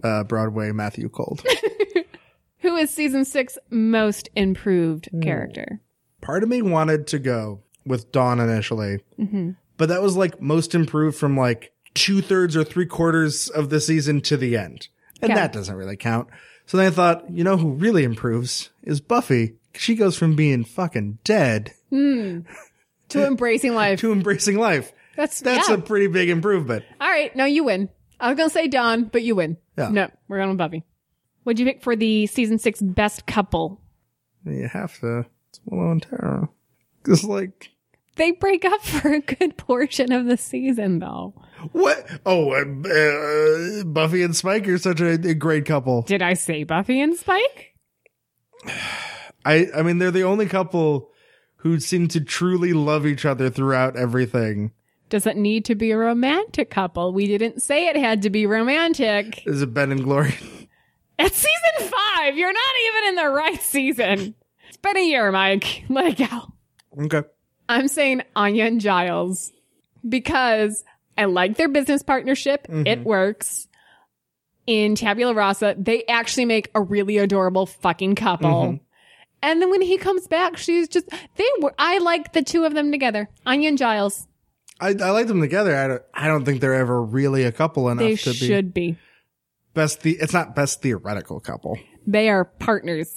uh, 0.03 0.23
Broadway 0.23 0.71
Matthew 0.71 1.09
cold. 1.09 1.43
Who 2.59 2.75
is 2.77 2.89
season 2.91 3.25
six 3.25 3.57
most 3.69 4.29
improved 4.35 5.07
Hmm. 5.11 5.21
character? 5.21 5.79
Part 6.21 6.43
of 6.43 6.49
me 6.49 6.61
wanted 6.61 7.07
to 7.07 7.19
go 7.19 7.61
with 7.85 8.11
Dawn 8.13 8.39
initially, 8.39 8.99
but 9.77 9.89
that 9.89 10.01
was 10.01 10.15
like 10.15 10.41
most 10.41 10.73
improved 10.73 11.17
from 11.17 11.35
like 11.35 11.73
two 11.93 12.21
thirds 12.21 12.55
or 12.55 12.63
three 12.63 12.85
quarters 12.85 13.49
of 13.49 13.69
the 13.69 13.81
season 13.81 14.21
to 14.21 14.37
the 14.37 14.55
end, 14.55 14.87
and 15.21 15.31
Okay. 15.31 15.39
that 15.41 15.51
doesn't 15.51 15.75
really 15.75 15.97
count. 15.97 16.29
So 16.65 16.77
then 16.77 16.87
I 16.87 16.91
thought, 16.91 17.29
you 17.29 17.43
know, 17.43 17.57
who 17.57 17.71
really 17.73 18.05
improves 18.05 18.69
is 18.83 19.01
Buffy. 19.01 19.55
She 19.73 19.95
goes 19.95 20.17
from 20.17 20.35
being 20.37 20.63
fucking 20.63 21.17
dead 21.25 21.73
To 21.91 22.45
embracing 23.27 23.75
life. 23.75 23.99
to 23.99 24.11
embracing 24.13 24.57
life. 24.57 24.93
That's 25.17 25.41
That's 25.41 25.67
yeah. 25.67 25.75
a 25.75 25.81
pretty 25.81 26.07
big 26.07 26.29
improvement. 26.29 26.85
All 27.01 27.09
right, 27.09 27.35
no, 27.35 27.43
you 27.45 27.65
win. 27.65 27.89
I 28.19 28.29
was 28.29 28.37
gonna 28.37 28.49
say 28.49 28.67
Dawn, 28.67 29.05
but 29.05 29.23
you 29.23 29.35
win. 29.35 29.57
Yeah. 29.77 29.89
No, 29.89 30.09
we're 30.27 30.37
going 30.37 30.49
with 30.49 30.57
Buffy. 30.57 30.83
What'd 31.43 31.59
you 31.59 31.65
pick 31.65 31.81
for 31.83 31.95
the 31.95 32.27
season 32.27 32.57
six 32.59 32.81
best 32.81 33.25
couple? 33.25 33.81
You 34.45 34.67
have 34.67 34.97
to. 35.01 35.25
It's 35.49 35.59
Willow 35.65 35.91
and 35.91 36.01
Tara. 36.01 36.49
Cause 37.03 37.23
like, 37.23 37.69
They 38.15 38.31
break 38.31 38.63
up 38.65 38.81
for 38.83 39.09
a 39.13 39.19
good 39.19 39.57
portion 39.57 40.11
of 40.11 40.25
the 40.25 40.37
season, 40.37 40.99
though. 40.99 41.33
what? 41.73 42.07
Oh, 42.25 42.51
uh, 42.51 42.63
uh, 43.81 43.83
Buffy 43.83 44.23
and 44.23 44.35
Spike 44.35 44.67
are 44.67 44.77
such 44.77 45.01
a, 45.01 45.11
a 45.11 45.33
great 45.33 45.65
couple. 45.65 46.01
Did 46.03 46.21
I 46.21 46.33
say 46.33 46.63
Buffy 46.63 47.01
and 47.01 47.15
Spike? 47.15 47.75
I 49.45 49.67
I 49.75 49.81
mean 49.81 49.97
they're 49.97 50.11
the 50.11 50.23
only 50.23 50.45
couple 50.45 51.09
who 51.57 51.79
seem 51.79 52.07
to 52.09 52.21
truly 52.21 52.71
love 52.73 53.05
each 53.05 53.25
other 53.25 53.49
throughout 53.49 53.97
everything. 53.97 54.71
Does 55.13 55.27
it 55.27 55.37
need 55.37 55.65
to 55.65 55.75
be 55.75 55.91
a 55.91 55.97
romantic 55.97 56.71
couple? 56.71 57.13
We 57.13 57.27
didn't 57.27 57.61
say 57.61 57.87
it 57.87 57.95
had 57.95 58.23
to 58.23 58.31
be 58.31 58.47
romantic. 58.47 59.45
Is 59.45 59.61
it 59.61 59.71
Ben 59.71 59.91
and 59.91 60.03
Glory? 60.03 60.33
It's 61.19 61.37
season 61.37 61.91
five. 61.91 62.35
You're 62.35 62.51
not 62.51 62.73
even 62.87 63.09
in 63.09 63.15
the 63.23 63.29
right 63.29 63.61
season. 63.61 64.33
It's 64.69 64.77
been 64.77 64.97
a 64.97 65.07
year, 65.07 65.31
Mike. 65.31 65.83
Let 65.89 66.19
it 66.19 66.27
go. 66.27 66.53
okay. 67.03 67.27
I'm 67.69 67.87
saying 67.87 68.23
Anya 68.35 68.65
and 68.65 68.81
Giles 68.81 69.51
because 70.09 70.83
I 71.15 71.25
like 71.25 71.57
their 71.57 71.69
business 71.69 72.01
partnership. 72.01 72.65
Mm-hmm. 72.65 72.87
It 72.87 73.03
works. 73.03 73.67
In 74.65 74.95
Tabula 74.95 75.35
Rasa, 75.35 75.75
they 75.77 76.05
actually 76.05 76.45
make 76.45 76.71
a 76.73 76.81
really 76.81 77.19
adorable 77.19 77.67
fucking 77.67 78.15
couple. 78.15 78.49
Mm-hmm. 78.49 78.83
And 79.43 79.61
then 79.61 79.69
when 79.69 79.83
he 79.83 79.99
comes 79.99 80.27
back, 80.27 80.57
she's 80.57 80.87
just 80.87 81.07
they 81.35 81.47
were. 81.61 81.75
I 81.77 81.99
like 81.99 82.33
the 82.33 82.41
two 82.41 82.65
of 82.65 82.73
them 82.73 82.91
together, 82.91 83.29
Anya 83.45 83.69
and 83.69 83.77
Giles. 83.77 84.27
I, 84.83 84.89
I 85.01 85.11
like 85.11 85.27
them 85.27 85.39
together. 85.39 85.75
I 85.75 85.87
don't, 85.87 86.01
I 86.13 86.27
don't 86.27 86.43
think 86.43 86.59
they're 86.59 86.73
ever 86.73 87.01
really 87.01 87.43
a 87.43 87.51
couple 87.51 87.89
enough 87.89 88.05
They 88.05 88.15
to 88.17 88.29
be 88.31 88.35
should 88.35 88.73
be. 88.73 88.97
best. 89.73 90.01
The 90.01 90.17
it's 90.19 90.33
not 90.33 90.55
best 90.55 90.81
theoretical 90.81 91.39
couple. 91.39 91.79
They 92.05 92.29
are 92.29 92.45
partners. 92.45 93.15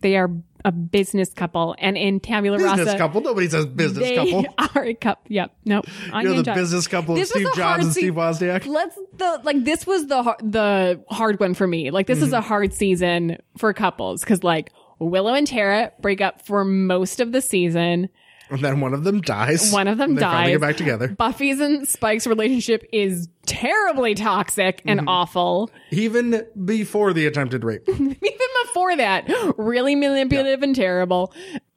They 0.00 0.16
are 0.16 0.30
a 0.64 0.70
business 0.70 1.32
couple. 1.32 1.74
And 1.78 1.96
in 1.96 2.20
Tabula 2.20 2.58
Business 2.58 2.86
Rasa, 2.86 2.98
couple. 2.98 3.20
Nobody 3.20 3.48
says 3.48 3.66
business 3.66 4.04
they 4.04 4.14
couple. 4.14 4.44
are 4.76 4.84
a 4.84 4.94
couple. 4.94 5.24
Yep. 5.28 5.56
Nope. 5.64 5.86
Anya 6.12 6.22
You 6.22 6.34
know 6.34 6.38
and 6.38 6.46
the 6.46 6.54
business 6.54 6.86
couple 6.86 7.14
of 7.14 7.20
This 7.20 7.34
was 7.34 7.42
Steve 7.42 7.52
a 7.52 7.56
Jobs 7.56 7.84
and 7.84 7.92
se- 7.92 8.00
Steve 8.00 8.14
Wozniak. 8.14 8.66
let's 8.66 8.96
the 9.16 9.40
like 9.42 9.64
this 9.64 9.86
was 9.86 10.06
the 10.06 10.22
har- 10.22 10.38
the 10.40 11.02
hard 11.08 11.40
one 11.40 11.54
for 11.54 11.66
me. 11.66 11.90
Like 11.90 12.06
this 12.06 12.18
is 12.18 12.26
mm-hmm. 12.26 12.34
a 12.36 12.40
hard 12.42 12.72
season 12.72 13.38
for 13.56 13.72
couples 13.72 14.20
because 14.20 14.44
like 14.44 14.70
Willow 15.00 15.34
and 15.34 15.46
Tara 15.46 15.92
break 16.00 16.20
up 16.20 16.46
for 16.46 16.64
most 16.64 17.18
of 17.18 17.32
the 17.32 17.42
season. 17.42 18.08
And 18.50 18.60
then 18.60 18.80
one 18.80 18.94
of 18.94 19.04
them 19.04 19.20
dies. 19.20 19.72
One 19.72 19.88
of 19.88 19.98
them 19.98 20.10
and 20.10 20.18
they 20.18 20.22
Finally 20.22 20.52
dies. 20.52 20.54
get 20.54 20.60
back 20.60 20.76
together. 20.76 21.08
Buffy's 21.08 21.60
and 21.60 21.86
Spike's 21.86 22.26
relationship 22.26 22.88
is 22.92 23.28
terribly 23.46 24.14
toxic 24.14 24.82
and 24.84 25.00
mm-hmm. 25.00 25.08
awful. 25.08 25.70
Even 25.90 26.46
before 26.64 27.12
the 27.12 27.26
attempted 27.26 27.64
rape. 27.64 27.82
Even 27.88 28.16
before 28.64 28.96
that, 28.96 29.30
really 29.56 29.94
manipulative 29.94 30.62
and 30.62 30.74
terrible. 30.74 31.32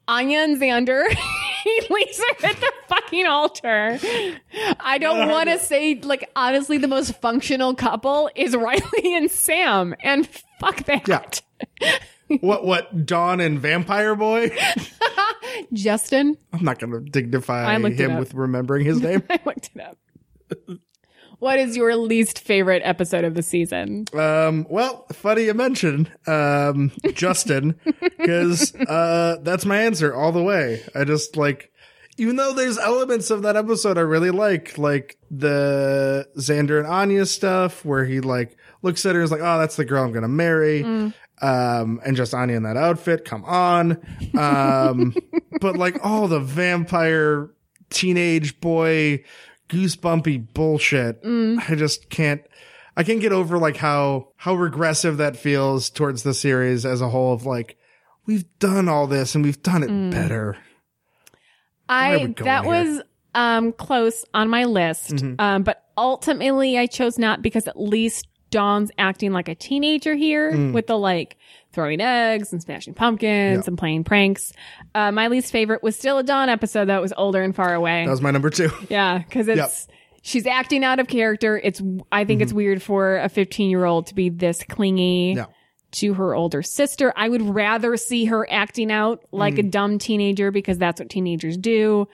Anya 0.07 0.39
and 0.39 0.59
Xander, 0.59 1.07
he 1.63 1.81
leaves 1.89 2.17
her 2.17 2.47
at 2.47 2.59
the 2.59 2.71
fucking 2.87 3.25
altar. 3.25 3.99
I 4.79 4.97
don't 4.97 5.29
want 5.29 5.49
to 5.49 5.59
say, 5.59 5.95
like, 6.01 6.29
honestly, 6.35 6.77
the 6.77 6.87
most 6.87 7.19
functional 7.21 7.75
couple 7.75 8.29
is 8.35 8.55
Riley 8.55 9.15
and 9.15 9.31
Sam, 9.31 9.95
and 10.01 10.27
fuck 10.59 10.83
that. 10.85 11.41
Yeah. 11.79 11.97
What? 12.39 12.65
What? 12.65 13.05
Dawn 13.05 13.39
and 13.39 13.59
Vampire 13.59 14.15
Boy? 14.15 14.55
Justin, 15.73 16.37
I'm 16.53 16.63
not 16.63 16.79
going 16.79 16.91
to 16.93 16.99
dignify 16.99 17.63
I 17.63 17.77
looked 17.77 17.99
it 17.99 18.09
him 18.09 18.17
with 18.17 18.33
remembering 18.33 18.85
his 18.85 19.01
name. 19.01 19.23
I 19.29 19.39
looked 19.45 19.69
it 19.75 19.81
up. 19.81 19.97
what 21.39 21.59
is 21.59 21.75
your 21.75 21.95
least 21.95 22.39
favorite 22.39 22.81
episode 22.85 23.23
of 23.23 23.33
the 23.33 23.43
season? 23.43 24.05
Um, 24.13 24.65
well, 24.69 25.05
funny 25.11 25.43
you 25.45 25.53
mention, 25.53 26.09
um, 26.27 26.91
Justin, 27.13 27.79
because, 28.01 28.73
uh, 28.75 29.37
that's 29.41 29.65
my 29.65 29.81
answer 29.81 30.13
all 30.13 30.31
the 30.31 30.43
way. 30.43 30.83
I 30.95 31.03
just 31.03 31.35
like, 31.37 31.71
even 32.17 32.35
though 32.35 32.53
there's 32.53 32.77
elements 32.77 33.31
of 33.31 33.41
that 33.43 33.55
episode 33.55 33.97
I 33.97 34.01
really 34.01 34.31
like, 34.31 34.77
like 34.77 35.17
the 35.29 36.27
Xander 36.37 36.77
and 36.77 36.87
Anya 36.87 37.25
stuff 37.25 37.83
where 37.85 38.05
he 38.05 38.19
like 38.19 38.57
looks 38.83 39.05
at 39.05 39.15
her 39.15 39.21
and 39.21 39.25
is 39.25 39.31
like, 39.31 39.41
Oh, 39.41 39.57
that's 39.59 39.75
the 39.77 39.85
girl 39.85 40.03
I'm 40.03 40.11
going 40.11 40.21
to 40.23 40.27
marry. 40.27 41.13
Um, 41.41 41.99
and 42.05 42.15
just 42.15 42.33
Anya 42.33 42.55
in 42.55 42.63
that 42.63 42.77
outfit. 42.77 43.25
Come 43.25 43.43
on. 43.45 43.99
Um, 44.37 45.15
but 45.61 45.75
like 45.75 45.97
all 46.03 46.27
the 46.27 46.39
vampire 46.39 47.49
teenage 47.89 48.59
boy 48.61 49.23
goosebumpy 49.69 50.53
bullshit. 50.53 51.19
I 51.25 51.75
just 51.75 52.09
can't, 52.09 52.41
I 52.95 53.03
can't 53.03 53.21
get 53.21 53.31
over 53.31 53.57
like 53.57 53.77
how, 53.77 54.29
how 54.35 54.55
regressive 54.55 55.17
that 55.17 55.37
feels 55.37 55.89
towards 55.89 56.23
the 56.23 56.33
series 56.33 56.85
as 56.85 57.01
a 57.01 57.09
whole 57.09 57.33
of 57.33 57.45
like, 57.45 57.77
we've 58.25 58.45
done 58.59 58.87
all 58.87 59.07
this 59.07 59.33
and 59.35 59.43
we've 59.43 59.63
done 59.63 59.83
it 59.83 60.11
better. 60.11 60.57
I 61.89 62.33
that 62.39 62.63
here? 62.63 62.71
was 62.71 63.01
um 63.35 63.73
close 63.73 64.25
on 64.33 64.49
my 64.49 64.65
list. 64.65 65.11
Mm-hmm. 65.11 65.35
Um 65.39 65.63
but 65.63 65.83
ultimately 65.97 66.77
I 66.77 66.85
chose 66.85 67.17
not 67.17 67.41
because 67.41 67.67
at 67.67 67.79
least 67.79 68.27
Dawn's 68.51 68.91
acting 68.97 69.31
like 69.31 69.47
a 69.49 69.55
teenager 69.55 70.13
here 70.13 70.51
Mm. 70.51 70.73
with 70.73 70.87
the 70.87 70.97
like 70.97 71.37
throwing 71.73 72.01
eggs 72.01 72.51
and 72.51 72.61
smashing 72.61 72.93
pumpkins 72.93 73.63
Yeah. 73.65 73.69
and 73.69 73.77
playing 73.77 74.03
pranks. 74.03 74.53
Uh, 74.93 75.11
my 75.11 75.27
least 75.29 75.51
favorite 75.51 75.81
was 75.81 75.95
still 75.95 76.17
a 76.17 76.23
Dawn 76.23 76.49
episode 76.49 76.85
that 76.85 77.01
was 77.01 77.13
older 77.17 77.41
and 77.41 77.55
far 77.55 77.73
away. 77.73 78.03
That 78.05 78.11
was 78.11 78.21
my 78.21 78.31
number 78.31 78.49
two. 78.49 78.69
yeah, 78.89 79.17
because 79.19 79.47
it's 79.47 79.87
she's 80.21 80.45
acting 80.45 80.83
out 80.83 80.99
of 80.99 81.07
character. 81.07 81.59
It's 81.63 81.81
I 82.11 82.25
think 82.25 82.37
Mm-hmm. 82.39 82.43
it's 82.43 82.53
weird 82.53 82.81
for 82.83 83.17
a 83.17 83.29
15 83.29 83.69
year 83.69 83.85
old 83.85 84.07
to 84.07 84.15
be 84.15 84.29
this 84.29 84.63
clingy 84.69 85.37
to 85.93 86.13
her 86.13 86.35
older 86.35 86.61
sister. 86.61 87.11
I 87.17 87.27
would 87.27 87.41
rather 87.41 87.97
see 87.97 88.25
her 88.25 88.47
acting 88.51 88.91
out 88.91 89.23
like 89.31 89.55
Mm. 89.55 89.59
a 89.59 89.63
dumb 89.63 89.97
teenager 89.97 90.51
because 90.51 90.77
that's 90.77 90.99
what 91.01 91.09
teenagers 91.09 91.57
do. 91.57 92.07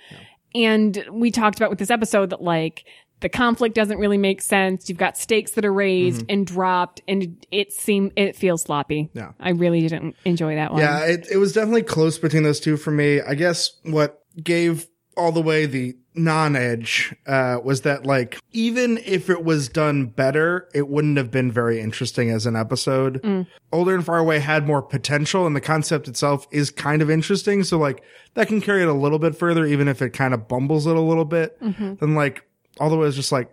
And 0.55 1.03
we 1.11 1.29
talked 1.31 1.57
about 1.57 1.69
with 1.69 1.77
this 1.79 1.91
episode 1.91 2.29
that 2.31 2.41
like 2.41 2.85
the 3.19 3.29
conflict 3.29 3.75
doesn't 3.75 3.97
really 3.97 4.17
make 4.17 4.41
sense. 4.41 4.89
You've 4.89 4.97
got 4.97 5.17
stakes 5.17 5.51
that 5.51 5.65
are 5.65 5.73
raised 5.73 6.23
and 6.29 6.45
dropped 6.45 7.01
and 7.07 7.45
it 7.51 7.73
seemed, 7.73 8.13
it 8.15 8.35
feels 8.35 8.63
sloppy. 8.63 9.05
Mm-hmm. 9.05 9.17
Yeah. 9.17 9.31
I 9.39 9.49
really 9.51 9.81
didn't 9.81 10.15
enjoy 10.25 10.55
that 10.55 10.71
one. 10.71 10.81
Yeah, 10.81 11.05
it, 11.05 11.27
it 11.31 11.37
was 11.37 11.53
definitely 11.53 11.83
close 11.83 12.17
between 12.17 12.43
those 12.43 12.59
two 12.59 12.77
for 12.77 12.91
me. 12.91 13.21
I 13.21 13.33
guess 13.35 13.71
what 13.83 14.23
gave 14.41 14.87
all 15.15 15.31
the 15.31 15.41
way 15.41 15.65
the 15.65 15.97
non-edge 16.13 17.15
uh, 17.27 17.59
was 17.63 17.81
that 17.81 18.05
like 18.05 18.39
even 18.51 18.97
if 18.99 19.29
it 19.29 19.43
was 19.43 19.67
done 19.67 20.05
better, 20.05 20.69
it 20.73 20.87
wouldn't 20.87 21.17
have 21.17 21.31
been 21.31 21.51
very 21.51 21.79
interesting 21.79 22.29
as 22.29 22.45
an 22.45 22.55
episode. 22.55 23.47
Older 23.71 23.95
and 23.95 24.05
Far 24.05 24.17
Away 24.19 24.39
had 24.39 24.67
more 24.67 24.81
potential, 24.81 25.45
and 25.45 25.55
the 25.55 25.61
concept 25.61 26.07
itself 26.07 26.47
is 26.51 26.71
kind 26.71 27.01
of 27.01 27.09
interesting. 27.09 27.63
So 27.63 27.77
like 27.77 28.03
that 28.35 28.47
can 28.47 28.61
carry 28.61 28.83
it 28.83 28.87
a 28.87 28.93
little 28.93 29.19
bit 29.19 29.35
further, 29.35 29.65
even 29.65 29.87
if 29.87 30.01
it 30.01 30.11
kind 30.11 30.33
of 30.33 30.47
bumbles 30.47 30.85
it 30.85 30.95
a 30.95 31.01
little 31.01 31.25
bit. 31.25 31.57
Then 31.61 32.15
like 32.15 32.46
all 32.79 32.89
the 32.89 32.97
way 32.97 33.07
is 33.07 33.15
just 33.15 33.31
like, 33.31 33.49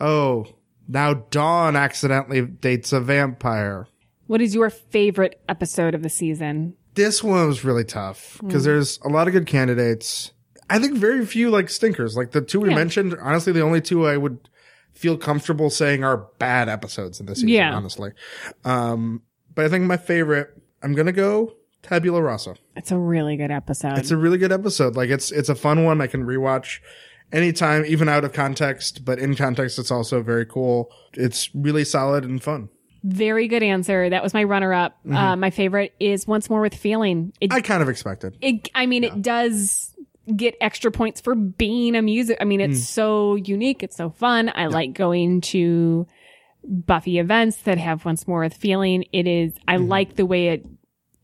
oh, 0.00 0.46
now 0.88 1.14
Dawn 1.14 1.76
accidentally 1.76 2.42
dates 2.42 2.92
a 2.92 3.00
vampire. 3.00 3.86
What 4.26 4.40
is 4.40 4.54
your 4.54 4.70
favorite 4.70 5.40
episode 5.48 5.94
of 5.94 6.02
the 6.02 6.08
season? 6.08 6.74
this 6.94 7.24
one 7.24 7.48
was 7.48 7.64
really 7.64 7.84
tough 7.84 8.38
because 8.44 8.64
there's 8.64 8.98
a 9.02 9.08
lot 9.08 9.26
of 9.26 9.32
good 9.32 9.46
candidates. 9.46 10.32
I 10.68 10.78
think 10.78 10.98
very 10.98 11.24
few 11.24 11.48
like 11.50 11.70
stinkers. 11.70 12.18
Like 12.18 12.32
the 12.32 12.42
two 12.42 12.60
we 12.60 12.68
Yeah. 12.68 12.74
mentioned, 12.74 13.16
honestly, 13.18 13.50
the 13.54 13.62
only 13.62 13.80
two 13.80 14.06
I 14.06 14.18
would 14.18 14.38
feel 14.92 15.16
comfortable 15.16 15.70
saying 15.70 16.04
are 16.04 16.26
bad 16.38 16.68
episodes 16.68 17.18
in 17.18 17.24
this 17.24 17.36
season, 17.38 17.48
Yeah. 17.48 17.74
honestly. 17.74 18.10
Um, 18.66 19.22
but 19.54 19.64
I 19.64 19.68
think 19.70 19.84
my 19.86 19.96
favorite, 19.96 20.50
I'm 20.82 20.92
going 20.92 21.06
to 21.06 21.12
go 21.12 21.54
Tabula 21.82 22.20
Rasa. 22.22 22.56
It's 22.76 22.90
a 22.92 22.98
really 22.98 23.38
good 23.38 23.50
episode. 23.50 23.96
It's 23.96 24.10
a 24.10 24.16
really 24.18 24.36
good 24.36 24.52
episode. 24.52 24.94
Like 24.94 25.08
it's, 25.08 25.30
it's 25.32 25.48
a 25.48 25.54
fun 25.54 25.84
one. 25.84 26.02
I 26.02 26.06
can 26.08 26.24
rewatch 26.26 26.80
anytime, 27.32 27.84
even 27.86 28.08
out 28.08 28.24
of 28.24 28.32
context, 28.32 29.04
but 29.04 29.18
in 29.18 29.34
context, 29.34 29.78
it's 29.78 29.90
also 29.90 30.22
very 30.22 30.46
cool. 30.46 30.90
It's 31.14 31.50
really 31.54 31.84
solid 31.84 32.24
and 32.24 32.42
fun. 32.42 32.68
Very 33.04 33.48
good 33.48 33.62
answer. 33.64 34.08
That 34.10 34.22
was 34.22 34.32
my 34.32 34.44
runner 34.44 34.72
up. 34.72 34.98
Mm-hmm. 35.04 35.16
Uh, 35.16 35.36
my 35.36 35.50
favorite 35.50 35.92
is 35.98 36.26
Once 36.26 36.48
More 36.48 36.60
with 36.60 36.74
Feeling. 36.74 37.32
It, 37.40 37.52
I 37.52 37.60
kind 37.60 37.82
of 37.82 37.88
expected. 37.88 38.36
it, 38.40 38.68
I 38.74 38.86
mean, 38.86 39.02
it 39.02 39.20
does 39.22 39.88
get 40.36 40.54
extra 40.60 40.92
points 40.92 41.20
for 41.20 41.34
being 41.34 41.96
a 41.96 42.02
music. 42.02 42.38
I 42.40 42.44
mean, 42.44 42.60
it's 42.60 42.78
Mm. 42.80 42.84
so 42.84 43.34
unique. 43.34 43.82
It's 43.82 43.96
so 43.96 44.10
fun. 44.10 44.52
I 44.54 44.66
like 44.68 44.92
going 44.92 45.40
to 45.40 46.06
Buffy 46.64 47.18
events 47.18 47.56
that 47.62 47.76
have 47.78 48.04
Once 48.04 48.28
More 48.28 48.42
with 48.42 48.54
Feeling. 48.54 49.04
It 49.12 49.26
is, 49.26 49.52
I 49.66 49.78
Mm-hmm. 49.78 49.88
like 49.88 50.14
the 50.14 50.24
way 50.26 50.48
it 50.50 50.64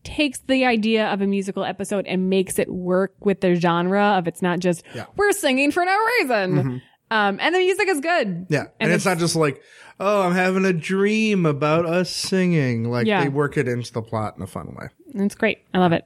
takes 0.03 0.39
the 0.39 0.65
idea 0.65 1.07
of 1.07 1.21
a 1.21 1.27
musical 1.27 1.63
episode 1.63 2.05
and 2.07 2.29
makes 2.29 2.57
it 2.59 2.69
work 2.71 3.13
with 3.19 3.41
the 3.41 3.55
genre 3.55 4.17
of 4.17 4.27
it's 4.27 4.41
not 4.41 4.59
just, 4.59 4.83
Yeah. 4.95 5.03
Mm-hmm. 5.03 5.11
we're 5.17 5.31
singing 5.33 5.71
for 5.71 5.83
no 5.85 5.97
reason. 6.19 6.81
Um, 7.11 7.37
and 7.41 7.55
the 7.55 7.59
music 7.59 7.87
is 7.87 7.99
good. 8.01 8.45
Yeah. 8.49 8.59
And, 8.59 8.69
And 8.79 8.91
it's, 8.91 9.05
not 9.05 9.17
just 9.17 9.35
like, 9.35 9.61
oh, 9.99 10.21
I'm 10.21 10.33
having 10.33 10.63
a 10.65 10.73
dream 10.73 11.45
about 11.45 11.85
us 11.85 12.09
singing. 12.09 12.89
Like 12.89 13.07
Yeah. 13.07 13.23
they 13.23 13.29
work 13.29 13.57
it 13.57 13.67
into 13.67 13.91
the 13.91 14.01
plot 14.01 14.35
in 14.37 14.43
a 14.43 14.47
fun 14.47 14.75
way. 14.79 14.89
It's 15.15 15.35
great. 15.35 15.59
I 15.73 15.79
love 15.79 15.91
it. 15.91 16.05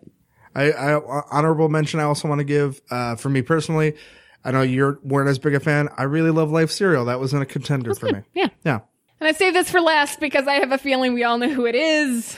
I, 0.56 0.72
I 0.72 0.94
honorable 1.32 1.68
mention 1.68 2.00
I 2.00 2.04
also 2.04 2.28
want 2.28 2.40
to 2.40 2.46
give, 2.46 2.80
uh, 2.90 3.16
for 3.16 3.30
me 3.30 3.42
personally, 3.42 3.96
I 4.46 4.52
know 4.52 4.62
you 4.62 4.98
weren't 5.04 5.30
as 5.30 5.40
big 5.40 5.56
a 5.56 5.60
fan. 5.60 5.90
I 5.98 6.04
really 6.04 6.32
love 6.32 6.52
Life 6.52 6.70
Serial. 6.72 7.06
That 7.06 7.20
was 7.20 7.34
in 7.34 7.42
a 7.42 7.46
contender 7.46 7.94
for 7.96 8.08
me. 8.12 8.22
Yeah. 8.34 8.48
Yeah. 8.64 8.80
And 9.20 9.28
I 9.28 9.32
saved 9.32 9.56
this 9.56 9.70
for 9.70 9.80
last 9.82 10.20
because 10.20 10.48
I 10.48 10.56
have 10.56 10.72
a 10.72 10.78
feeling 10.78 11.14
we 11.14 11.24
all 11.24 11.38
know 11.38 11.50
who 11.50 11.66
it 11.66 11.76
is. 11.76 12.38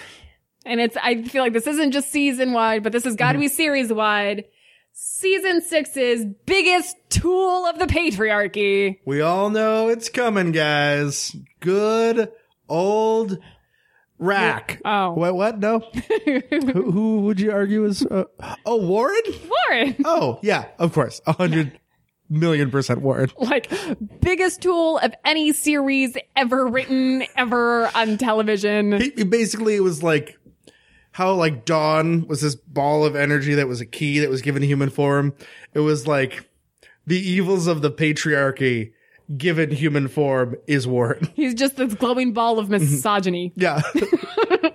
And 0.65 0.79
it's, 0.79 0.97
I 0.97 1.23
feel 1.23 1.43
like 1.43 1.53
this 1.53 1.67
isn't 1.67 1.91
just 1.91 2.11
season 2.11 2.53
wide, 2.53 2.83
but 2.83 2.91
this 2.91 3.03
has 3.03 3.15
got 3.15 3.33
to 3.33 3.39
be 3.39 3.47
series 3.47 3.93
wide. 3.93 4.45
Season 4.93 5.61
six's 5.61 6.25
biggest 6.45 6.95
tool 7.09 7.65
of 7.65 7.77
the 7.79 7.85
patriarchy. 7.85 8.97
We 9.05 9.21
all 9.21 9.49
know 9.49 9.89
it's 9.89 10.09
coming, 10.09 10.51
guys. 10.51 11.35
Good 11.59 12.31
old 12.69 13.37
Rack. 14.17 14.81
Oh. 14.85 15.11
What? 15.13 15.35
What? 15.35 15.59
No. 15.59 15.79
who, 16.25 16.91
who 16.91 17.19
would 17.21 17.39
you 17.39 17.51
argue 17.51 17.85
is? 17.85 18.05
Uh, 18.05 18.23
oh, 18.65 18.77
Warren. 18.77 19.21
Warren. 19.49 19.95
Oh, 20.05 20.39
yeah. 20.41 20.65
Of 20.79 20.93
course. 20.93 21.21
A 21.27 21.33
hundred 21.33 21.77
million 22.29 22.71
percent 22.71 23.01
Warren. 23.01 23.29
Like, 23.37 23.69
biggest 24.21 24.61
tool 24.61 24.97
of 24.99 25.13
any 25.25 25.51
series 25.51 26.15
ever 26.35 26.65
written, 26.67 27.25
ever 27.35 27.89
on 27.93 28.17
television. 28.17 28.93
He, 28.99 29.11
he 29.15 29.23
basically 29.23 29.75
it 29.75 29.83
was 29.83 30.01
like 30.01 30.37
how 31.15 31.33
like 31.33 31.63
Dawn 31.63 32.27
was 32.27 32.41
this 32.41 32.55
ball 32.55 33.05
of 33.05 33.15
energy 33.15 33.53
that 33.53 33.69
was 33.69 33.79
a 33.79 33.85
key 33.85 34.19
that 34.19 34.29
was 34.29 34.41
given 34.41 34.61
human 34.61 34.89
form. 34.89 35.33
It 35.73 35.79
was 35.79 36.05
like 36.05 36.49
the 37.07 37.17
evils 37.17 37.67
of 37.67 37.81
the 37.81 37.89
patriarchy 37.89 38.91
given 39.37 39.71
human 39.71 40.09
form 40.09 40.57
is 40.67 40.85
Warren. 40.85 41.29
He's 41.33 41.53
just 41.53 41.77
this 41.77 41.93
glowing 41.93 42.33
ball 42.33 42.59
of 42.59 42.65
mm-hmm. 42.65 42.83
misogyny. 42.83 43.53
Yeah. 43.55 43.81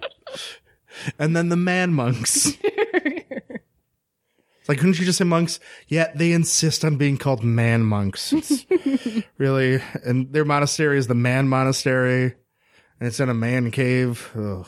and 1.19 1.37
then 1.37 1.51
the 1.51 1.57
man 1.57 1.93
monks. 1.93 2.57
Like, 4.67 4.79
couldn't 4.79 4.99
you 4.99 5.05
just 5.05 5.19
say 5.19 5.25
monks? 5.25 5.61
Yeah, 5.89 6.11
they 6.15 6.33
insist 6.33 6.87
on 6.87 6.97
being 6.97 7.19
called 7.19 7.45
man 7.45 7.83
monks. 7.83 8.33
Really, 9.37 9.83
and 10.07 10.33
their 10.33 10.47
monastery 10.47 10.97
is 10.97 11.07
the 11.07 11.15
man 11.15 11.49
monastery, 11.49 12.35
and 12.99 13.09
it's 13.09 13.21
in 13.21 13.29
a 13.29 13.35
man 13.35 13.73
cave. 13.73 14.31
Ugh. 14.35 14.67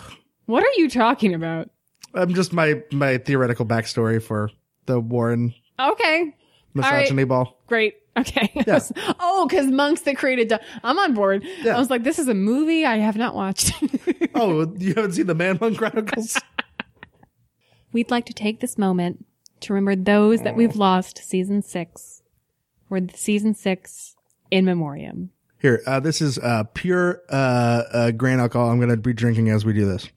What 0.52 0.62
are 0.64 0.72
you 0.76 0.90
talking 0.90 1.32
about? 1.32 1.70
I'm 2.12 2.34
just 2.34 2.52
my 2.52 2.82
my 2.92 3.16
theoretical 3.16 3.64
backstory 3.64 4.22
for 4.22 4.50
the 4.84 5.00
Warren 5.00 5.54
Okay. 5.80 6.36
misogyny 6.74 7.24
ball. 7.24 7.58
Great. 7.68 7.94
Okay. 8.18 8.52
oh, 9.18 9.46
because 9.48 9.68
monks 9.68 10.02
that 10.02 10.18
created. 10.18 10.48
Du- 10.48 10.60
I'm 10.84 10.98
on 10.98 11.14
board. 11.14 11.42
Yeah. 11.62 11.74
I 11.74 11.78
was 11.78 11.88
like, 11.88 12.04
this 12.04 12.18
is 12.18 12.28
a 12.28 12.34
movie 12.34 12.84
I 12.84 12.98
have 12.98 13.16
not 13.16 13.34
watched. 13.34 13.72
Oh, 14.34 14.70
you 14.78 14.92
haven't 14.94 15.12
seen 15.12 15.26
the 15.26 15.34
Man 15.34 15.56
Monk 15.58 15.78
Chronicles? 15.78 16.38
We'd 17.92 18.10
like 18.10 18.26
to 18.26 18.34
take 18.34 18.60
this 18.60 18.76
moment 18.76 19.24
to 19.60 19.72
remember 19.72 19.94
those 20.02 20.42
that 20.42 20.54
we've 20.56 20.76
lost 20.76 21.18
season 21.18 21.62
six. 21.62 22.22
We're 22.90 23.08
season 23.14 23.54
six 23.54 24.16
in 24.50 24.66
memoriam. 24.66 25.30
Here, 25.60 25.82
uh, 25.86 26.00
this 26.00 26.20
is 26.20 26.38
uh, 26.38 26.64
pure 26.74 27.22
uh, 27.30 27.82
uh, 27.92 28.10
grain 28.10 28.38
alcohol. 28.38 28.70
I'm 28.70 28.78
going 28.78 28.90
to 28.90 28.96
be 28.98 29.12
drinking 29.14 29.48
as 29.48 29.64
we 29.64 29.72
do 29.72 29.86
this. 29.86 30.08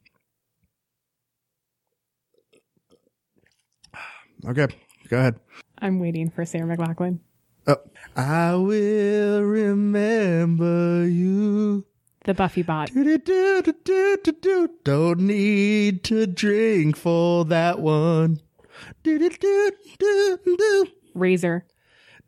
Okay, 4.47 4.67
go 5.09 5.17
ahead. 5.17 5.39
I'm 5.79 5.99
waiting 5.99 6.29
for 6.29 6.45
Sarah 6.45 6.77
McLachlan. 6.77 7.19
Oh. 7.67 7.77
I 8.15 8.55
will 8.55 9.41
remember 9.41 11.07
you. 11.07 11.85
The 12.25 12.33
Buffy 12.33 12.63
bot. 12.63 12.91
Do-do-do-do-do-do. 12.93 14.69
Don't 14.83 15.19
need 15.19 16.03
to 16.05 16.25
drink 16.27 16.95
for 16.95 17.45
that 17.45 17.79
one. 17.79 18.39
Do-do-do-do-do. 19.03 20.87
Razor. 21.13 21.65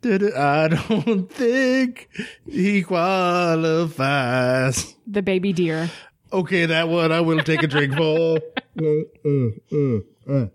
Do-do. 0.02 0.32
I 0.36 0.68
don't 0.68 1.32
think 1.42 2.10
he 2.48 2.84
qualifies. 2.84 4.96
The 5.06 5.22
baby 5.22 5.54
deer. 5.54 5.90
Okay, 6.34 6.66
that 6.66 6.90
one 6.90 7.12
I 7.12 7.22
will 7.22 7.40
take 7.44 7.64
a 7.64 7.68
drink 7.68 7.96
for. 7.96 8.40
Uh, 8.80 9.02
uh, 9.26 9.50
uh, 9.72 10.00
uh. 10.32 10.46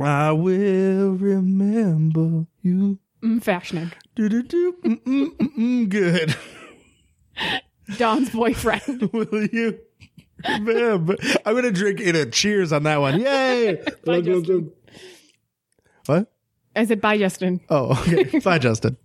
I 0.00 0.32
will 0.32 1.12
remember 1.12 2.46
you. 2.62 2.98
Mm, 3.22 3.42
fashioning. 3.42 3.92
Do 4.14 4.28
do 4.28 4.42
do. 4.42 4.72
Mm, 4.84 5.02
mm, 5.02 5.26
mm, 5.36 5.56
mm, 5.58 5.88
good. 5.88 6.36
Dawn's 7.98 8.30
boyfriend. 8.30 9.02
Will 9.12 9.46
you 9.46 9.78
remember? 10.48 11.16
I'm 11.44 11.54
gonna 11.54 11.70
drink 11.70 12.00
in 12.00 12.16
a 12.16 12.26
cheers 12.26 12.72
on 12.72 12.84
that 12.84 13.00
one. 13.00 13.20
Yay! 13.20 13.82
Bye, 14.04 14.20
Justin. 14.22 14.72
what? 16.06 16.32
I 16.74 16.86
said 16.86 17.00
bye, 17.00 17.18
Justin. 17.18 17.60
Oh, 17.68 18.00
okay. 18.02 18.38
Bye, 18.44 18.58
Justin. 18.58 18.96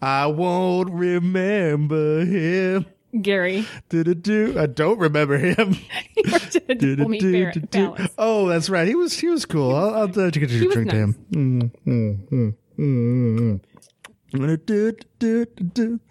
I 0.00 0.26
won't 0.26 0.90
remember 0.90 2.24
him. 2.24 2.86
Gary. 3.22 3.66
Do 3.88 4.04
do 4.04 4.14
do. 4.14 4.58
I 4.58 4.66
don't 4.66 4.98
remember 4.98 5.36
him. 5.38 5.76
You 6.16 6.32
worked 6.32 6.56
at 6.56 6.66
the 6.68 6.74
Do, 6.74 6.96
do, 6.96 7.04
Diplomy 7.04 7.18
do, 7.20 7.32
Fair- 7.32 7.52
do, 7.52 7.60
do. 7.60 7.66
Palace. 7.66 8.10
Oh, 8.18 8.48
that's 8.48 8.68
right. 8.70 8.88
He 8.88 8.94
was 8.94 9.18
he 9.18 9.28
was 9.28 9.44
cool. 9.44 9.74
I'll, 9.74 9.94
I'll 9.94 10.20
uh, 10.20 10.30
take 10.30 10.42
a 10.42 10.46
drink 10.46 10.90
to 10.90 10.96
him. 10.96 11.14
Mm, 11.30 11.70
mm, 11.86 12.54
mm. 12.78 13.60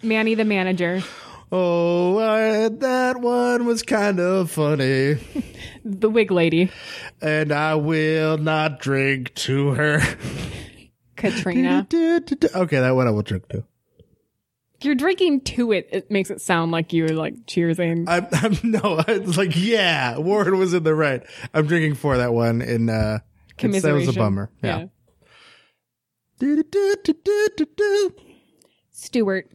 Manny 0.04 0.36
the 0.36 0.46
manager. 0.46 1.02
Oh, 1.52 2.18
I, 2.18 2.70
that 2.70 3.18
one 3.22 3.66
was 3.66 3.84
kind 3.84 4.20
of 4.20 4.50
funny, 4.52 5.18
The 5.86 6.10
wig 6.10 6.32
lady. 6.32 6.72
and 7.22 7.52
I 7.52 7.76
will 7.76 8.38
not 8.38 8.80
drink 8.80 9.34
to 9.36 9.70
her. 9.72 10.02
Katrina. 11.16 11.88
Okay, 11.92 12.80
that 12.80 12.96
one 12.96 13.08
I 13.08 13.12
will 13.12 13.22
drink 13.22 13.48
to. 13.50 13.64
You're 14.82 14.96
drinking 14.96 15.42
to 15.42 15.72
it. 15.72 15.88
It 15.92 16.12
makes 16.12 16.30
it 16.30 16.42
sound 16.42 16.72
like 16.72 16.92
you're 16.94 17.10
like 17.10 17.46
cheersing. 17.46 18.06
I'm, 18.08 18.28
I'm 18.32 18.58
no, 18.64 19.04
it's 19.08 19.38
like 19.38 19.54
yeah, 19.56 20.18
Warren 20.18 20.58
was 20.58 20.74
in 20.74 20.84
the 20.84 20.94
right. 20.96 21.24
I'm 21.54 21.66
drinking 21.68 21.96
for 21.96 22.18
that 22.18 22.34
one 22.34 22.62
in 22.62 22.90
uh 22.90 23.20
it's- 23.58 23.82
that 23.84 23.94
was 23.94 24.08
a 24.08 24.14
bummer. 24.14 24.52
Yeah. 24.62 24.86
Do, 26.38 26.62
do, 26.62 26.64
do, 26.64 26.96
do, 27.04 27.14
do, 27.24 27.48
do, 27.56 27.66
do. 27.78 28.16
Stuart. 28.92 29.50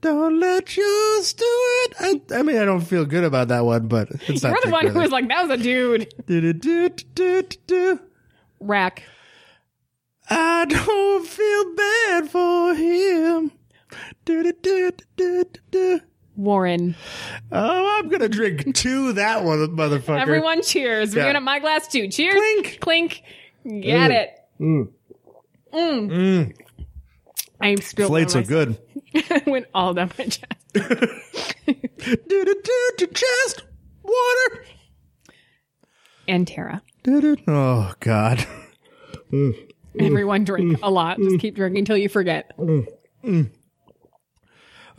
Don't 0.00 0.40
let 0.40 0.74
your 0.74 1.22
Stuart. 1.22 1.94
I, 2.00 2.22
I 2.34 2.42
mean, 2.42 2.56
I 2.56 2.64
don't 2.64 2.80
feel 2.80 3.04
good 3.04 3.22
about 3.24 3.48
that 3.48 3.66
one, 3.66 3.86
but 3.86 4.08
it's 4.26 4.42
not. 4.42 4.52
You're 4.52 4.60
the 4.64 4.70
one 4.70 4.86
who 4.86 4.98
was 4.98 5.10
like, 5.10 5.28
that 5.28 5.46
was 5.46 5.60
a 5.60 5.62
dude. 5.62 6.08
Do, 6.26 6.40
do, 6.52 6.52
do, 6.54 6.88
do, 6.88 7.04
do, 7.14 7.42
do, 7.42 7.56
do. 7.66 8.00
Rack. 8.60 9.02
I 10.30 10.64
don't 10.64 11.26
feel 11.26 11.74
bad 11.74 12.30
for 12.30 12.74
him. 12.74 13.52
Warren. 16.36 16.96
Oh, 17.52 17.98
I'm 17.98 18.08
gonna 18.08 18.28
drink 18.28 18.74
to 18.76 19.12
that 19.14 19.44
one, 19.44 19.58
motherfucker. 19.76 20.20
Everyone 20.20 20.62
cheers. 20.62 21.14
We're 21.14 21.24
gonna 21.24 21.40
my 21.40 21.58
glass 21.58 21.88
too. 21.88 22.08
Cheers. 22.08 22.34
Clink. 22.34 22.78
Clink. 22.80 23.22
Get 23.64 24.10
it. 24.10 24.30
Mm. 24.60 24.88
Mm. 25.72 26.10
Mm. 26.10 26.54
I 27.60 27.74
spilled 27.76 28.10
on 28.10 28.36
are 28.36 28.42
good. 28.42 28.78
went 29.46 29.66
all 29.74 29.92
down 29.94 30.10
my 30.18 30.24
chest. 30.24 30.46
Do, 30.72 32.16
do, 32.26 32.44
do, 32.44 32.90
do, 32.96 33.06
chest 33.08 33.64
water. 34.02 34.64
And 36.26 36.48
Tara. 36.48 36.80
Oh 37.46 37.92
God. 38.00 38.46
Everyone 39.98 40.44
drink 40.44 40.78
a 40.82 40.90
lot. 40.90 41.18
Just 41.18 41.40
keep 41.40 41.56
drinking 41.56 41.80
until 41.80 41.98
you 41.98 42.08
forget. 42.08 42.52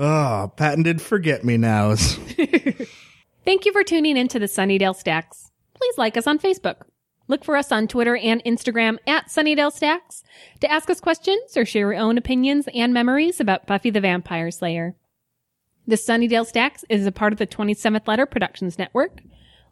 Oh, 0.02 0.52
patented 0.56 1.00
forget 1.00 1.44
me 1.44 1.58
nows. 1.58 2.16
Thank 3.46 3.68
you 3.68 3.72
for 3.72 3.84
tuning 3.84 4.18
in 4.18 4.28
to 4.30 4.40
the 4.40 4.48
Sunnydale 4.48 4.96
Stacks. 4.96 5.52
Please 5.76 5.96
like 5.96 6.18
us 6.18 6.26
on 6.26 6.40
Facebook. 6.40 6.78
Look 7.28 7.46
for 7.46 7.56
us 7.56 7.72
on 7.72 7.88
Twitter 7.88 8.18
and 8.18 8.44
Instagram 8.44 8.98
at 9.06 9.28
Sunnydale 9.28 9.72
Stacks 9.72 10.24
to 10.60 10.72
ask 10.72 10.90
us 10.90 11.00
questions 11.00 11.56
or 11.56 11.66
share 11.66 11.92
your 11.92 12.02
own 12.02 12.18
opinions 12.18 12.68
and 12.74 12.96
memories 12.96 13.40
about 13.40 13.68
Buffy 13.68 13.92
the 13.92 14.02
Vampire 14.02 14.50
Slayer. 14.50 14.96
The 15.86 15.98
Sunnydale 15.98 16.48
Stacks 16.48 16.84
is 16.90 17.06
a 17.06 17.12
part 17.12 17.32
of 17.32 17.38
the 17.38 17.46
27th 17.46 18.08
Letter 18.08 18.26
Productions 18.26 18.80
Network. 18.80 19.22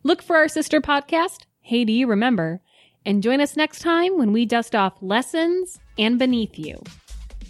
Look 0.03 0.21
for 0.21 0.35
our 0.35 0.47
sister 0.47 0.79
podcast, 0.79 1.45
Hey 1.61 1.85
Do 1.85 1.91
You 1.91 2.05
Remember? 2.05 2.61
And 3.03 3.23
join 3.23 3.41
us 3.41 3.57
next 3.57 3.79
time 3.79 4.19
when 4.19 4.31
we 4.31 4.45
dust 4.45 4.75
off 4.75 4.93
lessons 5.01 5.79
and 5.97 6.19
beneath 6.19 6.59
you 6.59 6.83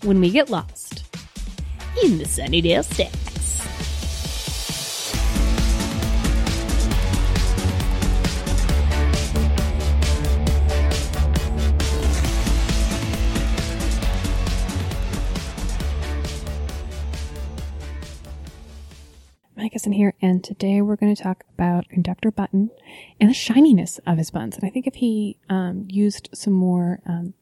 when 0.01 0.21
we 0.21 0.29
get 0.29 0.49
lost 0.49 1.03
in 2.03 2.17
the 2.17 2.25
Sunnydale 2.25 2.83
Stacks. 2.83 3.29
Mike 19.55 19.75
is 19.75 19.85
in 19.85 19.91
here, 19.91 20.13
and 20.21 20.43
today 20.43 20.81
we're 20.81 20.95
going 20.95 21.13
to 21.13 21.21
talk 21.21 21.43
about 21.53 21.89
Conductor 21.89 22.31
Button 22.31 22.69
and 23.19 23.29
the 23.29 23.33
shininess 23.33 23.99
of 24.07 24.17
his 24.17 24.31
buns. 24.31 24.55
And 24.55 24.63
I 24.65 24.69
think 24.69 24.87
if 24.87 24.95
he 24.95 25.37
um, 25.49 25.85
used 25.89 26.29
some 26.33 26.53
more 26.53 27.01
um, 27.05 27.33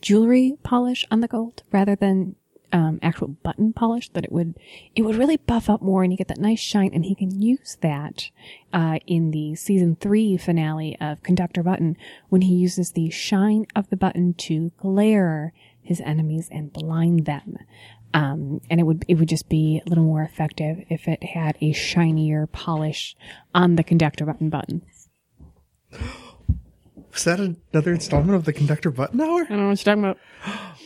jewelry 0.00 0.56
polish 0.62 1.04
on 1.10 1.20
the 1.20 1.28
gold 1.28 1.62
rather 1.70 1.94
than 1.94 2.36
um, 2.72 2.98
actual 3.02 3.28
button 3.28 3.72
polish, 3.72 4.08
that 4.10 4.24
it 4.24 4.32
would 4.32 4.54
it 4.94 5.02
would 5.02 5.16
really 5.16 5.36
buff 5.36 5.70
up 5.70 5.82
more, 5.82 6.02
and 6.02 6.12
you 6.12 6.16
get 6.16 6.28
that 6.28 6.38
nice 6.38 6.60
shine. 6.60 6.90
And 6.92 7.04
he 7.04 7.14
can 7.14 7.40
use 7.40 7.76
that 7.80 8.30
uh, 8.72 8.98
in 9.06 9.30
the 9.30 9.54
season 9.54 9.96
three 9.96 10.36
finale 10.36 10.96
of 11.00 11.22
Conductor 11.22 11.62
Button 11.62 11.96
when 12.28 12.42
he 12.42 12.54
uses 12.54 12.92
the 12.92 13.10
shine 13.10 13.66
of 13.74 13.88
the 13.90 13.96
button 13.96 14.34
to 14.34 14.72
glare 14.78 15.52
his 15.80 16.00
enemies 16.00 16.48
and 16.50 16.72
blind 16.72 17.26
them. 17.26 17.58
Um, 18.12 18.60
and 18.70 18.80
it 18.80 18.84
would 18.84 19.04
it 19.08 19.16
would 19.16 19.28
just 19.28 19.48
be 19.48 19.82
a 19.84 19.88
little 19.88 20.04
more 20.04 20.22
effective 20.22 20.84
if 20.88 21.06
it 21.08 21.22
had 21.22 21.56
a 21.60 21.72
shinier 21.72 22.46
polish 22.46 23.16
on 23.54 23.76
the 23.76 23.84
conductor 23.84 24.24
button 24.24 24.50
button. 24.50 24.82
Was 27.12 27.24
that 27.24 27.40
another 27.40 27.92
installment 27.94 28.34
of 28.34 28.44
the 28.44 28.52
Conductor 28.52 28.90
Button 28.90 29.18
Hour? 29.22 29.44
I 29.44 29.48
don't 29.48 29.58
know 29.58 29.68
what 29.68 29.86
you're 29.86 29.96
talking 29.96 30.04
about. 30.04 30.18